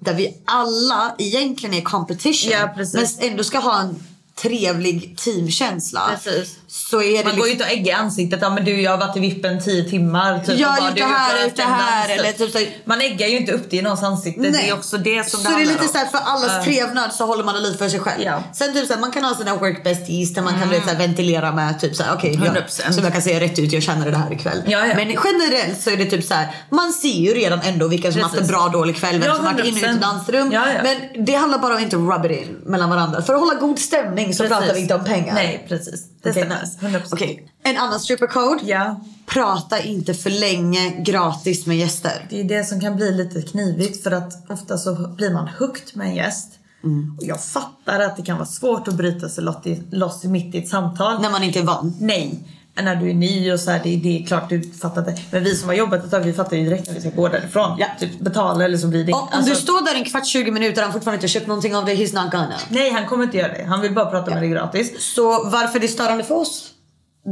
där 0.00 0.14
vi 0.14 0.42
alla 0.44 1.14
egentligen 1.18 1.74
är 1.74 1.82
competition. 1.82 2.50
Ja, 2.52 2.68
men 2.76 3.06
ändå 3.30 3.44
ska 3.44 3.58
ha 3.58 3.80
en 3.80 4.02
trevlig 4.42 5.18
teamkänsla. 5.18 6.00
Precis. 6.24 6.56
Så 6.68 7.02
är 7.02 7.18
det 7.18 7.24
Man 7.24 7.36
går 7.36 7.46
ju 7.46 7.52
inte 7.52 7.64
och 7.64 7.70
äggar 7.70 7.92
i 7.92 7.96
ansiktet. 7.96 8.38
Ja 8.42 8.50
men 8.50 8.64
du 8.64 8.80
jag 8.80 8.90
har 8.90 8.98
varit 8.98 9.16
i 9.16 9.20
vippen 9.20 9.60
10 9.62 9.90
timmar. 9.90 10.38
Typ, 10.38 10.58
Jag 10.58 10.68
och 10.70 10.74
har 10.76 10.88
gjort 10.88 10.98
det 10.98 11.04
här, 11.04 11.44
gjort 11.44 11.56
det 11.56 11.62
här, 11.62 12.08
eller 12.18 12.32
typ 12.32 12.52
så 12.52 12.58
här- 12.58 12.68
Man 12.84 13.00
äggar 13.00 13.26
ju 13.28 13.36
inte 13.36 13.52
upp 13.52 13.70
det 13.70 13.76
i 13.76 13.82
någons 13.82 14.02
ansikte. 14.02 14.42
Det 14.50 14.68
är 14.68 14.74
också 14.74 14.98
det 14.98 15.30
som 15.30 15.40
så 15.40 15.48
det 15.48 15.54
är 15.62 15.66
lite 15.66 15.88
såhär 15.88 16.06
för 16.06 16.18
allas 16.18 16.52
Ja. 16.56 16.64
trevnad 16.64 17.12
så 17.12 17.26
håller 17.26 17.44
man 17.44 17.54
det 17.54 17.60
lite 17.60 17.78
för 17.78 17.88
sig 17.88 18.00
själv. 18.00 18.22
Ja. 18.24 18.42
Sen 18.54 18.72
typ 18.72 18.86
såhär, 18.86 19.00
man 19.00 19.10
kan 19.12 19.24
ha 19.24 19.34
sina 19.34 19.56
work 19.56 19.84
besties 19.84 20.34
där 20.34 20.42
man 20.42 20.60
kan 20.60 20.68
lite 20.70 20.82
såhär, 20.84 20.98
ventilera 20.98 21.52
med 21.52 21.80
typ 21.80 21.96
såhär 21.96 22.14
okej 22.14 22.34
jag, 22.44 22.54
100%. 22.56 22.92
som 22.94 23.04
jag 23.04 23.12
kan 23.12 23.22
säga 23.22 23.40
rätt 23.40 23.58
ut 23.58 23.72
jag 23.72 23.82
känner 23.82 24.10
det 24.10 24.16
här 24.16 24.32
ikväll. 24.32 24.62
Ja, 24.66 24.86
ja. 24.86 24.94
Men 24.96 25.08
generellt 25.24 25.80
så 25.82 25.90
är 25.90 25.96
det 25.96 26.04
typ 26.04 26.24
såhär 26.24 26.54
man 26.70 26.92
ser 26.92 27.08
ju 27.08 27.34
redan 27.34 27.60
ändå 27.60 27.88
vilka 27.88 28.12
som 28.12 28.22
haft 28.22 28.34
en 28.40 28.46
bra 28.46 28.68
dålig 28.68 28.96
kväll, 28.96 29.18
vem 29.20 29.28
Ja, 29.28 29.36
som 29.36 29.44
varit 29.44 29.64
inne 29.66 29.70
och 29.80 29.86
i 29.86 29.86
100%. 29.86 30.00
dansrum. 30.00 30.52
Ja. 30.52 30.64
Men 30.82 31.24
det 31.26 31.34
handlar 31.34 31.58
bara 31.58 31.70
om 31.72 31.76
att 31.76 31.82
inte 31.82 31.96
rub 31.96 32.24
it 32.24 32.40
in 32.42 32.56
mellan 32.66 32.90
varandra. 32.90 33.22
För 33.22 33.34
att 33.34 33.40
hålla 33.40 33.54
god 33.54 33.78
stämning 33.78 34.29
så 34.34 34.42
Precis. 34.42 34.58
pratar 34.58 34.74
vi 34.74 34.80
inte 34.80 34.94
om 34.94 35.04
pengar. 35.04 35.34
Nej 35.34 35.64
precis. 35.68 36.04
Det 36.22 36.30
Okej, 36.30 36.42
stämmer. 36.42 36.60
nice. 36.62 36.98
100%. 36.98 37.12
Okej, 37.12 37.52
en 37.62 37.76
annan 37.76 38.00
strippercode. 38.00 38.60
Ja. 38.64 39.00
Prata 39.26 39.80
inte 39.82 40.14
för 40.14 40.30
länge 40.30 40.90
gratis 41.02 41.66
med 41.66 41.76
gäster. 41.78 42.26
Det 42.30 42.40
är 42.40 42.44
det 42.44 42.64
som 42.64 42.80
kan 42.80 42.96
bli 42.96 43.12
lite 43.12 43.42
knivigt 43.42 44.02
för 44.02 44.10
att 44.10 44.50
ofta 44.50 44.78
så 44.78 44.94
blir 45.08 45.30
man 45.32 45.48
hooked 45.58 45.96
med 45.96 46.06
en 46.06 46.14
gäst. 46.14 46.48
Mm. 46.84 47.16
Och 47.20 47.24
jag 47.26 47.44
fattar 47.44 48.00
att 48.00 48.16
det 48.16 48.22
kan 48.22 48.36
vara 48.36 48.46
svårt 48.46 48.88
att 48.88 48.94
bryta 48.94 49.28
sig 49.28 49.44
loss 49.44 49.66
i- 49.66 49.82
loss 49.90 50.24
mitt 50.24 50.54
i 50.54 50.58
ett 50.58 50.68
samtal. 50.68 51.22
När 51.22 51.30
man 51.30 51.42
inte 51.42 51.58
är 51.58 51.62
van. 51.64 51.96
Nej. 52.00 52.48
När 52.74 52.96
du 52.96 53.10
är 53.10 53.14
ny 53.14 53.52
och 53.52 53.60
så 53.60 53.70
här, 53.70 53.80
det, 53.84 53.96
det 53.96 54.22
är 54.22 54.26
klart 54.26 54.48
du 54.48 54.62
fattar 54.72 55.02
det. 55.02 55.16
Men 55.30 55.44
vi 55.44 55.56
som 55.56 55.68
har 55.68 55.76
jobbat 55.76 56.04
ett 56.04 56.10
tag 56.10 56.20
vi 56.20 56.32
fattar 56.32 56.56
ju 56.56 56.64
direkt 56.64 56.86
när 56.86 56.94
vi 56.94 57.00
ska 57.00 57.10
gå 57.10 57.28
därifrån. 57.28 57.76
Ja. 57.78 57.86
Typ 58.00 58.20
betala 58.20 58.64
eller 58.64 58.78
så 58.78 58.86
blir 58.86 59.04
det 59.04 59.12
Om, 59.12 59.20
om 59.20 59.28
alltså- 59.32 59.50
du 59.50 59.56
står 59.56 59.84
där 59.84 59.94
en 59.94 60.04
kvart, 60.04 60.26
20 60.26 60.50
minuter 60.50 60.82
och 60.82 60.84
han 60.84 60.92
fortfarande 60.92 61.16
inte 61.16 61.28
köpt 61.28 61.46
någonting 61.46 61.76
av 61.76 61.84
det, 61.84 61.94
he's 61.94 62.22
not 62.22 62.32
gonna. 62.32 62.54
Nej 62.68 62.90
han 62.90 63.06
kommer 63.06 63.24
inte 63.24 63.36
göra 63.36 63.52
det. 63.52 63.64
Han 63.64 63.80
vill 63.80 63.94
bara 63.94 64.10
prata 64.10 64.30
med 64.30 64.42
dig 64.42 64.50
gratis. 64.50 65.14
Så 65.14 65.50
varför 65.50 65.80
det 65.80 65.86
är 65.86 65.88
störande 65.88 66.24
för 66.24 66.34
oss? 66.34 66.70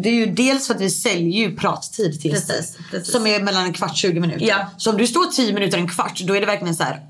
Det 0.02 0.08
är 0.08 0.14
ju 0.14 0.26
dels 0.26 0.66
för 0.66 0.74
att 0.74 0.80
vi 0.80 0.90
säljer 0.90 1.48
ju 1.48 1.56
prattid 1.56 2.20
till 2.20 2.30
Precis, 2.30 2.78
precis. 2.90 3.12
Som 3.12 3.26
är 3.26 3.40
mellan 3.40 3.64
en 3.64 3.72
kvart 3.72 3.96
20 3.96 4.20
minuter. 4.20 4.46
Ja. 4.46 4.56
Så 4.76 4.90
om 4.90 4.96
du 4.96 5.06
står 5.06 5.24
10 5.24 5.52
minuter 5.52 5.78
en 5.78 5.88
kvart 5.88 6.20
då 6.20 6.36
är 6.36 6.40
det 6.40 6.46
verkligen 6.46 6.74
så 6.74 6.82
här. 6.82 7.00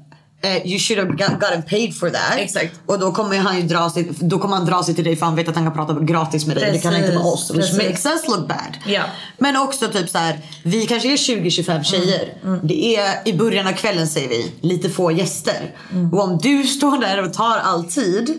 Eh, 0.43 0.67
you 0.67 0.79
should 0.79 0.99
have 0.99 1.13
got- 1.17 1.41
gotten 1.41 1.63
paid 1.63 1.99
for 1.99 2.11
that. 2.11 2.37
Exakt. 2.39 2.81
Och 2.87 2.99
då 2.99 3.13
kommer 3.13 3.37
han 3.39 3.57
ju 3.57 3.63
dra 3.63 3.91
sig, 3.91 4.09
då 4.21 4.39
kommer 4.39 4.57
han 4.57 4.67
dra 4.67 4.83
sig 4.83 4.95
till 4.95 5.05
dig 5.05 5.17
för 5.17 5.27
han 5.27 5.37
vet 5.37 5.49
att 5.49 5.55
han 5.55 5.65
kan 5.65 5.75
prata 5.75 6.01
gratis 6.01 6.47
med 6.47 6.57
dig. 6.57 6.73
Det 6.73 6.79
kan 6.79 6.93
han 6.93 7.03
inte 7.03 7.15
med 7.15 7.27
oss. 7.27 7.51
Which 7.51 7.57
Precis. 7.59 7.77
makes 7.79 8.07
us 8.07 8.29
look 8.29 8.49
bad. 8.49 8.79
Ja. 8.87 9.03
Men 9.39 9.57
också 9.57 9.89
typ 9.89 10.09
så 10.11 10.19
här, 10.19 10.39
vi 10.65 10.87
kanske 10.87 11.13
är 11.13 11.17
20-25 11.17 11.83
tjejer. 11.85 12.35
Mm, 12.45 12.61
Det 12.63 12.97
är 12.97 13.29
i 13.29 13.33
början 13.33 13.67
av 13.67 13.73
kvällen 13.73 14.07
säger 14.09 14.29
vi, 14.29 14.53
lite 14.61 14.91
få 14.91 15.13
gäster. 15.13 15.75
Mm. 15.93 16.15
Och 16.15 16.23
om 16.25 16.39
du 16.39 16.65
står 16.65 16.99
där 17.01 17.23
och 17.25 17.33
tar 17.35 17.59
all 17.59 17.85
tid 17.85 18.39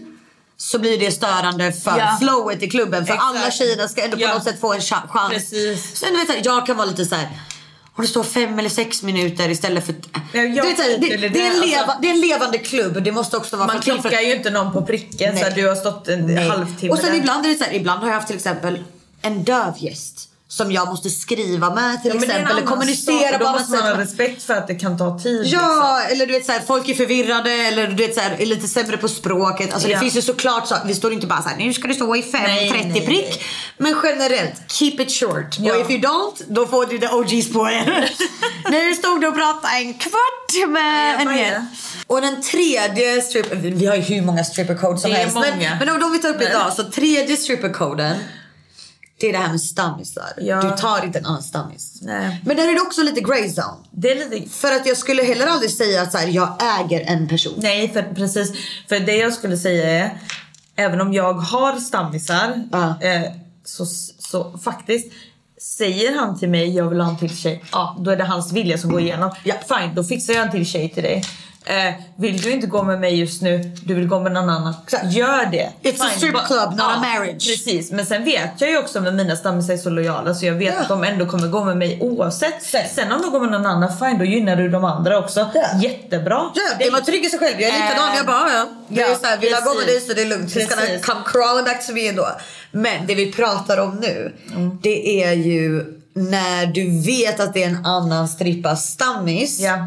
så 0.58 0.80
blir 0.80 1.00
det 1.00 1.12
störande 1.12 1.72
för 1.72 1.98
Ja. 1.98 2.18
flowet 2.22 2.64
i 2.64 2.70
klubben. 2.70 3.06
För 3.06 3.14
Exakt. 3.14 3.36
alla 3.38 3.52
tjejerna 3.52 3.88
ska 3.88 4.02
ändå 4.04 4.18
på 4.18 4.24
Ja. 4.24 4.34
något 4.34 4.44
sätt 4.44 4.60
få 4.62 4.74
en 4.74 4.80
cha- 4.80 5.08
chans. 5.08 5.34
Precis. 5.34 5.96
Sen 5.96 6.10
du 6.14 6.20
vet, 6.20 6.28
så 6.28 6.50
jag 6.50 6.66
kan 6.66 6.78
vara 6.78 6.88
lite 6.88 7.06
så 7.06 7.16
här. 7.16 7.28
Om 8.00 8.04
det 8.04 8.10
står 8.10 8.24
fem 8.24 8.60
eller 8.60 8.70
sex 8.70 9.04
minuter 9.04 9.50
istället 9.50 9.86
för... 9.86 9.96
Jag 10.34 10.66
vet, 10.66 10.78
så 10.78 10.84
det, 10.84 11.14
är 11.14 11.14
en 11.14 11.22
det, 11.34 11.40
leva, 11.40 11.82
alltså. 11.82 11.98
det 12.02 12.08
är 12.08 12.12
en 12.14 12.20
levande 12.22 12.58
klubb. 12.58 13.04
Det 13.04 13.12
måste 13.12 13.38
också 13.38 13.58
vara 13.58 13.68
Man 13.68 13.80
till- 13.82 13.94
för- 13.94 14.02
klockar 14.02 14.22
ju 14.22 14.36
inte 14.36 14.50
någon 14.50 14.74
på 14.74 14.82
pricken 14.86 15.34
så 15.36 15.42
Nej. 15.42 15.50
att 15.50 15.56
du 15.56 15.68
har 15.68 15.76
stått 15.76 16.08
en 16.08 16.26
Nej. 16.36 16.48
halvtimme 16.50 16.92
Och 16.94 17.00
sen 17.00 17.10
där. 17.12 17.18
ibland 17.18 17.46
är 17.46 17.50
det 17.50 17.56
så 17.56 17.64
här, 17.64 17.74
ibland 17.74 18.00
har 18.02 18.08
jag 18.08 18.16
haft 18.16 18.28
till 18.28 18.36
exempel 18.36 18.84
en 19.22 19.44
döv 19.44 19.74
gäst. 19.78 20.29
Som 20.52 20.72
jag 20.72 20.88
måste 20.88 21.10
skriva 21.10 21.76
med 21.76 22.02
till 22.02 22.12
Ja, 22.16 22.24
exempel. 22.24 22.58
Eller 22.58 22.68
kommunicera. 22.68 23.32
Då 23.32 23.38
på 23.38 23.46
annat 23.50 23.62
måste 23.62 23.76
man 23.78 23.84
ha 23.86 23.92
sätt. 23.92 24.00
respekt 24.00 24.44
för 24.44 24.54
att 24.54 24.68
det 24.68 24.76
kan 24.76 24.98
ta 24.98 25.20
tid. 25.20 25.42
liksom. 25.42 25.60
Ja, 25.60 26.02
eller 26.02 26.26
du 26.26 26.34
vet 26.34 26.46
såhär, 26.46 26.60
folk 26.60 26.90
är 26.90 26.94
förvirrade 26.94 27.52
eller 27.52 27.88
du 27.88 27.96
vet 28.08 28.16
såhär, 28.16 28.36
är 28.42 28.46
lite 28.46 28.68
sämre 28.68 28.98
på 28.98 29.08
språket. 29.08 29.74
Alltså 29.74 29.90
Ja. 29.90 29.96
det 29.98 30.00
finns 30.02 30.18
ju 30.18 30.22
såklart 30.22 30.68
så, 30.68 30.76
vi 30.86 30.96
står 30.96 31.14
inte 31.14 31.28
bara 31.28 31.42
såhär, 31.42 31.58
nu 31.58 31.74
ska 31.74 31.88
det 31.88 31.94
stå 31.94 32.16
i 32.16 32.22
5.30 32.22 32.32
Nej, 32.44 32.86
nej, 32.94 33.06
prick. 33.06 33.44
Men 33.78 33.96
generellt, 34.04 34.54
keep 34.72 34.92
it 35.00 35.12
short. 35.12 35.56
Ja. 35.60 35.76
Och 35.76 35.82
if 35.82 35.90
you 35.90 36.00
don't, 36.00 36.44
då 36.48 36.68
får 36.68 36.86
du 36.86 36.98
the 37.00 37.08
OGs 37.08 37.54
på 37.54 37.70
er. 37.70 38.10
nu 38.72 38.96
stod 38.96 39.22
du 39.22 39.28
och 39.28 39.36
pratade 39.36 39.74
en 39.78 39.94
kvart 39.94 40.70
med 40.70 41.22
en 41.22 41.30
hel. 41.30 41.62
Och 42.08 42.22
den 42.22 42.42
tredje 42.42 43.22
stripper, 43.22 43.56
vi 43.56 43.86
har 43.86 43.96
ju 43.96 44.02
hur 44.02 44.22
många 44.22 44.44
strippercodes 44.44 45.02
som 45.02 45.12
Det 45.12 45.18
är 45.18 45.22
helst. 45.22 45.36
Men, 45.40 45.56
många. 45.58 45.78
men 45.80 45.90
om 45.90 46.00
de 46.00 46.12
vi 46.12 46.20
tar 46.20 46.30
upp 46.30 46.42
idag, 46.42 46.74
så 46.74 46.84
tredje 46.84 47.38
strippercoden. 47.38 48.16
Det 49.20 49.30
är 49.30 49.32
det 49.34 49.38
här 49.40 49.50
med 49.52 49.62
stammisar. 49.62 50.34
Ja. 50.38 50.62
Du 50.62 50.70
tar 50.82 51.06
inte 51.06 51.20
en 51.20 51.26
annan 51.26 51.44
stammis. 51.44 52.00
Nej. 52.02 52.42
Men 52.46 52.58
där 52.58 52.68
är 52.68 52.74
det 52.74 52.82
också 52.82 53.04
lite 53.04 53.22
grey 53.22 53.48
zone. 53.48 53.78
Det 53.92 54.12
är 54.12 54.30
lite... 54.30 54.50
För 54.50 54.72
att 54.72 54.86
jag 54.86 54.98
skulle 54.98 55.24
heller 55.24 55.48
aldrig 55.48 55.72
säga 55.72 56.02
att 56.02 56.12
så 56.12 56.18
här, 56.18 56.28
jag 56.28 56.58
äger 56.80 57.02
en 57.02 57.28
person. 57.28 57.54
Nej, 57.58 57.94
för, 57.94 58.02
precis. 58.02 58.52
För 58.90 59.00
det 59.00 59.16
jag 59.16 59.34
skulle 59.34 59.58
säga 59.58 59.90
är, 59.90 60.18
även 60.76 61.02
om 61.02 61.14
jag 61.14 61.34
har 61.34 61.80
stammisar, 61.80 62.64
Ja. 62.72 63.02
eh, 63.02 63.32
så, 63.66 63.86
så 64.20 64.58
faktiskt 64.64 65.12
Säger 65.62 66.16
han 66.16 66.40
till 66.40 66.50
mig 66.50 66.76
jag 66.76 66.90
vill 66.90 67.00
ha 67.00 67.10
en 67.10 67.18
till 67.18 67.38
tjej, 67.38 67.64
ja 67.72 67.98
då 68.00 68.12
är 68.12 68.16
det 68.18 68.24
hans 68.24 68.52
vilja 68.52 68.78
som 68.78 68.92
går 68.92 69.02
igenom. 69.02 69.32
Ja. 69.44 69.56
Fine, 69.68 69.96
då 69.96 70.04
fixar 70.04 70.34
jag 70.34 70.46
en 70.46 70.52
till 70.52 70.66
tjej 70.66 70.90
till 70.90 71.04
dig. 71.04 71.24
Eh, 71.70 71.94
vill 72.18 72.42
du 72.42 72.52
inte 72.52 72.68
gå 72.68 72.84
med 72.84 73.00
mig 73.00 73.20
just 73.20 73.42
nu, 73.42 73.72
du 73.84 73.94
vill 73.94 74.08
gå 74.08 74.20
med 74.20 74.32
någon 74.32 74.50
annan. 74.50 74.74
Exakt. 74.84 75.14
Gör 75.14 75.46
det. 75.52 75.70
It's 75.84 76.06
a 76.06 76.10
strip 76.18 76.36
club, 76.48 76.70
not 76.72 76.82
a 76.82 77.00
marriage. 77.02 77.48
Precis, 77.48 77.92
men 77.92 78.06
sen 78.06 78.24
vet 78.26 78.50
jag 78.58 78.70
ju 78.72 78.78
också 78.78 79.02
med 79.02 79.14
mina 79.16 79.36
stammisar 79.36 79.74
är 79.74 79.78
så 79.78 79.90
lojala 79.90 80.34
så 80.34 80.46
jag 80.46 80.54
vet 80.54 80.74
Ja. 80.76 80.82
att 80.82 80.88
de 80.88 81.04
ändå 81.04 81.26
kommer 81.26 81.48
gå 81.48 81.64
med 81.64 81.78
mig 81.78 81.98
oavsett. 82.02 82.64
Sen. 82.64 82.82
Sen 82.96 83.12
om 83.12 83.22
de 83.22 83.32
går 83.32 83.40
med 83.40 83.52
någon 83.52 83.66
annan, 83.66 83.98
fine 84.00 84.18
då 84.20 84.26
gynnar 84.26 84.56
du 84.56 84.70
de 84.70 84.84
andra 84.86 85.18
också. 85.20 85.50
Ja. 85.54 85.62
Jättebra. 85.82 86.50
Ja, 86.56 86.86
är 86.86 86.92
man 86.92 87.04
trygg 87.04 87.26
i 87.26 87.30
sig 87.30 87.40
själv. 87.40 87.62
Jag 87.62 87.70
är 87.70 87.74
likadan. 87.74 88.10
Eh, 88.10 88.16
Jag 88.18 88.26
bara, 88.26 88.50
ja. 88.54 88.66
Det 88.88 89.02
är 89.02 89.10
ja, 89.10 89.16
så 89.16 89.26
här, 89.26 89.38
vill 89.38 89.52
jag 89.52 89.64
gå 89.64 89.74
med 89.74 89.88
dig 89.88 90.00
så 90.02 90.14
det 90.14 90.22
är 90.22 90.26
lugnt. 90.26 90.54
Gonna 90.54 90.66
Precis. 90.68 91.06
come 91.06 91.22
crawling 91.26 91.66
back 91.66 91.88
to 91.88 91.94
me 91.94 92.08
ändå. 92.08 92.28
Men 92.72 93.08
det 93.08 93.16
vi 93.16 93.32
pratar 93.32 93.78
om 93.78 93.96
nu, 93.96 94.34
det 94.82 95.24
är 95.24 95.34
ju 95.34 95.86
när 96.14 96.66
du 96.66 97.02
vet 97.02 97.40
att 97.40 97.54
det 97.54 97.64
är 97.64 97.68
en 97.68 97.86
annan 97.86 98.28
strippa 98.28 98.76
stammis. 98.76 99.60
Ja. 99.60 99.78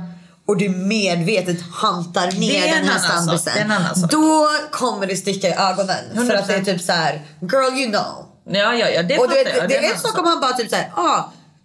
Och 0.53 0.59
du 0.59 0.69
medvetet 0.69 1.57
hantar 1.73 2.27
Det 2.31 2.39
ner 2.39 2.75
den 2.75 2.85
här 2.89 2.99
annan 2.99 3.01
sak, 3.01 3.23
stammisen. 3.23 3.53
det 3.55 3.61
är 3.61 3.65
en 3.65 3.71
annan 3.71 3.97
sak. 3.97 4.11
Då 4.11 4.49
kommer 4.71 5.07
det 5.07 5.17
sticka 5.17 5.49
i 5.49 5.53
ögonen. 5.53 6.27
För 6.29 6.35
att 6.35 6.47
det 6.49 6.55
är 6.55 6.59
100%. 6.61 6.65
typ 6.65 6.83
så 6.83 6.93
här: 6.93 7.23
girl 7.41 7.79
you 7.79 7.91
know. 7.91 8.27
Ja, 8.51 8.75
ja, 8.75 8.89
ja 8.89 9.03
det 9.03 9.19
Och 9.19 9.29
du 9.29 9.35
vet, 9.35 9.57
jag. 9.57 9.69
det 9.69 9.77
en 9.77 9.85
är 9.85 9.93
en 9.95 9.99
sak 10.01 10.19
om 10.19 10.25
han 10.27 10.41
bara 10.41 10.53
typ 10.53 10.71
såhär, 10.71 10.91
ah, 10.97 11.21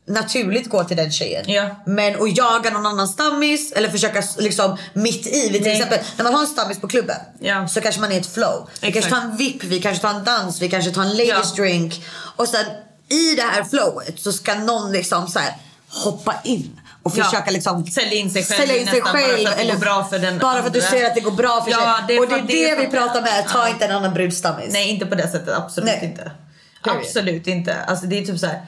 naturligt 0.07 0.69
gå 0.69 0.83
till 0.83 0.97
den 0.97 1.11
tjejen. 1.11 1.43
Ja. 1.47 1.69
Men 1.85 2.21
att 2.21 2.37
jaga 2.37 2.69
någon 2.69 2.85
annan 2.85 3.07
stammis 3.07 3.71
eller 3.71 3.89
försöka 3.89 4.23
liksom 4.37 4.77
mitt 4.93 5.27
i. 5.27 5.49
Till 5.49 5.61
Nej. 5.61 5.71
exempel 5.75 5.99
när 6.17 6.23
man 6.23 6.33
har 6.33 6.41
en 6.41 6.47
stammis 6.47 6.79
på 6.81 6.87
klubben 6.87 7.17
Ja. 7.39 7.67
så 7.67 7.81
kanske 7.81 8.01
man 8.01 8.11
är 8.11 8.15
i 8.15 8.19
ett 8.19 8.33
flow. 8.33 8.69
Vi 8.81 8.87
Exakt. 8.87 8.93
kanske 9.09 9.21
tar 9.21 9.31
en 9.31 9.37
VIP, 9.37 9.63
vi 9.63 9.79
kanske 9.81 10.01
tar 10.01 10.09
en 10.13 10.23
dans, 10.23 10.61
vi 10.61 10.69
kanske 10.69 10.91
tar 10.91 11.01
en 11.01 11.09
ladies 11.17 11.53
Ja. 11.57 11.63
drink. 11.63 12.05
Och 12.35 12.47
sen 12.47 12.65
i 13.09 13.35
det 13.35 13.41
här 13.41 13.63
flowet 13.63 14.19
så 14.19 14.31
ska 14.33 14.55
någon 14.55 14.91
liksom 14.91 15.27
så 15.27 15.39
här 15.39 15.53
hoppa 15.89 16.35
in. 16.43 16.79
Och 17.07 17.17
Ja. 17.17 17.23
försöka 17.23 17.51
liksom 17.51 17.85
Sälja 17.85 18.13
in 18.13 18.29
sig 18.31 18.43
själv 18.43 18.57
sälja 18.59 18.77
in 18.77 18.87
sig 18.87 18.99
nästan 18.99 19.13
bara 19.13 19.21
själv 19.21 19.45
för 19.45 19.51
att 19.51 19.57
det 19.57 19.71
går 19.73 19.79
bra 19.79 20.03
för 20.09 20.19
den 20.19 20.37
bara 20.37 20.59
för 20.61 20.67
att 20.67 20.73
du 20.73 20.81
ser 20.81 21.05
att 21.05 21.15
det 21.15 21.21
går 21.21 21.31
bra 21.31 21.61
för 21.63 21.71
Ja, 21.71 21.77
sig. 22.07 22.15
det 22.15 22.19
och 22.19 22.27
det 22.29 22.35
är 22.35 22.41
det 22.41 22.75
det 22.75 22.81
vi 22.85 22.87
pratar 22.97 23.21
med. 23.21 23.47
Ta 23.47 23.59
Ja. 23.59 23.69
inte 23.69 23.85
en 23.85 23.91
annan 23.95 24.13
brudstammis. 24.13 24.73
Nej, 24.73 24.89
inte 24.89 25.05
på 25.05 25.15
det 25.15 25.27
sättet. 25.27 25.53
Absolut 25.57 25.89
Nej. 26.01 26.05
inte. 26.09 26.31
Period. 26.83 27.01
Absolut 27.01 27.47
inte. 27.47 27.75
Alltså 27.83 28.05
det 28.05 28.17
är 28.19 28.25
typ 28.25 28.39
så 28.39 28.47
här. 28.47 28.61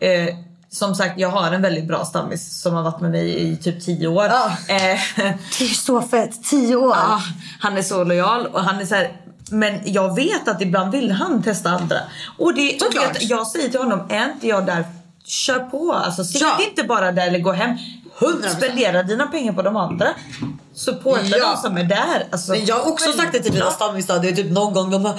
Eh, 0.00 0.34
som 0.70 0.94
sagt, 0.94 1.18
jag 1.20 1.28
har 1.28 1.52
en 1.52 1.62
väldigt 1.62 1.84
bra 1.84 2.04
stammis 2.04 2.60
som 2.62 2.74
har 2.74 2.82
varit 2.82 3.00
med 3.00 3.10
mig 3.10 3.52
i 3.52 3.56
typ 3.56 3.84
10 3.84 4.06
år. 4.08 4.24
Ja. 4.24 4.46
Eh, 4.68 4.76
Det 5.58 5.64
är 5.64 5.74
så 5.74 6.02
fett. 6.02 6.44
Tio 6.44 6.76
år. 6.76 6.96
Ja, 6.96 7.20
han 7.60 7.78
är 7.78 7.82
så 7.82 8.04
lojal 8.04 8.46
och 8.46 8.60
han 8.64 8.80
är 8.80 8.84
så 8.86 8.94
här. 8.94 9.12
Men 9.50 9.80
jag 9.84 10.14
vet 10.16 10.48
att 10.48 10.62
ibland 10.62 10.92
vill 10.92 11.10
han 11.10 11.42
testa 11.42 11.70
andra. 11.70 11.96
Och 12.38 12.54
det, 12.54 12.82
och 12.82 12.94
jag, 12.94 13.16
jag 13.20 13.46
säger 13.46 13.68
till 13.68 13.80
honom, 13.80 14.06
är 14.10 14.24
inte 14.32 14.46
jag 14.46 14.66
där, 14.66 14.84
kör 15.26 15.58
på. 15.58 15.92
Alltså 15.92 16.24
sitt 16.24 16.40
Ja. 16.40 16.58
inte 16.68 16.82
bara 16.82 17.12
där 17.12 17.26
eller 17.26 17.38
gå 17.38 17.52
hem. 17.52 17.76
100%. 18.18 18.48
Spendera 18.56 19.02
dina 19.02 19.26
pengar 19.26 19.52
på 19.52 19.62
de 19.62 19.76
andra. 19.76 20.08
Supporta 20.74 21.20
Ja. 21.26 21.50
de 21.50 21.56
som 21.56 21.76
är 21.76 21.84
där. 21.84 22.26
Alltså, 22.32 22.50
Men 22.52 22.64
jag 22.66 22.74
har 22.76 22.92
också 22.92 23.12
sagt 23.12 23.32
det 23.32 23.38
till 23.42 23.52
mina 23.52 23.70
stammisar. 23.70 24.18
Det 24.18 24.28
är 24.28 24.32
typ 24.32 24.50
någon 24.50 24.74
gång 24.74 24.90
de 24.90 25.02
bara 25.02 25.18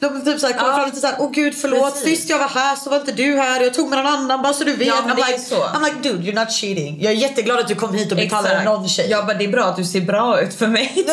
De 0.00 0.24
typ 0.24 0.40
såhär 0.40 0.52
kommer 0.54 0.70
Ja. 0.72 0.76
fram 0.76 0.86
lite 0.86 1.00
såhär, 1.00 1.16
åh 1.18 1.30
gud 1.32 1.54
förlåt, 1.60 1.94
Precis. 1.94 2.18
sist 2.18 2.30
jag 2.30 2.38
var 2.38 2.48
här 2.48 2.76
så 2.76 2.90
var 2.90 2.96
inte 2.96 3.12
du 3.12 3.36
här, 3.36 3.60
jag 3.60 3.74
tog 3.74 3.88
med 3.88 3.98
någon 4.04 4.12
annan 4.12 4.42
bara 4.42 4.52
så 4.52 4.64
du 4.64 4.72
vet. 4.76 4.88
Ja, 4.88 4.94
I'm, 4.94 5.16
like, 5.16 5.38
så. 5.38 5.54
I'm 5.54 5.84
like 5.84 6.08
dude 6.08 6.22
you're 6.30 6.40
not 6.40 6.52
cheating. 6.52 6.98
Jag 7.02 7.12
är 7.12 7.16
jätteglad 7.16 7.58
att 7.58 7.68
du 7.68 7.74
kom 7.74 7.94
hit 7.94 8.10
och 8.12 8.16
betalade 8.16 8.64
någon 8.64 8.88
tjej. 8.88 9.10
Jag 9.10 9.26
bara, 9.26 9.36
det 9.36 9.44
är 9.44 9.48
bra 9.48 9.64
att 9.64 9.76
du 9.76 9.84
ser 9.84 10.00
bra 10.00 10.40
ut 10.40 10.54
för 10.54 10.66
mig. 10.66 10.92
typ. 10.94 11.06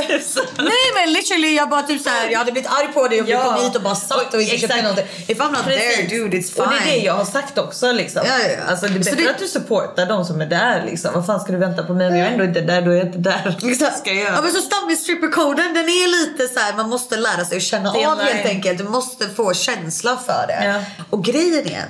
Nej 0.58 0.68
men 0.96 1.14
literally 1.14 1.56
jag 1.56 1.70
bara 1.70 1.82
typ 1.84 2.02
såhär, 2.02 2.30
jag 2.30 2.40
hade 2.40 2.52
blivit 2.52 2.72
arg 2.72 2.88
på 2.94 3.08
dig 3.08 3.22
om 3.22 3.28
Ja. 3.28 3.38
du 3.40 3.46
kom 3.56 3.64
hit 3.66 3.76
och 3.76 3.82
bara 3.82 3.96
satt 3.96 4.34
och 4.34 4.42
inte 4.42 4.58
köpte 4.58 4.82
någonting. 4.82 5.06
If 5.28 5.38
I'm 5.40 5.52
not 5.52 5.64
Precis. 5.64 5.96
there 6.10 6.18
dude 6.18 6.38
it's 6.38 6.54
fine. 6.54 6.64
Och 6.64 6.70
det 6.86 6.92
är 6.92 6.96
det 7.00 7.06
jag 7.06 7.14
har 7.14 7.26
sagt 7.26 7.58
också 7.58 7.92
liksom. 7.92 8.22
Ja, 8.26 8.34
ja. 8.40 8.72
Alltså 8.72 8.86
det 8.88 8.94
är 8.94 9.00
bättre 9.00 9.16
det- 9.24 9.30
att 9.30 9.40
du 9.40 9.48
supportar 9.48 10.06
de 10.06 10.26
som 10.26 10.42
är 10.42 10.46
där 10.46 10.85
liksom. 10.86 11.12
Vad 11.14 11.26
fan 11.26 11.40
ska 11.40 11.52
du 11.52 11.58
vänta 11.58 11.84
på 11.84 11.94
mig 11.94 12.08
om 12.08 12.16
jag 12.16 12.28
ändå 12.32 12.44
inte 12.44 12.60
är 12.60 12.64
där, 12.66 12.82
då 12.82 12.92
är 12.92 12.96
jag 12.96 13.06
inte 13.08 13.18
där. 13.18 13.58
Exakt. 13.72 13.98
Ska 14.00 14.10
jag 14.10 14.20
göra? 14.24 14.36
Ja 14.36 14.42
men 14.42 14.52
så 14.52 14.62
stammis-stripper-koden 14.62 15.74
den 15.74 15.84
är 15.84 16.08
lite 16.28 16.54
så 16.54 16.60
här, 16.60 16.74
man 16.78 16.90
måste 16.90 17.18
lära 17.18 17.46
sig 17.46 17.58
att 17.58 17.64
känna 17.64 17.90
av 17.90 18.20
helt 18.22 18.46
enkelt. 18.46 18.78
Du 18.78 18.84
måste 18.84 19.30
få 19.30 19.54
känsla 19.54 20.18
för 20.26 20.48
det. 20.48 20.66
Ja. 20.66 20.82
Och 21.10 21.24
grejen 21.24 21.68
är, 21.68 21.86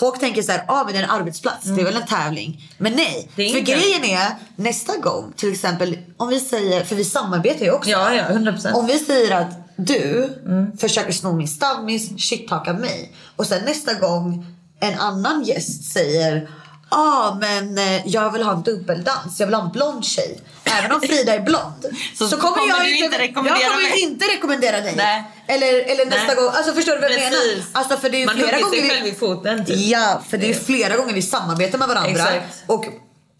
folk 0.00 0.20
tänker 0.20 0.42
så 0.42 0.52
här, 0.52 0.64
ah, 0.68 0.84
men 0.84 0.92
det 0.92 0.98
är 0.98 1.02
en 1.04 1.10
arbetsplats, 1.10 1.64
det 1.64 1.80
är 1.80 1.84
väl 1.84 1.96
en 1.96 2.06
tävling. 2.06 2.70
Men 2.78 2.92
nej, 2.92 3.28
Mm. 3.36 3.52
För 3.52 3.58
inte. 3.58 3.72
grejen 3.72 4.04
är 4.04 4.28
nästa 4.56 4.96
gång 4.96 5.32
till 5.36 5.52
exempel 5.52 5.98
om 6.16 6.28
vi 6.28 6.40
säger, 6.40 6.84
för 6.84 6.96
vi 6.96 7.04
samarbetar 7.04 7.64
ju 7.64 7.70
också. 7.72 7.90
Ja, 7.90 8.14
ja, 8.14 8.24
100%. 8.24 8.72
Om 8.72 8.86
vi 8.86 8.98
säger 8.98 9.36
att 9.36 9.50
du 9.76 10.30
Mm. 10.46 10.76
försöker 10.78 11.12
sno 11.12 11.32
min 11.32 11.48
stammis, 11.48 12.10
shit-talka 12.10 12.72
mig. 12.72 13.12
Och 13.36 13.46
sen 13.46 13.62
nästa 13.64 13.94
gång 13.94 14.46
en 14.80 14.98
annan 14.98 15.42
gäst 15.44 15.92
säger 15.92 16.50
ah, 16.90 17.34
men 17.40 17.78
eh, 17.78 18.06
jag 18.06 18.30
vill 18.32 18.42
ha 18.42 18.52
en 18.52 18.62
dubbeldans, 18.62 19.40
jag 19.40 19.46
vill 19.46 19.54
ha 19.54 19.62
en 19.64 19.70
blond 19.72 20.04
tjej. 20.04 20.40
Även 20.64 20.92
om 20.92 21.00
Frida 21.00 21.34
är 21.34 21.40
blond. 21.40 21.86
Så 22.30 22.36
kommer 22.36 22.68
jag 22.68 22.80
du 22.84 23.04
inte 23.04 23.18
rekommendera 23.18 23.58
jag 23.62 23.70
kommer 23.72 23.90
mig. 23.90 24.00
inte 24.00 24.24
rekommendera 24.24 24.80
dig. 24.80 24.94
Nej. 24.96 25.24
Eller, 25.46 25.66
eller 25.92 26.06
nästa 26.06 26.26
Nej. 26.26 26.36
gång, 26.36 26.50
alltså 26.54 26.72
förstår 26.72 26.92
du 26.92 27.00
vad 27.00 27.10
jag 27.10 27.18
Precis. 27.18 27.48
menar? 27.56 27.64
Alltså 27.72 27.96
för 27.96 28.10
det 28.10 28.22
är 28.22 28.26
Man 28.26 28.34
flera 28.34 28.58
gånger 28.60 28.70
sig 28.76 28.80
vi- 28.82 28.88
själv 28.90 29.06
i 29.06 29.12
foten 29.14 29.66
typ. 29.66 29.76
Ja, 29.78 30.22
för 30.30 30.38
det 30.38 30.50
är 30.50 30.54
flera 30.54 30.96
gånger 30.96 31.12
vi 31.14 31.22
samarbetar 31.22 31.78
med 31.78 31.88
varandra. 31.88 32.10
Exakt. 32.10 32.62
Och, 32.66 32.84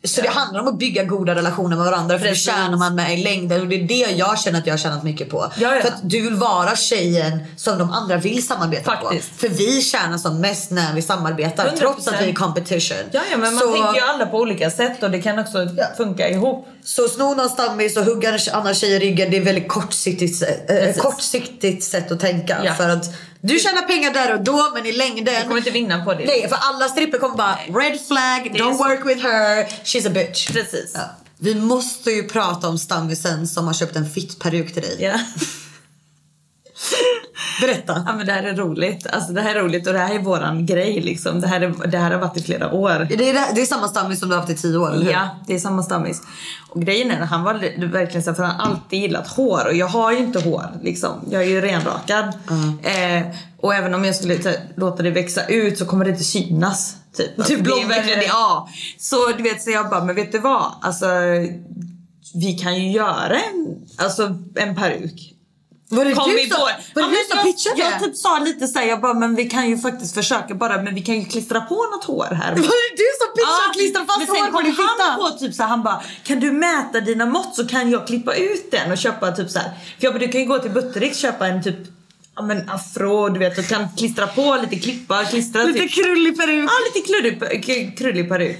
så 0.04 0.20
det 0.20 0.28
handlar 0.28 0.60
om 0.60 0.68
att 0.68 0.78
bygga 0.78 1.04
goda 1.04 1.34
relationer 1.34 1.76
med 1.76 1.84
varandra 1.84 2.18
för 2.18 2.26
Precis. 2.26 2.46
det 2.46 2.52
tjänar 2.52 2.76
man 2.78 2.94
med 2.94 3.18
i 3.18 3.22
längden 3.22 3.60
och 3.60 3.66
det 3.66 3.74
är 3.74 3.82
det 3.88 3.94
jag 4.16 4.38
känner 4.40 4.58
att 4.58 4.66
jag 4.66 4.72
har 4.74 4.78
tjänat 4.78 5.02
mycket 5.02 5.30
på. 5.30 5.52
Ja, 5.58 5.74
ja. 5.74 5.80
För 5.82 5.88
att 5.88 6.00
du 6.10 6.20
vill 6.20 6.34
vara 6.34 6.76
tjejen 6.76 7.38
som 7.56 7.78
de 7.78 7.90
andra 7.90 8.16
vill 8.16 8.46
samarbeta 8.46 8.84
Faktiskt. 8.84 9.30
på. 9.30 9.36
För 9.38 9.48
vi 9.48 9.80
tjänar 9.82 10.18
som 10.18 10.40
mest 10.40 10.70
när 10.70 10.94
vi 10.94 11.02
samarbetar 11.02 11.64
100%. 11.68 11.76
trots 11.78 12.08
att 12.08 12.22
vi 12.22 12.28
är 12.28 12.34
competition. 12.34 12.96
Ja, 13.12 13.20
ja, 13.30 13.36
men 13.36 13.54
man 13.54 13.62
så, 13.62 13.72
tänker 13.72 13.94
ju 13.94 14.00
alla 14.00 14.26
på 14.26 14.38
olika 14.38 14.70
sätt 14.70 15.02
och 15.02 15.10
det 15.10 15.22
kan 15.22 15.38
också 15.38 15.58
Ja. 15.76 15.84
funka 15.96 16.28
ihop. 16.28 16.66
så 16.84 17.08
sno 17.08 17.34
någon 17.34 17.48
stammis 17.48 17.96
och 17.96 18.04
hugga 18.04 18.28
en 18.34 18.38
annan 18.52 18.74
tjej 18.74 18.90
i 18.92 18.98
ryggen 18.98 19.30
det 19.30 19.36
är 19.36 19.40
väldigt 19.44 19.68
kortsiktigt, 19.68 20.40
Precis. 20.66 21.02
kortsiktigt 21.02 21.84
sätt 21.84 22.12
att 22.12 22.20
tänka. 22.20 22.74
För 22.76 22.88
att 22.88 23.14
du 23.42 23.58
tjänar 23.58 23.82
pengar 23.82 24.12
där 24.12 24.34
och 24.34 24.40
då 24.40 24.70
men 24.74 24.86
i 24.86 24.92
längden 24.92 25.34
Du 25.34 25.42
kommer 25.42 25.56
inte 25.56 25.70
vinna 25.70 26.04
på 26.04 26.14
det. 26.14 26.24
Nej, 26.26 26.48
för 26.48 26.58
alla 26.60 26.88
stripper 26.88 27.18
kommer 27.18 27.36
bara 27.36 27.54
red 27.54 28.00
flag, 28.08 28.50
don't 28.54 28.76
så. 28.76 28.84
work 28.88 29.06
with 29.06 29.22
her, 29.22 29.64
she's 29.84 30.06
a 30.06 30.10
bitch. 30.10 30.48
Precis. 30.50 30.90
Ja. 30.94 31.00
Vi 31.38 31.54
måste 31.54 32.10
ju 32.10 32.28
prata 32.28 32.68
om 32.68 32.78
stammisen 32.78 33.48
som 33.48 33.66
har 33.66 33.74
köpt 33.74 33.96
en 33.96 34.10
fitt 34.10 34.38
peruk 34.38 34.72
till 34.74 34.82
dig. 34.82 34.96
Ja. 35.00 35.12
Berätta. 37.60 38.04
ja 38.06 38.12
men 38.16 38.26
det 38.26 38.32
här 38.32 38.42
är 38.42 38.54
roligt. 38.56 39.06
Alltså 39.06 39.32
det 39.32 39.40
här 39.40 39.54
är 39.56 39.60
roligt 39.62 39.86
och 39.86 39.92
det 39.92 39.98
här 39.98 40.14
är 40.14 40.18
våran 40.18 40.66
grej 40.66 41.00
liksom. 41.00 41.40
Det 41.40 41.46
här, 41.48 41.60
är, 41.60 41.86
det 41.86 41.98
här 41.98 42.10
har 42.10 42.18
varit 42.18 42.36
i 42.36 42.42
flera 42.42 42.72
år. 42.72 43.06
Det 43.10 43.30
är, 43.30 43.54
det 43.54 43.62
är 43.62 43.66
samma 43.66 43.88
stammis 43.88 44.20
som 44.20 44.28
du 44.28 44.34
har 44.34 44.40
haft 44.40 44.52
i 44.52 44.56
tio 44.56 44.78
år, 44.78 44.92
eller 44.92 45.04
hur? 45.04 45.12
Ja, 45.12 45.28
det 45.46 45.54
är 45.54 45.58
samma 45.58 45.82
stammis. 45.82 46.22
Och 46.70 46.82
grejen 46.82 47.10
är 47.10 47.20
att 47.20 47.28
han 47.30 47.42
var 47.44 47.54
li- 47.54 47.86
verkligen 47.86 48.22
så 48.22 48.34
för 48.34 48.42
han 48.42 48.56
har 48.60 48.66
alltid 48.66 49.00
gillat 49.00 49.28
hår 49.28 49.66
och 49.66 49.74
jag 49.74 49.86
har 49.86 50.12
ju 50.12 50.18
inte 50.18 50.40
hår 50.40 50.66
liksom. 50.82 51.10
Jag 51.30 51.42
är 51.42 51.46
ju 51.48 51.60
renrakad. 51.60 52.24
Eh, 52.82 53.26
och 53.60 53.74
även 53.74 53.94
om 53.94 54.04
jag 54.04 54.14
skulle 54.16 54.34
här, 54.34 54.56
låta 54.76 55.02
det 55.02 55.10
växa 55.10 55.46
ut 55.46 55.78
så 55.78 55.86
kommer 55.86 56.04
det 56.04 56.10
inte 56.10 56.24
synas. 56.24 56.96
Typ. 57.16 57.38
Alltså, 57.38 57.52
det 57.54 57.58
är 57.60 57.62
blond 57.62 57.88
verkligen 57.88 58.18
är 58.18 58.22
det. 58.22 58.26
det. 58.26 58.32
Ja. 58.32 58.68
Så 58.98 59.28
du 59.36 59.42
vet, 59.42 59.62
så 59.62 59.70
jag 59.70 59.90
bara, 59.90 60.04
men 60.04 60.14
vet 60.16 60.32
du 60.32 60.38
vad? 60.38 60.72
Alltså, 60.82 61.06
vi 62.34 62.52
kan 62.62 62.76
ju 62.82 62.90
göra 62.90 63.36
en, 63.38 63.76
alltså, 63.98 64.34
en 64.56 64.76
peruk. 64.76 65.34
Var 65.92 66.04
det 66.04 66.14
Kom 66.14 66.30
du 66.30 66.48
som, 66.50 66.60
var 66.60 66.68
det 66.68 66.76
Ja, 66.94 67.02
du 67.02 67.02
men 67.02 67.24
som 67.28 67.36
jag, 67.36 67.44
pitchade 67.46 67.80
jag 67.80 68.02
typ 68.02 68.16
sa 68.16 68.38
lite 68.38 68.66
såhär, 68.68 68.86
jag 68.86 69.00
bara, 69.00 69.14
men 69.14 69.34
vi 69.34 69.44
kan 69.44 69.68
ju 69.70 69.78
faktiskt 69.78 70.14
försöka 70.14 70.54
bara, 70.54 70.82
men 70.82 70.94
vi 70.94 71.00
kan 71.00 71.14
ju 71.14 71.24
klistra 71.24 71.60
på 71.60 71.74
något 71.74 72.04
hår 72.04 72.28
här. 72.42 72.50
Var 72.50 72.56
det 72.56 72.96
du 73.02 73.08
som 73.20 73.28
pitchade 73.36 73.66
Ja, 73.66 73.72
klistra 73.74 74.04
fast 74.06 74.18
men 74.18 74.26
sen 74.26 74.36
hår 74.36 74.46
på 74.46 74.52
kom 74.56 74.64
din 74.64 74.74
fitta? 74.74 75.04
han 75.08 75.20
på 75.20 75.38
typ 75.38 75.54
så 75.54 75.62
här, 75.62 75.68
han 75.68 75.82
bara 75.82 76.02
kan 76.24 76.40
du 76.40 76.52
mäta 76.52 77.00
dina 77.00 77.26
mått 77.26 77.54
så 77.56 77.66
kan 77.66 77.90
jag 77.90 78.06
klippa 78.06 78.34
ut 78.34 78.70
den 78.70 78.92
och 78.92 78.98
köpa 78.98 79.32
typ 79.32 79.50
så 79.50 79.58
här. 79.58 79.68
För 79.68 80.04
jag 80.06 80.12
bara, 80.14 80.18
du 80.18 80.28
kan 80.28 80.40
ju 80.40 80.46
gå 80.46 80.58
till 80.58 80.70
Buttericks 80.70 81.16
och 81.16 81.20
köpa 81.20 81.46
en 81.46 81.62
typ 81.62 81.76
ja 82.36 82.42
men 82.42 82.70
afro 82.70 83.28
du 83.28 83.38
vet 83.38 83.58
och 83.58 83.64
kan 83.66 83.88
klistra 83.96 84.26
på 84.26 84.58
lite 84.62 84.76
klippa, 84.84 85.24
klistra 85.24 85.62
Lite 85.62 85.78
typ. 85.78 85.92
krullig 85.94 86.38
peruk. 86.38 86.70
Ja 86.70 86.74
lite 86.94 87.08
krullig, 87.12 87.98
krullig 87.98 88.28
peruk. 88.28 88.58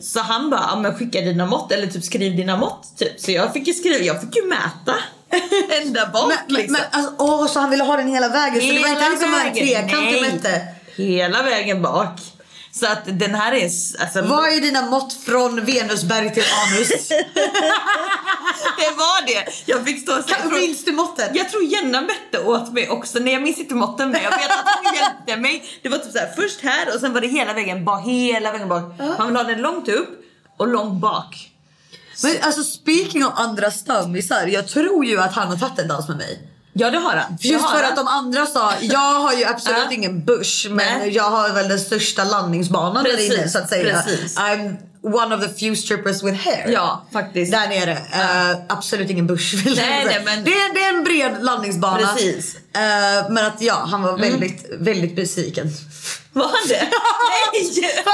Så 0.00 0.20
han 0.20 0.50
bara, 0.50 0.60
ja 0.70 0.80
men 0.80 0.94
skicka 0.94 1.20
dina 1.20 1.46
mått 1.46 1.72
eller 1.72 1.86
typ 1.86 2.04
skriv 2.04 2.36
dina 2.36 2.56
mått 2.56 2.98
typ. 2.98 3.20
Så 3.20 3.30
jag 3.30 3.52
fick 3.52 3.66
ju 3.66 3.74
skriva, 3.74 4.04
jag 4.04 4.20
fick 4.20 4.36
ju 4.36 4.46
mäta. 4.46 4.94
Ända 5.82 6.06
bak 6.12 6.28
Men, 6.28 6.56
liksom. 6.56 6.72
men 6.72 6.82
alltså, 6.90 7.14
åh, 7.18 7.46
så 7.46 7.60
han 7.60 7.70
ville 7.70 7.84
ha 7.84 7.96
den 7.96 8.08
hela 8.08 8.28
vägen? 8.28 8.60
så 8.60 8.66
det 8.66 8.78
var 8.80 8.88
inte 8.88 9.08
liksom 9.10 9.34
en 9.34 9.54
trekant 9.54 10.10
du 10.10 10.20
mätte? 10.20 10.66
Hela 10.96 11.42
vägen 11.42 11.82
bak. 11.82 12.20
Så 12.74 12.86
att 12.86 13.00
den 13.04 13.34
här 13.34 13.52
är... 13.52 13.64
Alltså, 13.64 14.22
Vad 14.22 14.48
är 14.52 14.60
dina 14.60 14.82
mått 14.90 15.12
från 15.12 15.64
Venusberg 15.64 16.34
till 16.34 16.42
anus? 16.66 17.08
det 18.78 18.90
var 18.96 19.26
det! 19.26 19.52
Jag 19.66 19.84
fick 19.84 20.02
stå 20.02 20.12
så 20.16 20.22
Kan- 20.22 20.50
från- 20.50 20.60
Minns 20.60 20.84
du 20.84 20.92
måtten? 20.92 21.28
Jag 21.34 21.50
tror 21.50 21.64
Jenna 21.64 22.00
mätte 22.00 22.38
åt 22.44 22.72
mig 22.72 22.88
också. 22.88 23.18
Nej 23.18 23.32
jag 23.32 23.42
minns 23.42 23.58
inte 23.58 23.74
måtten 23.74 24.10
men 24.10 24.22
jag 24.22 24.30
vet 24.30 24.50
att 24.50 24.66
hon 24.84 24.94
hjälpte 24.94 25.36
mig. 25.36 25.64
Det 25.82 25.88
var 25.88 25.98
typ 25.98 26.12
så 26.12 26.18
här, 26.18 26.32
först 26.36 26.60
här 26.62 26.94
och 26.94 27.00
sen 27.00 27.12
var 27.12 27.20
det 27.20 27.28
hela 27.28 27.52
vägen 27.52 27.84
bak. 27.84 28.06
Hela 28.06 28.52
vägen 28.52 28.68
bak. 28.68 28.82
Han 29.18 29.26
vill 29.26 29.36
ha 29.36 29.44
den 29.44 29.60
långt 29.62 29.88
upp 29.88 30.08
och 30.56 30.68
långt 30.68 31.00
bak. 31.00 31.48
Men 32.22 32.36
alltså 32.42 32.62
speaking 32.62 33.26
of 33.26 33.32
andra 33.36 33.70
stammisar, 33.70 34.46
jag 34.46 34.68
tror 34.68 35.04
ju 35.04 35.20
att 35.20 35.32
han 35.32 35.48
har 35.48 35.56
tagit 35.56 35.78
en 35.78 35.88
dans 35.88 36.08
med 36.08 36.16
mig. 36.16 36.48
Ja 36.72 36.90
det 36.90 36.98
har 36.98 37.16
han. 37.16 37.36
Just 37.40 37.64
har 37.64 37.76
för 37.76 37.82
han. 37.82 37.92
att 37.92 37.96
de 37.96 38.06
andra 38.08 38.46
sa, 38.46 38.72
jag 38.80 39.20
har 39.20 39.32
ju 39.32 39.44
absolut 39.44 39.90
ingen 39.92 40.24
bush 40.24 40.68
men 40.70 40.98
Nej. 40.98 41.10
jag 41.10 41.30
har 41.30 41.50
väl 41.52 41.68
den 41.68 41.80
största 41.80 42.24
landningsbanan 42.24 43.04
där 43.04 43.10
Precis, 43.10 43.34
inne 43.34 43.48
så 43.48 43.58
att 43.58 43.68
säga. 43.68 44.02
precis. 44.02 44.36
I'm 44.38 44.76
one 45.02 45.34
of 45.34 45.40
the 45.40 45.48
few 45.48 45.76
strippers 45.76 46.22
with 46.22 46.36
hair. 46.44 46.68
Ja 46.72 47.06
faktiskt. 47.12 47.52
Där 47.52 47.68
nere. 47.68 47.92
Eh, 47.92 48.56
absolut 48.68 49.10
ingen 49.10 49.26
bush 49.26 49.54
vill 49.64 49.76
Nej, 49.76 50.04
nej, 50.06 50.22
men- 50.24 50.44
det, 50.44 50.50
är, 50.52 50.74
det 50.74 50.80
är 50.84 50.94
en 50.94 51.04
bred 51.04 51.44
landningsbana. 51.44 52.06
Precis. 52.14 52.56
Eh, 52.56 53.30
men 53.30 53.46
att 53.46 53.60
ja, 53.62 53.86
han 53.90 54.02
var 54.02 54.18
väldigt, 54.18 54.66
väldigt 54.78 55.16
besviken. 55.16 55.68
Var 56.32 56.44
han 56.44 56.68
det? 56.68 56.74
Nej! 57.52 57.72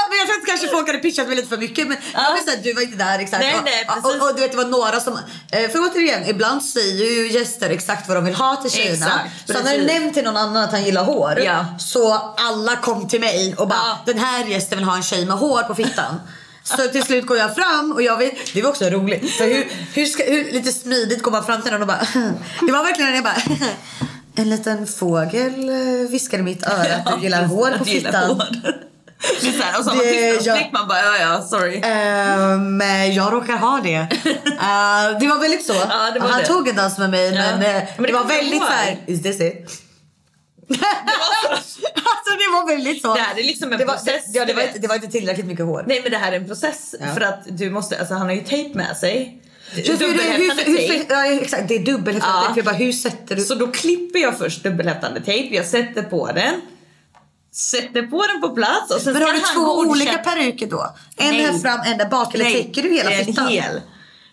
Men 0.09 0.17
jag 0.19 0.27
tror 0.27 0.37
att 0.41 0.45
kanske 0.47 0.67
folk 0.67 0.87
hade 0.87 0.99
pitchat 0.99 1.27
mig 1.27 1.35
lite 1.35 1.47
för 1.47 1.57
mycket 1.57 1.87
men 1.87 1.97
Ja. 2.13 2.35
jag 2.35 2.43
säga, 2.45 2.59
du 2.63 2.73
var 2.73 2.81
inte 2.81 2.97
där 2.97 3.19
exakt. 3.19 3.43
Nej, 3.43 3.55
nej, 3.65 3.85
och, 3.87 3.93
precis. 4.03 4.21
och, 4.21 4.29
och 4.29 4.35
du 4.35 4.41
vet 4.41 4.51
det 4.51 4.57
var 4.57 4.65
några 4.65 4.99
som, 4.99 5.19
eh, 5.51 5.69
för 5.69 5.79
återigen 5.79 6.25
ibland 6.29 6.63
säger 6.63 7.05
ju 7.05 7.31
gäster 7.31 7.69
exakt 7.69 8.07
vad 8.07 8.17
de 8.17 8.25
vill 8.25 8.35
ha 8.35 8.55
till 8.55 8.71
tjejerna. 8.71 9.05
Exakt, 9.05 9.47
så 9.47 9.53
han 9.53 9.67
hade 9.67 9.83
nämnt 9.83 10.13
till 10.13 10.23
någon 10.23 10.37
annan 10.37 10.63
att 10.63 10.71
han 10.71 10.83
gillar 10.83 11.03
hår. 11.03 11.39
Ja. 11.45 11.65
Så 11.79 12.13
alla 12.37 12.75
kom 12.75 13.07
till 13.07 13.19
mig 13.19 13.55
och 13.57 13.67
bara 13.67 13.79
Ja. 13.79 13.97
den 14.05 14.17
här 14.19 14.45
gästen 14.45 14.77
vill 14.77 14.87
ha 14.87 14.95
en 14.95 15.03
tjej 15.03 15.25
med 15.25 15.37
hår 15.37 15.63
på 15.63 15.75
fittan. 15.75 16.21
Så 16.77 16.87
till 16.87 17.03
slut 17.03 17.25
går 17.25 17.37
jag 17.37 17.55
fram 17.55 17.91
och 17.91 18.01
jag 18.01 18.17
vet, 18.17 18.53
det 18.53 18.61
var 18.61 18.69
också 18.69 18.85
roligt. 18.89 19.31
För 19.31 19.43
hur, 19.47 19.67
hur, 19.93 20.05
ska, 20.05 20.23
hur 20.23 20.51
lite 20.51 20.71
smidigt 20.71 21.23
går 21.23 21.31
man 21.31 21.45
fram 21.45 21.61
till 21.61 21.71
någon 21.71 21.81
och 21.81 21.87
bara 21.87 21.99
Det 22.65 22.71
var 22.71 22.83
verkligen 22.83 23.15
jag 23.15 23.23
bara 23.23 23.35
En 24.35 24.49
liten 24.49 24.87
fågel 24.87 25.69
eh, 25.69 26.09
viskade 26.09 26.41
i 26.41 26.43
mitt 26.43 26.65
öra 26.67 26.95
att 27.05 27.15
du 27.17 27.23
gillar 27.23 27.43
hår 27.43 27.77
på 27.77 27.85
fittan. 27.85 28.41
Det 29.41 29.47
är 29.47 29.51
så 29.51 29.63
här, 29.63 29.79
och 29.79 29.83
så 29.85 29.89
har 29.89 29.95
man 29.97 30.05
tystnadsplikt 30.05 30.73
man 30.73 30.87
bara 30.87 30.99
ja 30.99 31.17
ja 31.21 31.41
sorry. 31.41 31.81
Ehm, 31.83 32.81
jag 33.13 33.33
råkar 33.33 33.57
ha 33.57 33.79
det. 33.83 33.95
Eh, 34.61 35.19
det 35.19 35.27
var 35.27 35.39
väldigt 35.39 35.65
så. 35.65 35.73
Ja, 35.73 36.11
var 36.19 36.27
Han 36.29 36.39
det. 36.41 36.47
tog 36.47 36.67
en 36.67 36.75
dans 36.75 36.97
med 36.97 37.09
mig 37.09 37.33
Ja. 37.35 37.41
men, 37.41 37.59
Men 37.59 37.69
det, 37.97 38.07
det 38.07 38.13
var 38.13 38.23
väldigt 38.23 38.61
såhär, 38.63 38.97
is 39.07 39.23
this 39.23 39.41
it? 39.41 39.81
alltså 41.49 42.29
det 42.37 42.51
var 42.53 42.67
väldigt 42.67 43.01
så. 43.01 43.13
Det 43.13 43.19
här 43.21 43.39
är 43.39 43.43
liksom 43.43 43.71
en 43.73 43.79
det 43.79 43.85
var, 43.85 43.93
process, 43.93 44.23
Det, 44.33 44.39
ja, 44.39 44.45
det, 44.45 44.53
var 44.53 44.61
inte, 44.63 44.79
det 44.79 44.87
var 44.87 44.95
inte 44.95 45.07
tillräckligt 45.07 45.45
mycket 45.45 45.65
hår. 45.65 45.83
Nej 45.87 45.99
men 46.03 46.11
det 46.11 46.17
här 46.17 46.31
är 46.31 46.35
en 46.35 46.47
process 46.47 46.95
Ja. 46.99 47.05
för 47.13 47.21
att 47.21 47.39
du 47.47 47.69
måste, 47.69 47.99
alltså 47.99 48.13
han 48.13 48.27
har 48.27 48.33
ju 48.35 48.41
tejp 48.41 48.75
med 48.77 48.97
sig. 48.97 49.41
Det, 49.75 49.81
hur, 49.87 49.97
Dubbelhäftande 49.97 50.63
hur, 50.65 50.77
tejp. 50.77 50.93
hur, 50.97 51.05
ja, 51.09 51.25
exakt, 51.25 51.67
det 51.67 51.75
är 51.75 51.79
dubbelhäftande 51.79 52.39
Ja. 52.47 52.53
tejp. 52.53 52.61
Bara, 52.69 52.75
hur 52.75 52.91
sätter 52.91 53.35
du? 53.35 53.41
Så 53.41 53.55
då 53.55 53.67
klipper 53.71 54.19
jag 54.19 54.37
först 54.37 54.63
dubbelhäftande 54.63 55.21
tejp, 55.21 55.55
jag 55.55 55.65
sätter 55.65 56.01
på 56.03 56.31
den. 56.31 56.61
Sätter 57.53 58.01
på 58.07 58.25
den 58.27 58.41
på 58.41 58.49
plats 58.55 58.91
och 58.95 59.01
sen 59.01 59.13
men 59.13 59.21
har 59.21 59.33
du 59.33 59.39
två 59.39 59.79
olika 59.79 60.17
peruker 60.17 60.67
då? 60.67 60.95
En 61.17 61.29
Nej. 61.31 61.45
här 61.45 61.59
fram, 61.59 61.79
en 61.85 61.97
där 61.97 62.09
bak? 62.09 62.35
Eller 62.35 62.45
Nej, 62.45 62.63
täcker 62.63 62.83
du 62.83 62.89
hela 62.89 63.09
det 63.09 63.15
en 63.15 63.25
fittan? 63.25 63.47
hel. 63.47 63.81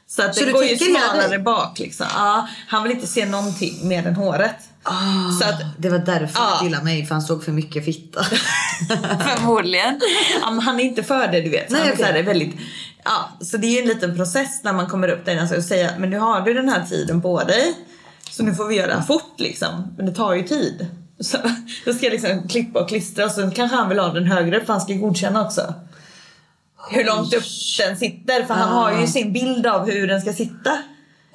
Så 0.09 0.23
att 0.23 0.35
Så 0.37 0.45
det 0.45 0.53
går 0.53 0.65
ju 0.65 0.77
smalare 0.77 1.39
bak 1.39 1.79
liksom. 1.79 2.07
Ja, 2.15 2.49
han 2.69 2.83
vill 2.83 2.93
inte 2.93 3.07
se 3.07 3.27
någonting 3.27 3.89
mer 3.89 4.07
än 4.07 4.15
håret. 4.15 4.57
Så 5.41 5.49
att 5.49 5.63
Det 5.79 5.89
var 5.89 5.99
därför 5.99 6.39
han 6.39 6.65
gillade 6.65 6.85
mig, 6.85 7.07
för 7.07 7.15
han 7.15 7.23
såg 7.23 7.45
för 7.45 7.53
mycket 7.53 7.85
fitta. 7.85 8.25
Förmodligen. 9.21 10.01
Ja, 10.41 10.51
men 10.51 10.61
han 10.61 10.81
är 10.81 10.85
inte 10.85 11.03
för 11.03 11.29
det 11.29 11.41
du 11.41 11.51
vet. 11.51 11.71
Nej, 11.71 11.81
han 11.81 11.91
är 11.91 11.97
så 11.97 12.05
här, 12.05 12.23
väldigt, 12.23 12.57
ja, 13.05 13.31
så 13.41 13.57
det 13.57 13.67
är 13.67 13.83
en 13.83 13.89
liten 13.89 14.17
process 14.17 14.61
när 14.65 14.73
man 14.73 14.87
kommer 14.87 15.09
upp 15.09 15.25
där 15.25 15.57
och 15.57 15.65
säga 15.65 15.91
men 15.99 16.11
nu 16.11 16.19
har 16.19 16.41
du 16.41 16.55
den 16.55 16.69
här 16.69 16.85
tiden 16.85 17.23
på 17.23 17.45
dig. 17.45 17.75
Så 18.31 18.43
nu 18.43 18.55
får 18.55 18.67
vi 18.67 18.75
göra 18.75 19.03
fort 19.03 19.35
liksom. 19.41 19.95
Men 19.97 20.07
det 20.07 20.13
tar 20.13 20.35
ju 20.35 20.43
tid. 20.43 20.87
Så, 21.21 21.39
då 21.85 21.93
ska 21.93 22.07
jag 22.07 22.13
liksom 22.13 22.49
klippa 22.49 22.81
och 22.81 22.89
klistra 22.89 23.25
och 23.25 23.31
sen 23.31 23.51
kanske 23.51 23.77
han 23.77 23.89
vill 23.89 23.99
ha 23.99 24.13
den 24.13 24.25
högre 24.25 24.65
för 24.65 24.73
han 24.73 24.83
ska 24.83 24.93
godkänna 24.93 25.45
också. 25.45 25.75
Hur 26.91 27.05
långt 27.05 27.35
upp 27.35 27.45
den 27.79 27.97
sitter 27.97 28.45
för 28.45 28.55
han 28.55 28.69
har 28.69 29.01
ju 29.01 29.07
sin 29.07 29.33
bild 29.33 29.67
av 29.67 29.91
hur 29.91 30.07
den 30.07 30.21
ska 30.21 30.33
sitta. 30.33 30.79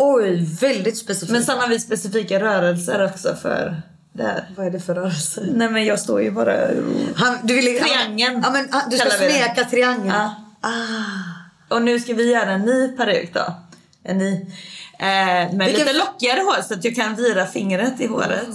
Oj, 0.03 0.47
väldigt 0.61 0.97
specifikt. 0.97 1.31
Men 1.31 1.43
sen 1.43 1.57
har 1.57 1.67
vi 1.67 1.79
specifika 1.79 2.39
rörelser 2.39 3.05
också 3.05 3.35
för 3.35 3.81
det 4.13 4.23
här. 4.23 4.49
Vad 4.57 4.65
är 4.65 4.71
det 4.71 4.79
för 4.79 4.95
rörelse? 4.95 5.41
Nej 5.53 5.69
men 5.69 5.85
jag 5.85 5.99
står 5.99 6.21
ju 6.21 6.31
bara... 6.31 6.53
Han, 7.15 7.37
du 7.43 7.55
vill, 7.55 7.79
Triangeln 7.79 8.41
Ja, 8.43 8.51
men, 8.51 8.67
ah, 8.71 8.81
du 8.89 8.97
ska 8.97 9.09
smeka 9.09 9.63
triangeln. 9.63 10.07
Ja. 10.07 10.35
Ah. 10.61 11.75
Och 11.75 11.81
nu 11.81 11.99
ska 11.99 12.13
vi 12.13 12.31
göra 12.31 12.51
en 12.51 12.61
ny 12.61 12.87
peruk 12.87 13.33
då. 13.33 13.55
En 14.03 14.17
ny. 14.17 14.45
Eh, 15.01 15.07
med 15.07 15.49
Vilken- 15.51 15.85
lite 15.87 15.93
lockigare 15.97 16.39
hår 16.41 16.61
så 16.67 16.73
att 16.73 16.83
jag 16.83 16.95
kan 16.95 17.15
vira 17.15 17.45
fingret 17.47 17.99
i 17.99 18.07
håret. 18.07 18.47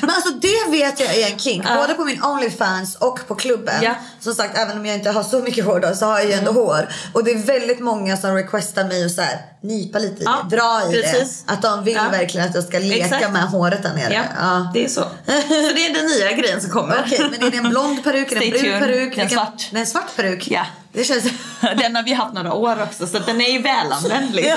Men 0.00 0.10
alltså 0.10 0.30
det 0.40 0.70
vet 0.70 1.00
jag 1.00 1.14
är 1.16 1.32
en 1.32 1.38
kink. 1.38 1.64
Ja. 1.68 1.76
Både 1.76 1.94
på 1.94 2.04
min 2.04 2.22
Onlyfans 2.24 2.96
och 2.96 3.18
på 3.28 3.34
klubben. 3.34 3.74
Ja. 3.82 3.94
Som 4.20 4.34
sagt, 4.34 4.58
även 4.58 4.78
om 4.78 4.86
jag 4.86 4.94
inte 4.94 5.10
har 5.10 5.22
så 5.22 5.38
mycket 5.38 5.64
hår 5.64 5.80
då, 5.80 5.94
så 5.94 6.06
har 6.06 6.18
jag 6.18 6.26
ju 6.26 6.32
ändå 6.32 6.52
hår. 6.52 6.88
Och 7.12 7.24
det 7.24 7.30
är 7.30 7.38
väldigt 7.38 7.80
många 7.80 8.16
som 8.16 8.34
requestar 8.34 8.84
mig 8.84 9.04
att 9.04 9.10
så 9.12 9.20
här, 9.22 9.38
nypa 9.62 9.98
lite 9.98 10.22
i 10.22 10.24
Ja, 10.24 10.46
det, 10.50 10.56
dra 10.56 10.82
i 10.92 11.02
precis. 11.02 11.42
det. 11.46 11.52
Att 11.52 11.62
de 11.62 11.84
vill 11.84 11.94
Ja. 11.94 12.08
verkligen 12.10 12.48
att 12.48 12.54
jag 12.54 12.64
ska 12.64 12.78
leka 12.78 13.04
Exakt. 13.04 13.32
med 13.32 13.42
håret 13.42 13.82
där 13.82 13.94
nere. 13.94 14.12
Ja, 14.14 14.22
Ja. 14.40 14.70
det 14.74 14.84
är 14.84 14.88
så. 14.88 15.00
Så 15.00 15.08
det 15.74 15.86
är 15.86 15.94
den 15.94 16.06
nya 16.06 16.32
grejen 16.32 16.60
som 16.60 16.70
kommer. 16.70 17.02
Okej, 17.06 17.26
men 17.30 17.46
är 17.46 17.50
det 17.50 17.56
en 17.56 17.68
blond 17.70 18.04
peruk? 18.04 18.32
En 18.32 18.38
brun 18.50 18.80
peruk? 18.80 19.18
En 19.18 19.28
svart. 19.30 19.68
Det 19.70 19.76
är 19.76 19.80
en 19.80 19.86
svart 19.86 20.16
peruk? 20.16 20.48
Ja. 20.50 20.66
Det 20.92 21.04
känns... 21.04 21.24
Den 21.78 21.96
har 21.96 22.02
vi 22.02 22.12
haft 22.12 22.34
några 22.34 22.52
år 22.52 22.82
också 22.82 23.06
så 23.06 23.18
den 23.18 23.40
är 23.40 23.50
ju 23.52 23.62
välanvänd 23.62 24.34
liksom. 24.34 24.56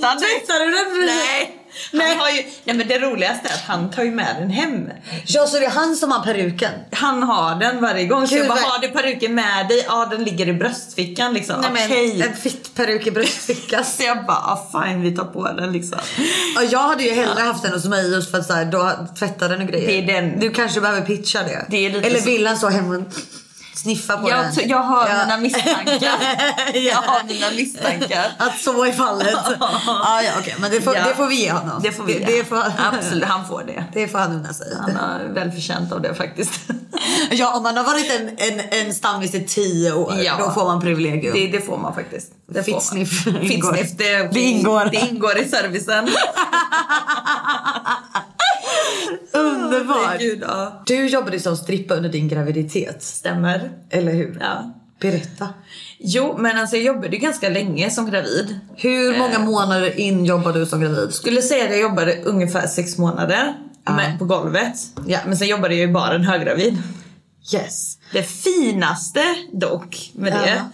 Tvättar 0.00 0.64
du 0.66 0.70
den? 1.00 1.06
Nej. 1.06 1.60
Han 1.92 2.18
har 2.20 2.30
ju, 2.30 2.42
nej 2.64 2.76
men 2.76 2.88
det 2.88 2.98
roligaste 2.98 3.48
är 3.48 3.52
att 3.54 3.60
han 3.66 3.90
tar 3.90 4.02
ju 4.02 4.10
med 4.10 4.36
den 4.38 4.50
hem. 4.50 4.88
Ja, 5.26 5.46
så 5.46 5.58
det 5.58 5.64
är 5.66 5.70
han 5.70 5.96
som 5.96 6.10
har 6.12 6.24
peruken? 6.24 6.70
Han 6.92 7.22
har 7.22 7.60
den 7.60 7.80
varje 7.80 8.06
gång. 8.06 8.26
Så 8.28 8.34
Gud, 8.34 8.44
jag 8.44 8.48
bara, 8.48 8.60
har 8.60 8.78
du 8.78 8.88
peruken 8.88 9.34
med 9.34 9.68
dig? 9.68 9.84
Ja 9.88 10.06
den 10.10 10.24
ligger 10.24 10.48
i 10.48 10.52
bröstfickan 10.52 11.34
liksom. 11.34 11.60
Nej, 11.60 11.70
men 11.72 11.84
Okej. 11.84 12.22
En 12.22 12.36
fittperuk 12.36 13.06
i 13.06 13.10
bröstfickan. 13.10 13.84
Så 13.96 14.02
jag 14.02 14.26
bara, 14.26 14.36
ah, 14.36 14.68
fine 14.84 15.02
vi 15.02 15.16
tar 15.16 15.24
på 15.24 15.52
den 15.52 15.72
liksom. 15.72 15.98
Ja, 16.56 16.62
jag 16.62 16.78
hade 16.82 17.02
ju 17.02 17.10
hellre 17.10 17.40
haft 17.42 17.62
den 17.62 17.72
hos 17.72 17.84
mig 17.84 18.10
just 18.12 18.30
för 18.30 18.38
att 18.38 18.46
så 18.46 18.52
här, 18.52 18.64
då 18.64 18.92
tvättar 19.18 19.48
den 19.48 19.60
och 19.62 19.68
grejer. 19.68 20.02
Det 20.02 20.12
är 20.12 20.20
den- 20.22 20.40
Du 20.40 20.50
kanske 20.50 20.80
behöver 20.80 21.00
pitcha 21.00 21.42
det. 21.42 21.66
Det 21.68 21.76
är 21.86 21.90
lite 21.90 22.06
Eller 22.06 22.18
så- 22.18 22.24
vill 22.26 22.46
han 22.46 22.56
så 22.58 22.68
hem 22.68 22.90
och 22.90 23.02
sniffa 23.74 24.16
på 24.16 24.28
Jag, 24.30 24.38
den? 24.56 24.68
jag 24.68 24.78
har 24.78 25.08
Ja. 25.08 25.14
mina 25.24 25.36
misstankar. 25.36 26.18
Jag 26.74 26.94
har 26.96 27.24
mina 27.24 27.50
misstankar. 27.56 28.26
Att 28.38 28.58
så 28.60 28.84
är 28.84 28.92
fallet. 28.92 29.34
ja, 29.60 30.22
ja, 30.22 30.32
okej. 30.40 30.54
Men 30.60 30.70
det 30.70 30.80
får, 30.80 30.96
Ja. 30.96 31.04
det 31.08 31.14
får 31.14 31.26
vi 31.26 31.34
ge 31.42 31.52
honom. 31.52 31.80
Det 31.82 31.92
får 31.92 32.04
vi 32.04 32.18
det, 32.18 32.24
det, 32.24 32.44
får, 32.44 32.62
Absolut, 32.92 33.24
han 33.24 33.46
får 33.46 33.62
det. 33.66 33.84
det 33.92 34.08
får 34.08 34.18
han 34.18 34.32
unna 34.32 34.52
sig. 34.52 34.66
Han 34.80 34.96
har 34.96 35.18
väl 35.34 35.50
förtjänt 35.50 35.92
av 35.92 36.00
det 36.02 36.14
faktiskt. 36.14 36.52
Ja, 37.30 37.56
om 37.56 37.62
man 37.62 37.76
har 37.76 37.84
varit 37.84 38.10
en, 38.20 38.28
en, 38.38 38.60
en 38.86 38.94
stammis 38.94 39.34
i 39.34 39.44
tio 39.46 39.92
år, 39.92 40.14
Ja. 40.22 40.32
då 40.38 40.50
får 40.50 40.64
man 40.64 40.80
privilegium. 40.80 41.34
Det, 41.34 41.46
det 41.46 41.60
får 41.60 41.78
man 41.78 41.94
faktiskt. 41.94 42.28
Fittsniff 42.64 43.26
ingår. 43.26 43.72
Fittsniff, 43.72 43.96
det, 43.98 44.28
Det 44.32 44.40
ingår. 44.40 44.84
Det 44.92 44.96
ingår 44.96 45.38
i 45.38 45.48
servicen. 45.48 46.08
Underbart! 49.32 50.18
Gud, 50.18 50.42
ja. 50.42 50.82
Du 50.86 51.06
jobbade 51.06 51.40
som 51.40 51.56
strippa 51.56 51.94
under 51.94 52.08
din 52.08 52.28
graviditet, 52.28 53.02
Stämmer. 53.02 53.70
eller 53.90 54.12
hur? 54.12 54.38
Ja. 54.40 54.74
Berätta. 55.00 55.48
Jo, 55.98 56.36
men 56.38 56.58
alltså 56.58 56.76
jag 56.76 56.84
jobbade 56.84 57.16
ganska 57.16 57.48
länge 57.48 57.90
som 57.90 58.10
gravid. 58.10 58.58
Hur 58.76 59.18
många 59.18 59.38
månader 59.38 60.00
in 60.00 60.24
jobbade 60.24 60.58
du 60.58 60.66
som 60.66 60.80
gravid? 60.80 61.14
Skulle 61.14 61.42
säga 61.42 61.64
att 61.64 61.70
jag 61.70 61.80
jobbade 61.80 62.22
ungefär 62.24 62.66
sex 62.66 62.98
månader 62.98 63.54
med, 63.84 64.18
på 64.18 64.24
golvet. 64.24 64.76
Ja. 65.06 65.18
Men 65.26 65.36
sen 65.36 65.48
jobbade 65.48 65.74
jag 65.74 65.86
ju 65.86 65.92
bara 65.92 66.14
en 66.14 66.24
höggravid. 66.24 66.82
Yes. 67.54 67.98
Det 68.12 68.22
finaste 68.22 69.22
dock 69.52 70.10
med 70.14 70.32
det. 70.32 70.64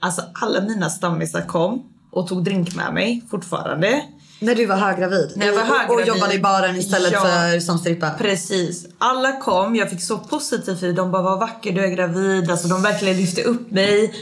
Alltså 0.00 0.22
alla 0.34 0.60
mina 0.60 0.90
stammisar 0.90 1.42
kom 1.42 1.92
och 2.10 2.28
tog 2.28 2.44
drink 2.44 2.74
med 2.74 2.94
mig 2.94 3.22
fortfarande. 3.30 4.02
När 4.42 4.54
du 4.54 4.66
var 4.66 4.76
höggravid? 4.76 5.32
När 5.36 5.46
jag 5.46 5.52
var 5.52 5.62
Och- 5.62 5.68
Och, 5.68 5.74
höggravid. 5.76 6.06
jobbade 6.06 6.34
i 6.34 6.38
baren 6.38 6.76
istället 6.76 7.12
Ja. 7.12 7.20
för 7.20 7.60
som 7.60 7.78
strippa? 7.78 8.10
Precis. 8.10 8.86
Alla 8.98 9.32
kom, 9.40 9.76
jag 9.76 9.90
fick 9.90 10.02
så 10.02 10.18
positiv 10.18 10.76
feed. 10.76 10.94
De 10.94 11.10
bara 11.10 11.22
vad 11.22 11.38
vacker 11.40 11.72
du 11.72 11.84
är 11.84 11.88
gravid. 11.88 12.50
Alltså 12.50 12.68
de 12.68 12.82
verkligen 12.82 13.16
lyfte 13.16 13.42
upp 13.42 13.70
mig. 13.70 14.14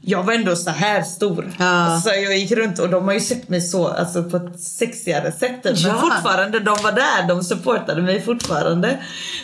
Jag 0.00 0.22
var 0.22 0.32
ändå 0.32 0.56
så 0.56 0.70
här 0.70 1.02
stor. 1.02 1.52
Ja. 1.58 2.00
Så 2.04 2.08
jag 2.08 2.38
gick 2.38 2.50
runt 2.52 2.78
och 2.78 2.88
de 2.88 3.04
har 3.04 3.12
ju 3.14 3.20
sett 3.20 3.48
mig 3.48 3.60
så 3.60 3.88
alltså 3.88 4.22
på 4.22 4.36
ett 4.36 4.60
sexigare 4.60 5.32
sätt. 5.32 5.62
Typ. 5.62 5.78
Ja. 5.78 5.88
Men 5.92 6.00
fortfarande, 6.00 6.58
de 6.60 6.76
var 6.82 6.92
där. 6.92 7.28
De 7.28 7.44
supportade 7.44 8.02
mig 8.02 8.22
fortfarande. 8.22 8.98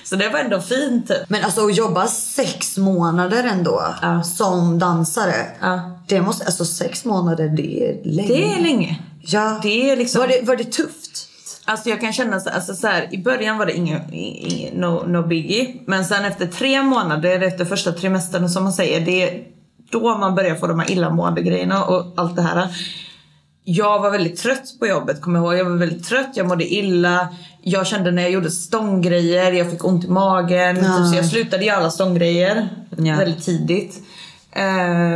Så 0.05 0.17
det 0.17 0.29
var 0.29 0.39
ändå 0.39 0.61
fint 0.61 1.09
typ. 1.09 1.29
Men 1.29 1.45
alltså 1.45 1.67
att 1.67 1.77
jobba 1.77 2.07
sex 2.07 2.77
månader 2.77 3.45
ändå 3.45 3.95
Ja. 4.03 4.23
som 4.23 4.79
dansare. 4.79 5.47
Det 6.09 6.21
måste, 6.23 6.45
alltså 6.45 6.65
sex 6.65 7.05
månader 7.05 7.49
det 7.49 7.89
är 7.89 8.05
länge. 8.05 8.29
Det 8.29 8.53
är 8.59 8.63
länge. 8.63 8.99
Ja. 9.27 9.61
Det 9.63 9.91
är 9.91 9.97
liksom... 9.97 10.21
Var, 10.21 10.29
det, 10.29 10.41
var 10.43 10.57
det 10.57 10.65
tufft? 10.65 11.29
Alltså 11.65 11.89
jag 11.89 12.01
kan 12.01 12.13
känna 12.13 12.41
så, 12.41 12.51
alltså 12.51 12.75
så 12.75 12.87
här, 12.87 13.15
i 13.15 13.19
början 13.19 13.59
var 13.59 13.67
det 13.67 13.73
ingen, 13.77 14.01
ingen 14.13 14.75
no, 14.75 15.05
no 15.07 15.27
biggie. 15.27 15.75
Men 15.87 16.05
sen 16.05 16.25
efter 16.25 16.47
tre 16.47 16.83
månader, 16.83 17.41
efter 17.41 17.65
första 17.65 17.93
trimestern 17.93 18.49
som 18.49 18.63
man 18.65 18.73
säger, 18.73 19.01
det 19.01 19.23
är 19.23 19.45
då 19.91 20.19
man 20.19 20.35
börjar 20.35 20.55
få 20.55 20.67
de 20.67 20.79
här 20.79 20.91
illamående 20.91 21.43
grejerna 21.43 21.85
och 21.85 22.13
allt 22.17 22.37
det 22.37 22.43
här. 22.43 22.69
Jag 23.65 24.03
var 24.03 24.11
väldigt 24.11 24.39
trött 24.39 24.79
på 24.81 24.87
jobbet, 24.87 25.21
kommer 25.21 25.39
jag 25.39 25.47
ihåg. 25.47 25.59
Jag 25.61 25.71
var 25.71 25.77
väldigt 25.77 26.05
trött, 26.09 26.31
jag 26.35 26.47
mådde 26.47 26.75
illa. 26.75 27.29
Jag 27.63 27.87
kände 27.87 28.11
när 28.11 28.23
jag 28.23 28.31
gjorde 28.31 28.51
stånggrejer, 28.51 29.53
jag 29.53 29.71
fick 29.71 29.85
ont 29.85 30.05
i 30.05 30.09
magen. 30.09 30.77
Typ, 30.77 30.85
så 31.11 31.17
jag 31.17 31.27
slutade 31.27 31.65
göra 31.65 31.77
alla 31.77 31.91
stånggrejer 31.91 32.69
Ja. 32.97 33.17
väldigt 33.17 33.45
tidigt. 33.45 33.95
Eh, 34.53 34.65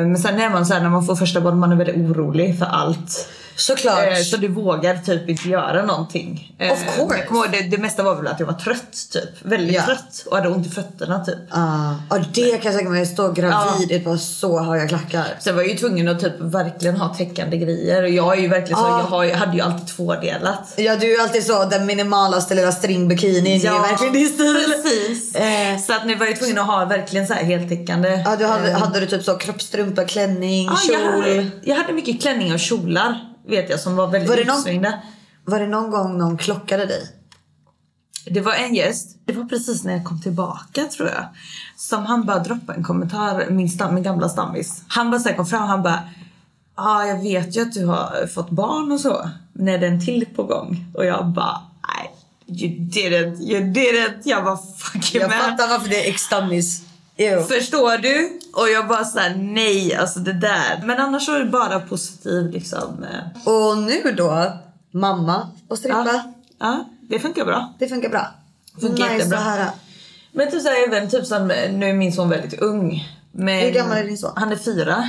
men 0.07 0.19
sen 0.19 0.41
är 0.41 0.51
man 0.51 0.67
så 0.67 0.75
här, 0.75 0.81
när 0.81 0.91
man 0.91 1.07
får 1.07 1.17
första 1.17 1.41
barn, 1.41 1.59
man 1.59 1.73
är 1.73 1.77
väldigt 1.77 1.97
orolig 1.97 2.59
för 2.59 2.67
allt. 2.67 3.29
Såklart. 3.59 4.07
Eh, 4.09 4.15
Så 4.17 4.37
du 4.37 4.49
vågar 4.49 4.97
typ 4.97 5.29
inte 5.29 5.49
göra 5.49 5.85
någonting. 5.87 6.55
Eh, 6.59 6.73
Of 6.73 6.79
course. 6.97 7.19
Jag 7.29 7.37
ihåg, 7.37 7.47
det, 7.53 7.63
det 7.77 7.79
mesta 7.79 8.03
var 8.03 8.15
väl 8.17 8.27
att 8.27 8.41
jag 8.41 8.47
var 8.47 8.55
trött 8.55 8.93
typ. 9.13 9.29
Väldigt 9.43 9.75
Ja. 9.77 9.83
trött 9.87 10.25
och 10.31 10.37
hade 10.37 10.49
ont 10.49 10.67
i 10.67 10.71
fötterna 10.71 11.25
typ. 11.25 11.39
Ja, 11.51 11.95
och 12.11 12.19
det 12.35 12.51
kan 12.63 12.73
jag 12.73 12.75
tänka 12.79 12.91
mig. 12.91 13.07
Stå 13.07 13.33
gravid 13.33 13.91
i 13.91 13.95
ett 13.95 14.05
par 14.05 14.17
så 14.17 14.59
höga 14.63 14.89
klackar. 14.89 15.25
Sen 15.41 15.55
var 15.57 15.63
jag 15.63 15.71
ju 15.71 15.77
tvungen 15.79 16.09
att 16.09 16.21
typ 16.21 16.33
verkligen 16.41 16.97
ha 16.97 17.15
täckande 17.15 17.57
grejer. 17.57 18.03
Och 18.03 18.09
jag 18.09 18.39
är 18.39 18.43
ju 18.43 18.49
verkligen 18.49 18.79
så, 18.79 18.85
Ja. 18.85 18.99
jag, 18.99 19.07
har, 19.07 19.25
ju- 19.25 19.33
hade 19.35 19.57
ju 19.57 19.61
alltid 19.63 19.87
tvådelat. 19.89 20.73
Ja, 20.77 20.97
du 20.97 21.15
är 21.15 21.23
alltid 21.23 21.47
så 21.47 21.65
den 21.65 21.87
minimalaste 21.87 22.55
lilla 22.55 22.73
stringbikinin. 22.73 23.61
det 23.61 23.67
är 23.69 23.73
verkligen 23.91 24.13
din 24.13 24.29
stil. 24.29 24.57
precis. 24.67 25.35
Eh. 25.35 25.79
Så 25.87 25.93
att 25.93 26.07
nu 26.07 26.15
var 26.15 26.27
jag 26.27 26.37
tvungen 26.39 26.59
att 26.59 26.67
ha 26.67 26.85
verkligen 26.85 27.27
så 27.27 27.35
här 27.35 27.45
heltäckande. 27.45 28.23
Ja, 28.25 28.37
du 28.37 28.45
hade, 28.47 28.69
Eh, 28.71 28.79
hade 28.79 29.01
du 29.01 29.07
typ 29.07 29.23
så 29.25 29.35
kroppstrumpa, 29.35 30.05
klänning, 30.05 30.67
ja, 30.67 30.79
jag, 30.93 31.01
kjol? 31.01 31.23
hade, 31.23 31.47
jag 31.63 31.77
hade 31.77 31.93
mycket 31.93 32.23
klänningar 32.23 32.55
och 32.55 32.61
kjolar 32.61 33.25
vet 33.49 33.71
jag 33.71 33.81
som 33.81 33.97
var 33.97 34.07
väldigt 34.07 34.31
Var 34.31 34.37
det 34.37 34.45
någon-. 34.81 34.93
Var 35.45 35.61
det 35.61 35.67
någon 35.67 35.91
gång 35.91 36.19
någon 36.19 36.39
klockade 36.39 36.87
dig? 36.87 37.03
Det 38.31 38.41
var 38.41 38.53
en 38.53 38.75
gäst, 38.75 39.17
det 39.25 39.33
var 39.33 39.45
precis 39.45 39.85
när 39.85 39.93
jag 39.93 40.05
kom 40.05 40.21
tillbaka 40.21 40.85
tror 40.85 41.09
jag. 41.09 41.25
Som 41.77 42.07
han 42.07 42.27
bara 42.27 42.39
droppade 42.39 42.79
en 42.79 42.85
kommentar, 42.85 43.47
min, 43.51 43.69
stam, 43.69 43.95
min 43.95 44.03
gamla 44.03 44.29
stammis. 44.29 44.83
Han 44.89 45.11
bara 45.11 45.21
så 45.21 45.29
här 45.29 45.37
kom 45.37 45.47
fram 45.47 45.69
han 45.69 45.83
bara 45.83 46.01
Ja, 46.77 46.85
ah, 46.85 47.05
jag 47.05 47.23
vet 47.23 47.57
ju 47.57 47.63
att 47.63 47.73
du 47.73 47.87
har 47.87 48.27
fått 48.27 48.51
barn 48.51 48.93
och 48.93 49.01
så. 49.01 49.31
Men 49.53 49.69
är 49.69 49.79
det 49.79 49.87
en 49.87 50.05
till 50.05 50.27
på 50.37 50.43
gång? 50.43 50.87
Och 50.95 51.05
jag 51.05 51.27
bara, 51.27 51.61
nej. 51.89 52.11
You 52.49 52.79
didn't, 52.79 53.41
you 53.41 53.61
didn't. 53.61 54.21
Jag 54.25 54.45
bara, 54.45 54.57
fuck 54.57 55.15
you 55.15 55.23
Jag 55.23 55.31
man. 55.31 55.39
fattar 55.39 55.69
varför 55.69 55.89
det 55.89 56.07
är 56.07 56.11
ex-stammis. 56.11 56.83
Jo. 57.21 57.43
Förstår 57.43 57.99
du? 57.99 58.41
Och 58.53 58.69
jag 58.69 58.89
bara 58.89 59.05
såhär, 59.05 59.35
nej 59.37 59.95
alltså 59.95 60.19
det 60.21 60.33
där. 60.33 60.83
Men 60.85 60.99
annars 60.99 61.27
så 61.27 61.35
är 61.35 61.39
det 61.39 61.51
bara 61.51 61.81
positiv 61.81 62.51
liksom. 62.51 63.05
eh, 63.05 63.49
Och 63.53 63.79
nu 63.79 64.03
då, 64.17 64.53
mamma 64.91 65.49
och 65.69 65.79
strippa. 65.79 66.05
Ja, 66.07 66.23
ja 66.59 66.85
det 67.09 67.19
funkar 67.19 67.45
bra. 67.45 67.75
Det 67.79 67.89
funkar 67.89 68.09
bra. 68.09 68.27
Funkar 68.81 69.05
nice 69.05 69.15
jättebra. 69.15 69.39
höra. 69.39 69.67
Men 70.33 70.51
typ 70.51 70.63
såhär 70.63 70.89
även 70.89 71.11
typ 71.11 71.27
som, 71.27 71.47
nu 71.73 71.89
är 71.89 71.93
min 71.93 72.13
son 72.13 72.29
väldigt 72.29 72.61
ung. 72.61 73.09
Men 73.33 73.59
Hur 73.61 73.71
gammal 73.71 73.99
är 73.99 74.05
din 74.05 74.19
son? 74.19 74.33
Han 74.37 74.53
är 74.53 74.57
fyra. 74.57 75.09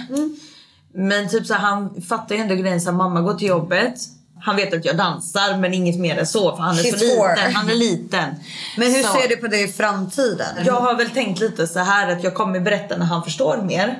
Men 0.93 1.29
typ 1.29 1.45
så 1.47 1.53
här, 1.53 1.61
han 1.61 2.01
fattar 2.01 2.35
ju 2.35 2.41
ändå 2.41 2.55
grejen 2.55 2.81
så 2.81 2.89
här, 2.89 2.97
mamma 2.97 3.21
går 3.21 3.33
till 3.33 3.47
jobbet. 3.47 3.93
Han 4.41 4.55
vet 4.55 4.73
att 4.73 4.85
jag 4.85 4.97
dansar 4.97 5.57
men 5.57 5.73
inget 5.73 5.99
mer 5.99 6.17
än 6.17 6.27
så 6.27 6.55
för 6.55 6.63
han 6.63 6.77
är 6.77 6.83
He's 6.83 6.91
så 6.91 7.05
liten. 7.05 7.17
four. 7.17 7.53
Han 7.53 7.69
är 7.69 7.75
liten. 7.75 8.35
Men 8.77 8.91
hur 8.91 9.03
så. 9.03 9.13
ser 9.13 9.29
du 9.29 9.37
på 9.37 9.47
det 9.47 9.61
i 9.61 9.67
framtiden? 9.67 10.47
Jag 10.65 10.73
har 10.73 10.95
väl 10.95 11.09
tänkt 11.09 11.39
lite 11.39 11.67
så 11.67 11.79
här 11.79 12.11
att 12.11 12.23
jag 12.23 12.33
kommer 12.33 12.59
berätta 12.59 12.97
när 12.97 13.05
han 13.05 13.23
förstår 13.23 13.57
mer. 13.57 13.99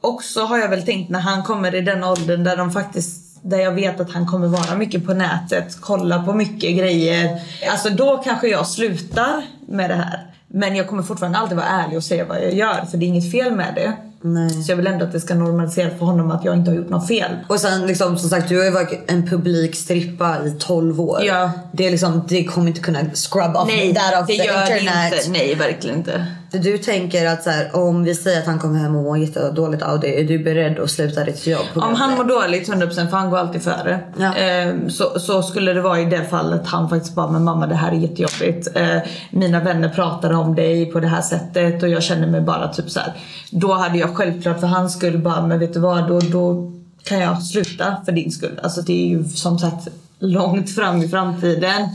Och 0.00 0.22
så 0.22 0.46
har 0.46 0.58
jag 0.58 0.68
väl 0.68 0.82
tänkt 0.82 1.10
när 1.10 1.20
han 1.20 1.42
kommer 1.42 1.74
i 1.74 1.80
den 1.80 2.04
åldern 2.04 2.44
där 2.44 2.56
de 2.56 2.72
faktiskt 2.72 3.26
där 3.42 3.58
jag 3.58 3.72
vet 3.72 4.00
att 4.00 4.12
han 4.12 4.26
kommer 4.26 4.48
vara 4.48 4.76
mycket 4.76 5.06
på 5.06 5.14
nätet, 5.14 5.80
kolla 5.80 6.22
på 6.22 6.32
mycket 6.32 6.76
grejer. 6.76 7.40
Alltså 7.70 7.90
då 7.90 8.18
kanske 8.24 8.48
jag 8.48 8.66
slutar 8.66 9.42
med 9.68 9.90
det 9.90 9.94
här. 9.94 10.30
Men 10.48 10.76
jag 10.76 10.88
kommer 10.88 11.02
fortfarande 11.02 11.38
alltid 11.38 11.56
vara 11.56 11.66
ärlig 11.66 11.96
och 11.96 12.04
säga 12.04 12.24
vad 12.24 12.42
jag 12.42 12.54
gör 12.54 12.84
för 12.90 12.98
det 12.98 13.04
är 13.04 13.08
inget 13.08 13.32
fel 13.32 13.52
med 13.52 13.74
det. 13.74 13.96
Nej. 14.20 14.50
Så 14.50 14.72
jag 14.72 14.76
vill 14.76 14.86
ändå 14.86 15.04
att 15.04 15.12
det 15.12 15.20
ska 15.20 15.34
normaliseras 15.34 15.98
för 15.98 16.06
honom 16.06 16.30
att 16.30 16.44
jag 16.44 16.54
inte 16.56 16.70
har 16.70 16.76
gjort 16.76 16.88
något 16.88 17.08
fel. 17.08 17.30
Och 17.48 17.60
sen 17.60 17.86
liksom 17.86 18.18
som 18.18 18.30
sagt 18.30 18.48
du 18.48 18.58
har 18.58 18.64
ju 18.64 18.70
varit 18.70 19.10
en 19.10 19.28
publik 19.28 19.76
strippa 19.76 20.36
i 20.44 20.50
12 20.58 21.00
år. 21.00 21.20
Ja. 21.24 21.50
Det 21.72 21.86
är 21.86 21.90
liksom, 21.90 22.24
det 22.28 22.44
kommer 22.44 22.68
inte 22.68 22.80
kunna 22.80 22.98
scrub 23.14 23.56
off 23.56 23.68
Nej, 23.68 23.90
off 24.20 24.26
det 24.26 24.34
gör 24.34 24.62
internet. 24.62 25.10
det 25.10 25.16
inte. 25.16 25.30
Nej, 25.30 25.54
verkligen 25.54 25.96
inte. 25.96 26.26
Du 26.50 26.78
tänker 26.78 27.26
att 27.26 27.42
så 27.42 27.50
här, 27.50 27.76
om 27.76 28.04
vi 28.04 28.14
säger 28.14 28.38
att 28.38 28.46
han 28.46 28.58
kommer 28.58 28.78
hem 28.78 28.96
och 28.96 29.02
mår 29.02 29.18
jättedåligt 29.18 29.82
av 29.82 30.00
det, 30.00 30.20
är 30.20 30.24
du 30.24 30.38
beredd 30.38 30.78
att 30.78 30.90
sluta 30.90 31.24
ditt 31.24 31.46
jobb? 31.46 31.66
Om 31.74 31.94
han 31.94 32.16
mår 32.16 32.24
dåligt 32.24 32.68
100% 32.68 33.10
för 33.10 33.16
han 33.16 33.30
går 33.30 33.38
alltid 33.38 33.62
före. 33.62 34.00
Ja. 34.18 34.34
Ehm, 34.34 34.90
så, 34.90 35.20
så 35.20 35.42
skulle 35.42 35.72
det 35.72 35.80
vara 35.80 36.00
i 36.00 36.04
det 36.04 36.24
fallet 36.24 36.66
han 36.66 36.88
faktiskt 36.88 37.14
bara 37.14 37.30
men 37.30 37.44
mamma 37.44 37.66
det 37.66 37.74
här 37.74 37.92
är 37.92 37.96
jättejobbigt. 37.96 38.68
Ehm, 38.74 39.00
mina 39.30 39.60
vänner 39.60 39.88
pratar 39.88 40.32
om 40.32 40.54
dig 40.54 40.86
på 40.86 41.00
det 41.00 41.08
här 41.08 41.22
sättet 41.22 41.82
och 41.82 41.88
jag 41.88 42.02
känner 42.02 42.26
mig 42.26 42.40
bara 42.40 42.68
typ 42.68 42.90
så 42.90 43.00
här. 43.00 43.12
Då 43.50 43.72
hade 43.72 43.98
jag 43.98 44.16
självklart 44.16 44.60
för 44.60 44.66
hans 44.66 44.92
skull 44.92 45.18
bara 45.18 45.46
men 45.46 45.58
vet 45.58 45.74
du 45.74 45.80
vad 45.80 46.08
då, 46.08 46.20
då 46.20 46.72
kan 47.04 47.18
jag 47.18 47.42
sluta 47.42 47.96
för 48.04 48.12
din 48.12 48.30
skull. 48.30 48.60
Alltså 48.62 48.82
det 48.82 48.92
är 48.92 49.08
ju 49.08 49.24
som 49.24 49.58
sagt 49.58 49.88
långt 50.18 50.74
fram 50.74 51.02
i 51.02 51.08
framtiden. 51.08 51.88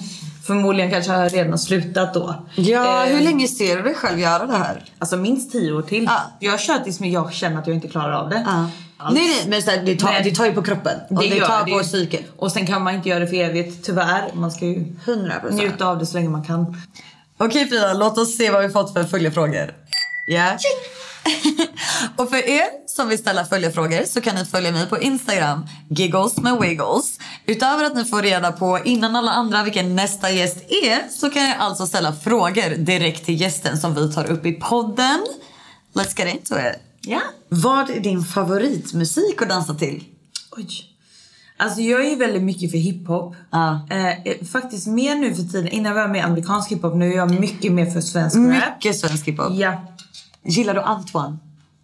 Förmodligen 0.52 0.92
kanske 0.92 1.12
jag 1.14 1.34
redan 1.34 1.52
har 1.52 1.58
slutat 1.58 2.14
då. 2.14 2.36
Ja, 2.56 3.04
Ehm, 3.06 3.16
hur 3.16 3.24
länge 3.24 3.48
ser 3.48 3.78
du 3.78 3.84
dig 3.84 3.96
själv 3.96 4.20
göra 4.20 4.46
det 4.46 4.58
här? 4.58 4.84
Alltså 5.00 5.18
minst 5.18 5.52
tio 5.52 5.72
år 5.72 5.82
till. 5.82 6.04
Ja. 6.04 6.22
Jag 6.40 6.60
kör 6.60 6.80
tills 6.80 7.02
jag 7.02 7.34
känner 7.34 7.60
att 7.62 7.68
jag 7.68 7.76
inte 7.76 7.88
klarar 7.88 8.12
av 8.12 8.30
det. 8.30 8.46
Alls. 8.98 9.16
Nej 9.16 9.28
nej 9.28 9.46
men 9.48 9.62
så 9.62 9.72
här, 9.72 9.82
det, 9.86 9.96
tar, 9.96 10.20
det 10.24 10.36
tar 10.36 10.46
ju 10.46 10.52
på 10.52 10.62
kroppen. 10.62 11.00
och 11.10 11.20
det, 11.20 11.26
gör 11.26 11.46
tar 11.48 11.66
det 11.66 11.72
på 11.72 11.80
psyket. 11.80 12.26
Och 12.38 12.52
sen 12.52 12.68
kan 12.68 12.82
man 12.82 12.96
inte 12.96 13.10
göra 13.10 13.20
det 13.20 13.28
för 13.28 13.36
evigt, 13.36 13.86
tyvärr. 13.86 14.32
Man 14.34 14.52
ska 14.52 14.66
ju 14.66 14.86
100%. 15.06 15.52
njuta 15.52 15.86
av 15.88 16.00
det 16.00 16.06
så 16.06 16.18
länge 16.18 16.30
man 16.30 16.44
kan. 16.44 16.82
Okej 17.38 17.68
Frida, 17.68 17.94
låt 17.94 18.18
oss 18.18 18.38
se 18.38 18.50
vad 18.52 18.62
vi 18.62 18.70
fått 18.70 18.94
för 18.94 19.04
följdfrågor. 19.04 19.74
Ja. 20.28 20.58
och 22.16 22.30
för 22.30 22.50
er 22.50 22.88
som 22.88 23.10
vill 23.10 23.18
ställa 23.18 23.46
följdfrågor 23.46 24.06
så 24.06 24.22
kan 24.22 24.36
ni 24.36 24.46
följa 24.46 24.72
mig 24.72 24.90
på 24.90 25.00
Instagram, 25.00 25.66
giggles 25.90 26.38
med 26.38 26.58
wiggles. 26.62 27.20
Utöver 27.46 27.84
att 27.84 27.96
ni 27.96 28.06
får 28.06 28.22
reda 28.22 28.52
på 28.52 28.80
innan 28.86 29.16
alla 29.16 29.32
andra 29.32 29.64
vilken 29.64 29.96
nästa 29.96 30.32
gäst 30.32 30.58
är 30.70 31.10
så 31.10 31.30
kan 31.30 31.44
jag 31.44 31.58
alltså 31.58 31.88
ställa 31.88 32.14
frågor 32.14 32.76
direkt 32.78 33.26
till 33.26 33.42
gästen 33.42 33.78
som 33.78 33.96
vi 33.96 34.14
tar 34.14 34.32
upp 34.32 34.46
i 34.46 34.52
podden. 34.52 35.26
Let's 35.94 36.20
get 36.20 36.36
into 36.36 36.56
it. 36.56 36.80
Ja. 37.02 37.22
Vad 37.50 37.90
är 37.90 38.00
din 38.00 38.24
favoritmusik 38.24 39.42
att 39.42 39.50
dansa 39.50 39.74
till? 39.74 40.04
Oj. 40.58 40.68
Alltså 41.58 41.82
jag 41.82 42.06
är 42.06 42.16
väldigt 42.16 42.44
mycket 42.44 42.72
för 42.72 42.78
hiphop. 42.78 43.36
Ja. 43.52 43.88
Eh, 43.90 44.46
faktiskt 44.46 44.88
mer 44.88 45.16
nu 45.16 45.36
för 45.36 45.44
tiden. 45.44 45.68
Innan 45.68 45.94
var 45.94 46.02
jag 46.02 46.12
med 46.12 46.26
amerikansk 46.26 46.72
hiphop, 46.72 46.96
nu 46.96 47.12
är 47.14 47.18
jag 47.18 47.40
mycket 47.40 47.72
mer 47.72 47.86
för 47.86 48.02
svensk 48.02 48.38
rap. 48.38 48.46
Mycket 48.46 49.00
svensk 49.00 49.28
hiphop. 49.28 49.52
Ja. 49.52 49.91
Gillar 50.44 50.74
du 50.74 50.82
Antoine? 50.82 51.40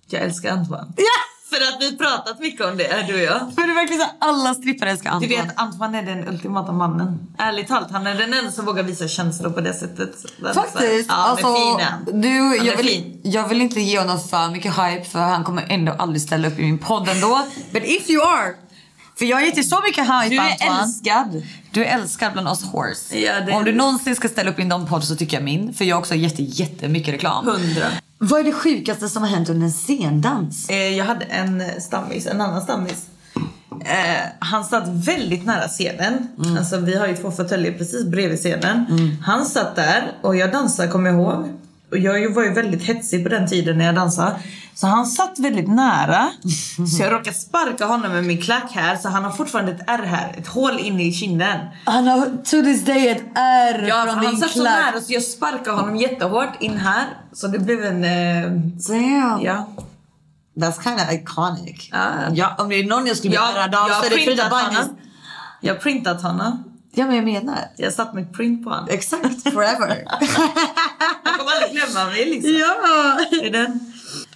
Jag 0.09 0.21
älskar 0.21 0.51
Antoine. 0.51 0.93
Ja! 0.97 1.03
För 1.49 1.55
att 1.57 1.81
vi 1.81 1.97
pratat 1.97 2.39
mycket 2.39 2.65
om 2.65 2.77
det, 2.77 3.05
du 3.07 3.13
och 3.13 3.19
jag. 3.19 3.39
För 3.39 3.61
det 3.61 3.71
är 3.71 3.75
verkligen 3.75 4.01
så 4.01 4.07
alla 4.19 4.53
strippare 4.53 4.91
älskar 4.91 5.09
Du 5.09 5.15
Antoine. 5.15 5.47
vet, 5.47 5.59
Antoine 5.59 5.95
är 5.95 6.03
den 6.03 6.27
ultimata 6.27 6.71
mannen. 6.71 7.19
Ärligt 7.38 7.67
talat, 7.67 7.91
han 7.91 8.07
är 8.07 8.15
den 8.15 8.34
enda 8.34 8.51
som 8.51 8.65
vågar 8.65 8.84
visa 8.84 9.07
känslor 9.07 9.49
på 9.49 9.61
det 9.61 9.73
sättet. 9.73 10.25
Den 10.41 10.53
så 10.53 10.61
Faktiskt. 10.61 11.09
Ja, 11.09 11.15
alltså, 11.15 11.55
fin 11.55 12.21
du, 12.21 12.55
jag, 12.57 12.77
vill, 12.77 12.88
fin. 12.88 13.21
jag 13.23 13.47
vill 13.47 13.61
inte 13.61 13.81
ge 13.81 13.99
honom 13.99 14.19
för 14.19 14.49
mycket 14.51 14.77
hype 14.79 15.03
för 15.05 15.19
han 15.19 15.43
kommer 15.43 15.65
ändå 15.69 15.91
aldrig 15.91 16.21
ställa 16.21 16.47
upp 16.47 16.59
i 16.59 16.61
min 16.61 16.77
podd 16.79 17.09
ändå. 17.09 17.41
But 17.71 17.84
if 17.85 18.09
you 18.09 18.23
are! 18.23 18.55
För 19.18 19.26
jag 19.26 19.45
ger 19.45 19.52
till 19.52 19.69
så 19.69 19.81
mycket 19.88 20.03
hype 20.03 20.30
Du 20.30 20.35
är 20.41 20.52
Antoine. 20.52 20.80
älskad. 20.84 21.44
Du 21.72 21.85
är 21.85 21.95
älskad 21.99 22.34
bland 22.34 22.48
oss 22.48 22.64
horse. 22.64 23.18
Ja, 23.19 23.41
det- 23.41 23.52
Om 23.52 23.64
du 23.64 23.73
någonsin 23.73 24.15
ska 24.15 24.27
ställa 24.30 24.49
upp 24.52 24.60
i 24.60 24.64
någon 24.65 24.85
podd 24.88 25.03
så 25.03 25.15
tycker 25.15 25.38
jag 25.38 25.44
min. 25.44 25.73
För 25.73 25.85
jag 25.85 25.95
har 25.95 25.99
också 26.02 26.15
jätte, 26.15 26.44
jättemycket 26.44 27.14
reklam. 27.14 27.45
Hundra. 27.45 27.85
Vad 28.18 28.39
är 28.39 28.44
det 28.44 28.52
sjukaste 28.53 29.10
som 29.10 29.23
har 29.23 29.30
hänt 29.30 29.49
under 29.49 29.65
en 29.65 29.72
scendans? 29.72 30.69
Eh, 30.69 30.76
jag 30.77 31.06
hade 31.06 31.26
en 31.26 31.64
stammis, 31.81 32.27
en 32.27 32.41
annan 32.41 32.61
stammis. 32.61 33.06
Eh, 33.85 34.23
han 34.39 34.64
satt 34.64 34.88
väldigt 34.88 35.45
nära 35.45 35.68
scenen. 35.68 36.27
Mm. 36.44 36.57
Alltså, 36.57 36.77
vi 36.77 36.98
har 36.98 37.07
ju 37.07 37.18
två 37.18 37.31
fåtöljer 37.31 37.72
precis 37.72 38.06
bredvid 38.06 38.39
scenen. 38.39 38.85
Han 39.26 39.45
satt 39.45 39.76
där 39.76 40.11
och 40.22 40.35
jag 40.35 40.52
dansade 40.52 40.88
kommer 40.91 41.10
jag 41.10 41.19
ihåg. 41.19 41.48
Och 41.91 41.97
jag 41.97 42.34
var 42.34 42.43
ju 42.43 42.53
väldigt 42.53 42.84
hetsig 42.84 43.23
på 43.23 43.30
den 43.30 43.47
tiden 43.47 43.77
när 43.77 43.85
jag 43.85 43.95
dansade. 43.95 44.35
Så 44.76 44.88
han 44.88 45.05
satt 45.05 45.39
väldigt 45.39 45.68
nära. 45.68 46.30
Så 46.97 47.03
jag 47.03 47.14
råkade 47.14 47.34
sparka 47.38 47.85
honom 47.85 48.11
med 48.11 48.23
min 48.23 48.41
klack 48.41 48.72
här. 48.72 48.95
Så 48.95 49.09
han 49.09 49.23
har 49.23 49.31
fortfarande 49.31 49.72
ett 49.72 49.81
ärr 49.88 50.03
här. 50.03 50.35
Ett 50.38 50.47
hål 50.47 50.80
inne 50.80 51.03
i 51.03 51.11
kinden. 51.14 51.59
Han 51.85 52.07
har 52.07 52.26
to 52.26 52.61
this 52.64 52.85
day 52.85 53.07
ett 53.09 53.23
ärr 53.35 53.88
Ja, 53.88 54.03
från 54.05 54.15
han 54.15 54.26
din 54.26 54.38
satt 54.38 54.51
så 54.51 54.61
klack. 54.61 54.93
nära 54.93 55.01
så 55.01 55.14
jag 55.14 55.23
sparkade 55.23 55.72
honom 55.72 55.95
jättehårt 55.95 56.61
in 56.61 56.77
här. 56.77 57.05
Så 57.34 57.47
det 57.47 57.59
blev 57.59 57.84
en... 57.85 58.03
Eh, 58.03 58.51
Damn. 58.88 59.41
ja. 59.41 59.68
That's 60.55 60.84
kind 60.84 60.95
of 60.95 61.11
iconic. 61.14 61.89
Ja. 61.91 62.07
Ja, 62.34 62.55
om 62.57 62.69
det 62.69 62.76
är 62.76 62.84
någon 62.84 63.07
jag 63.07 63.18
skulle 63.18 63.30
bli 63.30 63.38
Jag, 63.38 63.55
ärrad 63.55 63.76
av 63.76 63.88
så 63.88 63.93
har 63.93 64.05
är 64.05 64.09
det 64.09 64.15
Frida 64.15 64.43
honom. 64.43 64.97
Jag 65.61 65.73
har 65.73 65.80
printat 65.80 66.22
honom. 66.22 66.64
Ja 66.93 67.05
men 67.05 67.15
jag 67.15 67.26
menar. 67.26 67.57
Jag 67.77 67.93
satt 67.93 68.14
mitt 68.14 68.34
print 68.34 68.64
på 68.64 68.69
honom. 68.69 68.88
Exakt, 68.91 69.43
forever. 69.53 70.03
Mig 72.06 72.26
liksom. 72.26 72.53
ja! 72.53 73.19
Är 73.41 73.49
den. 73.52 73.94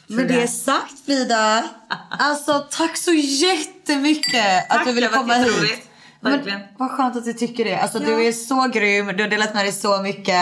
Men 0.07 0.27
det 0.27 0.41
är 0.41 0.47
sagt 0.47 1.05
Frida. 1.05 1.63
Alltså 2.09 2.67
tack 2.71 2.97
så 2.97 3.11
jättemycket 3.13 4.63
att 4.63 4.77
Tack, 4.77 4.87
du 4.87 4.93
ville 4.93 5.07
komma 5.07 5.33
hit. 5.33 5.81
Verkligen. 6.21 6.59
Men 6.59 6.67
vad 6.77 6.91
skönt 6.91 7.15
att 7.15 7.25
du 7.25 7.33
tycker 7.33 7.65
det. 7.65 7.75
Alltså 7.75 7.97
Ja. 8.03 8.05
du 8.05 8.25
är 8.27 8.31
så 8.31 8.67
grym, 8.73 9.07
du 9.07 9.23
har 9.23 9.29
delat 9.29 9.53
med 9.53 9.65
dig 9.65 9.71
så 9.73 10.01
mycket. 10.01 10.35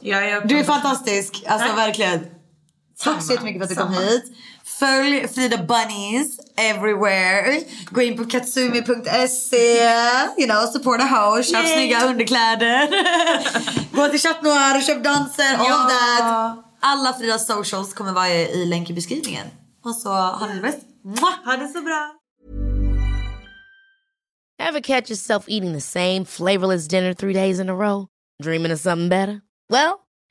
Ja, 0.00 0.20
jag 0.20 0.48
Du 0.48 0.58
är 0.58 0.64
fantastisk, 0.64 1.44
alltså 1.48 1.68
Tack. 1.68 1.78
verkligen. 1.78 2.18
Tack 2.20 2.28
Samma, 2.98 3.20
så 3.20 3.32
jättemycket 3.32 3.60
för 3.60 3.64
att 3.64 3.68
du 3.68 3.74
kom 3.76 3.94
samma. 3.94 4.06
hit. 4.06 4.24
Följ 4.66 5.28
Frida 5.28 5.56
Bunnies 5.58 6.40
everywhere. 6.56 7.60
Gå 7.90 8.00
in 8.02 8.16
på 8.16 8.24
katsumi.se. 8.24 9.56
You 10.38 10.46
know, 10.46 10.66
support 10.72 11.00
a 11.00 11.04
house. 11.06 11.50
Köp 11.50 11.64
Yay. 11.64 11.74
snygga 11.74 12.06
underkläder. 12.06 12.88
Gå 13.96 14.08
till 14.08 14.20
Chat 14.20 14.42
Noir 14.42 14.76
och 14.76 14.82
köp 14.82 15.04
danser. 15.04 15.54
All 15.58 15.66
Ja. 15.66 15.88
that. 15.88 16.64
Alla 16.80 17.12
Fridas 17.12 17.46
socials 17.46 17.94
kommer 17.94 18.12
vara 18.12 18.28
i 18.28 18.66
länk 18.66 18.90
i 18.90 18.92
beskrivningen. 18.92 19.46
Och 19.84 19.94
så 19.96 20.08
ha 20.08 20.46
det 20.54 20.60
bäst. 20.60 20.78
Ha 21.44 21.56
det 21.56 21.68
så 21.68 21.80
bra. 21.82 22.10
Ever 24.62 24.80
catch 24.80 25.10
yourself 25.10 25.44
eating 25.48 25.72
the 25.74 25.80
same 25.80 26.24
flavorless 26.24 26.88
dinner 26.88 27.14
three 27.14 27.32
days 27.34 27.58
in 27.60 27.68
a 27.68 27.74
row? 27.74 28.06
Dreaming 28.42 28.72
of 28.72 28.80
something 28.80 29.08
better? 29.08 29.40
Well, 29.70 29.94